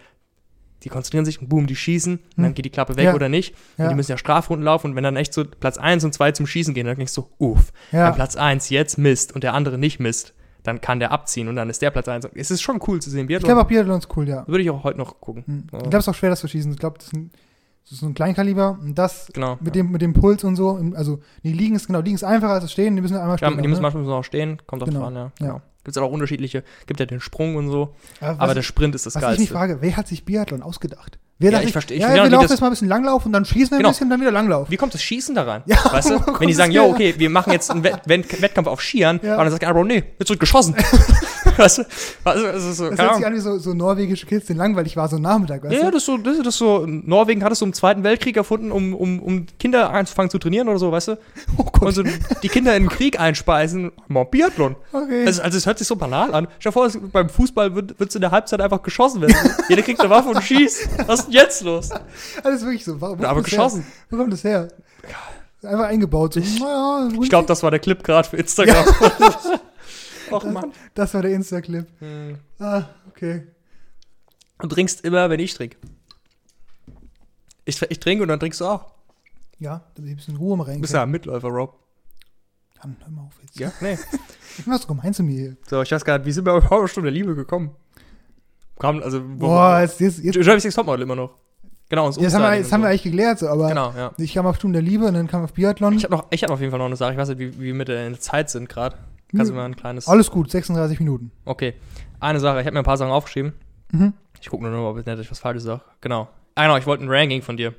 die 0.83 0.89
konzentrieren 0.89 1.25
sich 1.25 1.41
und 1.41 1.49
boom, 1.49 1.67
die 1.67 1.75
schießen 1.75 2.17
und 2.17 2.35
Hm. 2.37 2.43
dann 2.43 2.53
geht 2.53 2.65
die 2.65 2.69
Klappe 2.69 2.95
weg 2.95 3.05
Ja. 3.05 3.13
oder 3.15 3.29
nicht. 3.29 3.53
Und 3.77 3.83
Ja. 3.85 3.89
die 3.89 3.95
müssen 3.95 4.11
ja 4.11 4.17
Strafrunden 4.17 4.63
laufen 4.65 4.91
und 4.91 4.95
wenn 4.95 5.03
dann 5.03 5.15
echt 5.17 5.33
so 5.33 5.43
Platz 5.45 5.77
1 5.77 6.03
und 6.05 6.13
2 6.13 6.31
zum 6.31 6.47
Schießen 6.47 6.73
gehen, 6.73 6.85
dann 6.85 6.95
denkst 6.95 7.13
du 7.15 7.21
so, 7.21 7.29
uff, 7.37 7.71
Ja. 7.91 8.07
wenn 8.07 8.15
Platz 8.15 8.35
1 8.35 8.69
jetzt 8.69 8.97
misst 8.97 9.33
und 9.33 9.43
der 9.43 9.53
andere 9.53 9.77
nicht 9.77 9.99
misst, 9.99 10.33
dann 10.63 10.81
kann 10.81 10.99
der 10.99 11.11
abziehen 11.11 11.47
und 11.47 11.55
dann 11.55 11.69
ist 11.69 11.81
der 11.81 11.89
Platz 11.91 12.07
1. 12.07 12.27
Es 12.35 12.51
ist 12.51 12.61
schon 12.61 12.79
cool 12.87 13.01
zu 13.01 13.09
sehen, 13.09 13.21
Ich 13.21 13.27
Biathlon. 13.27 13.47
glaube 13.47 13.61
auch 13.61 13.67
Biathlon 13.67 13.97
ist 13.99 14.09
cool, 14.17 14.27
ja. 14.27 14.45
Würde 14.47 14.61
ich 14.63 14.69
auch 14.69 14.83
heute 14.83 14.97
noch 14.97 15.19
gucken. 15.21 15.43
Hm. 15.45 15.67
Ja. 15.71 15.77
Ich 15.77 15.83
glaube, 15.83 15.97
es 15.97 16.03
ist 16.05 16.09
auch 16.09 16.15
schwer, 16.15 16.29
das 16.31 16.39
zu 16.41 16.47
schießen. 16.47 16.71
Ich 16.71 16.77
glaube, 16.79 16.97
das, 16.97 17.07
ist 17.07 17.13
ein- 17.13 17.31
das 17.83 17.93
ist 17.93 17.99
so 18.01 18.05
ein 18.05 18.13
Kleinkaliber 18.13 18.77
und 18.81 18.93
das 18.97 19.29
Genau. 19.33 19.57
mit, 19.61 19.75
ja. 19.75 19.81
dem, 19.81 19.91
mit 19.91 20.01
dem 20.01 20.13
Puls 20.13 20.43
und 20.43 20.55
so, 20.57 20.79
also 20.95 21.19
die 21.43 21.53
liegen 21.53 21.75
ist 21.75 21.87
genau, 21.87 22.01
liegen 22.01 22.15
ist 22.15 22.23
einfacher 22.23 22.53
als 22.53 22.63
das 22.65 22.71
Stehen, 22.71 22.95
die 22.95 23.01
müssen 23.01 23.15
einmal 23.17 23.37
Ja, 23.41 23.47
stehen. 23.49 23.61
die 23.61 23.67
müssen 23.67 23.81
ne? 23.81 23.89
manchmal 23.91 24.13
auch 24.13 24.23
stehen, 24.23 24.61
kommt 24.67 24.83
auch 24.83 24.87
Genau, 24.87 24.99
drauf 24.99 25.07
an, 25.07 25.15
ja. 25.15 25.31
ja. 25.39 25.61
Genau. 25.81 25.85
Gibt 25.85 25.97
es 25.97 26.03
auch 26.03 26.11
unterschiedliche, 26.11 26.63
gibt 26.87 26.99
ja 26.99 27.05
den 27.05 27.21
Sprung 27.21 27.55
und 27.55 27.69
so, 27.69 27.95
Aber, 28.19 28.31
was, 28.33 28.39
aber 28.39 28.53
der 28.53 28.61
Sprint 28.63 28.95
ist 28.95 29.05
das 29.05 29.15
was 29.15 29.21
ich 29.23 29.27
mich 29.29 29.37
Geilste. 29.37 29.53
frage, 29.53 29.77
wer 29.81 29.95
hat 29.97 30.07
sich 30.07 30.25
Biathlon 30.25 30.61
ausgedacht? 30.61 31.17
Wer 31.41 31.51
Ja, 31.53 31.61
ich 31.61 31.71
verstehe- 31.71 31.95
ich 31.95 32.01
Ja, 32.01 32.07
verstehe 32.09 32.25
wir 32.25 32.31
laufen 32.31 32.49
jetzt 32.49 32.59
mal 32.59 32.67
ein 32.67 32.71
bisschen 32.71 32.89
Langlauf 32.89 33.25
und 33.25 33.31
dann 33.31 33.45
schießen 33.45 33.71
wir 33.71 33.77
Genau. 33.77 33.89
ein 33.89 33.91
bisschen, 33.93 34.09
dann 34.09 34.19
wieder 34.19 34.31
Langlauf. 34.31 34.69
Wie 34.69 34.75
kommt 34.75 34.93
das 34.93 35.01
Schießen 35.01 35.35
da 35.35 35.43
rein? 35.43 35.63
Ja, 35.67 35.77
weißt 35.89 36.09
du? 36.09 36.19
Wenn 36.37 36.49
die 36.49 36.53
sagen, 36.61 36.73
jo, 36.73 36.83
okay, 36.83 37.15
wir 37.17 37.29
machen 37.29 37.53
jetzt 37.53 37.71
einen 37.71 37.83
Wett 37.85 38.01
Wett 38.05 38.41
Wettkampf 38.41 38.67
auf 38.67 38.81
Skiern, 38.81 39.21
Ja. 39.23 39.37
und 39.37 39.43
dann 39.45 39.51
sagt 39.51 39.63
einer, 39.63 39.73
Bro, 39.73 39.85
nee, 39.85 40.03
wird 40.17 40.39
geschossen. 40.39 40.75
Also, 41.59 42.45
es 42.47 42.63
ist 42.63 42.77
so, 42.77 42.89
Das 42.89 42.99
hört 42.99 43.15
sich 43.17 43.25
an 43.25 43.33
wie 43.33 43.39
so, 43.39 43.57
so 43.59 43.73
norwegische 43.73 44.25
Kids, 44.25 44.47
den 44.47 44.57
langweilig 44.57 44.95
war, 44.97 45.07
so 45.09 45.17
ein 45.17 45.21
Nachmittag, 45.21 45.63
weißt 45.63 45.73
Ja, 45.73 45.85
du? 45.85 45.91
das 45.91 46.01
ist 46.03 46.05
so, 46.05 46.17
das 46.17 46.37
das 46.43 46.57
so, 46.57 46.85
Norwegen 46.87 47.43
hat 47.43 47.51
es 47.51 47.59
so 47.59 47.65
im 47.65 47.73
Zweiten 47.73 48.03
Weltkrieg 48.03 48.37
erfunden, 48.37 48.71
um, 48.71 48.93
um, 48.93 49.19
um 49.19 49.45
Kinder 49.59 49.89
anzufangen 49.91 50.29
zu 50.29 50.37
trainieren 50.39 50.67
oder 50.69 50.79
so, 50.79 50.91
weißt 50.91 51.09
du? 51.09 51.17
Oh 51.57 51.63
Gott, 51.63 51.81
Und 51.83 51.93
so 51.93 52.03
die 52.41 52.49
Kinder 52.49 52.75
in 52.75 52.83
den 52.83 52.89
Krieg 52.89 53.19
einspeisen, 53.19 53.91
mal 54.07 54.23
Biathlon. 54.25 54.75
okay. 54.93 55.25
Also, 55.25 55.41
also 55.41 55.57
es 55.57 55.65
hört 55.65 55.77
sich 55.77 55.87
so 55.87 55.95
banal 55.95 56.33
an. 56.33 56.47
Stell 56.59 56.71
dir 56.71 56.73
vor, 56.73 56.89
beim 57.11 57.29
Fußball 57.29 57.75
wird 57.75 57.95
es 57.99 58.15
in 58.15 58.21
der 58.21 58.31
Halbzeit 58.31 58.61
einfach 58.61 58.81
geschossen 58.81 59.21
werden. 59.21 59.35
Jeder 59.67 59.81
kriegt 59.81 59.99
eine 59.99 60.09
Waffe 60.09 60.29
und 60.29 60.41
schießt. 60.43 60.89
Was 61.07 61.19
ist 61.21 61.25
denn 61.27 61.33
jetzt 61.33 61.61
los? 61.63 61.89
Alles 62.43 62.61
wirklich 62.63 62.85
so. 62.85 62.99
Wo 62.99 63.05
Aber 63.23 63.41
geschossen. 63.41 63.81
Her? 63.81 63.87
Wo 64.09 64.17
kommt 64.17 64.33
das 64.33 64.43
her? 64.43 64.67
Einfach 65.61 65.85
eingebaut. 65.87 66.35
So, 66.35 66.39
naja, 66.39 67.09
Ich 67.21 67.29
glaube, 67.29 67.47
das 67.47 67.61
war 67.63 67.71
der 67.71 67.79
Clip 67.79 68.01
gerade 68.03 68.27
für 68.29 68.37
Instagram. 68.37 68.85
Och 70.31 70.45
Mann. 70.45 70.73
das 70.93 71.13
war 71.13 71.21
der 71.21 71.31
Insta-Clip. 71.31 71.87
Hm. 71.99 72.37
Ah, 72.59 72.83
okay. 73.07 73.47
Du 74.59 74.67
trinkst 74.67 75.05
immer, 75.05 75.29
wenn 75.29 75.39
ich 75.39 75.53
trinke. 75.53 75.77
Ich, 77.65 77.81
ich 77.81 77.99
trinke 77.99 78.23
und 78.23 78.29
dann 78.29 78.39
trinkst 78.39 78.59
du 78.61 78.65
auch. 78.65 78.91
Ja, 79.59 79.83
da 79.95 80.03
ein 80.03 80.15
bisschen 80.15 80.37
Ruhe 80.37 80.57
mal 80.57 80.63
rein. 80.63 80.75
Du 80.75 80.81
bist 80.81 80.93
ja 80.93 81.03
ein 81.03 81.11
Mitläufer, 81.11 81.49
Rob. 81.49 81.77
Jan, 82.81 82.95
hör 82.99 83.09
mal 83.09 83.21
auf 83.23 83.33
jetzt. 83.41 83.59
Ja? 83.59 83.71
Nee. 83.81 83.97
So 84.65 84.87
gemein 84.87 85.13
zu 85.13 85.23
mir 85.23 85.35
hier. 85.35 85.57
So, 85.67 85.81
ich 85.81 85.91
weiß 85.91 86.03
gar 86.03 86.17
nicht, 86.17 86.25
wie 86.27 86.31
sind 86.31 86.45
wir 86.45 86.53
auf 86.53 86.71
eine 86.71 86.87
Stunde 86.87 87.09
Liebe 87.09 87.35
gekommen? 87.35 87.75
Kam, 88.79 89.01
also, 89.01 89.21
Boah, 89.23 89.81
jetzt, 89.81 89.99
jetzt, 89.99 90.19
jetzt, 90.19 90.35
Jeremy 90.35 90.59
Six 90.59 90.75
Topmodel 90.75 91.03
immer 91.03 91.15
noch. 91.15 91.35
Genau, 91.89 92.07
uns 92.07 92.17
jetzt 92.17 92.33
haben 92.35 92.43
wir, 92.43 92.55
jetzt 92.55 92.71
haben 92.71 92.81
wir 92.81 92.89
eigentlich 92.89 93.03
geklärt, 93.03 93.39
so, 93.39 93.47
aber 93.47 93.67
Genau, 93.67 93.93
ja. 93.95 94.11
ich 94.17 94.33
kam 94.33 94.45
auf 94.45 94.57
Stunde 94.57 94.81
der 94.81 94.87
Liebe 94.87 95.05
und 95.05 95.15
dann 95.15 95.27
kam 95.27 95.43
auf 95.43 95.53
Biathlon. 95.53 95.93
Ich 95.93 96.03
habe 96.03 96.15
noch, 96.15 96.27
ich 96.29 96.43
hab 96.43 96.51
auf 96.51 96.59
jeden 96.59 96.71
Fall 96.71 96.77
noch 96.77 96.85
eine 96.85 96.95
Sache. 96.95 97.13
Ich 97.13 97.17
weiß 97.17 97.29
nicht, 97.29 97.39
wie, 97.39 97.59
wie 97.59 97.65
wir 97.65 97.73
mit 97.73 97.87
der 97.87 98.09
der 98.09 98.19
Zeit 98.19 98.49
sind 98.49 98.69
gerade. 98.69 98.97
Kannst 99.35 99.51
du 99.51 99.55
mal 99.55 99.65
ein 99.65 99.75
kleines. 99.75 100.07
Alles 100.07 100.31
gut, 100.31 100.49
36 100.49 100.99
Minuten. 100.99 101.31
Okay. 101.45 101.75
Eine 102.19 102.39
Sache, 102.39 102.59
ich 102.59 102.65
habe 102.65 102.73
mir 102.73 102.79
ein 102.79 102.85
paar 102.85 102.97
Sachen 102.97 103.11
aufgeschrieben. 103.11 103.53
Mhm. 103.91 104.13
Ich 104.41 104.49
gucke 104.49 104.63
nur 104.63 104.71
noch, 104.71 104.89
ob 104.89 104.97
ich 104.99 105.05
nicht 105.05 105.31
was 105.31 105.39
Falsches 105.39 105.63
sage. 105.63 105.81
Genau. 106.01 106.27
Ah, 106.55 106.63
genau, 106.63 106.77
ich 106.77 106.85
wollte 106.85 107.03
ein 107.03 107.09
Ranking 107.09 107.41
von 107.41 107.57
dir. 107.57 107.73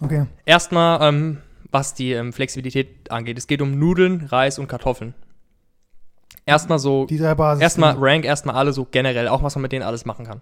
Okay. 0.00 0.26
Erstmal, 0.44 1.02
ähm, 1.02 1.38
was 1.70 1.94
die 1.94 2.12
ähm, 2.12 2.32
Flexibilität 2.32 3.10
angeht. 3.10 3.38
Es 3.38 3.46
geht 3.46 3.60
um 3.62 3.78
Nudeln, 3.78 4.26
Reis 4.26 4.58
und 4.58 4.68
Kartoffeln. 4.68 5.14
Erstmal 6.44 6.78
so, 6.78 7.06
Die 7.06 7.18
drei 7.18 7.34
Basis. 7.34 7.62
erstmal 7.62 7.96
rank 7.98 8.24
erstmal 8.24 8.54
alle 8.54 8.72
so 8.72 8.84
generell, 8.88 9.26
auch 9.28 9.42
was 9.42 9.56
man 9.56 9.62
mit 9.62 9.72
denen 9.72 9.82
alles 9.84 10.04
machen 10.04 10.26
kann. 10.26 10.40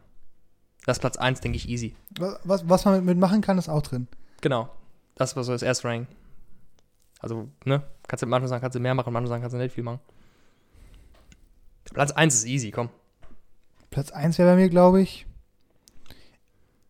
Das 0.85 0.99
ist 0.99 1.01
Platz 1.01 1.17
1, 1.17 1.41
denke 1.41 1.57
ich, 1.57 1.69
easy. 1.69 1.97
Was, 2.19 2.41
was, 2.45 2.69
was 2.69 2.85
man 2.85 3.05
mit 3.05 3.17
machen 3.17 3.41
kann, 3.41 3.57
ist 3.57 3.71
auch 3.71 3.81
drin. 3.81 4.07
Genau. 4.43 4.69
Das 5.15 5.35
war 5.35 5.45
so 5.45 5.53
das 5.53 5.63
erste 5.63 5.89
Rank. 5.89 6.09
Also, 7.25 7.49
ne? 7.65 7.83
Kannst 8.07 8.23
du 8.23 8.27
manchmal 8.27 8.49
sagen, 8.49 8.61
kannst 8.61 8.75
du 8.77 8.81
mehr 8.81 8.95
machen, 8.95 9.13
manchmal 9.13 9.29
sagen, 9.31 9.41
kannst 9.43 9.55
du 9.55 9.59
nicht 9.59 9.75
viel 9.75 9.83
machen. 9.83 9.99
Platz 11.93 12.11
1 12.13 12.35
ist 12.35 12.47
easy, 12.47 12.71
komm. 12.71 12.89
Platz 13.91 14.11
1 14.13 14.39
wäre 14.39 14.51
bei 14.51 14.57
mir, 14.57 14.69
glaube 14.69 15.01
ich. 15.01 15.27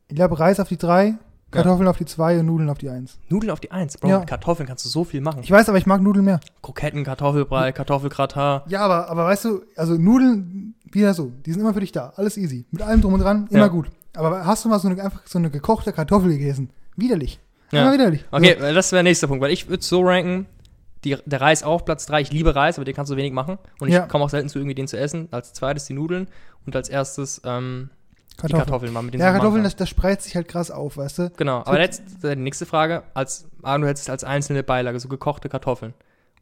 Ich 0.09 0.17
glaube, 0.17 0.39
Reis 0.39 0.59
auf 0.61 0.69
die 0.69 0.77
3, 0.77 1.15
Kartoffeln 1.51 1.87
auf 1.89 1.99
die 1.99 2.05
2 2.05 2.41
und 2.41 2.47
Nudeln 2.47 2.69
auf 2.69 2.79
die 2.79 2.89
1. 2.91 3.19
Nudeln 3.29 3.51
auf 3.51 3.61
die 3.61 3.71
1. 3.71 3.99
Bro, 3.99 4.09
Ja. 4.09 4.19
mit 4.21 4.29
Kartoffeln 4.29 4.67
kannst 4.67 4.85
du 4.85 4.89
so 4.89 5.05
viel 5.05 5.21
machen. 5.21 5.41
Ich 5.43 5.51
weiß, 5.51 5.69
aber 5.69 5.79
ich 5.79 5.87
mag 5.87 6.01
Nudeln 6.03 6.25
mehr. 6.25 6.41
Kroketten, 6.63 7.05
Kartoffelbrei, 7.05 7.73
Kartoffelgratin. 7.73 8.63
Ja, 8.71 8.81
aber, 8.81 9.09
aber 9.09 9.25
weißt 9.27 9.45
du, 9.45 9.63
also 9.77 9.95
Nudeln, 9.97 10.75
wieder 10.91 11.15
so, 11.15 11.31
die 11.47 11.53
sind 11.53 11.61
immer 11.61 11.75
für 11.75 11.81
dich 11.81 11.93
da. 11.93 12.13
Alles 12.17 12.37
easy. 12.37 12.67
Mit 12.71 12.83
allem 12.83 13.01
drum 13.01 13.15
und 13.15 13.21
dran, 13.21 13.47
immer 13.51 13.59
Ja. 13.61 13.69
gut. 13.69 13.91
Aber 14.17 14.45
hast 14.47 14.65
du 14.65 14.69
mal 14.69 14.79
so 14.79 14.89
eine, 14.89 15.03
einfach 15.03 15.23
so 15.27 15.39
eine 15.39 15.51
gekochte 15.51 15.93
Kartoffel 15.93 16.31
gegessen? 16.31 16.71
Widerlich. 16.97 17.41
Ja. 17.75 17.83
Immer 17.83 17.93
widerlich. 17.95 18.25
Okay, 18.31 18.57
weil 18.61 18.75
das 18.75 18.91
wäre 18.93 18.99
der 19.03 19.11
nächste 19.11 19.29
Punkt, 19.29 19.43
weil 19.43 19.51
ich 19.53 19.69
würde 19.69 19.83
so 19.83 20.03
ranken, 20.03 20.47
die, 21.05 21.17
der 21.27 21.41
Reis 21.41 21.63
auf 21.63 21.85
Platz 21.85 22.07
3. 22.07 22.23
Ich 22.23 22.33
liebe 22.33 22.55
Reis, 22.55 22.79
aber 22.79 22.85
den 22.85 22.95
kannst 22.95 23.13
du 23.13 23.17
wenig 23.17 23.33
machen. 23.33 23.59
Und 23.79 23.89
ich 23.89 23.95
Ja. 23.95 24.07
komme 24.07 24.25
auch 24.25 24.31
selten 24.31 24.49
zu, 24.49 24.59
irgendwie 24.59 24.75
den 24.75 24.89
zu 24.89 24.99
essen. 24.99 25.29
Als 25.33 25.53
zweites 25.53 25.85
die 25.85 25.93
Nudeln 25.93 26.29
und 26.67 26.75
als 26.75 26.89
erstes 26.89 27.43
ähm, 27.45 27.91
So, 27.91 28.47
die 28.47 28.53
Kartoffeln. 28.53 28.65
Kartoffeln 28.67 28.93
mal 28.93 29.03
mit 29.03 29.15
den 29.15 29.21
Ja, 29.21 29.33
Kartoffeln, 29.33 29.63
das, 29.65 29.77
das 29.77 29.89
spreizt 29.89 30.25
sich 30.25 30.35
halt 30.35 30.49
krass 30.49 30.71
auf, 30.71 30.97
weißt 30.97 31.19
du? 31.19 31.31
Genau, 31.37 31.59
aber 31.59 31.79
jetzt 31.81 32.25
äh, 32.25 32.35
die 32.35 32.43
nächste 32.43 32.65
Frage, 32.67 33.03
als 33.13 33.47
ah, 33.63 33.77
du 33.79 33.87
hättest 33.87 34.09
als 34.11 34.25
einzelne 34.25 34.63
Beilage 34.63 34.99
so 34.99 35.09
gekochte 35.09 35.49
Kartoffeln 35.51 35.93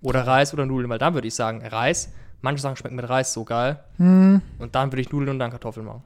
oder 0.00 0.26
Reis 0.26 0.54
oder 0.54 0.64
Nudeln, 0.64 0.88
weil 0.88 0.98
dann 0.98 1.14
würde 1.14 1.26
ich 1.28 1.34
sagen 1.34 1.64
Reis. 1.66 2.10
Manche 2.40 2.60
Sachen 2.62 2.76
schmecken 2.76 2.96
mit 2.96 3.08
Reis 3.08 3.32
so 3.32 3.44
geil 3.44 3.78
Hm, 3.98 4.42
und 4.58 4.74
dann 4.74 4.90
würde 4.90 5.00
ich 5.00 5.10
Nudeln 5.12 5.30
und 5.30 5.38
dann 5.38 5.50
Kartoffeln 5.52 5.86
machen. 5.86 6.02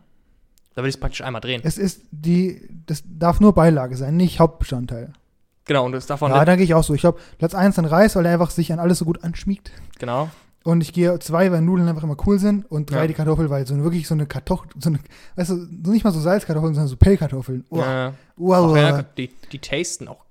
Da 0.77 0.83
würde 0.83 0.91
ich 0.91 0.95
es 0.95 1.01
praktisch 1.01 1.23
einmal 1.23 1.41
drehen. 1.41 1.63
es 1.65 1.79
ist 1.79 2.03
die, 2.13 2.69
das 2.87 3.03
darf 3.05 3.41
nur 3.41 3.53
Beilage 3.55 3.97
sein, 3.97 4.17
nicht 4.17 4.39
Hauptbestandteil. 4.41 5.13
Genau, 5.65 5.85
und 5.85 5.93
das 5.93 6.07
davon 6.07 6.31
ja, 6.31 6.45
da 6.45 6.55
gehe 6.55 6.65
ich 6.65 6.75
auch 6.75 6.85
so. 6.85 6.95
Ich 6.95 7.01
glaube, 7.01 7.19
Platz 7.39 7.55
1 7.55 7.75
dann 7.75 7.87
Reis, 7.87 8.15
weil 8.15 8.25
er 8.27 8.35
einfach 8.35 8.51
sich 8.51 8.73
an 8.73 8.79
alles 8.79 8.99
so 8.99 9.05
gut 9.05 9.25
anschmiegt. 9.25 9.73
genau. 9.99 10.31
Und 10.63 10.81
ich 10.81 10.93
gehe 10.93 11.17
zwei, 11.21 11.53
weil 11.53 11.61
Nudeln 11.61 11.89
einfach 11.89 12.03
immer 12.03 12.17
cool 12.27 12.41
sind. 12.41 12.69
Und 12.69 12.91
drei 12.91 13.03
Ja. 13.03 13.07
die 13.07 13.15
Kartoffel, 13.15 13.49
weil 13.51 13.65
so 13.69 13.75
eine, 13.75 13.85
wirklich 13.85 14.09
so 14.09 14.15
eine 14.15 14.27
Kartoffel, 14.27 14.69
so 14.81 14.91
eine, 14.91 14.99
weißt 15.37 15.51
du, 15.51 15.91
nicht 15.93 16.03
mal 16.03 16.11
so 16.11 16.19
Salzkartoffeln, 16.19 16.75
sondern 16.75 16.89
so 16.89 16.97
Pellkartoffeln. 16.97 17.65
Oh, 17.71 17.81
Äh, 17.81 18.11
wow, 18.37 18.73
auch, 18.73 18.77
ja, 18.77 19.03
die, 19.03 19.31
die 19.53 19.61
tasten 19.61 20.09
auch 20.09 20.25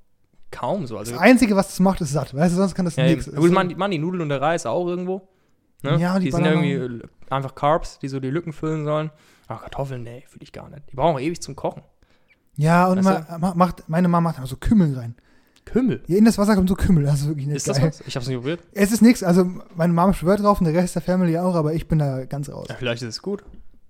kaum 0.51 0.87
so. 0.87 0.97
Also, 0.97 1.13
Das 1.13 1.21
Einzige, 1.21 1.55
was 1.55 1.67
das 1.69 1.79
macht, 1.79 2.01
ist 2.01 2.11
satt. 2.11 2.35
Weißt 2.35 2.51
du, 2.53 2.57
sonst 2.57 2.75
kann 2.75 2.83
das 2.83 2.97
ja, 2.97 3.05
nichts. 3.05 3.33
Gut, 3.33 3.49
man, 3.53 3.69
die, 3.69 3.75
man, 3.75 3.89
die 3.91 3.97
Nudeln 3.97 4.23
und 4.23 4.29
der 4.29 4.41
Reis 4.41 4.65
auch 4.65 4.85
irgendwo. 4.87 5.25
Ne? 5.83 5.97
Ja, 6.01 6.19
die 6.19 6.25
die, 6.25 6.31
sind 6.31 6.43
ja 6.43 6.51
irgendwie 6.51 7.07
einfach 7.29 7.55
Carbs, 7.55 7.99
die 7.99 8.09
so 8.09 8.19
die 8.19 8.29
Lücken 8.29 8.51
füllen 8.51 8.83
sollen. 8.83 9.11
Aber 9.47 9.59
Kartoffeln, 9.59 10.03
nee, 10.03 10.23
fühle 10.27 10.43
ich 10.43 10.51
gar 10.51 10.69
nicht. 10.69 10.83
Die 10.91 10.95
brauchen 10.95 11.15
auch 11.15 11.19
ewig 11.19 11.41
zum 11.41 11.55
Kochen. 11.55 11.83
Ja, 12.55 12.87
und 12.87 13.03
Weißt 13.03 13.27
immer, 13.29 13.37
ma- 13.39 13.53
macht, 13.55 13.87
meine 13.89 14.07
Mama 14.07 14.29
macht 14.29 14.37
immer 14.37 14.47
so 14.47 14.55
Kümmel 14.57 14.97
rein. 14.97 15.15
Kümmel. 15.65 16.03
Ja, 16.07 16.17
in 16.17 16.25
das 16.25 16.37
Wasser 16.37 16.55
kommt 16.55 16.69
so 16.69 16.75
Kümmel, 16.75 17.03
das 17.03 17.21
ist 17.21 17.27
wirklich 17.27 17.47
nicht 17.47 17.55
Ist 17.57 17.67
das 17.67 17.77
geil. 17.79 17.87
was? 17.89 18.01
Ich 18.07 18.15
hab's 18.15 18.27
nicht 18.27 18.37
probiert. 18.37 18.59
Es 18.73 18.91
ist 18.91 19.01
nichts, 19.01 19.23
also 19.23 19.45
meine 19.75 19.93
Mama 19.93 20.13
schwört 20.13 20.41
drauf 20.41 20.59
und 20.61 20.65
der 20.65 20.75
Rest 20.75 20.95
der 20.95 21.01
Family 21.01 21.37
auch, 21.37 21.55
aber 21.55 21.73
ich 21.73 21.87
bin 21.87 21.99
da 21.99 22.25
ganz 22.25 22.49
raus. 22.49 22.67
Ja, 22.69 22.75
vielleicht 22.75 23.01
ist 23.01 23.09
es 23.09 23.21
gut. 23.21 23.43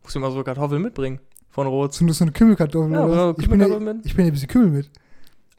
Musst 0.03 0.15
du 0.15 0.19
mal 0.19 0.31
so 0.31 0.43
Kartoffeln 0.43 0.81
mitbringen. 0.81 1.19
Von 1.49 1.67
Rot. 1.67 1.93
So, 1.93 2.07
so 2.11 2.23
eine 2.25 2.31
Kümmelkartoffel 2.31 2.91
Ja, 2.93 3.05
oder? 3.05 3.35
Ich 3.39 3.49
bin, 3.49 3.59
ja, 3.59 3.67
ich 4.03 4.15
bin 4.15 4.25
ja 4.25 4.29
ein 4.29 4.33
bisschen 4.33 4.47
Kümmel 4.49 4.69
mit. 4.69 4.89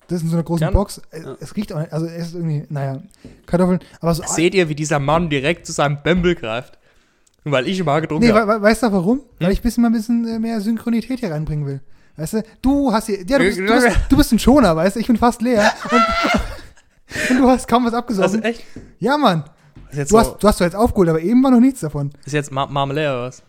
Das 0.08 0.18
ist 0.18 0.22
in 0.24 0.28
so 0.30 0.36
einer 0.36 0.44
großen 0.44 0.60
Gerne. 0.60 0.74
Box. 0.74 1.00
Es, 1.10 1.24
Ja. 1.24 1.36
es 1.40 1.56
riecht 1.56 1.72
auch 1.72 1.80
nicht, 1.80 1.92
also 1.92 2.06
es 2.06 2.28
ist 2.28 2.34
irgendwie, 2.34 2.64
naja, 2.68 3.02
Kartoffeln, 3.46 3.80
aber 4.00 4.14
so. 4.14 4.22
Seht 4.26 4.54
ihr, 4.54 4.68
wie 4.68 4.74
dieser 4.74 4.98
Mann 5.00 5.30
direkt 5.30 5.66
zu 5.66 5.72
seinem 5.72 6.02
Bembel 6.02 6.34
greift? 6.34 6.78
Weil 7.50 7.68
ich 7.68 7.78
immer 7.78 8.00
getrunken 8.00 8.26
Nee, 8.26 8.32
habe. 8.32 8.52
we 8.54 8.56
we 8.58 8.62
weißt 8.62 8.82
du 8.84 8.92
warum? 8.92 9.20
Weil 9.38 9.48
Hm? 9.48 9.52
ich 9.52 9.60
ein 9.60 9.62
bisschen 9.62 9.82
mal 9.82 9.88
ein 9.88 9.92
bisschen 9.94 10.26
äh, 10.28 10.38
mehr 10.38 10.60
Synchronität 10.60 11.20
hier 11.20 11.30
reinbringen 11.30 11.66
will. 11.66 11.80
Weißt 12.16 12.32
du, 12.34 12.42
du 12.62 12.92
hast 12.92 13.06
hier, 13.06 13.18
ja, 13.26 13.38
du 13.38 13.44
bist, 13.44 13.58
du 13.58 13.66
bist, 13.66 13.96
du 14.08 14.16
bist 14.16 14.32
ein 14.32 14.38
Schoner, 14.38 14.74
weißt 14.74 14.96
du, 14.96 15.00
ich 15.00 15.06
bin 15.06 15.16
fast 15.16 15.42
leer. 15.42 15.70
Und, 15.90 16.02
und 17.30 17.38
du 17.38 17.48
hast 17.48 17.68
kaum 17.68 17.84
was 17.84 17.94
abgesoffen. 17.94 18.38
ist 18.40 18.44
echt. 18.44 18.64
Ja, 18.98 19.16
Mann. 19.18 19.44
Du 19.92 20.04
so, 20.04 20.18
hast, 20.18 20.42
du 20.42 20.48
hast 20.48 20.56
zwar 20.58 20.66
jetzt 20.66 20.74
aufgeholt, 20.76 21.08
aber 21.08 21.20
eben 21.20 21.42
war 21.44 21.50
noch 21.50 21.60
nichts 21.60 21.80
davon. 21.80 22.10
ist 22.24 22.32
jetzt 22.32 22.50
Mar 22.50 22.68
Marmelade 22.68 23.08
oder 23.16 23.22
was? 23.28 23.42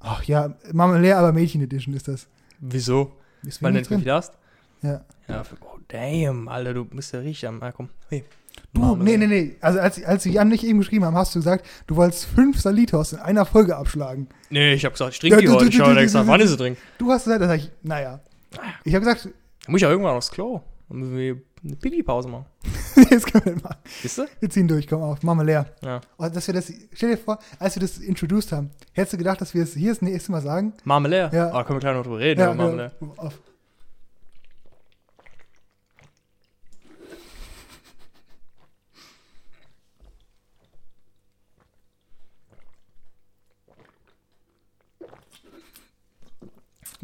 Ach 0.00 0.22
ja, 0.24 0.54
leer, 0.72 1.18
aber 1.18 1.32
Mädchen 1.32 1.62
Edition 1.62 1.94
ist 1.94 2.06
das. 2.08 2.26
Wieso? 2.60 3.12
Ist 3.42 3.62
Weil 3.62 3.72
du 3.72 3.78
nicht 3.78 3.88
viel 3.88 4.12
hast? 4.12 4.34
Ja. 4.82 5.00
Ja, 5.28 5.42
oh, 5.62 5.78
damn, 5.88 6.48
Alter, 6.48 6.74
du 6.74 6.84
bist 6.84 7.12
ja 7.14 7.20
richtig 7.20 7.48
am. 7.48 7.62
Ah, 7.62 7.72
komm. 7.72 7.88
Hey. 8.10 8.24
Du, 8.72 8.96
nee, 8.96 9.16
nee, 9.16 9.26
nee. 9.26 9.56
Also 9.60 9.78
als, 9.78 10.02
als 10.04 10.24
wir 10.24 10.32
Jan 10.32 10.48
nicht 10.48 10.64
eben 10.64 10.78
geschrieben 10.80 11.04
haben, 11.04 11.16
hast 11.16 11.34
du 11.34 11.38
gesagt, 11.38 11.64
du 11.86 11.94
wolltest 11.96 12.24
fünf 12.26 12.60
Salitos 12.60 13.12
in 13.12 13.20
einer 13.20 13.44
Folge 13.46 13.76
abschlagen. 13.76 14.28
Nee, 14.50 14.74
ich 14.74 14.84
hab 14.84 14.92
gesagt, 14.92 15.12
ich 15.14 15.20
trinke 15.20 15.36
Ja, 15.36 15.40
die 15.40 15.48
heute. 15.48 15.68
Ich 15.68 15.80
habe 15.80 15.94
du- 15.94 16.26
wann 16.26 16.40
ist 16.40 16.50
sie 16.50 16.56
trinken? 16.56 16.80
Du 16.98 17.10
hast 17.10 17.24
gesagt, 17.24 17.42
da 17.42 17.46
sag 17.46 17.58
ich, 17.58 17.70
naja. 17.82 18.20
Ich 18.84 18.94
habe 18.94 19.04
gesagt, 19.04 19.26
Da 19.66 19.70
muss 19.72 19.78
ich 19.78 19.82
ja 19.82 19.90
irgendwann 19.90 20.16
aufs 20.16 20.30
Klo. 20.30 20.60
Dann 20.88 20.98
müssen 20.98 21.16
wir 21.16 21.36
eine 21.64 21.76
Pipi-Pause 21.76 22.28
machen. 22.28 22.46
das 23.10 23.24
können 23.24 23.44
wir 23.44 23.54
machen. 23.62 23.76
Siehst 24.02 24.18
du? 24.18 24.26
Wir 24.40 24.50
ziehen 24.50 24.68
durch, 24.68 24.86
komm 24.86 25.02
auf, 25.02 25.22
machen 25.22 25.38
wir 25.38 25.44
leer. 25.44 25.66
Ja. 25.82 26.00
Oh, 26.18 26.28
dass 26.28 26.46
wir 26.46 26.54
das, 26.54 26.70
stell 26.92 27.10
dir 27.12 27.16
vor, 27.16 27.38
als 27.58 27.76
wir 27.76 27.80
das 27.80 27.98
introduced 27.98 28.52
haben, 28.52 28.70
hättest 28.92 29.14
du 29.14 29.16
gedacht, 29.18 29.40
dass 29.40 29.54
wir 29.54 29.62
es 29.62 29.74
hier 29.74 29.90
das 29.90 30.02
nächste 30.02 30.30
Mal 30.32 30.42
sagen? 30.42 30.74
Marmelade? 30.84 31.34
Ja. 31.34 31.50
Oh, 31.50 31.54
da 31.54 31.64
können 31.64 31.76
wir 31.76 31.80
gleich 31.80 31.94
noch 31.96 32.02
drüber 32.02 32.18
reden. 32.18 32.44
Marmelade. 32.44 32.92
ja, 33.00 33.08
auf. 33.16 33.40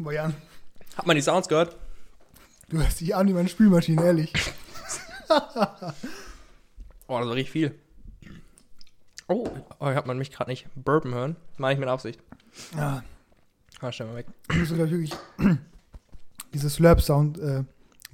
Boah, 0.03 0.13
Jan, 0.13 0.33
Hat 0.97 1.05
man 1.07 1.15
die 1.15 1.21
Sounds 1.21 1.47
gehört? 1.47 1.75
du 2.69 2.77
hörst 2.77 3.01
dich 3.01 3.13
an 3.15 3.27
wie 3.27 3.33
meine 3.33 3.49
Spülmaschine, 3.49 4.03
ehrlich. 4.03 4.33
Oh, 7.07 7.19
das 7.19 7.27
war 7.27 7.35
richtig 7.35 7.51
viel. 7.51 7.75
Oh, 9.27 9.49
oh 9.79 9.85
hat 9.87 10.07
man 10.07 10.17
mich 10.17 10.31
gerade 10.31 10.49
nicht 10.49 10.65
burpen 10.75 11.13
hören. 11.13 11.35
Mache 11.57 11.73
ich 11.73 11.79
mit 11.79 11.89
Absicht. 11.89 12.21
Ja, 12.73 13.03
Ah, 13.81 13.91
stell 13.91 14.07
mal 14.07 14.15
weg. 14.15 14.27
ich 14.49 14.57
muss 14.59 14.71
ich 14.71 14.77
wirklich 14.77 15.13
diese 16.53 16.69
Slurp-Sound 16.69 17.39
äh, 17.39 17.63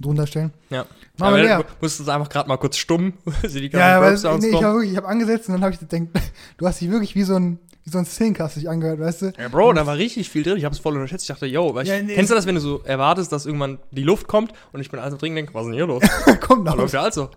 drunter 0.00 0.26
stellen. 0.26 0.52
Ja. 0.70 0.86
Wir 1.16 1.26
Aber 1.26 1.38
leer. 1.38 1.58
du 1.58 1.64
musstest 1.80 2.08
einfach 2.08 2.28
gerade 2.28 2.48
mal 2.48 2.56
kurz 2.56 2.76
stumm. 2.78 3.12
Ja, 3.42 4.00
weil 4.00 4.14
nee, 4.38 4.48
ich 4.48 4.62
habe 4.62 4.96
habe 4.96 5.08
angesetzt 5.08 5.48
und 5.48 5.54
dann 5.54 5.62
habe 5.62 5.74
ich 5.74 5.80
gedacht, 5.80 6.32
du 6.56 6.66
hast 6.66 6.80
dich 6.80 6.90
wirklich 6.90 7.14
wie 7.14 7.22
so 7.22 7.36
ein, 7.36 7.58
wie 7.88 7.92
so 7.92 7.98
ein 7.98 8.04
Szenenkasten 8.04 8.60
sich 8.60 8.68
angehört, 8.70 9.00
weißt 9.00 9.22
du? 9.22 9.32
Ja, 9.38 9.48
Bro, 9.48 9.72
da 9.72 9.86
war 9.86 9.96
richtig 9.96 10.28
viel 10.30 10.42
drin. 10.42 10.56
Ich 10.58 10.64
habe 10.64 10.74
es 10.74 10.78
voll 10.80 10.94
unterschätzt. 10.94 11.24
Ich 11.24 11.28
dachte, 11.28 11.46
yo, 11.46 11.74
weil 11.74 11.84
ich, 11.84 11.88
Ja, 11.88 12.00
nee. 12.02 12.14
kennst 12.14 12.30
du 12.30 12.34
das, 12.34 12.46
wenn 12.46 12.54
du 12.54 12.60
so 12.60 12.82
erwartest, 12.84 13.32
dass 13.32 13.46
irgendwann 13.46 13.78
die 13.90 14.02
Luft 14.04 14.28
kommt 14.28 14.52
und 14.72 14.80
ich 14.80 14.90
bin 14.90 15.00
also 15.00 15.16
drin 15.16 15.32
und 15.32 15.36
denke, 15.36 15.54
was 15.54 15.62
ist 15.62 15.66
denn 15.68 15.74
hier 15.74 15.86
los? 15.86 16.02
Kommt 16.40 16.64
noch. 16.64 16.76
läuft 16.76 16.94
ja 16.94 17.02
also. 17.02 17.30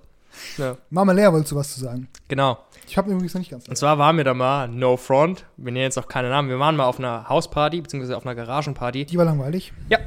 Ja, 0.58 0.78
Mama 0.89 1.12
Lea, 1.12 1.28
wolltest 1.32 1.52
du 1.52 1.56
was 1.56 1.74
zu 1.74 1.80
sagen? 1.80 2.08
genau. 2.28 2.58
Ich 2.88 2.97
habe 2.97 3.10
übrigens 3.12 3.34
noch 3.34 3.39
nicht 3.39 3.52
ganz. 3.52 3.68
Und 3.70 3.78
zwar 3.78 3.97
waren 3.99 4.18
wir 4.18 4.26
da 4.26 4.34
mal, 4.34 4.68
no 4.68 4.97
front, 4.97 5.45
wir 5.56 5.72
nennen 5.72 5.84
jetzt 5.84 5.97
auch 5.97 6.10
keine 6.10 6.30
Namen, 6.30 6.49
wir 6.49 6.60
waren 6.60 6.76
mal 6.76 6.86
auf 6.86 6.99
einer 6.99 7.30
Hausparty, 7.30 7.80
beziehungsweise 7.80 8.18
auf 8.18 8.26
einer 8.26 8.36
Garagenparty. 8.36 9.06
Die 9.06 9.18
war 9.18 9.24
langweilig. 9.24 9.72
Ja. 9.88 9.99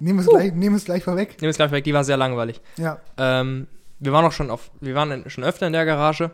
Nehmen 0.00 0.18
wir 0.18 0.22
es 0.22 0.28
Uh. 0.28 0.32
gleich, 0.32 0.52
nehmen 0.52 0.76
es 0.76 0.84
gleich 0.84 1.04
vorweg. 1.04 1.28
Nehmen 1.30 1.42
wir 1.42 1.48
es 1.50 1.56
gleich 1.56 1.70
weg, 1.70 1.84
die 1.84 1.94
war 1.94 2.04
sehr 2.04 2.16
langweilig. 2.16 2.60
Ja. 2.76 2.98
Ähm, 3.18 3.66
wir 4.00 4.12
waren 4.12 4.24
auch 4.24 4.32
schon 4.32 4.50
auf, 4.50 4.70
wir 4.80 4.94
waren 4.94 5.10
in, 5.12 5.30
schon 5.30 5.44
öfter 5.44 5.66
in 5.66 5.72
der 5.72 5.84
Garage. 5.84 6.30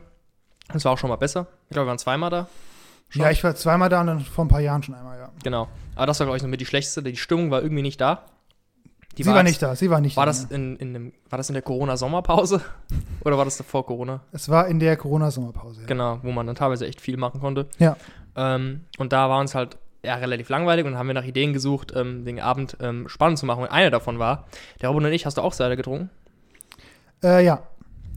Das 0.73 0.85
war 0.85 0.93
auch 0.93 0.99
schon 0.99 1.11
mal 1.11 1.17
besser. 1.17 1.47
Ich 1.69 1.75
glaube, 1.75 1.87
wir 1.87 1.91
waren 1.91 1.99
zweimal 1.99 2.31
da. 2.31 2.49
Schon. 3.09 3.23
Ja, 3.23 3.31
ich 3.31 3.43
war 3.45 3.55
zweimal 3.55 3.89
da 3.89 4.01
und 4.01 4.09
dann 4.09 4.21
vor 4.21 4.45
ein 4.45 4.49
paar 4.49 4.61
Jahren 4.61 4.83
schon 4.83 4.95
einmal, 4.95 5.19
ja. 5.19 5.31
Genau. 5.45 5.69
Aber 5.95 6.07
das 6.07 6.19
war, 6.19 6.27
glaube 6.27 6.37
ich, 6.39 6.43
noch 6.43 6.51
mit 6.51 6.61
die 6.61 6.67
schlechteste. 6.67 7.03
Die 7.03 7.17
Stimmung 7.17 7.51
war 7.51 7.62
irgendwie 7.62 7.83
nicht 7.83 8.01
da. 8.01 8.23
Die 9.17 9.23
sie 9.23 9.31
war 9.31 9.37
jetzt- 9.37 9.45
nicht 9.47 9.62
da, 9.62 9.75
sie 9.77 9.89
war 9.89 10.01
nicht 10.01 10.17
War 10.17 10.27
da. 10.27 10.33
das 10.33 10.45
in, 10.45 10.77
in 10.77 10.93
dem, 10.93 11.12
war 11.31 11.37
das 11.39 11.49
in 11.49 11.55
der 11.55 11.62
Corona-Sommerpause? 11.62 12.61
Oder 13.25 13.39
war 13.39 13.45
das 13.47 13.62
vor 13.62 13.87
Corona? 13.87 14.21
Es 14.33 14.49
war 14.51 14.67
in 14.67 14.79
der 14.81 14.97
Corona-Sommerpause. 14.97 15.83
Ja. 15.83 15.87
Genau, 15.87 16.19
wo 16.23 16.33
man 16.33 16.47
dann 16.47 16.57
teilweise 16.57 16.87
echt 16.87 17.01
viel 17.01 17.17
machen 17.17 17.41
konnte. 17.41 17.67
Ja. 17.79 17.97
Ähm, 18.37 18.83
und 18.99 19.12
da 19.14 19.31
war 19.31 19.41
uns 19.41 19.55
halt 19.55 19.79
ja, 20.05 20.17
relativ 20.17 20.49
langweilig 20.51 20.85
und 20.85 20.99
haben 20.99 21.07
wir 21.07 21.14
nach 21.14 21.25
Ideen 21.25 21.53
gesucht, 21.55 21.93
ähm, 21.97 22.25
den 22.27 22.41
Abend 22.41 22.77
ähm, 22.81 23.09
spannend 23.09 23.39
zu 23.39 23.47
machen. 23.47 23.62
Und 23.62 23.71
eine 23.71 23.91
davon 23.91 24.19
war, 24.19 24.45
der 24.83 24.91
Robin 24.91 25.07
und 25.07 25.12
ich, 25.12 25.25
hast 25.25 25.39
du 25.39 25.43
auch 25.43 25.55
Cider 25.55 25.77
getrunken? 25.77 26.11
Äh, 27.23 27.45
ja. 27.45 27.62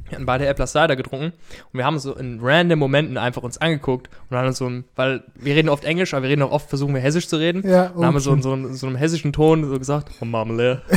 Wir 0.09 0.15
hatten 0.15 0.25
beide 0.25 0.47
Äppler 0.47 0.67
Cider 0.67 0.95
getrunken 0.95 1.33
und 1.71 1.77
wir 1.77 1.85
haben 1.85 1.99
so 1.99 2.15
in 2.15 2.39
random 2.41 2.79
Momenten 2.79 3.17
einfach 3.17 3.43
uns 3.43 3.57
angeguckt 3.59 4.09
und 4.29 4.37
haben 4.37 4.47
uns 4.47 4.57
so 4.57 4.67
ein, 4.67 4.85
weil 4.95 5.23
wir 5.35 5.55
reden 5.55 5.69
oft 5.69 5.83
Englisch, 5.83 6.13
aber 6.13 6.23
wir 6.23 6.29
reden 6.29 6.41
auch 6.41 6.51
oft, 6.51 6.67
versuchen 6.69 6.93
wir 6.93 7.01
Hessisch 7.01 7.27
zu 7.27 7.37
reden. 7.37 7.67
Ja, 7.67 7.89
Dann 7.89 8.05
haben 8.05 8.13
wir 8.15 8.21
so 8.21 8.33
in 8.33 8.41
so, 8.41 8.53
in 8.53 8.73
so 8.73 8.87
einem 8.87 8.95
hessischen 8.95 9.33
Ton 9.33 9.69
so 9.69 9.77
gesagt, 9.77 10.09
oh, 10.19 10.25
Marmelade. 10.25 10.81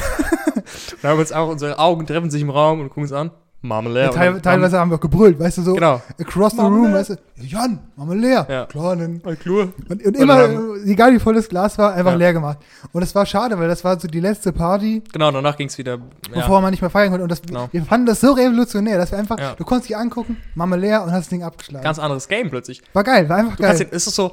dann 1.03 1.11
haben 1.11 1.19
wir 1.19 1.21
uns 1.21 1.33
auch, 1.33 1.49
unsere 1.49 1.79
Augen 1.79 2.07
treffen 2.07 2.31
sich 2.31 2.43
im 2.43 2.51
Raum 2.51 2.81
und 2.81 2.89
gucken 2.89 3.05
uns 3.05 3.13
an, 3.13 3.31
Marmelade. 3.65 4.01
ja, 4.07 4.09
Und 4.11 4.17
teil, 4.17 4.33
dann- 4.33 4.43
teilweise 4.43 4.79
haben 4.79 4.91
wir 4.91 4.97
auch 4.97 5.01
gebrüllt, 5.01 5.39
weißt 5.39 5.59
du, 5.59 5.63
so 5.63 5.75
Genau. 5.75 6.03
across 6.21 6.51
the 6.53 6.57
Mama 6.59 6.77
room, 6.77 6.93
weißt 6.93 7.11
du, 7.11 7.17
Jan, 7.37 7.79
leer. 8.17 8.45
Ja. 8.51 8.67
Klar, 8.67 8.97
dann 8.97 9.23
Klur. 9.41 9.73
Und, 9.89 10.05
und 10.05 10.17
immer, 10.17 10.41
äh, 10.85 10.91
egal 10.91 11.13
wie 11.13 11.19
voll 11.21 11.35
das 11.35 11.49
Glas 11.49 11.79
war, 11.79 11.95
einfach 11.95 12.13
Ja. 12.13 12.19
leer 12.19 12.33
gemacht. 12.33 12.59
Und 12.93 13.01
das 13.03 13.15
war 13.15 13.25
schade, 13.25 13.59
weil 13.59 13.69
das 13.69 13.85
war 13.85 13.99
so 14.01 14.09
die 14.09 14.19
letzte 14.21 14.53
Party, 14.53 15.03
Genau, 15.13 15.31
danach 15.31 15.57
ging 15.57 15.69
es 15.69 15.79
wieder. 15.79 15.93
Ja. 15.93 16.01
bevor 16.41 16.61
man 16.61 16.73
nicht 16.73 16.81
mehr 16.81 16.91
feiern 16.91 17.11
konnte. 17.11 17.23
Und 17.23 17.31
das, 17.31 17.41
Genau. 17.43 17.69
wir 17.71 17.85
fanden 17.85 18.07
das 18.07 18.21
so 18.21 18.33
revolutionär, 18.33 18.99
dass 18.99 19.13
wir 19.13 19.19
einfach, 19.19 19.39
Ja. 19.39 19.55
du 19.55 19.65
konntest 19.65 19.89
dich 19.91 19.97
angucken, 19.97 20.37
leer 20.77 21.03
und 21.05 21.13
hast 21.13 21.21
das 21.21 21.29
Ding 21.29 21.43
abgeschlagen. 21.45 21.85
Ganz 21.85 21.99
anderes 22.01 22.27
Game 22.29 22.51
plötzlich. 22.51 22.83
war 22.93 23.05
geil, 23.05 23.29
war 23.29 23.37
einfach 23.39 23.57
Du 23.57 23.63
kannst 23.63 23.81
geil. 23.81 23.89
den, 23.91 23.97
ist 23.97 24.07
es 24.09 24.15
so. 24.15 24.33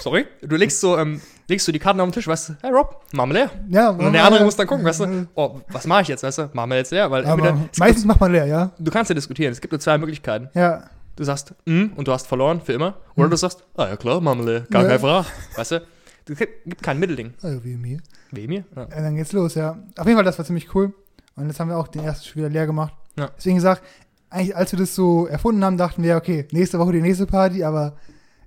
Sorry? 0.00 0.26
Du 0.42 0.56
legst 0.56 0.80
so, 0.80 0.98
ähm, 0.98 1.20
legst 1.48 1.66
du 1.68 1.72
die 1.72 1.78
Karten 1.78 2.00
auf 2.00 2.08
den 2.08 2.12
Tisch, 2.12 2.26
weißt 2.26 2.48
du, 2.50 2.52
hey 2.62 2.70
Rob, 2.72 3.00
Marmelade. 3.12 3.50
Ja, 3.68 3.90
Und 3.90 4.12
der 4.12 4.24
andere 4.24 4.44
muss 4.44 4.56
dann 4.56 4.66
gucken, 4.66 4.84
weißt 4.84 5.00
du, 5.00 5.26
oh, 5.34 5.60
was 5.68 5.86
mache 5.86 6.02
ich 6.02 6.08
jetzt, 6.08 6.22
weißt 6.22 6.38
du, 6.38 6.50
Marmelade 6.52 6.78
jetzt 6.80 6.92
leer, 6.92 7.10
weil 7.10 7.24
entweder, 7.24 7.56
meistens 7.78 8.04
macht 8.04 8.20
man 8.20 8.32
leer, 8.32 8.46
ja. 8.46 8.70
du 8.78 8.90
kannst 8.90 9.08
ja 9.10 9.14
diskutieren, 9.14 9.52
es 9.52 9.60
gibt 9.60 9.72
nur 9.72 9.80
zwei 9.80 9.98
Möglichkeiten. 9.98 10.48
Ja, 10.54 10.84
Du 11.14 11.24
sagst, 11.24 11.54
mm, 11.66 11.88
und 11.96 12.08
du 12.08 12.12
hast 12.12 12.26
verloren, 12.26 12.62
für 12.62 12.72
immer. 12.72 12.94
Oder 13.16 13.28
du 13.28 13.36
sagst, 13.36 13.62
ah 13.76 13.86
ja 13.86 13.96
klar, 13.96 14.18
Marmelade, 14.22 14.66
gar 14.70 14.80
Ja. 14.82 14.88
keine 14.88 14.98
Frage. 15.00 15.26
Weißt 15.56 15.72
du, 15.72 15.80
es 16.26 16.38
gibt 16.38 16.82
kein 16.82 16.98
Mittelding. 16.98 17.34
also 17.42 17.62
wie 17.64 17.76
mir. 17.76 17.98
Wie 18.30 18.48
mir? 18.48 18.64
Ja. 18.74 18.82
Ja, 18.90 19.02
dann 19.02 19.16
geht's 19.16 19.32
los, 19.32 19.54
ja. 19.54 19.76
Auf 19.98 20.06
jeden 20.06 20.16
Fall, 20.16 20.24
das 20.24 20.38
war 20.38 20.46
ziemlich 20.46 20.74
cool. 20.74 20.94
Und 21.36 21.48
jetzt 21.48 21.60
haben 21.60 21.68
wir 21.68 21.76
auch 21.76 21.88
den 21.88 22.02
ersten 22.02 22.34
wieder 22.34 22.48
leer 22.48 22.64
gemacht. 22.66 22.94
Ja. 23.18 23.28
Deswegen 23.36 23.56
gesagt, 23.56 23.82
eigentlich, 24.30 24.56
als 24.56 24.72
wir 24.72 24.78
das 24.78 24.94
so 24.94 25.26
erfunden 25.26 25.62
haben, 25.62 25.76
dachten 25.76 26.02
wir, 26.02 26.16
okay, 26.16 26.48
nächste 26.50 26.78
Woche 26.78 26.92
die 26.92 27.02
nächste 27.02 27.26
Party, 27.26 27.62
aber 27.62 27.92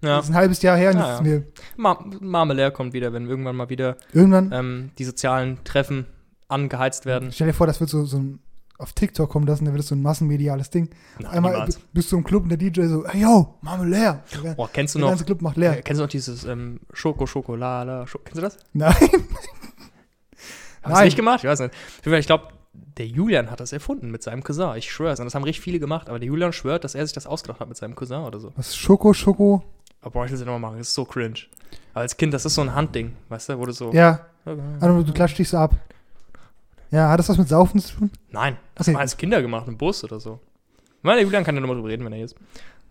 ja. 0.02 0.18
das 0.18 0.26
ist 0.26 0.32
ein 0.32 0.36
halbes 0.36 0.62
Jahr 0.62 0.78
her 0.78 0.92
und 0.92 0.98
Ja, 0.98 1.08
ja. 1.08 1.16
ist 1.16 1.24
mir 1.24 1.44
Mar 1.78 2.04
Marmelade 2.22 2.72
kommt 2.72 2.94
wieder, 2.94 3.14
wenn 3.14 3.28
irgendwann 3.28 3.56
mal 3.56 3.70
wieder 3.70 3.98
irgendwann, 4.14 4.52
ähm, 4.54 4.92
die 4.98 5.04
sozialen 5.06 5.64
Treffen 5.64 6.06
angeheizt 6.48 7.06
werden. 7.06 7.32
stell 7.32 7.48
dir 7.48 7.54
vor, 7.54 7.68
das 7.68 7.80
wird 7.80 7.90
so, 7.90 8.06
so 8.06 8.18
ein, 8.18 8.40
auf 8.78 8.94
TikTok 8.94 9.30
kommen 9.30 9.48
lassen, 9.48 9.66
dann 9.66 9.74
wird 9.74 9.80
das 9.84 9.88
so 9.88 9.96
ein 9.96 10.02
massenmediales 10.02 10.70
Ding. 10.70 10.90
Nein, 11.20 11.32
Einmal 11.32 11.54
niemals. 11.54 11.80
bist 11.94 12.12
du 12.12 12.18
im 12.18 12.24
Club 12.24 12.44
und 12.44 12.50
der 12.50 12.58
DJ 12.58 12.84
so, 12.88 13.08
hey 13.08 13.22
yo. 13.22 13.56
Der, 13.64 14.22
Boah, 14.56 14.70
kennst 14.72 14.94
du 14.96 15.00
der 15.00 15.06
noch, 15.06 15.12
ganze 15.12 15.26
Club 15.26 15.42
macht 15.42 15.58
äh, 15.58 15.62
leer. 15.62 15.82
kennst 15.82 16.00
du 16.00 16.04
noch 16.04 16.10
dieses 16.10 16.44
ähm, 16.44 16.82
Schoko, 16.94 17.26
Schokolade, 17.26 18.06
Schoko, 18.08 18.26
kennst 18.26 18.38
du 18.38 18.42
das? 18.42 18.58
Nein. 18.74 18.94
Hast 20.82 20.92
du 20.92 20.98
Nein. 21.00 21.06
nicht 21.06 21.16
gemacht? 21.16 21.40
Ich 21.44 21.50
weiß 21.50 21.60
nicht. 21.62 21.74
Ich 22.06 22.26
glaube, 22.28 22.50
der 22.98 23.08
Julian 23.08 23.50
hat 23.50 23.60
das 23.60 23.72
erfunden 23.74 24.12
mit 24.12 24.22
seinem 24.22 24.44
Cousin. 24.44 24.76
Ich 24.76 24.92
schwöre 24.92 25.14
es. 25.14 25.20
Und 25.20 25.26
das 25.26 25.34
haben 25.34 25.44
richtig 25.44 25.64
viele 25.64 25.80
gemacht. 25.80 26.10
Aber 26.10 26.20
der 26.20 26.28
Julian 26.28 26.54
schwört, 26.54 26.84
dass 26.84 26.94
er 26.96 27.06
sich 27.08 27.14
das 27.14 27.26
ausgedacht 27.26 27.60
hat 27.60 27.68
mit 27.68 27.78
seinem 27.78 27.96
Cousin 27.96 28.20
oder 28.22 28.40
so. 28.40 28.52
Was, 28.56 28.76
Schoko, 28.76 29.14
Schoko? 29.14 29.64
Aber 30.06 30.24
will 30.24 30.34
es 30.34 30.40
nochmal 30.40 30.60
machen. 30.60 30.78
Das 30.78 30.88
ist 30.88 30.94
so 30.94 31.04
cringe. 31.04 31.34
Aber 31.94 32.02
als 32.02 32.16
Kind, 32.16 32.34
das 32.34 32.46
ist 32.46 32.56
so 32.56 32.62
ein 32.62 32.74
Handding. 32.74 33.14
Weißt 33.30 33.50
du, 33.50 33.60
wo 33.60 33.66
du 33.66 33.72
so. 33.74 33.92
Ja, 33.92 34.22
also 34.80 35.02
du 35.04 35.12
klatscht 35.12 35.38
dich 35.40 35.50
so 35.50 35.58
ab. 35.58 35.76
Ja, 36.92 37.10
hat 37.10 37.20
das 37.20 37.28
was 37.28 37.38
mit 37.38 37.50
Saufen 37.50 37.80
zu 37.82 37.96
tun? 37.98 38.12
Nein, 38.32 38.58
das 38.76 38.88
Okay. 38.88 38.92
haben 38.94 39.00
wir 39.00 39.02
als 39.02 39.18
Kinder 39.18 39.42
gemacht, 39.42 39.68
im 39.68 39.78
Bus 39.78 40.04
oder 40.04 40.20
so. 40.20 40.40
Der 41.04 41.22
Julian 41.22 41.44
kann 41.44 41.56
ja 41.56 41.62
nochmal 41.62 41.76
drüber 41.76 41.90
reden, 41.90 42.06
wenn 42.06 42.14
er 42.14 42.18
hier 42.18 42.26
ist. 42.26 42.36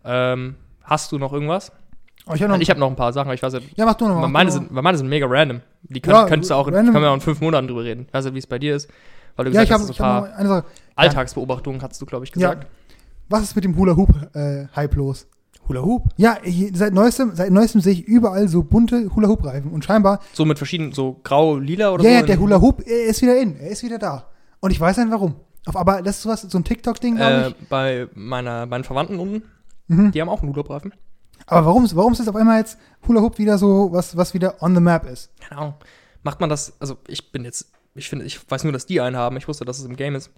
Ähm, 0.05 0.57
hast 0.83 1.11
du 1.13 1.19
noch 1.19 1.33
irgendwas? 1.33 1.73
Oh, 2.27 2.33
ich 2.35 2.43
hab 2.43 2.49
noch, 2.51 2.59
ich 2.59 2.71
habe 2.71 2.81
noch 2.81 2.89
ein 2.91 2.97
paar 2.97 3.13
Sachen, 3.13 3.27
aber 3.29 3.35
ich 3.35 3.43
weiß 3.43 3.53
nicht. 3.55 3.77
ja, 3.79 3.85
mach 3.85 3.95
du 3.95 4.09
noch 4.09 4.21
mach 4.21 4.29
meine, 4.29 4.49
du 4.51 4.55
sind, 4.55 4.71
meine 4.73 4.97
sind 4.99 5.09
mega 5.09 5.27
random. 5.29 5.61
Die 5.83 6.01
können, 6.01 6.17
Ja, 6.17 6.27
könntest 6.27 6.51
du 6.51 6.55
auch, 6.55 6.67
in, 6.69 6.75
können 6.75 6.93
wir 6.95 7.11
auch 7.11 7.15
in 7.15 7.21
fünf 7.21 7.41
Monaten 7.41 7.69
drüber 7.69 7.85
reden. 7.85 8.07
Ich 8.09 8.15
weiß 8.15 8.25
nicht, 8.25 8.35
wie 8.35 8.39
es 8.39 8.47
bei 8.47 8.59
dir 8.59 8.75
ist. 8.77 8.91
Weil 9.37 9.47
du. 9.47 9.51
Ja, 9.53 9.63
gesagt 9.65 9.67
ich 9.69 9.73
habe 9.73 9.83
hast, 9.83 9.91
ich 9.91 9.97
so 9.97 10.03
ein 10.05 10.11
hab 10.11 10.25
paar 10.31 10.37
eine 10.39 10.49
Sache. 10.49 10.65
Alltagsbeobachtungen 10.97 11.83
hast 11.83 12.01
du, 12.01 12.07
glaube 12.07 12.25
ich, 12.25 12.31
Ja. 12.37 12.51
gesagt. 12.55 12.67
Was 13.29 13.43
ist 13.43 13.55
mit 13.57 13.65
dem 13.65 13.77
Hula-Hoop-Hype 13.77 14.95
los? 14.97 15.27
Hula 15.69 15.83
Hoop. 15.83 16.09
Ja, 16.17 16.39
hier, 16.43 16.71
seit 16.75 16.93
neuestem, 16.93 17.35
seit 17.35 17.51
neuestem 17.51 17.81
sehe 17.81 17.93
ich 17.95 18.05
überall 18.05 18.49
so 18.49 18.63
bunte 18.63 19.15
Hula-Hoop-Reifen. 19.15 19.71
Und 19.71 19.85
scheinbar, 19.85 20.21
So 20.33 20.45
mit 20.45 20.59
verschiedenen, 20.59 20.93
so 20.93 21.21
grau, 21.25 21.57
lila 21.57 21.93
oder 21.93 22.05
ja, 22.05 22.11
so. 22.11 22.17
ja, 22.17 22.23
der 22.23 22.39
Hula-Hoop 22.39 22.87
er 22.87 23.07
ist 23.07 23.23
wieder 23.23 23.39
in. 23.41 23.57
Er 23.57 23.71
ist 23.71 23.83
wieder 23.83 23.99
da. 23.99 24.27
Und 24.61 24.71
ich 24.71 24.81
weiß 24.81 24.97
nicht 24.99 25.11
warum. 25.11 25.37
Aber 25.67 26.03
das 26.03 26.17
ist 26.17 26.23
sowas, 26.23 26.43
so 26.43 26.59
ein 26.59 26.65
TikTok-Ding, 26.65 27.17
glaube 27.17 27.33
äh, 27.33 27.49
ich. 27.49 27.69
bei 27.69 28.09
meiner, 28.15 28.67
meinen 28.67 28.85
Verwandten 28.85 29.19
unten. 29.19 29.43
Mhm. 29.89 30.13
Die 30.13 30.21
haben 30.21 30.29
auch 30.29 30.43
einen 30.43 30.55
Hula-Reifen. 30.55 30.93
Aber 31.47 31.67
warum, 31.67 31.89
warum 31.95 32.13
ist 32.13 32.19
jetzt 32.19 32.29
auf 32.29 32.37
einmal 32.37 32.59
jetzt 32.59 32.79
Hula-Hoop 33.07 33.39
wieder 33.39 33.59
so, 33.59 33.91
was, 33.93 34.17
was 34.17 34.35
wieder 34.35 34.63
on 34.63 34.75
the 34.75 34.81
map 34.81 35.11
ist? 35.11 35.31
Keine 35.41 35.61
Ahnung. 35.61 35.75
Macht 36.23 36.41
man 36.41 36.49
das, 36.49 36.73
also 36.81 36.97
ich 37.07 37.33
bin 37.33 37.45
jetzt, 37.45 37.71
ich 37.95 38.09
finde, 38.09 38.25
ich 38.25 38.39
weiß 38.51 38.65
nur, 38.65 38.73
dass 38.73 38.87
die 38.87 39.01
einen 39.01 39.17
haben. 39.17 39.37
Ich 39.37 39.47
wusste, 39.49 39.65
dass 39.65 39.79
es 39.79 39.85
im 39.85 39.97
Game 39.97 40.15
ist. 40.15 40.31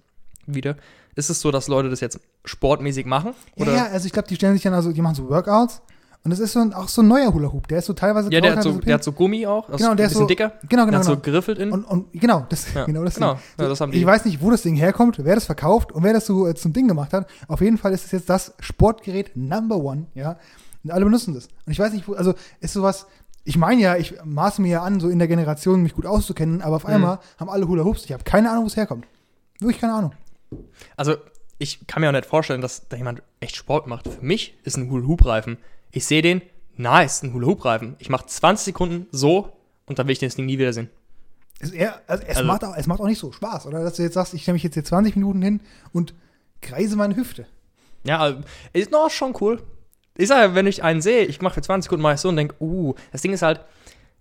Wieder. 0.47 0.75
Ist 1.15 1.29
es 1.29 1.39
so, 1.41 1.51
dass 1.51 1.67
Leute 1.67 1.89
das 1.89 1.99
jetzt 1.99 2.19
sportmäßig 2.45 3.05
machen? 3.05 3.33
Ja, 3.55 3.65
ja, 3.71 3.85
also 3.87 4.05
ich 4.05 4.13
glaube, 4.13 4.27
die 4.27 4.35
stellen 4.35 4.53
sich 4.53 4.63
dann 4.63 4.73
also, 4.73 4.91
die 4.91 5.01
machen 5.01 5.15
so 5.15 5.29
Workouts. 5.29 5.81
Und 6.23 6.31
das 6.31 6.39
ist 6.39 6.53
so 6.53 6.59
ein, 6.59 6.73
auch 6.73 6.89
so 6.89 7.01
ein 7.03 7.07
neuer 7.07 7.33
Hula-Hoop. 7.33 7.67
Der 7.69 7.77
ist 7.79 7.85
so 7.85 7.93
teilweise 7.93 8.29
Ja, 8.33 8.41
der 8.41 8.55
hat, 8.57 8.63
so, 8.63 8.73
der 8.79 8.95
hat 8.95 9.03
so 9.03 9.11
Gummi 9.13 9.45
auch. 9.47 9.67
Genau, 9.67 9.75
ist 9.75 9.81
der 9.83 9.91
ein 9.91 9.99
ist 10.11 10.13
so- 10.17 10.25
dicker. 10.25 10.51
Genau, 10.67 10.83
Der 10.83 10.85
genau, 10.87 10.97
hat 10.97 11.03
so 11.05 11.11
genau. 11.11 11.21
geriffelt 11.21 11.59
in. 11.59 11.71
Und, 11.71 11.85
und 11.85 12.11
genau, 12.11 12.45
das, 12.49 12.73
ja, 12.73 12.85
genau 12.85 13.03
das 13.05 13.15
genau. 13.15 13.33
Ding. 13.35 13.41
Ja, 13.59 13.69
das 13.69 13.79
haben 13.79 13.91
die. 13.91 13.99
Ich 13.99 14.05
weiß 14.05 14.25
nicht, 14.25 14.41
wo 14.41 14.49
das 14.51 14.61
Ding 14.63 14.75
herkommt, 14.75 15.23
wer 15.23 15.35
das 15.35 15.45
verkauft 15.45 15.91
und 15.93 16.03
wer 16.03 16.13
das 16.13 16.25
so 16.25 16.45
äh, 16.47 16.55
zum 16.55 16.73
Ding 16.73 16.87
gemacht 16.87 17.13
hat. 17.13 17.27
Auf 17.47 17.61
jeden 17.61 17.77
Fall 17.77 17.93
ist 17.93 18.05
es 18.05 18.11
jetzt 18.11 18.29
das 18.29 18.53
Sportgerät 18.59 19.37
Number 19.37 19.77
One, 19.77 20.07
ja. 20.15 20.37
Und 20.83 20.91
alle 20.91 21.05
benutzen 21.05 21.33
das. 21.33 21.47
Und 21.65 21.71
ich 21.71 21.79
weiß 21.79 21.93
nicht, 21.93 22.07
wo, 22.09 22.13
also 22.13 22.33
ist 22.59 22.73
sowas, 22.73 23.05
ich 23.45 23.57
meine 23.57 23.81
ja, 23.81 23.95
ich 23.95 24.15
maße 24.25 24.61
mir 24.61 24.69
ja 24.69 24.81
an, 24.83 24.99
so 24.99 25.07
in 25.09 25.19
der 25.19 25.27
Generation 25.29 25.81
mich 25.81 25.93
gut 25.95 26.05
auszukennen, 26.05 26.61
aber 26.61 26.75
auf 26.77 26.83
Mhm. 26.83 26.89
einmal 26.93 27.19
haben 27.39 27.49
alle 27.49 27.67
Hula 27.69 27.83
Hoops. 27.85 28.03
Ich 28.03 28.11
habe 28.11 28.23
keine 28.25 28.49
Ahnung, 28.51 28.63
wo 28.63 28.67
es 28.67 28.75
herkommt. 28.75 29.05
Wirklich 29.59 29.79
keine 29.79 29.93
Ahnung. 29.93 30.11
Also, 30.95 31.15
ich 31.59 31.87
kann 31.87 32.01
mir 32.01 32.09
auch 32.09 32.13
nicht 32.13 32.25
vorstellen, 32.25 32.61
dass 32.61 32.87
da 32.87 32.97
jemand 32.97 33.21
echt 33.39 33.55
Sport 33.55 33.87
macht. 33.87 34.07
Für 34.07 34.21
mich 34.21 34.55
ist 34.63 34.77
ein 34.77 34.89
Hula-Hoop-Reifen. 34.89 35.57
Ich 35.91 36.05
sehe 36.05 36.21
den, 36.21 36.41
nice, 36.75 37.23
ein 37.23 37.33
Hula-Hoop-Reifen. 37.33 37.95
Ich 37.99 38.09
mache 38.09 38.25
20 38.27 38.65
Sekunden 38.65 39.07
so 39.11 39.51
und 39.85 39.97
dann 39.99 40.07
will 40.07 40.13
ich 40.13 40.19
das 40.19 40.35
Ding 40.35 40.45
nie 40.45 40.57
wiedersehen. 40.59 40.89
Es, 41.59 41.71
eher, 41.71 42.01
also 42.07 42.23
es, 42.27 42.37
Also- 42.37 42.47
macht 42.47 42.63
auch, 42.63 42.75
es 42.75 42.85
macht 42.87 42.99
auch 43.01 43.07
nicht 43.07 43.19
so 43.19 43.31
Spaß, 43.31 43.65
oder? 43.65 43.83
Dass 43.83 43.95
du 43.95 44.03
jetzt 44.03 44.13
sagst, 44.13 44.33
ich 44.35 44.43
stelle 44.43 44.53
mich 44.53 44.63
jetzt 44.63 44.75
hier 44.75 44.83
20 44.83 45.15
Minuten 45.15 45.41
hin 45.41 45.59
und 45.91 46.13
kreise 46.61 46.95
meine 46.95 47.15
Hüfte. 47.15 47.47
Ja, 48.03 48.29
äh, 48.29 48.35
ist 48.73 48.91
noch 48.91 49.09
schon 49.09 49.35
cool. 49.41 49.61
Ich 50.15 50.27
sage, 50.27 50.53
wenn 50.55 50.67
ich 50.67 50.83
einen 50.83 51.01
sehe, 51.01 51.25
ich 51.25 51.41
mache 51.41 51.55
für 51.55 51.61
20 51.61 51.85
Sekunden 51.85 52.03
mache 52.03 52.15
ich 52.15 52.19
so 52.19 52.29
und 52.29 52.35
denke, 52.37 52.55
uh, 52.59 52.93
das 53.11 53.21
Ding 53.21 53.33
ist 53.33 53.41
halt, 53.41 53.61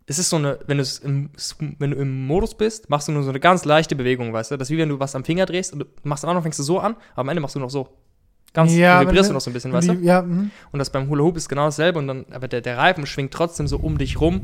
es 0.09 0.18
ist 0.18 0.30
so 0.30 0.36
eine, 0.36 0.59
wenn, 0.66 0.78
im, 1.02 1.30
wenn 1.78 1.90
du 1.90 1.96
im 1.96 2.26
Modus 2.26 2.54
bist, 2.57 2.88
machst 2.90 3.09
du 3.09 3.12
nur 3.12 3.22
so 3.24 3.30
eine 3.30 3.40
ganz 3.40 3.64
leichte 3.64 3.96
Bewegung, 3.96 4.32
weißt 4.32 4.52
du? 4.52 4.57
Das 4.57 4.68
ist 4.68 4.72
wie 4.74 4.78
wenn 4.78 4.88
du 4.88 5.00
was 5.00 5.14
am 5.16 5.24
Finger 5.24 5.46
drehst 5.46 5.72
und 5.72 5.80
du 5.80 5.86
machst 6.04 6.24
am 6.24 6.30
Anfang 6.30 6.42
fängst 6.44 6.59
du 6.59 6.62
so 6.62 6.78
an, 6.78 6.94
aber 7.12 7.22
am 7.22 7.28
Ende 7.28 7.40
machst 7.40 7.54
du 7.57 7.61
noch 7.61 7.70
so. 7.70 7.88
Ganz, 8.52 8.72
Ja, 8.74 9.00
du 9.00 9.09
vibrierst 9.09 9.24
wenn- 9.28 9.32
du 9.32 9.34
noch 9.34 9.40
so 9.40 9.50
ein 9.50 9.52
bisschen, 9.52 9.72
weißt 9.72 9.88
du? 9.88 9.92
Ja, 9.94 10.22
mhm. 10.22 10.50
Und 10.72 10.78
das 10.78 10.90
beim 10.90 11.09
Hula 11.09 11.24
Hoop 11.24 11.36
ist 11.36 11.48
genau 11.48 11.64
dasselbe 11.66 11.98
und 11.98 12.07
dann, 12.07 12.24
aber 12.30 12.48
der, 12.48 12.61
der 12.61 12.78
Reifen 12.78 13.04
schwingt 13.04 13.32
trotzdem 13.34 13.66
so 13.66 13.76
um 13.78 13.98
dich 13.98 14.20
rum. 14.20 14.42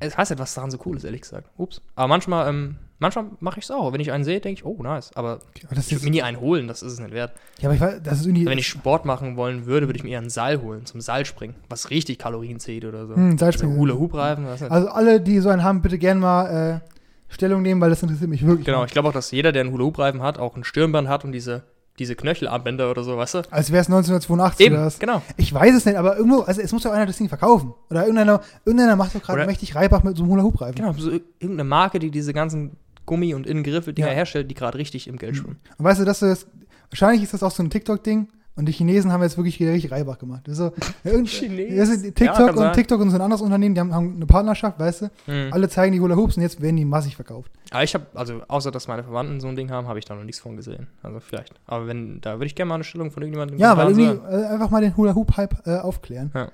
Es 0.00 0.16
heißt 0.16 0.30
etwas 0.30 0.54
daran 0.54 0.70
so 0.70 0.78
cool 0.86 0.96
ist, 0.96 1.04
ehrlich 1.04 1.22
gesagt. 1.22 1.50
Ups. 1.56 1.82
Aber 1.96 2.08
manchmal, 2.08 2.48
ähm, 2.48 2.76
manchmal 2.98 3.26
mache 3.40 3.58
ich 3.58 3.64
es 3.64 3.70
auch. 3.70 3.92
Wenn 3.92 4.00
ich 4.00 4.12
einen 4.12 4.24
sehe, 4.24 4.40
denke 4.40 4.60
ich, 4.60 4.64
oh, 4.64 4.82
nice. 4.82 5.10
Aber 5.14 5.40
aber 5.64 5.74
das 5.74 5.86
ich 5.86 5.92
würde 5.92 6.04
mir 6.06 6.10
nie 6.10 6.22
einen 6.22 6.40
holen, 6.40 6.68
das 6.68 6.82
ist 6.82 6.92
es 6.92 7.00
nicht 7.00 7.12
wert. 7.12 7.32
ja, 7.60 7.68
aber 7.68 7.74
ich 7.74 7.80
weiß, 7.80 8.00
das 8.02 8.20
ist 8.20 8.26
irgendwie. 8.26 8.46
Wenn 8.46 8.58
ich 8.58 8.66
Sport 8.68 9.04
machen 9.04 9.36
wollen 9.36 9.66
würde, 9.66 9.86
würde 9.88 9.98
ich 9.98 10.04
mir 10.04 10.10
eher 10.10 10.20
ein 10.20 10.30
Seil 10.30 10.60
holen, 10.62 10.86
zum 10.86 11.00
Seilspringen, 11.00 11.56
was 11.68 11.90
richtig 11.90 12.18
Kalorien 12.18 12.58
zieht 12.60 12.84
oder 12.84 13.06
so. 13.06 13.14
Hm, 13.14 13.38
Seilspringen. 13.38 13.74
Also 13.74 13.82
Hula-Hoop-Reifen. 13.82 14.46
Also 14.46 14.88
alle, 14.88 15.20
die 15.20 15.40
so 15.40 15.48
einen 15.48 15.62
haben, 15.62 15.82
bitte 15.82 15.98
gerne 15.98 16.20
mal 16.20 16.80
äh, 16.82 16.88
Stellung 17.28 17.62
nehmen, 17.62 17.80
weil 17.80 17.90
das 17.90 18.02
interessiert 18.02 18.30
mich 18.30 18.46
wirklich. 18.46 18.66
Genau, 18.66 18.84
ich 18.84 18.92
glaube 18.92 19.08
auch, 19.08 19.12
dass 19.12 19.30
jeder, 19.30 19.52
der 19.52 19.62
einen 19.62 19.72
Hula-Hoop-Reifen 19.72 20.22
hat, 20.22 20.38
auch 20.38 20.56
ein 20.56 20.64
Stirnband 20.64 21.08
hat 21.08 21.24
und 21.24 21.32
diese, 21.32 21.64
diese 21.98 22.14
Knöchelarmbänder 22.14 22.90
oder 22.90 23.02
so, 23.02 23.16
weißt 23.16 23.34
du? 23.34 23.38
Als 23.50 23.72
wäre 23.72 23.82
es 23.82 23.88
1982 23.88 24.66
Eben, 24.66 24.76
oder 24.76 24.86
was. 24.86 24.98
genau. 24.98 25.22
Ich 25.36 25.52
weiß 25.52 25.74
es 25.74 25.84
nicht, 25.84 25.96
aber 25.96 26.16
irgendwo, 26.16 26.40
also 26.42 26.60
es 26.60 26.72
muss 26.72 26.82
doch 26.84 26.92
einer 26.92 27.06
das 27.06 27.16
Ding 27.16 27.28
verkaufen. 27.28 27.74
Oder 27.90 28.02
irgendeiner, 28.02 28.40
irgendeiner 28.64 28.96
macht 28.96 29.14
doch 29.14 29.22
gerade 29.22 29.44
mächtig 29.46 29.74
Reibach 29.74 30.02
mit 30.02 30.16
so 30.16 30.22
einem 30.22 30.32
Hula-Hoop-Reifen. 30.32 30.76
Genau, 30.76 30.92
so 30.92 31.10
irgendeine 31.10 31.64
Marke, 31.64 31.98
die 31.98 32.10
diese 32.10 32.32
ganzen 32.32 32.76
Gummi- 33.06 33.34
und 33.34 33.46
Innengriffe-Dinger 33.46 34.08
Ja. 34.08 34.14
herstellt, 34.14 34.50
die 34.50 34.54
gerade 34.54 34.78
richtig 34.78 35.08
im 35.08 35.16
Geld 35.16 35.36
schwimmen. 35.36 35.58
Und 35.78 35.84
weißt 35.84 36.00
du, 36.00 36.04
dass 36.04 36.20
du 36.20 36.26
das, 36.26 36.46
wahrscheinlich 36.90 37.22
ist 37.22 37.32
das 37.34 37.42
auch 37.42 37.50
so 37.50 37.62
ein 37.62 37.70
TikTok-Ding 37.70 38.28
und 38.56 38.66
die 38.66 38.72
Chinesen 38.72 39.12
haben 39.12 39.22
jetzt 39.22 39.36
wirklich 39.36 39.60
richtig 39.60 39.90
Reibach 39.92 40.18
gemacht. 40.18 40.42
Das 40.44 40.52
ist 40.52 40.58
so, 40.58 40.72
ja, 41.04 41.10
irgend- 41.12 41.28
Chinesen? 41.28 42.04
Ja, 42.04 42.10
TikTok 42.10 42.54
kann 42.54 42.58
und. 42.68 42.72
TikTok 42.72 43.00
und 43.00 43.10
so 43.10 43.16
ein 43.16 43.20
anderes 43.22 43.42
Unternehmen, 43.42 43.74
die 43.74 43.80
haben, 43.80 43.94
haben 43.94 44.16
eine 44.16 44.26
Partnerschaft, 44.26 44.78
weißt 44.78 45.02
du? 45.02 45.06
Mhm. 45.26 45.52
Alle 45.52 45.68
zeigen 45.68 45.92
die 45.92 46.00
Hula-Hoops 46.00 46.36
und 46.36 46.42
jetzt 46.42 46.60
werden 46.62 46.76
die 46.76 46.84
massig 46.86 47.16
verkauft. 47.16 47.50
Aber 47.70 47.84
ich 47.84 47.92
habe, 47.94 48.06
also 48.14 48.40
außer 48.48 48.70
dass 48.70 48.88
meine 48.88 49.02
Verwandten 49.04 49.40
so 49.40 49.48
ein 49.48 49.56
Ding 49.56 49.70
haben, 49.70 49.86
habe 49.88 49.98
ich 49.98 50.04
da 50.06 50.14
noch 50.14 50.24
nichts 50.24 50.40
von 50.40 50.56
gesehen. 50.56 50.86
Also 51.02 51.20
vielleicht. 51.20 51.52
Aber 51.66 51.86
wenn, 51.86 52.20
da 52.22 52.34
würde 52.36 52.46
ich 52.46 52.54
gerne 52.54 52.70
mal 52.70 52.74
eine 52.76 52.84
Stellung 52.84 53.10
von 53.10 53.22
irgendjemandem 53.22 53.58
Ja, 53.58 53.76
weil 53.76 53.90
irgendwie 53.90 54.26
äh, 54.26 54.46
einfach 54.46 54.70
mal 54.70 54.80
den 54.80 54.96
Hula-Hoop-Hype 54.96 55.66
äh, 55.66 55.76
aufklären. 55.78 56.30
Ja. 56.34 56.48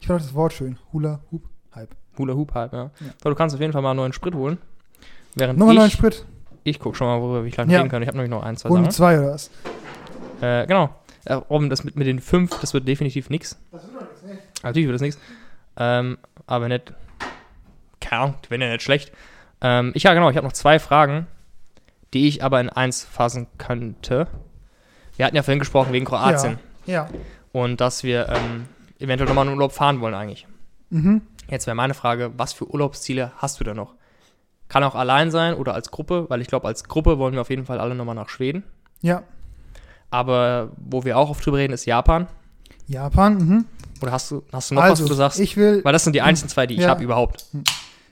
Ich 0.00 0.06
fand 0.06 0.20
auch 0.20 0.24
das 0.24 0.34
Wort 0.34 0.52
schön. 0.54 0.78
Hula-Hoop-Hype. 0.92 1.90
Hula 2.18 2.34
Hoop 2.34 2.52
halt, 2.54 2.72
ja. 2.74 2.84
Ja. 2.84 2.90
So, 3.22 3.30
du 3.30 3.34
kannst 3.34 3.54
auf 3.54 3.60
jeden 3.60 3.72
Fall 3.72 3.80
mal 3.80 3.90
einen 3.92 3.96
neuen 3.98 4.12
Sprit 4.12 4.34
holen. 4.34 4.58
Während 5.34 5.58
Nochmal 5.58 5.74
neuen 5.76 5.86
ich, 5.88 5.94
Sprit. 5.94 6.24
ich 6.64 6.78
guck 6.78 6.96
schon 6.96 7.06
mal, 7.06 7.20
worüber 7.20 7.44
ich 7.46 7.54
gleich 7.54 7.68
Ja. 7.68 7.78
reden 7.78 7.90
kann. 7.90 8.02
Ich 8.02 8.08
habe 8.08 8.16
nämlich 8.18 8.30
noch 8.30 8.42
ein, 8.42 8.56
zwei 8.56 8.68
Runde 8.68 8.84
Sachen. 8.90 8.94
zwei 8.96 9.18
oder 9.18 9.32
was? 9.34 9.50
Äh, 10.40 10.66
genau. 10.66 10.90
Äh, 11.24 11.34
Robin, 11.34 11.70
das 11.70 11.84
mit, 11.84 11.96
mit 11.96 12.06
den 12.06 12.18
fünf, 12.20 12.58
das 12.60 12.74
wird 12.74 12.86
definitiv 12.88 13.30
nix. 13.30 13.56
Das 13.70 13.82
wird 13.84 13.94
doch 13.94 14.00
nichts, 14.08 14.22
ne? 14.24 14.38
Natürlich 14.62 14.86
wird 14.88 14.94
das 14.96 15.02
nichts. 15.02 15.20
Ähm, 15.76 16.18
aber 16.46 16.68
nicht. 16.68 16.92
Keine 18.00 18.22
Ahnung, 18.22 18.34
wenn 18.48 18.60
ja 18.60 18.70
nicht 18.72 18.82
schlecht. 18.82 19.12
Ähm, 19.60 19.92
ich, 19.94 20.02
ja, 20.02 20.12
genau, 20.14 20.28
ich 20.30 20.36
habe 20.36 20.46
noch 20.46 20.52
zwei 20.52 20.78
Fragen, 20.78 21.26
die 22.12 22.26
ich 22.28 22.42
aber 22.42 22.60
in 22.60 22.68
eins 22.68 23.04
fassen 23.04 23.46
könnte. 23.58 24.26
Wir 25.16 25.24
hatten 25.26 25.36
ja 25.36 25.42
vorhin 25.42 25.60
gesprochen 25.60 25.92
wegen 25.92 26.04
Kroatien 26.04 26.58
Ja. 26.86 27.08
und 27.52 27.80
dass 27.80 28.02
wir 28.02 28.28
ähm, 28.28 28.66
eventuell 28.98 29.28
nochmal 29.28 29.46
in 29.46 29.52
Urlaub 29.52 29.72
fahren 29.72 30.00
wollen 30.00 30.14
eigentlich. 30.14 30.46
Mhm. 30.90 31.22
Jetzt 31.48 31.66
wäre 31.66 31.74
meine 31.76 31.94
Frage, 31.94 32.32
was 32.36 32.52
für 32.52 32.68
Urlaubsziele 32.68 33.30
hast 33.36 33.60
du 33.60 33.64
da 33.64 33.72
noch? 33.74 33.94
Kann 34.72 34.84
auch 34.84 34.94
allein 34.94 35.30
sein 35.30 35.52
oder 35.54 35.74
als 35.74 35.90
Gruppe, 35.90 36.24
weil 36.30 36.40
ich 36.40 36.46
glaube, 36.48 36.66
als 36.66 36.84
Gruppe 36.84 37.18
wollen 37.18 37.34
wir 37.34 37.42
auf 37.42 37.50
jeden 37.50 37.66
Fall 37.66 37.78
alle 37.78 37.94
nochmal 37.94 38.14
nach 38.14 38.30
Schweden. 38.30 38.62
Ja. 39.02 39.22
Aber 40.10 40.70
wo 40.78 41.04
wir 41.04 41.18
auch 41.18 41.28
oft 41.30 41.44
drüber 41.44 41.58
reden, 41.58 41.72
ist 41.72 41.84
Japan. 41.84 42.26
Japan, 42.86 43.34
mhm. 43.36 43.64
Oder 44.00 44.12
hast 44.12 44.30
du, 44.30 44.42
hast 44.52 44.70
du 44.70 44.74
noch 44.74 44.82
also, 44.82 44.92
was, 44.94 45.02
wo 45.04 45.08
du 45.12 45.14
sagst? 45.14 45.40
ich 45.40 45.56
will, 45.56 45.84
weil 45.84 45.92
das 45.92 46.04
sind 46.04 46.14
die 46.14 46.22
einzigen 46.22 46.48
zwei, 46.48 46.66
die 46.66 46.74
ich 46.74 46.80
Ja. 46.80 46.88
habe 46.88 47.04
überhaupt. 47.04 47.46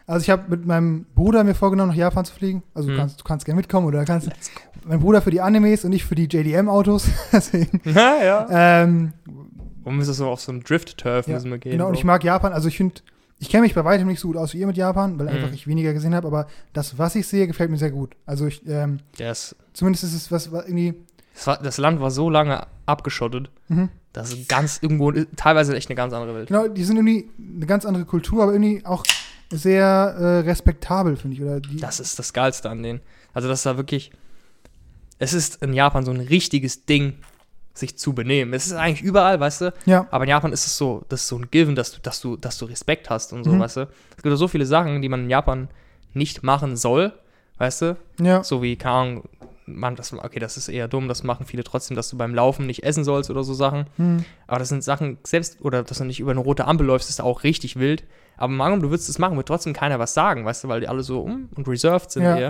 also 0.06 0.22
ich 0.22 0.30
habe 0.30 0.44
mit 0.48 0.66
meinem 0.66 1.06
Bruder 1.14 1.44
mir 1.44 1.54
vorgenommen, 1.54 1.90
nach 1.90 1.96
Japan 1.96 2.24
zu 2.24 2.32
fliegen. 2.34 2.62
Also 2.74 2.88
du 2.88 2.94
Mhm. 2.94 2.98
kannst, 2.98 3.20
du 3.20 3.24
kannst 3.24 3.44
gerne 3.46 3.56
mitkommen 3.56 3.86
oder 3.86 4.04
kannst, 4.04 4.28
mein 4.84 5.00
Bruder 5.00 5.20
für 5.22 5.30
die 5.30 5.40
Animes 5.40 5.84
und 5.84 5.92
ich 5.92 6.04
für 6.04 6.14
die 6.14 6.24
JDM-Autos. 6.28 7.06
Deswegen, 7.32 7.80
Ja, 7.90 8.16
ja. 8.22 8.46
ähm, 8.82 9.12
Und 9.84 9.96
müssen 9.96 10.14
so 10.14 10.28
auf 10.28 10.40
so 10.40 10.52
einen 10.52 10.62
Drift-Turf 10.62 11.26
Ja, 11.26 11.34
müssen 11.34 11.50
wir 11.50 11.58
gehen. 11.58 11.72
genau, 11.72 11.88
und 11.88 11.94
ich 11.94 12.04
mag 12.04 12.22
Japan. 12.22 12.52
Also 12.52 12.68
ich 12.68 12.76
finde, 12.76 12.96
ich 13.40 13.48
kenne 13.48 13.62
mich 13.62 13.74
bei 13.74 13.84
weitem 13.84 14.06
nicht 14.06 14.20
so 14.20 14.28
gut 14.28 14.36
aus 14.36 14.54
wie 14.54 14.58
ihr 14.58 14.66
mit 14.66 14.76
Japan, 14.76 15.18
weil 15.18 15.26
Mhm. 15.26 15.32
einfach 15.32 15.52
ich 15.52 15.66
weniger 15.66 15.92
gesehen 15.92 16.14
habe. 16.14 16.26
Aber 16.28 16.46
das, 16.72 16.98
was 16.98 17.14
ich 17.16 17.26
sehe, 17.26 17.46
gefällt 17.46 17.70
mir 17.70 17.78
sehr 17.78 17.90
gut. 17.90 18.14
Also 18.26 18.46
ich, 18.46 18.64
ähm, 18.68 19.00
ist, 19.18 19.56
zumindest 19.72 20.04
ist 20.04 20.14
es 20.14 20.30
was, 20.30 20.52
was 20.52 20.66
irgendwie, 20.66 20.94
das, 21.34 21.46
war, 21.46 21.58
das 21.62 21.78
Land 21.78 22.00
war 22.00 22.10
so 22.10 22.30
lange 22.30 22.66
abgeschottet, 22.86 23.50
mhm. 23.68 23.88
das 24.12 24.32
ist 24.32 24.48
ganz 24.48 24.78
irgendwo, 24.82 25.10
teilweise 25.36 25.74
echt 25.76 25.88
eine 25.88 25.96
ganz 25.96 26.12
andere 26.12 26.34
Welt. 26.34 26.48
genau, 26.48 26.68
die 26.68 26.84
sind 26.84 26.96
irgendwie 26.96 27.28
eine 27.56 27.66
ganz 27.66 27.84
andere 27.86 28.04
Kultur, 28.04 28.42
aber 28.42 28.52
irgendwie 28.52 28.84
auch 28.84 29.04
sehr 29.50 29.84
äh, 29.84 30.38
respektabel, 30.40 31.16
finde 31.16 31.36
ich. 31.36 31.42
Oder 31.42 31.60
die, 31.60 31.76
Das 31.76 31.98
ist 31.98 32.18
das 32.18 32.32
Geilste 32.32 32.70
an 32.70 32.82
denen. 32.82 33.00
Also, 33.32 33.48
das 33.48 33.60
ist 33.60 33.66
da 33.66 33.76
wirklich. 33.76 34.12
Es 35.18 35.32
ist 35.32 35.62
in 35.62 35.72
Japan 35.72 36.04
so 36.04 36.12
ein 36.12 36.20
richtiges 36.20 36.84
Ding, 36.86 37.14
sich 37.80 37.98
zu 37.98 38.12
benehmen. 38.12 38.52
Es 38.54 38.66
ist 38.66 38.72
eigentlich 38.74 39.02
überall, 39.02 39.40
weißt 39.40 39.60
du? 39.62 39.72
ja, 39.86 40.06
Aber 40.10 40.24
in 40.24 40.30
Japan 40.30 40.52
ist 40.52 40.66
es 40.66 40.76
so, 40.76 41.02
das 41.08 41.22
ist 41.22 41.28
so 41.28 41.36
ein 41.38 41.50
Given, 41.50 41.74
dass 41.74 41.92
du, 41.92 42.00
dass 42.00 42.20
du, 42.20 42.36
dass 42.36 42.58
du 42.58 42.66
Respekt 42.66 43.10
hast 43.10 43.32
und 43.32 43.42
so, 43.44 43.50
Mhm. 43.50 43.60
weißt 43.60 43.76
du? 43.78 43.88
Es 44.16 44.22
gibt 44.22 44.36
so 44.38 44.46
viele 44.48 44.66
Sachen, 44.66 45.02
die 45.02 45.08
man 45.08 45.24
in 45.24 45.30
Japan 45.30 45.68
nicht 46.14 46.42
machen 46.42 46.76
soll, 46.76 47.12
weißt 47.58 47.82
du? 47.82 47.96
ja, 48.20 48.42
So 48.44 48.62
wie, 48.62 48.76
keine 48.76 48.94
Ahnung, 48.94 49.24
man, 49.66 49.94
das, 49.94 50.12
okay, 50.12 50.40
das 50.40 50.56
ist 50.56 50.68
eher 50.68 50.88
dumm, 50.88 51.06
das 51.06 51.22
machen 51.22 51.46
viele 51.46 51.62
trotzdem, 51.62 51.94
dass 51.96 52.10
du 52.10 52.16
beim 52.18 52.34
Laufen 52.34 52.66
nicht 52.66 52.82
essen 52.82 53.04
sollst 53.04 53.30
oder 53.30 53.44
so 53.44 53.54
Sachen. 53.54 53.86
hm, 53.96 54.24
Aber 54.48 54.58
das 54.58 54.68
sind 54.68 54.82
Sachen, 54.82 55.18
selbst, 55.22 55.60
oder 55.62 55.82
dass 55.84 55.98
du 55.98 56.04
nicht 56.04 56.18
über 56.18 56.32
eine 56.32 56.40
rote 56.40 56.64
Ampel 56.66 56.86
läufst, 56.86 57.08
ist 57.08 57.20
auch 57.20 57.44
richtig 57.44 57.78
wild. 57.78 58.02
Aber 58.36 58.52
Mango, 58.52 58.78
du 58.80 58.90
würdest 58.90 59.08
es 59.08 59.18
machen, 59.18 59.36
wird 59.36 59.46
trotzdem 59.46 59.72
keiner 59.72 59.98
was 60.00 60.12
sagen, 60.14 60.44
weißt 60.44 60.64
du, 60.64 60.68
weil 60.68 60.80
die 60.80 60.88
alle 60.88 61.02
so 61.04 61.20
um 61.20 61.48
und 61.54 61.68
reserved 61.68 62.10
sind 62.10 62.24
Ja. 62.24 62.34
hier. 62.34 62.46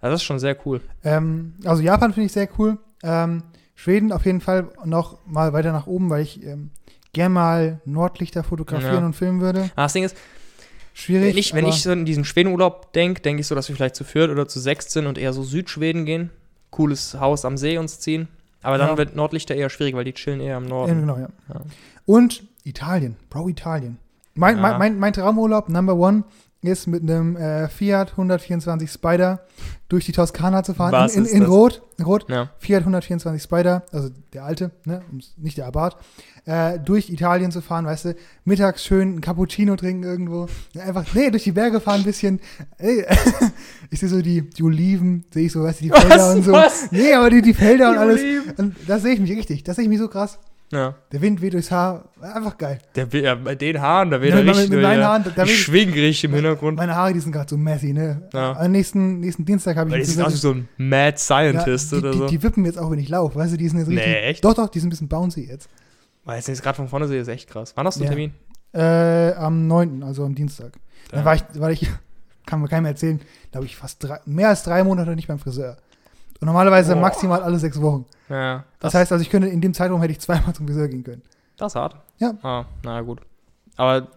Also 0.00 0.12
das 0.14 0.20
ist 0.20 0.24
schon 0.26 0.38
sehr 0.38 0.56
cool. 0.64 0.80
Ähm, 1.02 1.54
also 1.64 1.82
Japan 1.82 2.12
finde 2.14 2.26
ich 2.26 2.32
sehr 2.32 2.48
cool. 2.58 2.78
Ähm, 3.02 3.42
Schweden 3.74 4.12
auf 4.12 4.24
jeden 4.24 4.40
Fall 4.40 4.68
noch 4.84 5.18
mal 5.26 5.52
weiter 5.52 5.72
nach 5.72 5.86
oben, 5.86 6.10
weil 6.10 6.22
ich 6.22 6.42
ähm, 6.44 6.70
gern 7.12 7.32
mal 7.32 7.80
Nordlichter 7.84 8.42
fotografieren 8.44 9.00
Ja. 9.00 9.06
und 9.06 9.14
filmen 9.14 9.40
würde. 9.40 9.64
Aber 9.74 9.82
das 9.84 9.92
Ding 9.92 10.04
ist, 10.04 10.16
Schwierig. 10.92 11.30
wenn 11.32 11.38
ich, 11.38 11.54
wenn 11.54 11.66
ich 11.66 11.82
so 11.82 11.90
in 11.90 12.04
diesen 12.04 12.24
Schwedenurlaub 12.24 12.92
denke, 12.92 13.20
denke 13.20 13.40
ich 13.40 13.46
so, 13.48 13.54
dass 13.54 13.68
wir 13.68 13.74
vielleicht 13.74 13.96
zu 13.96 14.04
viert 14.04 14.30
oder 14.30 14.46
zu 14.46 14.60
sechst 14.60 14.92
sind 14.92 15.06
und 15.06 15.18
eher 15.18 15.32
so 15.32 15.42
Südschweden 15.42 16.04
gehen. 16.04 16.30
Cooles 16.70 17.14
Haus 17.18 17.44
am 17.44 17.56
See 17.56 17.78
uns 17.78 17.98
ziehen. 18.00 18.28
Aber 18.62 18.78
dann 18.78 18.90
Ja. 18.90 18.96
wird 18.98 19.14
Nordlichter 19.16 19.54
eher 19.54 19.70
schwierig, 19.70 19.94
weil 19.94 20.04
die 20.04 20.12
chillen 20.14 20.40
eher 20.40 20.56
im 20.56 20.64
ja, 20.64 20.68
Norden. 20.70 21.00
genau, 21.00 21.16
ja. 21.18 21.28
Ja. 21.52 21.60
Und 22.06 22.44
Italien, 22.64 23.16
Bro, 23.28 23.48
Italien. 23.48 23.98
Mein, 24.34 24.60
mein, 24.60 24.78
mein, 24.78 24.98
mein 24.98 25.12
Traumurlaub, 25.12 25.68
Number 25.68 25.94
One, 25.96 26.24
ist 26.66 26.86
mit 26.86 27.02
einem 27.02 27.36
äh, 27.36 27.68
Fiat 27.68 28.12
124 28.12 28.90
Spider 28.90 29.40
durch 29.88 30.06
die 30.06 30.12
Toskana 30.12 30.62
zu 30.62 30.74
fahren. 30.74 30.92
Was 30.92 31.14
in 31.14 31.24
in, 31.24 31.30
in 31.32 31.40
das? 31.40 31.48
Rot. 31.50 31.82
In 31.98 32.04
Rot. 32.04 32.26
Ja. 32.28 32.50
Fiat 32.58 32.80
124 32.80 33.42
Spider, 33.42 33.84
also 33.92 34.10
der 34.32 34.44
alte, 34.44 34.70
ne, 34.84 35.02
nicht 35.36 35.58
der 35.58 35.66
Abarth, 35.66 35.96
äh, 36.46 36.78
durch 36.78 37.10
Italien 37.10 37.50
zu 37.52 37.60
fahren, 37.60 37.86
weißt 37.86 38.06
du, 38.06 38.16
mittags 38.44 38.84
schön 38.84 39.16
ein 39.16 39.20
Cappuccino 39.20 39.76
trinken 39.76 40.02
irgendwo, 40.02 40.48
einfach, 40.78 41.04
nee, 41.14 41.30
durch 41.30 41.44
die 41.44 41.52
Berge 41.52 41.80
fahren 41.80 42.00
ein 42.00 42.04
bisschen, 42.04 42.40
ey, 42.78 43.04
ich 43.90 44.00
sehe 44.00 44.08
so 44.08 44.20
die, 44.20 44.48
die 44.50 44.62
Oliven, 44.62 45.24
sehe 45.32 45.46
ich 45.46 45.52
so, 45.52 45.62
weißt 45.62 45.80
du, 45.80 45.84
die 45.84 45.90
Felder 45.90 46.32
und 46.32 46.42
so. 46.44 46.52
Was? 46.52 46.90
Nee, 46.90 47.12
aber 47.14 47.30
die, 47.30 47.42
die 47.42 47.54
Felder 47.54 47.88
und 47.90 47.94
Die 47.94 47.98
alles, 48.00 48.20
Oliven. 48.20 48.54
und 48.56 48.76
da 48.86 48.98
sehe 48.98 49.14
ich 49.14 49.20
mich 49.20 49.30
richtig, 49.30 49.62
das 49.64 49.76
sehe 49.76 49.84
ich 49.84 49.88
mich 49.88 49.98
so 49.98 50.08
krass. 50.08 50.38
Ja. 50.74 50.94
Der 51.12 51.20
Wind 51.22 51.40
weht 51.40 51.52
durchs 51.54 51.70
Haar, 51.70 52.08
einfach 52.20 52.58
geil. 52.58 52.78
Der, 52.94 53.06
ja, 53.20 53.34
bei 53.34 53.54
den 53.54 53.80
Haaren, 53.80 54.10
da 54.10 54.20
wird 54.20 54.32
Ja, 54.32 54.38
er 54.38 54.44
mit- 54.44 54.54
richtig. 54.54 54.70
mit 54.70 54.82
meinen 54.82 55.00
ja, 55.00 55.08
Haaren, 55.08 55.24
da 55.24 55.30
ich 55.44 55.48
will- 55.48 55.56
schwing 55.56 55.90
richtig 55.90 56.24
im 56.24 56.34
Hintergrund. 56.34 56.76
Meine 56.76 56.94
Haare, 56.94 57.12
die 57.12 57.20
sind 57.20 57.32
gerade 57.32 57.48
so 57.48 57.56
messy, 57.56 57.92
ne. 57.92 58.28
Ja. 58.32 58.52
Am 58.56 58.70
nächsten, 58.72 59.20
nächsten 59.20 59.44
Dienstag 59.44 59.76
habe 59.76 59.90
ich 59.90 59.96
die 60.04 60.10
sieht 60.12 60.22
aus 60.22 60.32
wie 60.32 60.36
so 60.36 60.50
ein 60.52 60.68
Mad 60.76 61.16
Scientist 61.18 61.92
ja, 61.92 61.98
die, 61.98 62.04
oder 62.04 62.12
die, 62.12 62.18
so. 62.18 62.26
die 62.26 62.42
wippen 62.42 62.64
jetzt 62.64 62.78
auch, 62.78 62.90
wenn 62.90 62.98
ich 62.98 63.08
laufe, 63.08 63.36
weißt 63.36 63.52
du, 63.52 63.56
die 63.56 63.68
sind 63.68 63.78
jetzt 63.78 63.88
richtig. 63.88 64.06
Nee, 64.06 64.20
echt? 64.20 64.44
Doch, 64.44 64.54
doch, 64.54 64.68
die 64.68 64.80
sind 64.80 64.88
ein 64.88 64.90
bisschen 64.90 65.08
bouncy 65.08 65.46
jetzt. 65.48 65.68
Weil 66.24 66.38
jetzt 66.40 66.62
gerade 66.62 66.76
von 66.76 66.88
vorne 66.88 67.06
sehe, 67.08 67.20
ist 67.20 67.28
echt 67.28 67.48
krass. 67.50 67.72
Wann 67.76 67.86
hast 67.86 67.98
du 68.00 68.04
einen. 68.04 68.10
Termin? 68.10 68.32
Äh, 68.72 69.32
am 69.34 69.66
9., 69.66 70.02
also 70.02 70.24
am 70.24 70.34
Dienstag. 70.34 70.72
Dann 71.10 71.24
war 71.24 71.34
ich, 71.36 71.42
war 71.54 71.70
ich, 71.70 71.88
kann 72.46 72.60
mir 72.60 72.68
keinem 72.68 72.86
erzählen, 72.86 73.20
glaube 73.52 73.66
ich, 73.66 73.76
fast 73.76 74.02
drei, 74.02 74.18
mehr 74.26 74.48
als 74.48 74.62
drei 74.64 74.82
Monate 74.84 75.14
nicht 75.14 75.28
beim 75.28 75.38
Friseur. 75.38 75.76
Und 76.44 76.48
normalerweise 76.52 76.92
Boah. 76.92 77.00
maximal 77.00 77.42
alle 77.42 77.58
sechs 77.58 77.80
Wochen. 77.80 78.04
Ja, 78.28 78.64
Das, 78.78 78.92
heißt 78.92 79.10
also, 79.12 79.22
ich 79.22 79.30
könnte 79.30 79.48
in 79.48 79.62
dem 79.62 79.72
Zeitraum 79.72 80.02
hätte 80.02 80.12
ich 80.12 80.20
zweimal 80.20 80.54
zum 80.54 80.66
Friseur 80.66 80.88
gehen 80.88 81.02
können. 81.02 81.22
Das 81.56 81.72
ist 81.72 81.76
hart. 81.76 81.96
Ja. 82.18 82.34
Ah, 82.42 82.66
na 82.82 83.00
gut. 83.00 83.22
Aber 83.76 84.08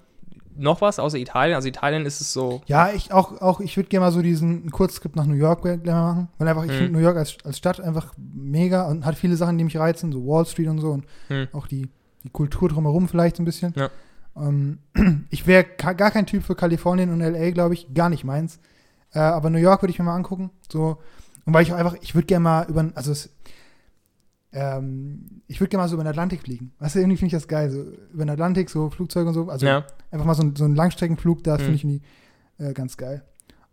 noch 0.57 0.81
was 0.81 0.99
außer 0.99 1.17
Italien? 1.17 1.55
Also 1.55 1.69
Italien 1.69 2.05
ist 2.05 2.19
es 2.19 2.33
so. 2.33 2.61
Ja, 2.65 2.89
ich 2.89 3.13
auch, 3.13 3.39
auch 3.41 3.61
ich 3.61 3.77
würde 3.77 3.87
gerne 3.87 4.07
mal 4.07 4.11
so 4.11 4.21
diesen 4.21 4.69
Kurztrip 4.71 5.15
nach 5.15 5.25
New 5.25 5.35
York 5.35 5.63
machen. 5.63 6.27
Weil 6.37 6.47
einfach, 6.49 6.65
ich 6.65 6.71
Mhm. 6.71 6.75
finde 6.75 6.91
New 6.93 6.99
York 6.99 7.15
als, 7.15 7.37
als 7.45 7.57
Stadt 7.57 7.79
einfach 7.79 8.13
mega 8.17 8.87
und 8.87 9.05
hat 9.05 9.15
viele 9.15 9.37
Sachen, 9.37 9.57
die 9.57 9.63
mich 9.63 9.77
reizen, 9.77 10.11
so 10.11 10.25
Wall 10.27 10.45
Street 10.45 10.67
und 10.67 10.79
so 10.79 10.91
und 10.91 11.05
Hm. 11.29 11.47
auch 11.53 11.67
die, 11.67 11.89
die 12.25 12.29
Kultur 12.29 12.67
drumherum 12.67 13.07
vielleicht 13.07 13.37
so 13.37 13.43
ein 13.43 13.45
bisschen. 13.45 13.73
Ja. 13.77 13.89
Ähm, 14.35 14.79
ich 15.29 15.47
wäre 15.47 15.63
gar 15.63 15.93
kein 16.11 16.25
Typ 16.25 16.43
für 16.43 16.55
Kalifornien 16.55 17.09
und 17.13 17.21
LA, 17.21 17.51
glaube 17.51 17.73
ich, 17.73 17.93
gar 17.93 18.09
nicht 18.09 18.25
meins. 18.25 18.59
Äh, 19.13 19.19
aber 19.19 19.49
New 19.49 19.59
York 19.59 19.81
würde 19.81 19.91
ich 19.91 19.99
mir 19.99 20.05
mal 20.05 20.15
angucken. 20.15 20.49
So. 20.69 20.97
Und 21.47 21.53
weil 21.53 21.63
ich 21.63 21.71
auch 21.73 21.77
einfach, 21.77 21.95
ich 22.01 22.13
würde 22.13 22.27
gerne 22.27 22.43
mal 22.43 22.67
über, 22.69 22.91
also 22.93 23.11
es, 23.11 23.29
ähm, 24.53 25.41
ich 25.47 25.59
würde 25.59 25.69
gerne 25.69 25.83
mal 25.83 25.87
so 25.87 25.95
über 25.95 26.03
den 26.03 26.09
Atlantik 26.09 26.41
fliegen. 26.41 26.71
Weißt 26.79 26.95
du, 26.95 26.99
irgendwie 26.99 27.17
finde 27.17 27.27
ich 27.35 27.41
das 27.41 27.47
geil. 27.47 27.69
So 27.69 27.81
über 28.13 28.25
den 28.25 28.29
Atlantik, 28.29 28.69
so 28.69 28.89
Flugzeuge 28.89 29.27
und 29.29 29.33
so. 29.33 29.49
Also 29.49 29.65
ja. 29.65 29.85
einfach 30.11 30.25
mal 30.25 30.33
so, 30.35 30.43
ein- 30.43 30.55
so 30.55 30.65
einen 30.65 30.75
Langstreckenflug, 30.75 31.43
das 31.43 31.59
Mhm. 31.59 31.63
finde 31.63 31.75
ich 31.75 31.83
irgendwie 31.83 32.01
äh, 32.59 32.73
ganz 32.73 32.97
geil. 32.97 33.23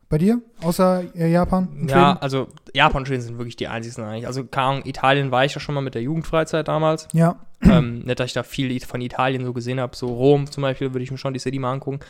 Bei 0.09 0.19
dir? 0.19 0.41
Außer 0.63 1.03
äh, 1.17 1.31
Japan? 1.33 1.87
Ja, 1.89 2.17
also 2.19 2.49
Japan 2.75 3.03
und 3.03 3.07
Schweden 3.07 3.23
sind 3.23 3.39
wirklich 3.39 3.57
die 3.57 3.67
einzigsten 3.69 4.05
eigentlich. 4.05 4.27
Also 4.27 4.45
keine 4.45 4.67
Ahnung, 4.69 4.83
Italien 4.85 5.31
war 5.31 5.45
ich 5.45 5.55
ja 5.55 5.61
schon 5.61 5.75
mal 5.75 5.81
mit 5.81 5.95
der 5.95 6.03
Jugendfreizeit 6.03 6.69
damals. 6.69 7.09
Ja. 7.13 7.41
ähm, 7.63 8.01
nicht, 8.01 8.21
dass 8.21 8.27
ich 8.27 8.35
da 8.35 8.43
viel 8.43 8.79
von 8.81 9.01
Italien 9.01 9.45
so 9.45 9.53
gesehen 9.55 9.81
habe. 9.81 9.97
So 9.97 10.09
Rom 10.09 10.51
zum 10.51 10.63
Beispiel 10.63 10.93
würde 10.93 11.03
ich 11.03 11.11
mir 11.11 11.19
schon 11.19 11.33
die 11.33 11.41
City 11.41 11.59
mal 11.59 11.73
angucken. 11.73 12.01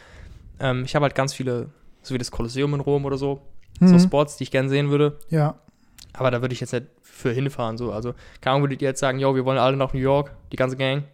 Ähm, 0.59 0.83
ich 0.85 0.95
habe 0.97 1.05
halt 1.05 1.15
ganz 1.15 1.33
viele, 1.33 1.71
so 2.03 2.13
wie 2.13 2.19
das 2.19 2.31
Kolosseum 2.33 2.75
in 2.75 2.81
Rom 2.81 3.05
oder 3.05 3.17
so, 3.17 3.41
so 3.81 3.95
Mhm. 3.95 3.99
Spots, 4.01 4.37
die 4.37 4.45
ich 4.45 4.51
gerne 4.51 4.69
sehen 4.69 4.91
würde. 4.91 5.19
Ja. 5.31 5.57
Aber 6.13 6.31
da 6.31 6.41
würde 6.41 6.53
ich 6.55 6.61
jetzt 6.61 6.73
nicht 6.73 6.87
für 7.03 7.33
hinfahren. 7.33 7.77
So. 7.77 7.93
Also, 7.93 8.15
keine 8.41 8.55
Ahnung, 8.55 8.63
würdet 8.65 8.83
ihr 8.83 8.89
jetzt 8.89 9.01
sagen, 9.01 9.19
yo, 9.19 9.35
wir 9.35 9.45
wollen 9.45 9.59
alle 9.59 9.77
nach 9.77 9.93
New 9.93 10.01
York, 10.01 10.33
die 10.53 10.57
ganze 10.57 10.77
Gang? 10.77 11.05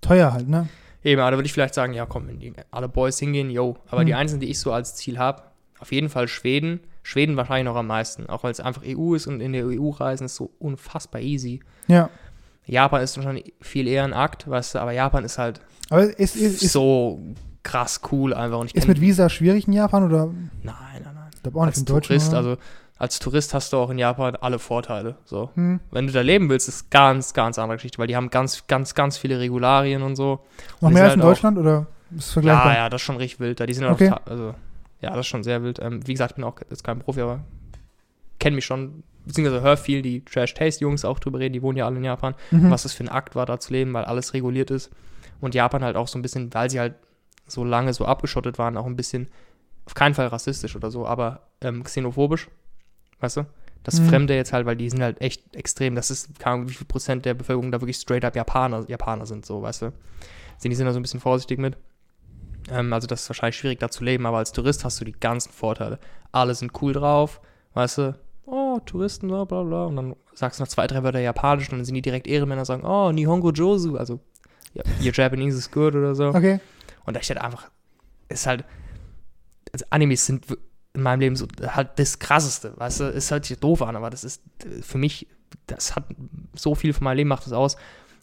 Teuer 0.00 0.32
halt, 0.32 0.48
ne? 0.48 0.68
Eben, 1.02 1.20
aber 1.20 1.32
da 1.32 1.36
würde 1.36 1.46
ich 1.46 1.52
vielleicht 1.52 1.74
sagen, 1.74 1.92
ja, 1.92 2.06
komm, 2.06 2.28
wenn 2.28 2.38
die, 2.38 2.52
alle 2.70 2.88
Boys 2.88 3.18
hingehen, 3.18 3.50
yo. 3.50 3.76
Aber 3.90 4.00
Hm. 4.00 4.06
die 4.06 4.14
einzelnen, 4.14 4.40
die 4.40 4.50
ich 4.50 4.58
so 4.58 4.72
als 4.72 4.94
Ziel 4.94 5.18
habe, 5.18 5.42
auf 5.80 5.92
jeden 5.92 6.08
Fall 6.08 6.28
Schweden. 6.28 6.80
Schweden 7.02 7.36
wahrscheinlich 7.36 7.66
noch 7.66 7.76
am 7.76 7.86
meisten, 7.88 8.26
auch 8.30 8.44
weil 8.44 8.52
es 8.52 8.60
einfach 8.60 8.82
EU 8.86 9.14
ist 9.14 9.26
und 9.26 9.40
in 9.42 9.52
der 9.52 9.66
EU 9.66 9.90
reisen 9.90 10.24
ist 10.24 10.36
so 10.36 10.50
unfassbar 10.58 11.20
easy. 11.20 11.60
Ja. 11.86 12.08
Japan 12.64 13.02
ist 13.02 13.22
schon 13.22 13.42
viel 13.60 13.86
eher 13.86 14.04
ein 14.04 14.14
Akt, 14.14 14.48
weißt 14.48 14.76
du, 14.76 14.78
aber 14.78 14.92
Japan 14.92 15.22
ist 15.24 15.36
halt 15.36 15.60
Aber 15.90 16.04
ist, 16.04 16.34
ist, 16.36 16.62
ist, 16.62 16.72
so 16.72 17.20
krass 17.62 18.00
cool 18.10 18.32
einfach. 18.32 18.58
Und 18.58 18.68
ich 18.68 18.74
ist 18.74 18.88
mit 18.88 19.02
Visa 19.02 19.28
schwierig 19.28 19.66
in 19.66 19.74
Japan 19.74 20.04
oder? 20.04 20.26
Nein, 20.62 20.74
nein, 21.04 21.13
glaube 21.44 21.58
auch 21.60 21.66
nicht 21.66 21.74
Als 21.74 21.78
in. 21.80 21.86
Tourist, 21.86 22.28
oder? 22.30 22.36
also 22.38 22.56
als 22.98 23.18
Tourist 23.18 23.54
hast 23.54 23.72
du 23.72 23.76
auch 23.78 23.90
in 23.90 23.98
Japan 23.98 24.36
alle 24.36 24.58
Vorteile. 24.58 25.16
So. 25.24 25.50
Hm. 25.54 25.80
Wenn 25.90 26.06
du 26.06 26.12
da 26.12 26.20
leben 26.20 26.48
willst, 26.48 26.68
ist 26.68 26.90
ganz, 26.90 27.34
ganz 27.34 27.58
andere 27.58 27.76
Geschichte, 27.76 27.98
weil 27.98 28.06
die 28.06 28.14
haben 28.16 28.30
ganz, 28.30 28.66
ganz, 28.68 28.94
ganz 28.94 29.16
viele 29.18 29.38
Regularien 29.40 30.02
und 30.02 30.14
so. 30.16 30.40
Noch 30.80 30.90
mehr 30.90 31.04
als 31.04 31.14
in 31.14 31.20
halt 31.20 31.24
auch- 31.26 31.30
Deutschland 31.34 31.58
oder 31.58 31.86
ist 32.16 32.26
es 32.26 32.32
vergleichbar? 32.32 32.72
Ja, 32.72 32.78
ja, 32.78 32.88
das 32.88 33.00
ist 33.00 33.06
schon 33.06 33.16
richtig 33.16 33.40
wild. 33.40 33.58
Da. 33.60 33.66
Die 33.66 33.74
sind 33.74 33.84
Okay. 33.86 34.10
auch, 34.10 34.20
also, 34.26 34.54
ja, 35.00 35.10
das 35.10 35.20
ist 35.20 35.26
schon 35.26 35.42
sehr 35.42 35.62
wild. 35.64 35.80
Ähm, 35.80 36.06
wie 36.06 36.12
gesagt, 36.12 36.32
ich 36.32 36.34
bin 36.36 36.44
auch 36.44 36.54
jetzt 36.70 36.84
kein 36.84 36.98
Profi, 37.00 37.20
aber 37.20 37.40
kenne 38.38 38.54
mich 38.56 38.64
schon, 38.64 39.02
beziehungsweise 39.26 39.62
höre 39.62 39.76
viel 39.76 40.00
die 40.02 40.24
Trash-Taste-Jungs 40.24 41.04
auch 41.04 41.18
drüber 41.18 41.38
reden, 41.40 41.52
die 41.54 41.62
wohnen 41.62 41.76
ja 41.78 41.86
alle 41.86 41.96
in 41.96 42.04
Japan, 42.04 42.34
Mhm. 42.52 42.70
was 42.70 42.84
das 42.84 42.92
für 42.92 43.04
ein 43.04 43.08
Akt 43.08 43.34
war, 43.34 43.46
da 43.46 43.58
zu 43.58 43.72
leben, 43.72 43.92
weil 43.92 44.04
alles 44.04 44.34
reguliert 44.34 44.70
ist. 44.70 44.90
Und 45.40 45.54
Japan 45.54 45.82
halt 45.82 45.96
auch 45.96 46.08
so 46.08 46.18
ein 46.18 46.22
bisschen, 46.22 46.52
weil 46.54 46.70
sie 46.70 46.78
halt 46.78 46.94
so 47.46 47.64
lange 47.64 47.92
so 47.92 48.04
abgeschottet 48.06 48.58
waren, 48.58 48.76
auch 48.76 48.86
ein 48.86 48.96
bisschen, 48.96 49.28
auf 49.86 49.94
keinen 49.94 50.14
Fall 50.14 50.26
rassistisch 50.28 50.76
oder 50.76 50.90
so, 50.90 51.06
aber 51.06 51.42
ähm, 51.60 51.84
xenophobisch, 51.84 52.48
weißt 53.20 53.38
du? 53.38 53.46
Das 53.82 54.00
Mhm. 54.00 54.08
Fremde 54.08 54.34
jetzt 54.34 54.52
halt, 54.52 54.64
weil 54.64 54.76
die 54.76 54.88
sind 54.88 55.02
halt 55.02 55.20
echt 55.20 55.54
extrem, 55.54 55.94
das 55.94 56.10
ist, 56.10 56.38
keine 56.38 56.54
Ahnung, 56.54 56.68
wie 56.70 56.74
viel 56.74 56.86
Prozent 56.86 57.26
der 57.26 57.34
Bevölkerung 57.34 57.70
da 57.70 57.80
wirklich 57.80 57.96
straight 57.98 58.24
up 58.24 58.34
Japaner, 58.34 58.84
Japaner 58.88 59.26
sind, 59.26 59.44
so, 59.44 59.60
weißt 59.60 59.82
du? 59.82 59.92
Die 60.62 60.74
sind 60.74 60.86
da 60.86 60.92
so 60.92 60.98
ein 60.98 61.02
bisschen 61.02 61.20
vorsichtig 61.20 61.58
mit. 61.58 61.76
Ähm, 62.70 62.92
also 62.94 63.06
das 63.06 63.22
ist 63.22 63.28
wahrscheinlich 63.28 63.56
schwierig 63.56 63.80
da 63.80 63.90
zu 63.90 64.02
leben, 64.04 64.24
aber 64.24 64.38
als 64.38 64.52
Tourist 64.52 64.84
hast 64.84 64.98
du 65.00 65.04
die 65.04 65.12
ganzen 65.12 65.52
Vorteile. 65.52 65.98
Alle 66.32 66.54
sind 66.54 66.72
cool 66.80 66.94
drauf, 66.94 67.42
weißt 67.74 67.98
du? 67.98 68.18
Oh, 68.46 68.78
Touristen, 68.86 69.28
bla 69.28 69.44
bla 69.44 69.62
bla. 69.62 69.84
Und 69.84 69.96
dann 69.96 70.16
sagst 70.32 70.58
du 70.58 70.62
noch 70.62 70.68
zwei, 70.68 70.86
drei 70.86 71.02
Wörter 71.02 71.20
Japanisch 71.20 71.70
und 71.70 71.78
dann 71.78 71.84
sind 71.84 71.94
die 71.94 72.02
direkt 72.02 72.26
Ehrenmänner 72.26 72.62
und 72.62 72.66
sagen, 72.66 72.84
oh, 72.86 73.12
Nihongo 73.12 73.50
Josu, 73.50 73.96
also 73.98 74.20
your 74.74 75.12
Japanese 75.12 75.58
is 75.58 75.70
good 75.70 75.94
oder 75.94 76.14
so. 76.14 76.28
Okay. 76.28 76.58
Und 77.04 77.14
da 77.16 77.22
steht 77.22 77.38
einfach, 77.38 77.70
ist 78.30 78.46
halt, 78.46 78.64
also 79.74 79.84
Animes 79.90 80.24
sind 80.24 80.46
in 80.94 81.02
meinem 81.02 81.18
Leben 81.20 81.34
so 81.36 81.48
halt 81.66 81.90
das 81.96 82.20
krasseste, 82.20 82.72
weißt 82.76 83.00
du, 83.00 83.04
es 83.12 83.28
hört 83.32 83.44
sich 83.44 83.58
doof 83.58 83.82
an, 83.82 83.96
aber 83.96 84.10
das 84.10 84.22
ist 84.22 84.40
äh, 84.64 84.80
für 84.80 84.98
mich, 84.98 85.26
das 85.66 85.96
hat 85.96 86.04
so 86.54 86.76
viel 86.76 86.92
von 86.92 87.02
meinem 87.04 87.16
Leben 87.16 87.28
macht 87.28 87.44
das 87.44 87.52
aus. 87.52 87.74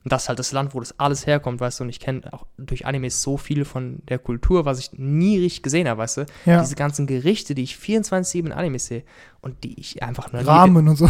Und 0.04 0.12
das 0.12 0.24
ist 0.24 0.30
halt 0.30 0.39
das 0.39 0.52
Land, 0.54 0.74
wo 0.74 0.80
das 0.80 0.97
alles 0.99 1.28
herkommt, 1.28 1.60
weißt 1.60 1.80
du, 1.80 1.84
und 1.84 1.89
ich 1.89 1.99
kenne 1.99 2.22
auch 2.34 2.47
durch 2.58 2.86
Animes 2.88 3.22
so 3.22 3.38
viel 3.38 3.66
von 3.66 3.99
der 4.10 4.18
Kultur, 4.18 4.64
was 4.66 4.80
ich 4.80 4.93
nie 4.93 5.38
richtig 5.38 5.62
gesehen 5.62 5.88
habe, 5.88 5.99
weißt 5.99 6.18
du. 6.18 6.26
Ja. 6.47 6.62
Diese 6.62 6.74
ganzen 6.76 7.06
Gerichte, 7.06 7.54
die 7.54 7.62
ich 7.64 7.76
24-7 7.76 8.45
in 8.47 8.52
Animes 8.54 8.88
sehe 8.88 9.04
und 9.41 9.64
die 9.64 9.80
ich 9.80 10.02
einfach 10.02 10.32
nur 10.32 10.41
Rahmen 10.47 10.88
und 10.88 10.95
so. 10.95 11.08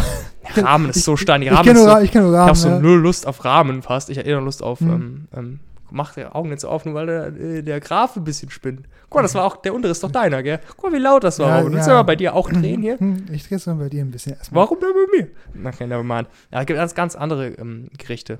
liebe. 0.54 0.66
Rahmen 0.68 0.90
ist 0.90 1.04
so 1.04 1.16
stein, 1.16 1.40
die 1.40 1.46
Ich 1.46 1.52
Rahmen 1.54 1.64
kenne 1.64 1.78
nur, 1.78 1.90
so, 1.90 1.98
ich 2.00 2.10
kenn 2.10 2.22
nur 2.22 2.32
ich 2.32 2.36
Rahmen. 2.36 2.48
habe 2.48 2.58
so 2.58 2.68
ja. 2.68 2.78
null 2.80 2.98
Lust 2.98 3.26
auf 3.26 3.42
Rahmen 3.46 3.80
fast. 3.82 4.10
Ich 4.10 4.18
hätte 4.18 4.28
eher 4.28 4.40
Lust 4.42 4.62
auf, 4.62 4.80
Hm. 4.80 4.90
ähm, 4.90 5.28
ähm, 5.34 5.60
mach 5.92 6.14
die 6.14 6.24
Augen 6.24 6.56
so 6.58 6.68
auf, 6.68 6.84
nur 6.84 6.94
weil 6.94 7.06
der, 7.06 7.26
äh, 7.26 7.62
der 7.62 7.80
Graf 7.80 8.16
ein 8.16 8.24
bisschen 8.24 8.50
spinnt. 8.50 8.88
Guck 9.04 9.16
mal, 9.16 9.22
das 9.22 9.34
war 9.34 9.44
auch, 9.44 9.56
der 9.56 9.74
untere 9.74 9.92
ist 9.92 10.02
doch 10.02 10.10
deiner, 10.10 10.42
gell? 10.42 10.60
Guck 10.76 10.90
mal, 10.90 10.98
wie 10.98 11.02
laut 11.02 11.22
das 11.22 11.38
war. 11.38 11.62
Ja. 11.62 11.70
Willst 11.70 11.88
ja. 11.88 11.94
mal 11.94 12.02
bei 12.02 12.16
dir 12.16 12.34
auch 12.34 12.50
drehen 12.52 12.82
hier? 12.82 12.98
Ich 13.30 13.46
drehe 13.46 13.56
es 13.56 13.64
dann 13.64 13.78
bei 13.78 13.88
dir 13.88 14.02
ein 14.02 14.10
bisschen 14.10 14.36
erstmal. 14.36 14.62
Warum 14.62 14.80
denn 14.80 14.90
bei 14.92 15.18
mir? 15.18 15.68
Okay, 15.68 15.86
never 15.86 16.02
mind. 16.02 16.28
Ja, 16.50 16.60
es 16.60 16.66
gibt 16.66 16.78
ganz, 16.78 16.94
ganz 16.94 17.14
andere 17.14 17.48
ähm, 17.48 17.88
Gerichte. 17.98 18.38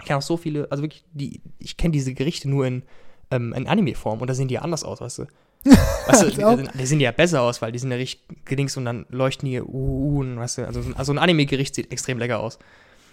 Ich 0.00 0.06
kenne 0.06 0.18
auch 0.18 0.22
so 0.22 0.36
viele, 0.36 0.66
also 0.70 0.82
wirklich, 0.82 1.04
die, 1.12 1.42
ich 1.58 1.76
kenne 1.76 1.92
diese 1.92 2.14
Gerichte 2.14 2.48
nur 2.48 2.66
in, 2.66 2.82
ähm, 3.30 3.52
in 3.52 3.66
Anime-Form 3.66 4.20
und 4.20 4.30
da 4.30 4.34
sehen 4.34 4.48
die 4.48 4.54
ja 4.54 4.62
anders 4.62 4.82
aus, 4.82 5.00
weißt 5.00 5.18
du? 5.18 5.26
Weißt 6.06 6.22
du, 6.22 6.30
die, 6.30 6.78
die, 6.78 6.86
sehen 6.86 7.00
ja 7.00 7.12
besser 7.12 7.42
aus, 7.42 7.60
weil 7.60 7.70
die 7.70 7.78
sind 7.78 7.90
ja 7.90 7.98
richtig 7.98 8.26
gedings 8.46 8.78
und 8.78 8.86
dann 8.86 9.04
leuchten 9.10 9.46
die 9.46 9.60
uh, 9.60 9.66
uh, 9.66 10.20
und 10.20 10.38
weißt 10.38 10.56
du, 10.56 10.66
also, 10.66 10.82
also 10.94 11.12
ein 11.12 11.18
Anime-Gericht 11.18 11.74
sieht 11.74 11.92
extrem 11.92 12.18
lecker 12.18 12.40
aus. 12.40 12.58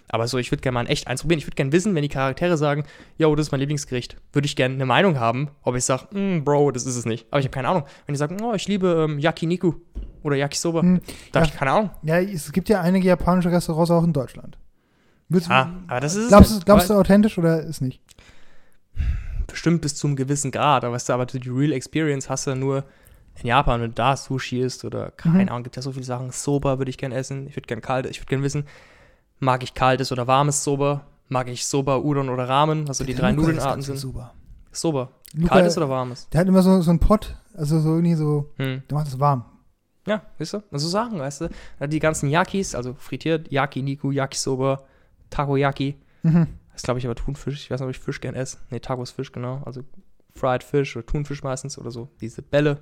Aber 0.09 0.27
so, 0.27 0.37
ich 0.37 0.51
würde 0.51 0.61
gerne 0.61 0.75
mal 0.75 0.79
ein 0.81 0.87
echt 0.87 1.07
eins 1.07 1.21
probieren. 1.21 1.39
Ich 1.39 1.45
würde 1.47 1.55
gerne 1.55 1.71
wissen, 1.73 1.93
wenn 1.93 2.01
die 2.01 2.07
Charaktere 2.09 2.57
sagen, 2.57 2.83
yo, 3.17 3.35
das 3.35 3.47
ist 3.47 3.51
mein 3.51 3.59
Lieblingsgericht, 3.59 4.15
würde 4.31 4.45
ich 4.45 4.55
gerne 4.55 4.75
eine 4.75 4.85
Meinung 4.85 5.19
haben, 5.19 5.49
ob 5.63 5.75
ich 5.75 5.83
sage, 5.83 6.07
Bro, 6.43 6.71
das 6.71 6.85
ist 6.85 6.95
es 6.95 7.05
nicht. 7.05 7.27
Aber 7.29 7.39
ich 7.39 7.45
habe 7.45 7.53
keine 7.53 7.67
Ahnung. 7.67 7.83
Wenn 8.05 8.13
die 8.13 8.19
sagen, 8.19 8.37
oh, 8.41 8.53
ich 8.53 8.67
liebe 8.67 9.05
ähm, 9.09 9.19
Yakiniku 9.19 9.73
oder 10.23 10.35
Yakisoba, 10.37 10.81
Hm, 10.81 11.01
da 11.31 11.41
habe 11.41 11.49
ja. 11.49 11.53
ich 11.53 11.59
keine 11.59 11.71
Ahnung. 11.71 11.89
Ja, 12.03 12.19
es 12.19 12.51
gibt 12.53 12.69
ja 12.69 12.81
einige 12.81 13.05
japanische 13.07 13.51
Restaurants 13.51 13.91
auch 13.91 14.03
in 14.03 14.13
Deutschland. 14.13 14.57
Willst, 15.29 15.51
Ah, 15.51 15.71
aber 15.87 15.99
das 15.99 16.15
ist 16.15 16.23
es 16.23 16.29
glaubst, 16.29 16.51
du, 16.61 16.65
glaubst 16.65 16.89
du 16.89 16.93
authentisch 16.93 17.37
oder 17.37 17.61
ist 17.61 17.81
nicht? 17.81 18.01
bestimmt 19.45 19.81
bis 19.81 19.95
zum 19.95 20.15
gewissen 20.15 20.51
Grad, 20.51 20.83
aber 20.83 20.93
weißt 20.93 21.09
du, 21.09 21.13
aber 21.13 21.25
die 21.25 21.49
Real 21.49 21.71
Experience 21.71 22.29
hast 22.29 22.47
du 22.47 22.55
nur 22.55 22.83
in 23.41 23.47
Japan, 23.47 23.81
wenn 23.81 23.89
du 23.89 23.93
da 23.95 24.17
Sushi 24.17 24.59
isst 24.61 24.83
oder 24.83 25.11
keine 25.11 25.43
Mhm. 25.43 25.49
Ahnung, 25.49 25.63
gibt 25.63 25.75
ja 25.75 25.81
so 25.81 25.91
viele 25.91 26.05
Sachen. 26.05 26.31
Soba 26.31 26.79
würde 26.79 26.89
ich 26.89 26.97
gerne 26.97 27.15
essen, 27.15 27.47
ich 27.47 27.55
würde 27.55 27.67
gerne 27.67 27.81
kalt, 27.81 28.05
ich 28.07 28.19
würde 28.19 28.29
gerne 28.29 28.43
wissen, 28.43 28.65
mag 29.39 29.63
ich 29.63 29.73
kaltes 29.73 30.11
oder 30.11 30.27
warmes 30.27 30.63
Soba? 30.63 31.05
Mag 31.29 31.47
ich 31.49 31.65
Soba, 31.65 31.97
Udon 31.97 32.29
oder 32.29 32.47
Ramen? 32.47 32.87
Also 32.87 33.03
die 33.03 33.13
drei 33.15 33.31
Luca 33.31 33.47
Nudelarten 33.49 33.81
sind. 33.81 33.97
Super. 33.97 34.33
Soba. 34.71 35.09
Luca, 35.33 35.55
Kaltes 35.55 35.77
oder 35.77 35.89
warmes? 35.89 36.29
Der 36.29 36.41
hat 36.41 36.47
immer 36.47 36.61
so, 36.61 36.81
so 36.81 36.89
einen 36.89 36.99
Pott, 36.99 37.35
also 37.53 37.79
so 37.79 37.95
irgendwie 37.95 38.15
so, 38.15 38.49
Hm. 38.57 38.83
der 38.89 38.97
macht 38.97 39.07
es 39.07 39.19
warm. 39.19 39.43
Ja, 40.07 40.21
weißt 40.39 40.53
du? 40.53 40.63
Also 40.71 40.87
Sachen, 40.87 41.19
weißt 41.19 41.41
du? 41.41 41.49
Die 41.87 41.99
ganzen 41.99 42.29
Yakis, 42.29 42.75
also 42.75 42.93
frittiert, 42.93 43.51
Yakiniku, 43.51 44.11
Yakisoba, 44.11 44.83
Takoyaki. 45.29 45.97
Mhm. 46.23 46.47
Das 46.71 46.77
ist, 46.81 46.85
glaube 46.85 46.99
ich, 46.99 47.05
aber 47.05 47.15
Thunfisch. 47.15 47.63
Ich 47.63 47.71
weiß 47.71 47.81
nicht, 47.81 47.87
ob 47.87 47.91
ich 47.93 47.99
Fisch 47.99 48.21
gern 48.21 48.35
esse. 48.35 48.57
Nee, 48.69 48.79
Taco 48.79 49.03
ist 49.03 49.11
Fisch, 49.11 49.31
genau. 49.33 49.61
Also 49.65 49.81
Fried 50.33 50.63
Fish 50.63 50.95
oder 50.95 51.05
Thunfisch 51.05 51.43
meistens 51.43 51.77
oder 51.77 51.91
so. 51.91 52.09
Diese 52.21 52.41
Bälle, 52.41 52.77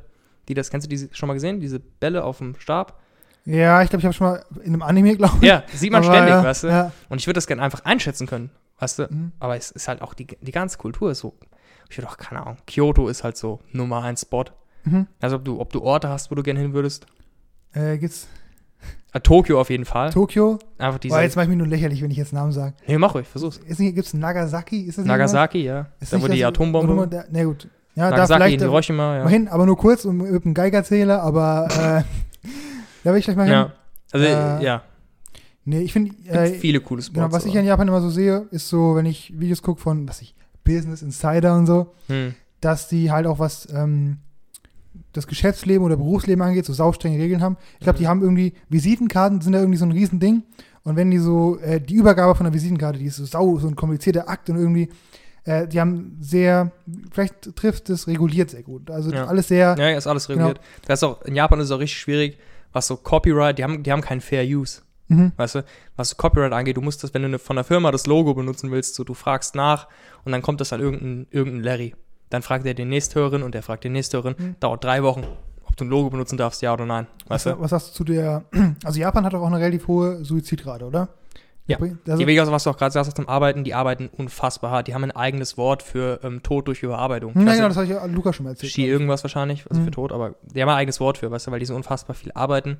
die 0.47 0.53
das, 0.53 0.69
kennst 0.69 0.85
du 0.85 0.89
diese 0.89 1.09
schon 1.15 1.27
mal 1.27 1.33
gesehen? 1.33 1.59
Diese 1.59 1.79
Bälle 1.79 2.23
auf 2.23 2.37
dem 2.39 2.55
Stab? 2.59 2.99
Ja, 3.45 3.81
ich 3.83 3.89
glaube, 3.89 4.01
ich 4.01 4.05
habe 4.05 4.13
schon 4.13 4.27
mal 4.27 4.43
in 4.63 4.73
einem 4.73 4.81
Anime, 4.81 5.15
glaube 5.15 5.35
ich. 5.41 5.47
Ja, 5.47 5.63
sieht 5.73 5.91
man 5.91 6.03
Aber 6.03 6.13
ständig, 6.13 6.33
ja, 6.33 6.43
weißt 6.43 6.63
du? 6.63 6.67
Ja. 6.67 6.91
Und 7.09 7.19
ich 7.19 7.27
würde 7.27 7.35
das 7.37 7.45
gerne 7.47 7.61
einfach 7.61 7.85
einschätzen 7.85 8.25
können, 8.27 8.49
weißt 8.79 8.99
du? 8.99 9.03
Mhm. 9.09 9.31
Aber 9.39 9.55
es 9.55 9.71
ist 9.71 9.87
halt 9.87 10.01
auch, 10.01 10.13
die, 10.13 10.25
die 10.25 10.51
ganze 10.51 10.77
Kultur 10.77 11.11
ist 11.11 11.19
so, 11.19 11.35
ich 11.89 11.97
würde 11.97 12.09
auch, 12.09 12.17
keine 12.17 12.41
Ahnung, 12.41 12.57
Kyoto 12.65 13.07
ist 13.07 13.23
halt 13.23 13.37
so 13.37 13.59
Nummer 13.71 14.03
eins 14.03 14.21
Spot. 14.21 14.45
Mhm. 14.83 15.07
Also 15.21 15.35
ob 15.37 15.45
du, 15.45 15.59
ob 15.59 15.71
du 15.71 15.81
Orte 15.83 16.09
hast, 16.09 16.31
wo 16.31 16.35
du 16.35 16.41
gerne 16.43 16.59
hin 16.59 16.73
würdest. 16.73 17.05
Äh, 17.73 17.97
gibt's 17.97 18.27
Äh, 19.13 19.19
Tokio 19.21 19.61
auf 19.61 19.69
jeden 19.69 19.85
Fall. 19.85 20.11
Tokio? 20.11 20.59
Einfach 20.77 20.99
diese. 20.99 21.13
Boah, 21.13 21.21
jetzt 21.21 21.35
mache 21.35 21.45
ich 21.45 21.49
mich 21.49 21.57
nur 21.57 21.67
lächerlich, 21.67 22.01
wenn 22.01 22.11
ich 22.11 22.17
jetzt 22.17 22.33
Namen 22.33 22.51
sage. 22.51 22.73
nee, 22.87 22.97
mach 22.97 23.13
ruhig, 23.15 23.27
versuch's. 23.27 23.57
Ist 23.57 23.79
nicht, 23.79 23.95
gibt's 23.95 24.13
Nagasaki? 24.13 24.81
Ist 24.81 24.97
das 24.97 25.05
nicht 25.05 25.11
Nagasaki, 25.11 25.63
ja. 25.63 25.87
Ist 25.99 26.11
Da 26.13 26.21
wo 26.21 26.27
die 26.27 26.43
Atombombe. 26.43 27.07
Da, 27.07 27.25
na 27.31 27.43
gut. 27.43 27.67
Ja, 27.95 28.05
da 28.05 28.11
Nagasaki, 28.11 28.39
vielleicht 28.39 28.61
äh, 28.61 28.65
Hiroshima, 28.65 29.17
ja. 29.17 29.23
mal 29.23 29.29
hin, 29.29 29.47
aber 29.47 29.65
nur 29.65 29.77
kurz 29.77 30.03
und 30.03 30.17
mit 30.17 30.43
dem 30.43 30.53
Geigerzähler, 30.53 31.21
aber 31.21 31.67
äh, 32.43 32.47
da 33.05 33.11
will 33.13 33.19
ich 33.19 33.25
gleich 33.25 33.37
mal 33.37 33.43
hin. 33.43 33.53
Ja. 33.53 33.73
Also, 34.11 34.25
Äh, 34.25 34.63
ja. 34.63 34.83
Nee, 35.63 35.79
ich 35.81 35.93
finde, 35.93 36.13
äh, 36.27 36.53
viele 36.53 36.79
coole 36.79 37.01
Spots. 37.01 37.13
genau, 37.13 37.31
was 37.31 37.45
ich 37.45 37.51
aber- 37.51 37.61
in 37.61 37.65
Japan 37.65 37.87
immer 37.87 38.01
so 38.01 38.09
sehe, 38.09 38.47
ist 38.51 38.69
so, 38.69 38.95
wenn 38.95 39.05
ich 39.05 39.33
Videos 39.39 39.61
gucke 39.61 39.81
von, 39.81 40.07
was 40.07 40.21
ich, 40.21 40.35
Business 40.63 41.01
Insider 41.01 41.55
und 41.55 41.65
so, 41.67 41.93
hm. 42.07 42.33
dass 42.61 42.87
die 42.87 43.11
halt 43.11 43.25
auch 43.27 43.39
was 43.39 43.67
ähm, 43.73 44.17
das 45.13 45.27
Geschäftsleben 45.27 45.83
oder 45.85 45.97
Berufsleben 45.97 46.41
angeht, 46.43 46.65
so 46.65 46.73
saustrenge 46.73 47.17
Regeln 47.19 47.41
haben. 47.41 47.57
Ich 47.79 47.81
glaube, 47.83 47.97
Mhm. 47.97 48.01
die 48.01 48.07
haben 48.07 48.21
irgendwie, 48.21 48.53
Visitenkarten 48.69 49.41
sind 49.41 49.53
da 49.53 49.59
irgendwie 49.59 49.77
so 49.77 49.85
ein 49.85 49.91
Riesending. 49.91 50.43
Und 50.83 50.95
wenn 50.95 51.09
die 51.11 51.17
so, 51.17 51.57
äh, 51.59 51.81
die 51.81 51.95
Übergabe 51.95 52.35
von 52.35 52.43
der 52.45 52.53
Visitenkarte, 52.53 52.99
die 52.99 53.05
ist 53.05 53.15
so 53.17 53.25
sau, 53.25 53.57
so 53.59 53.67
ein 53.67 53.75
komplizierter 53.75 54.29
Akt 54.29 54.49
und 54.49 54.57
irgendwie, 54.57 54.89
äh, 55.43 55.67
die 55.67 55.79
haben 55.79 56.17
sehr, 56.21 56.71
vielleicht 57.11 57.55
trifft 57.55 57.89
es 57.89 58.07
reguliert 58.07 58.49
sehr 58.51 58.63
gut. 58.63 58.89
Also 58.91 59.11
Ja. 59.11 59.25
alles 59.25 59.47
sehr, 59.47 59.75
Ja, 59.77 59.89
ist 59.97 60.05
alles 60.07 60.27
Genau. 60.27 60.45
reguliert. 60.47 60.61
Das 60.87 60.99
ist 60.99 61.03
auch, 61.03 61.21
in 61.23 61.35
Japan 61.35 61.59
ist 61.59 61.65
es 61.65 61.71
auch 61.71 61.79
richtig 61.79 61.99
schwierig, 61.99 62.37
was 62.75 62.87
so 62.87 62.97
Copyright, 62.97 63.57
die 63.57 63.63
haben, 63.63 63.81
die 63.83 63.91
haben 63.91 64.01
keinen 64.01 64.21
Fair 64.21 64.43
Use. 64.43 64.81
mhm. 65.07 65.31
Weißt 65.37 65.55
du, 65.55 65.63
was 65.95 66.09
so 66.09 66.15
Copyright 66.17 66.51
angeht, 66.51 66.75
du 66.77 66.81
musst 66.81 67.03
das, 67.03 67.13
wenn 67.13 67.31
du 67.31 67.39
von 67.39 67.55
der 67.55 67.63
Firma 67.65 67.89
das 67.91 68.05
Logo 68.05 68.33
benutzen 68.33 68.69
willst, 68.71 68.95
so 68.95 69.03
du 69.03 69.13
fragst 69.13 69.55
nach 69.55 69.87
und 70.25 70.31
dann 70.33 70.41
kommt 70.41 70.59
das 70.61 70.73
an 70.73 70.81
irgendein, 70.81 71.27
irgendein 71.31 71.63
Larry. 71.63 71.95
Dann 72.29 72.41
fragt 72.41 72.65
er 72.65 72.73
den 72.73 72.89
Nächsthörerin 72.89 73.43
und 73.43 73.53
der 73.55 73.63
fragt 73.63 73.83
den 73.85 73.93
Nächsthörerin, 73.93 74.35
Mhm. 74.37 74.55
dauert 74.59 74.83
drei 74.83 75.03
Wochen, 75.03 75.23
ob 75.63 75.77
du 75.77 75.85
ein 75.85 75.89
Logo 75.89 76.09
benutzen 76.09 76.37
darfst, 76.37 76.61
ja 76.61 76.73
oder 76.73 76.85
nein. 76.85 77.07
Was, 77.27 77.45
Weißt 77.45 77.57
du? 77.57 77.61
was 77.61 77.69
sagst 77.71 77.89
du 77.89 77.93
zu 77.93 78.03
der, 78.03 78.43
also 78.83 78.99
Japan 78.99 79.23
hat 79.25 79.33
doch 79.33 79.41
auch 79.41 79.47
eine 79.47 79.59
relativ 79.59 79.87
hohe 79.87 80.23
Suizidrate, 80.25 80.85
oder? 80.85 81.09
Ja. 81.67 81.77
Also, 81.79 82.17
die 82.17 82.27
Wege, 82.27 82.39
also 82.41 82.51
was 82.51 82.63
du 82.63 82.69
auch 82.69 82.77
gerade 82.77 82.91
sagst, 82.91 83.15
zum 83.15 83.27
Arbeiten, 83.27 83.63
die 83.63 83.73
arbeiten 83.73 84.07
unfassbar 84.15 84.69
hart. 84.69 84.87
Die 84.87 84.93
haben 84.93 85.03
ein 85.03 85.11
eigenes 85.11 85.57
Wort 85.57 85.81
für 85.81 86.19
ähm, 86.23 86.43
Tod 86.43 86.67
durch 86.67 86.83
Überarbeitung. 86.83 87.33
Hm, 87.33 87.41
ja, 87.41 87.47
Weißt 87.47 87.57
genau, 87.57 87.67
das 87.69 87.77
habe 87.77 87.85
ich 87.87 87.91
ja 87.93 88.05
Luca 88.05 88.33
schon 88.33 88.43
mal 88.43 88.51
erzählt. 88.51 88.71
Ski 88.71 88.85
irgendwas 88.87 89.23
wahrscheinlich, 89.23 89.65
also 89.69 89.81
Mhm. 89.81 89.85
für 89.85 89.91
Tod, 89.91 90.11
aber 90.11 90.35
die 90.43 90.61
haben 90.61 90.69
ein 90.69 90.75
eigenes 90.77 90.99
Wort 90.99 91.17
für, 91.17 91.31
weißt 91.31 91.47
du, 91.47 91.51
weil 91.51 91.59
die 91.59 91.65
so 91.65 91.75
unfassbar 91.75 92.15
viel 92.15 92.31
arbeiten. 92.33 92.77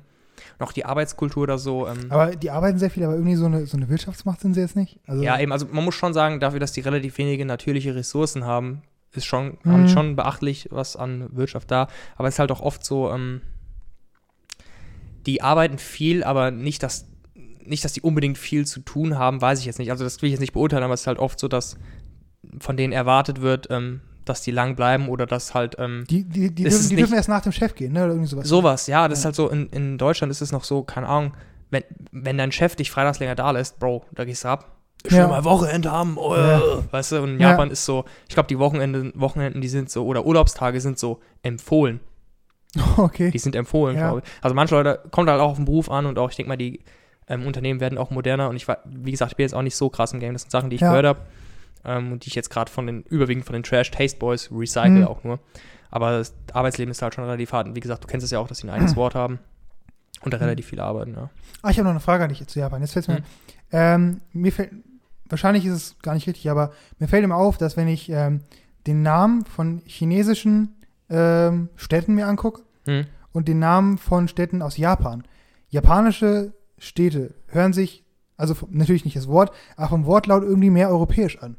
Auch 0.58 0.72
die 0.72 0.84
Arbeitskultur 0.84 1.42
oder 1.44 1.58
so. 1.58 1.88
Ähm, 1.88 1.96
Aber 2.10 2.36
die 2.36 2.50
arbeiten 2.50 2.78
sehr 2.78 2.90
viel, 2.90 3.02
aber 3.04 3.14
irgendwie 3.14 3.34
so 3.36 3.46
eine, 3.46 3.66
so 3.66 3.76
eine 3.76 3.88
Wirtschaftsmacht 3.88 4.40
sind 4.40 4.54
sie 4.54 4.60
jetzt 4.60 4.76
nicht. 4.76 5.00
Also, 5.06 5.22
ja, 5.22 5.38
eben, 5.40 5.50
also 5.50 5.66
man 5.72 5.84
muss 5.84 5.94
schon 5.94 6.12
sagen, 6.14 6.38
dafür, 6.40 6.60
dass 6.60 6.72
die 6.72 6.80
relativ 6.80 7.16
wenige 7.18 7.44
natürliche 7.46 7.94
Ressourcen 7.94 8.44
haben, 8.44 8.82
ist 9.12 9.24
schon, 9.24 9.58
Mhm. 9.64 9.72
haben 9.72 9.88
schon 9.88 10.14
beachtlich 10.14 10.68
was 10.70 10.94
an 10.94 11.28
Wirtschaft 11.34 11.70
da. 11.70 11.88
Aber 12.16 12.28
es 12.28 12.34
ist 12.34 12.38
halt 12.38 12.52
auch 12.52 12.60
oft 12.60 12.84
so, 12.84 13.10
ähm, 13.10 13.40
die 15.26 15.42
arbeiten 15.42 15.78
viel, 15.78 16.22
aber 16.22 16.50
nicht, 16.50 16.82
dass, 16.82 17.06
nicht, 17.68 17.84
dass 17.84 17.92
die 17.92 18.00
unbedingt 18.02 18.38
viel 18.38 18.66
zu 18.66 18.80
tun 18.80 19.18
haben, 19.18 19.40
weiß 19.40 19.60
ich 19.60 19.66
jetzt 19.66 19.78
nicht. 19.78 19.90
Also 19.90 20.04
das 20.04 20.20
will 20.22 20.28
ich 20.28 20.32
jetzt 20.32 20.40
nicht 20.40 20.52
beurteilen, 20.52 20.82
aber 20.84 20.94
es 20.94 21.02
ist 21.02 21.06
halt 21.06 21.18
oft 21.18 21.38
so, 21.38 21.48
dass 21.48 21.76
von 22.60 22.76
denen 22.76 22.92
erwartet 22.92 23.40
wird, 23.40 23.68
ähm, 23.70 24.00
dass 24.24 24.42
die 24.42 24.50
lang 24.50 24.74
bleiben 24.76 25.08
oder 25.08 25.26
dass 25.26 25.54
halt 25.54 25.76
ähm, 25.78 26.04
Die, 26.10 26.24
die, 26.24 26.52
die, 26.54 26.64
dürfen, 26.64 26.66
ist 26.80 26.90
die 26.90 26.94
nicht- 26.94 27.02
dürfen 27.02 27.14
erst 27.14 27.28
nach 27.28 27.42
dem 27.42 27.52
Chef 27.52 27.74
gehen, 27.74 27.92
ne? 27.92 28.04
Oder 28.04 28.12
irgendwie 28.14 28.28
sowas. 28.28 28.48
Sowas, 28.48 28.86
ja, 28.88 29.06
das 29.08 29.18
ist 29.18 29.24
Ja. 29.24 29.28
halt 29.28 29.36
so, 29.36 29.48
in, 29.50 29.68
in 29.68 29.98
Deutschland 29.98 30.30
ist 30.30 30.40
es 30.40 30.50
noch 30.52 30.64
so, 30.64 30.82
keine 30.82 31.08
Ahnung, 31.08 31.34
wenn, 31.70 31.82
wenn 32.12 32.38
dein 32.38 32.52
Chef 32.52 32.74
dich 32.76 32.90
freitags 32.90 33.18
länger 33.20 33.34
da 33.34 33.50
lässt, 33.52 33.78
Bro, 33.78 34.04
da 34.12 34.24
gehst 34.24 34.44
du 34.44 34.48
ab. 34.48 34.72
Ich 35.04 35.12
will 35.12 35.18
Ja. 35.18 35.28
mal 35.28 35.44
Wochenende 35.44 35.92
haben, 35.92 36.16
oh, 36.18 36.34
Ja. 36.34 36.60
weißt 36.90 37.12
du, 37.12 37.22
und 37.22 37.34
in 37.34 37.40
Ja. 37.40 37.50
Japan 37.50 37.70
ist 37.70 37.84
so, 37.84 38.04
ich 38.28 38.34
glaube, 38.34 38.48
die 38.48 38.58
Wochenende, 38.58 39.12
Wochenenden, 39.14 39.60
die 39.60 39.68
sind 39.68 39.90
so, 39.90 40.04
oder 40.06 40.26
Urlaubstage 40.26 40.80
sind 40.80 40.98
so 40.98 41.20
empfohlen. 41.42 42.00
Okay. 42.96 43.30
Die 43.30 43.38
sind 43.38 43.54
empfohlen, 43.56 43.96
Ja. 43.96 44.08
glaube 44.08 44.22
ich. 44.24 44.30
Also 44.42 44.54
manche 44.54 44.74
Leute, 44.74 45.00
kommt 45.10 45.30
halt 45.30 45.40
auch 45.40 45.50
auf 45.50 45.56
den 45.56 45.64
Beruf 45.64 45.90
an 45.90 46.06
und 46.06 46.18
auch, 46.18 46.30
ich 46.30 46.36
denke 46.36 46.48
mal, 46.48 46.56
die 46.56 46.80
ähm, 47.28 47.46
Unternehmen 47.46 47.80
werden 47.80 47.98
auch 47.98 48.10
moderner 48.10 48.48
und 48.48 48.56
ich 48.56 48.68
war, 48.68 48.78
wie 48.84 49.10
gesagt, 49.10 49.32
ich 49.32 49.36
bin 49.36 49.44
jetzt 49.44 49.54
auch 49.54 49.62
nicht 49.62 49.76
so 49.76 49.88
krass 49.90 50.12
im 50.12 50.20
Game, 50.20 50.32
das 50.32 50.42
sind 50.42 50.50
Sachen, 50.50 50.70
die 50.70 50.76
ich 50.76 50.82
Ja. 50.82 50.90
gehört 50.90 51.06
habe 51.06 51.20
ähm, 51.84 52.12
und 52.12 52.24
die 52.24 52.28
ich 52.28 52.34
jetzt 52.34 52.50
gerade 52.50 52.70
von 52.70 52.86
den, 52.86 53.02
überwiegend 53.02 53.44
von 53.44 53.52
den 53.54 53.62
Trash 53.62 53.90
Taste 53.90 54.18
Boys 54.18 54.50
recycle 54.52 55.00
Mhm. 55.00 55.04
auch 55.06 55.24
nur. 55.24 55.38
Aber 55.90 56.18
das 56.18 56.34
Arbeitsleben 56.52 56.90
ist 56.90 57.00
halt 57.02 57.14
schon 57.14 57.24
relativ 57.24 57.52
hart 57.52 57.66
und 57.68 57.74
wie 57.76 57.80
gesagt, 57.80 58.04
du 58.04 58.08
kennst 58.08 58.24
es 58.24 58.30
ja 58.30 58.38
auch, 58.38 58.48
dass 58.48 58.58
sie 58.58 58.66
ein 58.68 58.70
eigenes 58.70 58.96
Wort 58.96 59.14
haben 59.14 59.38
und 60.22 60.32
da 60.32 60.38
Mhm. 60.38 60.42
relativ 60.44 60.66
viel 60.66 60.80
arbeiten, 60.80 61.14
ja. 61.14 61.30
Ah, 61.62 61.70
ich 61.70 61.78
habe 61.78 61.84
noch 61.84 61.90
eine 61.92 62.00
Frage 62.00 62.22
an 62.24 62.28
dich 62.28 62.46
zu 62.46 62.58
Japan. 62.58 62.80
Jetzt 62.80 62.92
fällt 62.92 63.08
mir, 63.08 63.16
Hm. 63.16 63.22
ähm, 63.72 64.20
mir 64.32 64.52
fällt, 64.52 64.70
wahrscheinlich 65.28 65.64
ist 65.66 65.72
es 65.74 65.98
gar 66.00 66.14
nicht 66.14 66.26
richtig, 66.28 66.48
aber 66.50 66.72
mir 66.98 67.08
fällt 67.08 67.24
immer 67.24 67.36
auf, 67.36 67.58
dass 67.58 67.76
wenn 67.76 67.88
ich 67.88 68.08
ähm, 68.08 68.42
den 68.86 69.02
Namen 69.02 69.44
von 69.46 69.82
chinesischen 69.84 70.76
ähm, 71.10 71.68
Städten 71.76 72.14
mir 72.14 72.26
angucke 72.28 72.62
Hm. 72.84 73.06
und 73.32 73.48
den 73.48 73.58
Namen 73.58 73.98
von 73.98 74.28
Städten 74.28 74.62
aus 74.62 74.76
Japan, 74.76 75.24
japanische 75.70 76.52
Städte 76.78 77.34
hören 77.48 77.72
sich, 77.72 78.04
also 78.36 78.54
natürlich 78.70 79.04
nicht 79.04 79.16
das 79.16 79.28
Wort, 79.28 79.50
aber 79.76 79.88
vom 79.88 80.06
Wortlaut 80.06 80.42
irgendwie 80.42 80.70
mehr 80.70 80.88
europäisch 80.90 81.38
an. 81.42 81.56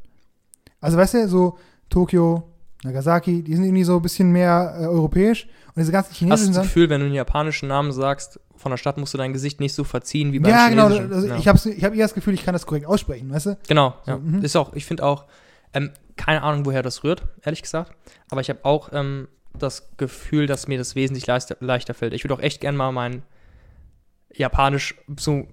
Also 0.80 0.96
weißt 0.96 1.14
du, 1.14 1.28
so 1.28 1.58
Tokio, 1.88 2.44
Nagasaki, 2.84 3.42
die 3.42 3.54
sind 3.56 3.64
irgendwie 3.64 3.84
so 3.84 3.96
ein 3.96 4.02
bisschen 4.02 4.30
mehr 4.30 4.76
äh, 4.78 4.84
europäisch 4.86 5.46
und 5.74 5.78
diese 5.80 5.90
ganzen 5.90 6.30
Hast 6.30 6.48
du 6.48 6.52
das. 6.52 6.62
Gefühl, 6.62 6.88
wenn 6.90 7.00
du 7.00 7.06
einen 7.06 7.14
japanischen 7.14 7.68
Namen 7.68 7.90
sagst, 7.92 8.38
von 8.56 8.70
der 8.70 8.76
Stadt 8.76 8.98
musst 8.98 9.14
du 9.14 9.18
dein 9.18 9.32
Gesicht 9.32 9.60
nicht 9.60 9.74
so 9.74 9.84
verziehen 9.84 10.32
wie 10.32 10.38
beim 10.38 10.50
Ja, 10.52 10.68
genau. 10.68 10.88
chinesischen. 10.88 11.12
Also 11.12 11.26
ja. 11.28 11.36
Ich 11.36 11.48
habe 11.48 11.58
ich 11.70 11.84
hab 11.84 11.94
eher 11.94 12.04
das 12.04 12.14
Gefühl, 12.14 12.34
ich 12.34 12.44
kann 12.44 12.52
das 12.52 12.66
korrekt 12.66 12.86
aussprechen, 12.86 13.30
weißt 13.30 13.46
du? 13.46 13.58
Genau, 13.68 13.94
So, 14.04 14.10
ja. 14.12 14.18
mhm. 14.18 14.42
Ist 14.42 14.56
auch, 14.56 14.72
ich 14.74 14.86
finde 14.86 15.04
auch, 15.04 15.24
ähm, 15.74 15.90
keine 16.16 16.42
Ahnung, 16.42 16.66
woher 16.66 16.82
das 16.82 17.04
rührt, 17.04 17.22
ehrlich 17.42 17.62
gesagt. 17.62 17.92
Aber 18.30 18.40
ich 18.40 18.50
habe 18.50 18.64
auch 18.64 18.90
ähm, 18.92 19.28
das 19.56 19.90
Gefühl, 19.96 20.46
dass 20.46 20.66
mir 20.68 20.78
das 20.78 20.94
wesentlich 20.94 21.26
leichter, 21.26 21.56
leichter 21.60 21.94
fällt. 21.94 22.12
Ich 22.12 22.24
würde 22.24 22.34
auch 22.34 22.40
echt 22.40 22.60
gern 22.60 22.76
mal 22.76 22.92
mein 22.92 23.22
Japanisch 24.34 24.94
so 25.18 25.46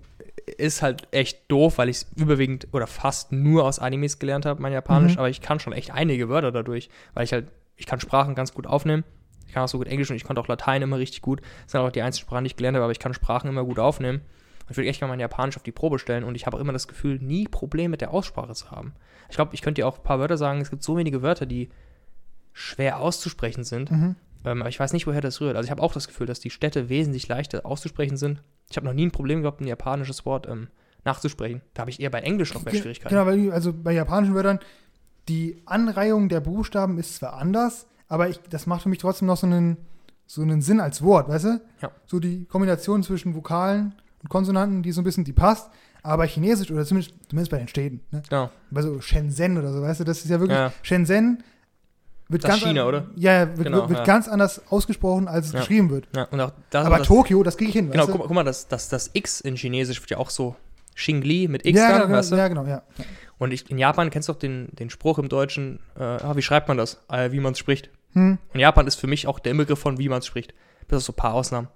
ist 0.57 0.81
halt 0.81 1.07
echt 1.11 1.49
doof, 1.51 1.77
weil 1.79 1.89
ich 1.89 1.97
es 1.97 2.07
überwiegend 2.15 2.67
oder 2.71 2.85
fast 2.87 3.31
nur 3.31 3.63
aus 3.65 3.79
Animes 3.79 4.19
gelernt 4.19 4.45
habe, 4.45 4.61
mein 4.61 4.73
Japanisch, 4.73 5.13
Mhm. 5.13 5.19
aber 5.19 5.29
ich 5.29 5.41
kann 5.41 5.59
schon 5.59 5.73
echt 5.73 5.91
einige 5.91 6.29
Wörter 6.29 6.51
dadurch, 6.51 6.89
weil 7.13 7.23
ich 7.23 7.33
halt, 7.33 7.47
ich 7.77 7.85
kann 7.87 7.99
Sprachen 7.99 8.35
ganz 8.35 8.53
gut 8.53 8.67
aufnehmen. 8.67 9.03
Ich 9.47 9.53
kann 9.53 9.63
auch 9.63 9.67
so 9.67 9.77
gut 9.77 9.87
Englisch 9.87 10.09
und 10.09 10.15
ich 10.17 10.23
konnte 10.23 10.41
auch 10.41 10.47
Latein 10.47 10.81
immer 10.81 10.97
richtig 10.99 11.21
gut. 11.21 11.41
Das 11.63 11.71
sind 11.71 11.81
auch 11.81 11.91
die 11.91 12.01
einzigen 12.01 12.27
Sprachen, 12.27 12.43
die 12.43 12.47
ich 12.49 12.55
gelernt 12.57 12.75
habe, 12.75 12.83
aber 12.83 12.91
ich 12.91 12.99
kann 12.99 13.13
Sprachen 13.13 13.49
immer 13.49 13.63
gut 13.63 13.79
aufnehmen. 13.79 14.19
Und 14.65 14.71
ich 14.71 14.77
würde 14.77 14.89
echt 14.89 14.99
gerne 14.99 15.11
mein 15.11 15.19
Japanisch 15.19 15.55
auf 15.57 15.63
die 15.63 15.71
Probe 15.71 15.97
stellen 15.99 16.23
und 16.23 16.35
ich 16.35 16.45
habe 16.45 16.57
auch 16.57 16.61
immer 16.61 16.73
das 16.73 16.87
Gefühl, 16.87 17.19
nie 17.19 17.47
Probleme 17.47 17.89
mit 17.89 18.01
der 18.01 18.11
Aussprache 18.11 18.53
zu 18.53 18.71
haben. 18.71 18.93
Ich 19.29 19.35
glaube, 19.35 19.53
ich 19.55 19.61
könnte 19.61 19.81
dir 19.81 19.87
auch 19.87 19.97
ein 19.97 20.03
paar 20.03 20.19
Wörter 20.19 20.37
sagen. 20.37 20.61
Es 20.61 20.69
gibt 20.69 20.83
so 20.83 20.97
wenige 20.97 21.21
Wörter, 21.21 21.45
die 21.45 21.69
schwer 22.53 22.99
auszusprechen 22.99 23.63
sind. 23.63 23.91
Mhm. 23.91 24.15
Ähm, 24.45 24.61
aber 24.61 24.69
ich 24.69 24.79
weiß 24.79 24.93
nicht, 24.93 25.07
woher 25.07 25.21
das 25.21 25.41
rührt. 25.41 25.55
Also 25.55 25.65
ich 25.65 25.71
habe 25.71 25.81
auch 25.81 25.93
das 25.93 26.07
Gefühl, 26.07 26.27
dass 26.27 26.39
die 26.39 26.49
Städte 26.49 26.89
wesentlich 26.89 27.27
leichter 27.27 27.65
auszusprechen 27.65 28.17
sind. 28.17 28.41
Ich 28.69 28.77
habe 28.77 28.85
noch 28.85 28.93
nie 28.93 29.05
ein 29.05 29.11
Problem 29.11 29.41
gehabt, 29.41 29.61
ein 29.61 29.67
japanisches 29.67 30.25
Wort 30.25 30.47
ähm, 30.47 30.67
nachzusprechen. 31.03 31.61
Da 31.73 31.81
habe 31.81 31.91
ich 31.91 31.99
eher 31.99 32.09
bei 32.09 32.19
Englisch 32.21 32.53
noch 32.53 32.63
mehr 32.63 32.71
Ge- 32.73 32.81
Schwierigkeiten. 32.81 33.13
Genau, 33.15 33.25
weil 33.25 33.51
also 33.51 33.73
bei 33.73 33.91
japanischen 33.93 34.35
Wörtern, 34.35 34.59
die 35.27 35.61
Anreihung 35.65 36.29
der 36.29 36.39
Buchstaben 36.39 36.97
ist 36.97 37.15
zwar 37.15 37.33
anders, 37.33 37.87
aber 38.07 38.29
ich, 38.29 38.39
das 38.49 38.67
macht 38.67 38.83
für 38.83 38.89
mich 38.89 38.99
trotzdem 38.99 39.27
noch 39.27 39.37
so 39.37 39.47
einen, 39.47 39.77
so 40.27 40.41
einen 40.41 40.61
Sinn 40.61 40.79
als 40.79 41.01
Wort, 41.01 41.27
weißt 41.27 41.45
du? 41.45 41.61
Ja. 41.81 41.91
So 42.05 42.19
die 42.19 42.45
Kombination 42.45 43.01
zwischen 43.03 43.33
Vokalen 43.35 43.95
und 44.21 44.29
Konsonanten, 44.29 44.83
die 44.83 44.91
so 44.91 45.01
ein 45.01 45.03
bisschen, 45.03 45.23
die 45.23 45.33
passt, 45.33 45.69
aber 46.03 46.17
bei 46.23 46.27
Chinesisch 46.27 46.69
oder 46.69 46.85
zumindest, 46.85 47.15
zumindest 47.29 47.51
bei 47.51 47.57
den 47.57 47.67
Städten, 47.67 48.01
ne? 48.11 48.21
Genau. 48.29 48.51
bei 48.69 48.83
so 48.83 49.01
Shenzhen 49.01 49.57
oder 49.57 49.73
so, 49.73 49.81
weißt 49.81 50.01
du, 50.01 50.03
das 50.03 50.19
ist 50.19 50.29
ja 50.29 50.39
wirklich, 50.39 50.57
Ja. 50.57 50.71
Shenzhen 50.83 51.43
wird 52.27 52.43
Das 52.43 52.49
ganz 52.51 52.63
China, 52.63 52.85
oder? 52.87 53.07
Ja, 53.15 53.31
ja, 53.33 53.47
wird, 53.57 53.67
Genau, 53.67 53.87
wird, 53.89 53.99
ja. 53.99 54.05
ganz 54.05 54.27
anders 54.27 54.61
ausgesprochen, 54.69 55.27
als 55.27 55.47
es 55.47 55.53
Ja. 55.53 55.59
geschrieben 55.59 55.89
wird. 55.89 56.07
Aber 56.15 56.97
das, 56.97 57.07
Tokio, 57.07 57.43
das 57.43 57.57
kriege 57.57 57.69
ich 57.69 57.75
hin, 57.75 57.91
Genau, 57.91 58.05
guck, 58.07 58.17
mal- 58.19 58.23
guck 58.27 58.35
mal, 58.35 58.43
das, 58.43 58.67
das, 58.67 58.89
das 58.89 59.11
X 59.13 59.41
in 59.41 59.55
Chinesisch 59.55 60.01
wird 60.01 60.09
ja 60.11 60.17
auch 60.17 60.29
so 60.29 60.55
Xingli 60.95 61.47
mit 61.47 61.65
X 61.65 61.77
ja, 61.79 61.91
dann, 61.99 62.07
genau, 62.07 62.17
weißt 62.19 62.31
du? 62.31 62.35
ja, 62.37 62.47
genau, 62.47 62.65
ja. 62.65 62.81
Und 63.37 63.51
ich, 63.51 63.69
in 63.69 63.77
Japan 63.77 64.09
kennst 64.09 64.29
du 64.29 64.33
auch 64.33 64.39
den, 64.39 64.69
den 64.73 64.89
Spruch 64.89 65.19
im 65.19 65.27
Deutschen, 65.29 65.79
äh, 65.99 66.03
ah, 66.03 66.35
wie 66.35 66.41
schreibt 66.41 66.67
man 66.69 66.77
das? 66.77 67.03
Äh, 67.09 67.31
wie 67.31 67.39
man 67.41 67.51
es 67.51 67.59
spricht. 67.59 67.89
Hm. 68.13 68.37
Und 68.53 68.59
Japan 68.59 68.87
ist 68.87 68.95
für 68.95 69.07
mich 69.07 69.27
auch 69.27 69.39
der 69.39 69.51
Inbegriff 69.51 69.77
von, 69.79 69.97
wie 69.97 70.07
man 70.07 70.19
es 70.19 70.25
spricht. 70.25 70.53
Bis 70.87 70.97
auf 70.99 71.03
so 71.03 71.11
ein 71.11 71.15
paar 71.17 71.33
Ausnahmen. 71.33 71.67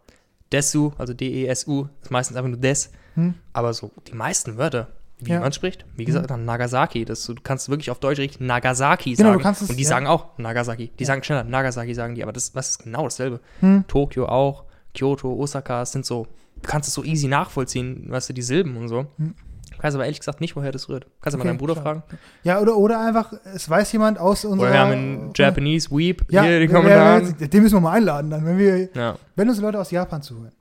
Desu, 0.53 0.93
also 0.97 1.13
D-E-S-U, 1.13 1.87
ist 2.01 2.11
meistens 2.11 2.37
einfach 2.37 2.49
nur 2.49 2.59
Des. 2.59 2.91
Hm. 3.15 3.33
Aber 3.53 3.73
so 3.73 3.91
die 4.07 4.13
meisten 4.15 4.57
Wörter, 4.57 4.87
wie 5.21 5.31
Ja. 5.31 5.39
man 5.41 5.51
spricht, 5.51 5.85
wie 5.95 6.05
gesagt, 6.05 6.29
dann 6.29 6.45
Nagasaki. 6.45 7.05
Das, 7.05 7.25
du 7.25 7.35
kannst 7.43 7.69
wirklich 7.69 7.91
auf 7.91 7.99
Deutsch 7.99 8.19
richtig 8.19 8.39
Nagasaki 8.41 9.13
Genau, 9.15 9.29
du 9.29 9.33
sagen. 9.33 9.43
kannst 9.43 9.61
es- 9.63 9.69
Und 9.69 9.77
die 9.77 9.83
ja. 9.83 9.89
sagen 9.89 10.07
auch 10.07 10.37
Nagasaki. 10.37 10.91
Die 10.97 11.03
Ja. 11.03 11.07
sagen 11.07 11.23
schneller 11.23 11.43
Nagasaki, 11.43 11.93
sagen 11.93 12.15
die. 12.15 12.23
Aber 12.23 12.31
das, 12.31 12.51
das 12.53 12.69
ist 12.69 12.83
genau 12.83 13.03
dasselbe. 13.03 13.39
Hm. 13.59 13.83
Tokio 13.87 14.27
auch, 14.27 14.63
Kyoto, 14.95 15.33
Osaka, 15.33 15.81
es 15.83 15.91
sind 15.91 16.05
so, 16.05 16.27
du 16.61 16.69
kannst 16.69 16.87
es 16.87 16.93
so 16.95 17.03
easy 17.03 17.27
nachvollziehen, 17.27 18.05
weißt 18.09 18.29
du, 18.29 18.33
die 18.33 18.41
Silben 18.41 18.77
und 18.77 18.87
so. 18.87 19.05
Hm. 19.17 19.35
Ich 19.71 19.83
weiß 19.83 19.95
aber 19.95 20.03
ehrlich 20.03 20.19
gesagt 20.19 20.41
nicht, 20.41 20.57
woher 20.57 20.73
das 20.73 20.89
rührt. 20.89 21.05
Kannst 21.21 21.35
du 21.35 21.37
mal 21.37 21.43
Okay, 21.43 21.47
deinen 21.49 21.57
Bruder 21.57 21.75
schade. 21.75 21.83
fragen? 21.85 22.03
Ja, 22.43 22.59
oder, 22.59 22.75
oder 22.75 22.99
einfach, 22.99 23.31
es 23.55 23.69
weiß 23.69 23.89
jemand 23.93 24.19
aus 24.19 24.43
unserer. 24.43 24.67
Oder 24.67 24.73
wir 24.73 24.79
haben 24.81 24.91
einen 24.91 25.31
Japanese 25.35 25.89
Weep 25.91 26.25
Ja, 26.29 26.43
hier 26.43 26.55
in 26.59 26.67
die 26.67 26.73
wer- 26.73 26.75
Kommentare. 26.81 27.33
wer- 27.37 27.47
den 27.47 27.63
müssen 27.63 27.75
wir 27.75 27.81
mal 27.81 27.93
einladen 27.93 28.29
dann, 28.29 28.45
wenn 28.45 28.57
wir, 28.57 28.89
Ja. 28.93 29.15
wenn 29.37 29.47
uns 29.47 29.61
Leute 29.61 29.79
aus 29.79 29.91
Japan 29.91 30.21
zuhören. 30.21 30.51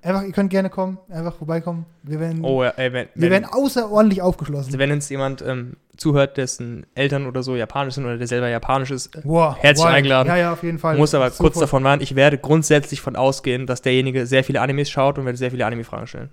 Einfach, 0.00 0.22
ihr 0.22 0.32
könnt 0.32 0.50
gerne 0.50 0.70
kommen, 0.70 0.98
einfach 1.10 1.34
vorbeikommen. 1.34 1.84
Wir 2.04 2.20
werden, 2.20 2.44
Oh, 2.44 2.62
ja, 2.62 2.70
ey, 2.76 2.92
wenn, 2.92 3.08
wir 3.14 3.22
wenn, 3.22 3.30
werden 3.30 3.46
außerordentlich 3.50 4.22
aufgeschlossen. 4.22 4.66
also 4.68 4.78
wenn 4.78 4.92
uns 4.92 5.08
jemand 5.08 5.42
ähm, 5.42 5.76
zuhört, 5.96 6.36
dessen 6.36 6.86
Eltern 6.94 7.26
oder 7.26 7.42
so 7.42 7.56
japanisch 7.56 7.94
sind 7.94 8.04
oder 8.04 8.16
der 8.16 8.28
selber 8.28 8.48
japanisch 8.48 8.92
ist, 8.92 9.14
äh, 9.16 9.22
Wow, 9.24 9.56
herzlich 9.58 9.84
wow. 9.86 9.92
eingeladen. 9.92 10.28
Ja, 10.28 10.36
ja, 10.36 10.52
auf 10.52 10.62
jeden 10.62 10.78
Fall. 10.78 10.96
muss 10.96 11.14
aber 11.14 11.30
So 11.30 11.42
kurz 11.42 11.58
davon 11.58 11.82
warnen, 11.82 12.00
ich 12.00 12.14
werde 12.14 12.38
grundsätzlich 12.38 13.00
von 13.00 13.16
ausgehen, 13.16 13.66
dass 13.66 13.82
derjenige 13.82 14.24
sehr 14.26 14.44
viele 14.44 14.60
Animes 14.60 14.88
schaut 14.88 15.18
und 15.18 15.24
werde 15.24 15.36
sehr 15.36 15.50
viele 15.50 15.66
Anime-Fragen 15.66 16.06
stellen. 16.06 16.30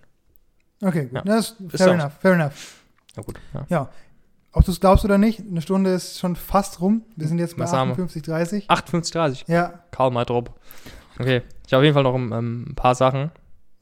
Okay, 0.84 1.06
gut. 1.06 1.14
Ja. 1.16 1.22
Das 1.24 1.52
ist 1.52 1.74
Ist 1.74 1.78
fair 1.84 1.90
auch- 1.90 1.94
enough, 1.96 2.14
fair 2.20 2.34
enough. 2.34 2.76
Na 3.16 3.24
gut, 3.24 3.40
ja. 3.70 3.90
Ob 4.52 4.64
du 4.64 4.72
es 4.72 4.80
glaubst 4.80 5.04
oder 5.04 5.18
nicht, 5.18 5.40
eine 5.42 5.62
Stunde 5.62 5.90
ist 5.90 6.20
schon 6.20 6.36
fast 6.36 6.80
rum. 6.82 7.02
Wir 7.16 7.28
sind 7.28 7.40
jetzt 7.40 7.58
bei 7.58 7.64
Was 7.64 7.74
haben 7.74 7.90
wir? 7.90 7.94
58, 7.94 8.22
30. 8.22 8.70
58, 8.70 9.12
30. 9.12 9.46
Ja. 9.48 9.80
Karl 9.92 10.12
mal 10.12 10.24
drop. 10.24 10.52
Okay. 11.20 11.42
Ich 11.66 11.74
habe 11.74 11.80
auf 11.82 11.84
jeden 11.84 11.94
Fall 11.94 12.04
noch 12.04 12.16
ähm, 12.16 12.68
ein 12.70 12.76
paar 12.76 12.94
Sachen. 12.96 13.32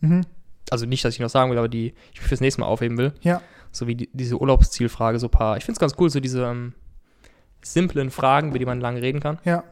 Mhm. 0.04 0.22
Also 0.70 0.86
nicht, 0.86 1.04
dass 1.04 1.14
ich 1.14 1.20
noch 1.20 1.30
sagen 1.30 1.52
will, 1.52 1.58
aber 1.58 1.68
die 1.70 1.94
ich 2.14 2.22
fürs 2.22 2.42
nächste 2.42 2.62
Mal 2.62 2.68
aufheben 2.68 2.98
will. 2.98 3.14
Ja. 3.22 3.42
So 3.72 3.88
wie 3.88 3.96
die, 3.96 4.10
diese 4.14 4.40
Urlaubszielfrage, 4.40 5.20
so 5.20 5.28
ein 5.28 5.32
paar. 5.32 5.58
Ich 5.58 5.66
finde 5.66 5.78
es 5.78 5.80
ganz 5.80 5.94
cool, 6.00 6.10
so 6.10 6.20
diese 6.20 6.44
ähm, 6.44 6.74
simplen 7.64 8.12
Fragen, 8.12 8.50
über 8.50 8.60
die 8.60 8.66
man 8.66 8.80
lange 8.80 9.02
reden 9.02 9.20
kann. 9.20 9.40
Ja. 9.46 9.64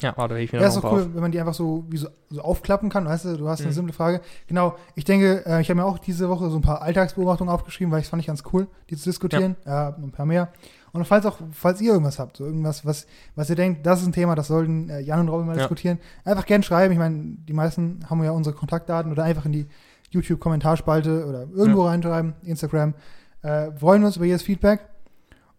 Ja, 0.00 0.12
hebe 0.16 0.40
ich 0.40 0.52
mir 0.52 0.60
Ja, 0.60 0.68
ist 0.68 0.80
paar 0.80 0.92
cool, 0.92 1.10
wenn 1.14 1.20
man 1.20 1.30
die 1.30 1.38
einfach 1.38 1.54
so, 1.54 1.84
wie 1.88 1.96
so, 1.96 2.08
so 2.28 2.42
aufklappen 2.42 2.90
kann. 2.90 3.06
Weißt 3.06 3.24
du, 3.26 3.36
du 3.36 3.48
hast 3.48 3.60
eine 3.60 3.70
Mhm. 3.70 3.74
simple 3.74 3.92
Frage. 3.94 4.20
Genau, 4.48 4.76
ich 4.96 5.04
denke, 5.04 5.44
äh, 5.46 5.60
ich 5.60 5.70
habe 5.70 5.80
mir 5.80 5.86
auch 5.86 5.98
diese 5.98 6.28
Woche 6.28 6.50
so 6.50 6.56
ein 6.56 6.62
paar 6.62 6.82
Alltagsbeobachtungen 6.82 7.52
aufgeschrieben, 7.52 7.92
weil 7.92 8.00
ich 8.00 8.08
fand 8.08 8.20
ich 8.20 8.26
ganz 8.26 8.42
cool, 8.52 8.66
die 8.90 8.96
zu 8.96 9.04
diskutieren. 9.04 9.56
Ja, 9.64 9.94
ein 9.96 10.10
paar 10.10 10.26
mehr. 10.26 10.52
Und 10.94 11.04
falls 11.04 11.26
auch, 11.26 11.38
falls 11.52 11.80
ihr 11.80 11.92
irgendwas 11.92 12.18
habt, 12.18 12.36
so 12.36 12.44
irgendwas, 12.44 12.86
was, 12.86 13.06
was 13.34 13.50
ihr 13.50 13.56
denkt, 13.56 13.84
das 13.84 14.00
ist 14.00 14.06
ein 14.06 14.12
Thema, 14.12 14.34
das 14.36 14.46
sollten 14.46 14.88
äh, 14.88 15.00
Jan 15.00 15.20
und 15.20 15.28
Robin 15.28 15.46
mal 15.46 15.52
Ja. 15.56 15.62
diskutieren, 15.62 15.98
einfach 16.24 16.46
gern 16.46 16.62
schreiben. 16.62 16.92
Ich 16.92 16.98
meine, 16.98 17.36
die 17.36 17.52
meisten 17.52 18.00
haben 18.08 18.22
ja 18.22 18.30
unsere 18.30 18.54
Kontaktdaten 18.54 19.10
oder 19.10 19.24
einfach 19.24 19.44
in 19.44 19.52
die 19.52 19.66
YouTube-Kommentarspalte 20.10 21.26
oder 21.26 21.48
irgendwo 21.52 21.86
reinschreiben, 21.86 22.34
Instagram. 22.44 22.94
Äh, 23.42 23.72
freuen 23.72 24.02
wir 24.02 24.06
uns 24.06 24.16
über 24.16 24.24
jedes 24.24 24.42
Feedback. 24.44 24.80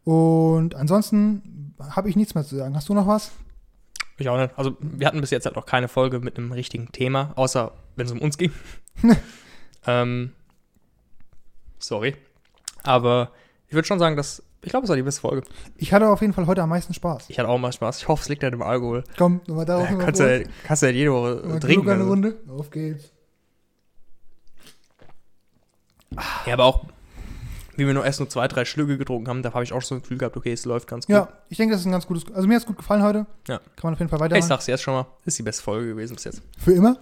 Und 0.05 0.73
ansonsten 0.75 1.75
habe 1.79 2.09
ich 2.09 2.15
nichts 2.15 2.33
mehr 2.33 2.45
zu 2.45 2.55
sagen. 2.55 2.75
Hast 2.75 2.87
du 2.87 2.93
noch 2.93 3.05
was? 3.07 3.31
Ich 4.17 4.29
auch 4.29 4.37
nicht. 4.37 4.57
Also, 4.57 4.77
wir 4.79 5.05
hatten 5.07 5.19
bis 5.19 5.31
jetzt 5.31 5.45
halt 5.45 5.57
noch 5.57 5.65
keine 5.65 5.89
Folge 5.89 6.19
mit 6.21 6.37
einem 6.37 6.53
richtigen 6.53 6.91
Thema, 6.93 7.33
außer 7.35 7.73
wenn 7.97 8.05
es 8.05 8.11
um 8.13 8.21
uns 8.21 8.37
ging. 8.37 8.51
ähm, 9.85 10.31
sorry. 11.79 12.15
Aber 12.83 13.31
würde 13.75 13.87
schon 13.87 13.99
sagen, 13.99 14.15
dass. 14.15 14.41
Ich 14.61 14.69
glaube, 14.71 14.85
es 14.85 14.89
war 14.89 14.95
die 14.95 15.03
beste 15.03 15.21
Folge. 15.21 15.45
Ich 15.77 15.93
hatte 15.93 16.09
auf 16.09 16.21
jeden 16.21 16.33
Fall 16.33 16.47
heute 16.47 16.63
am 16.63 16.69
meisten 16.69 16.93
Spaß. 16.93 17.25
Ich 17.29 17.37
hatte 17.37 17.47
auch 17.49 17.57
mal 17.59 17.71
Spaß. 17.71 17.99
Ich 17.99 18.07
hoffe, 18.07 18.23
es 18.23 18.29
liegt 18.29 18.41
nicht 18.41 18.53
im 18.53 18.61
Alkohol. 18.63 19.03
Komm, 19.17 19.41
nochmal 19.47 19.65
darauf. 19.65 19.89
Ja, 19.89 19.95
kannst, 19.97 20.19
du, 20.19 20.43
kannst 20.65 20.81
du 20.81 20.87
ja 20.87 20.91
jede 20.91 21.11
Woche 21.13 21.41
Mal 21.45 21.59
trinken. 21.59 21.87
eine 21.89 21.99
Also. 21.99 22.09
Runde. 22.09 22.35
Auf 22.49 22.71
geht's. 22.71 23.11
Ja, 26.45 26.53
aber 26.53 26.63
auch, 26.63 26.85
wie 27.75 27.85
wir 27.85 27.93
nur 27.93 28.05
erst 28.05 28.19
nur 28.19 28.29
zwei, 28.29 28.47
drei 28.47 28.63
Schlücke 28.65 28.97
getrunken 28.97 29.27
haben, 29.27 29.43
da 29.43 29.53
habe 29.53 29.63
ich 29.63 29.73
auch 29.73 29.81
so 29.81 29.95
ein 29.95 30.01
Gefühl 30.01 30.17
gehabt, 30.17 30.37
okay, 30.37 30.53
es 30.53 30.65
läuft 30.65 30.87
ganz 30.87 31.05
gut. 31.07 31.13
Ja, 31.13 31.27
ich 31.49 31.57
denke, 31.57 31.73
das 31.73 31.81
ist 31.81 31.87
ein 31.87 31.91
ganz 31.91 32.07
gutes. 32.07 32.23
Also 32.33 32.47
mir 32.47 32.55
hat 32.55 32.61
es 32.61 32.65
gut 32.67 32.77
gefallen 32.77 33.03
heute. 33.03 33.25
Ja. 33.47 33.57
Kann 33.59 33.83
man 33.83 33.93
auf 33.93 33.99
jeden 33.99 34.09
Fall 34.09 34.17
Ich 34.19 34.23
weitermachen. 34.23 34.47
sag's 34.47 34.67
jetzt 34.67 34.81
schon 34.81 34.93
mal, 34.93 35.05
ist 35.25 35.37
die 35.37 35.43
beste 35.43 35.61
Folge 35.63 35.87
gewesen 35.87 36.15
bis 36.15 36.23
jetzt. 36.23 36.41
Für 36.57 36.71
immer. 36.73 36.97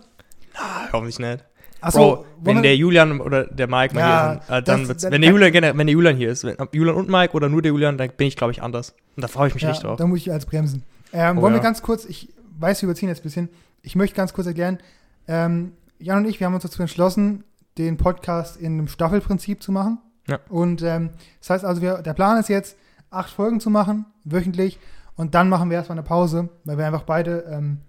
Ah, 0.56 0.88
hoffentlich 0.92 1.20
nicht. 1.20 1.44
Achso, 1.84 2.26
wenn 2.42 2.62
der 2.64 2.76
Julian 2.76 3.20
oder 3.22 3.46
der 3.46 3.68
Mike 3.68 3.94
mal 3.96 4.00
Ja, 4.02 4.32
hier 4.34 4.42
sind, 4.42 4.56
äh, 4.56 4.64
dann 4.64 4.88
das- 4.88 4.98
das- 5.02 5.12
wenn 5.12 5.22
der 5.22 5.30
Julian 5.32 5.52
generell- 5.52 5.78
wenn 5.78 5.88
der 5.88 5.94
Julian 5.94 6.16
hier 6.18 6.30
ist, 6.32 6.44
wenn, 6.44 6.56
Julian 6.72 6.96
und 6.96 7.10
Mike 7.10 7.34
oder 7.34 7.50
nur 7.50 7.62
der 7.62 7.72
Julian, 7.72 7.98
dann 7.98 8.10
bin 8.16 8.28
ich, 8.28 8.36
glaube 8.36 8.52
ich, 8.52 8.62
anders. 8.62 8.94
Und 9.16 9.22
da 9.22 9.28
freue 9.28 9.48
ich 9.50 9.54
mich 9.54 9.64
ja, 9.64 9.70
richtig 9.70 9.86
drauf. 9.88 9.98
da 9.98 10.08
muss 10.08 10.20
ich 10.20 10.32
als 10.32 10.46
bremsen. 10.46 10.84
Ähm, 11.12 11.38
Oh, 11.38 11.42
wollen 11.42 11.54
wir 11.54 11.62
ganz 11.62 11.82
kurz, 11.82 12.06
ich 12.06 12.30
weiß, 12.60 12.82
wir 12.82 12.88
überziehen 12.90 13.10
jetzt 13.10 13.20
ein 13.20 13.24
bisschen. 13.24 13.50
Ich 13.82 13.96
möchte 13.96 14.16
ganz 14.16 14.34
kurz 14.34 14.48
erklären, 14.48 14.80
ähm, 15.28 15.74
Jan 16.00 16.20
und 16.20 16.26
ich, 16.30 16.40
wir 16.40 16.48
haben 16.48 16.54
uns 16.54 16.64
dazu 16.64 16.82
entschlossen, 16.82 17.44
den 17.78 17.98
Podcast 17.98 18.58
in 18.58 18.74
einem 18.74 18.88
Staffelprinzip 18.88 19.62
zu 19.64 19.72
machen. 19.72 20.00
Ja. 20.28 20.40
Und 20.50 20.82
ähm, 20.84 21.10
das 21.40 21.50
heißt 21.50 21.66
also, 21.66 21.82
wir, 21.82 22.02
der 22.02 22.14
Plan 22.14 22.38
ist 22.40 22.50
jetzt, 22.50 22.78
acht 23.10 23.30
Folgen 23.30 23.60
zu 23.60 23.70
machen, 23.70 24.06
wöchentlich. 24.24 24.80
Und 25.16 25.36
dann 25.36 25.50
machen 25.50 25.70
wir 25.70 25.78
erstmal 25.78 25.98
eine 25.98 26.08
Pause, 26.08 26.50
weil 26.66 26.78
wir 26.78 26.86
einfach 26.88 27.04
beide 27.04 27.46
ähm, 27.52 27.80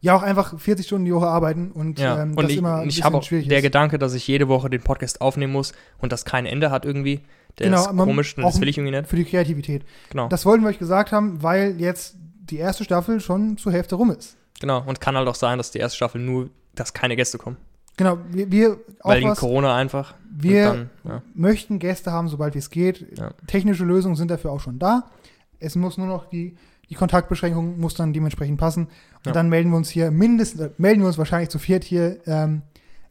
ja 0.00 0.14
auch 0.16 0.22
einfach 0.22 0.58
40 0.58 0.86
Stunden 0.86 1.04
die 1.06 1.14
Woche 1.14 1.26
arbeiten 1.26 1.70
und 1.72 1.98
Ja, 1.98 2.22
ähm, 2.22 2.30
und 2.30 2.42
das 2.42 2.52
ich, 2.52 2.58
immer 2.58 2.76
ein 2.76 2.80
ich 2.82 2.86
bisschen 2.96 3.04
habe 3.04 3.16
auch 3.18 3.22
schwierig 3.22 3.48
der 3.48 3.58
ist. 3.58 3.64
Gedanke, 3.64 3.98
dass 3.98 4.14
ich 4.14 4.26
jede 4.26 4.48
Woche 4.48 4.70
den 4.70 4.82
Podcast 4.82 5.20
aufnehmen 5.20 5.52
muss 5.52 5.72
und 5.98 6.12
das 6.12 6.24
kein 6.24 6.46
Ende 6.46 6.70
hat 6.70 6.84
irgendwie, 6.84 7.20
der 7.58 7.66
Genau, 7.70 7.80
ist 7.82 7.96
komisch 7.96 8.36
und 8.36 8.44
das 8.44 8.60
will 8.60 8.68
ich 8.68 8.78
irgendwie 8.78 8.96
nicht. 8.96 9.08
Für 9.08 9.16
die 9.16 9.24
Kreativität. 9.24 9.84
Genau, 10.10 10.28
Das 10.28 10.46
wollten 10.46 10.62
wir 10.62 10.70
euch 10.70 10.78
gesagt 10.78 11.10
haben, 11.12 11.42
weil 11.42 11.80
jetzt 11.80 12.16
die 12.50 12.56
erste 12.58 12.84
Staffel 12.84 13.20
schon 13.20 13.58
zur 13.58 13.72
Hälfte 13.72 13.96
rum 13.96 14.10
ist. 14.10 14.36
genau. 14.60 14.82
Und 14.86 15.00
kann 15.00 15.16
halt 15.16 15.28
auch 15.28 15.34
sein, 15.34 15.58
dass 15.58 15.70
die 15.70 15.78
erste 15.78 15.96
Staffel 15.96 16.20
nur, 16.20 16.48
dass 16.74 16.92
keine 16.94 17.16
Gäste 17.16 17.36
kommen. 17.38 17.56
Genau, 17.96 18.16
wir, 18.30 18.50
wir 18.52 18.78
auch 19.00 19.10
Weil 19.10 19.20
wegen 19.22 19.34
Corona 19.34 19.74
einfach. 19.74 20.14
wir 20.30 20.64
dann, 20.64 20.90
ja. 21.04 21.22
möchten 21.34 21.80
Gäste 21.80 22.12
haben, 22.12 22.28
sobald 22.28 22.54
wie 22.54 22.58
es 22.60 22.70
geht. 22.70 23.04
Ja. 23.18 23.32
Technische 23.48 23.84
Lösungen 23.84 24.14
sind 24.14 24.30
dafür 24.30 24.52
auch 24.52 24.60
schon 24.60 24.78
da. 24.78 25.10
Es 25.58 25.74
muss 25.74 25.98
nur 25.98 26.06
noch 26.06 26.26
die, 26.30 26.54
die 26.90 26.94
Kontaktbeschränkung 26.94 27.78
muss 27.78 27.94
dann 27.94 28.12
dementsprechend 28.12 28.58
passen. 28.58 28.84
Und 28.86 29.26
Ja. 29.26 29.32
dann 29.32 29.48
melden 29.48 29.70
wir 29.70 29.76
uns 29.76 29.90
hier 29.90 30.10
mindestens, 30.10 30.60
äh, 30.60 30.70
melden 30.78 31.00
wir 31.00 31.06
uns 31.08 31.18
wahrscheinlich 31.18 31.50
zu 31.50 31.58
viert 31.58 31.84
hier 31.84 32.18
ähm, 32.26 32.62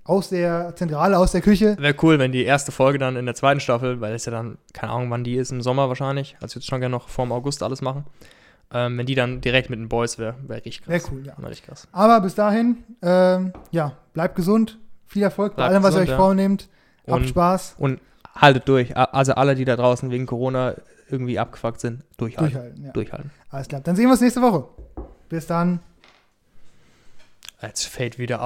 aus 0.04 0.30
der 0.30 0.76
Zentrale, 0.76 1.18
aus 1.18 1.32
der 1.34 1.42
Küche. 1.42 1.76
Wäre 1.80 1.96
cool, 2.02 2.18
wenn 2.18 2.32
die 2.32 2.44
erste 2.46 2.72
Folge 2.72 2.98
dann 2.98 3.16
in 3.18 3.26
der 3.26 3.36
zweiten 3.36 3.60
Staffel, 3.60 4.00
weil 4.02 4.14
es 4.16 4.26
ja 4.26 4.32
dann, 4.32 4.58
keine 4.74 4.94
Ahnung, 4.94 5.12
wann 5.12 5.24
die 5.24 5.36
ist, 5.36 5.52
im 5.52 5.62
Sommer 5.62 5.90
wahrscheinlich, 5.90 6.38
also 6.42 6.60
jetzt 6.60 6.68
schon 6.68 6.80
gerne 6.80 6.94
noch 6.94 7.10
vor 7.10 7.26
dem 7.26 7.32
August 7.34 7.62
alles 7.62 7.82
machen, 7.82 8.06
ähm, 8.74 8.98
wenn 8.98 9.06
die 9.06 9.16
dann 9.16 9.42
direkt 9.42 9.70
mit 9.70 9.80
den 9.80 9.90
Boys 9.90 10.18
wäre, 10.18 10.36
wäre 10.48 10.58
richtig 10.66 10.82
krass. 10.84 10.94
Wäre 10.94 11.04
cool, 11.14 11.26
ja. 11.26 11.34
Wär 11.38 11.50
richtig 11.50 11.68
krass. 11.68 11.88
Aber 11.92 12.22
bis 12.22 12.36
dahin, 12.36 12.78
ähm, 13.02 13.54
ja, 13.72 13.94
bleibt 14.14 14.36
gesund. 14.36 14.78
Viel 15.06 15.24
Erfolg 15.24 15.54
bei 15.56 15.64
Bleibt 15.64 15.74
allem, 15.74 15.84
was 15.84 15.96
ihr 15.96 16.02
euch 16.02 16.10
ja. 16.10 16.18
vornehmt. 16.18 16.68
Habt 17.08 17.22
Und- 17.22 17.28
Spaß. 17.30 17.76
Und 17.78 18.00
haltet 18.36 18.68
durch. 18.68 18.96
Also 18.98 19.34
alle, 19.34 19.56
die 19.56 19.66
da 19.66 19.76
draußen 19.76 20.10
wegen 20.12 20.26
Corona 20.26 20.76
irgendwie 21.10 21.40
abgefuckt 21.40 21.80
sind, 21.80 22.04
durchhalten. 22.18 22.54
Durchhalten. 22.54 22.86
Ja. 22.86 22.92
Durchhalten. 22.92 23.32
Alles 23.50 23.68
klar. 23.68 23.82
Dann 23.82 23.96
sehen 23.96 24.06
wir 24.06 24.12
uns 24.12 24.22
nächste 24.22 24.42
Woche. 24.42 24.68
Bis 25.30 25.48
dann. 25.48 25.80
Jetzt 27.62 27.86
fällt 27.86 28.20
wieder 28.20 28.42
auf. 28.42 28.46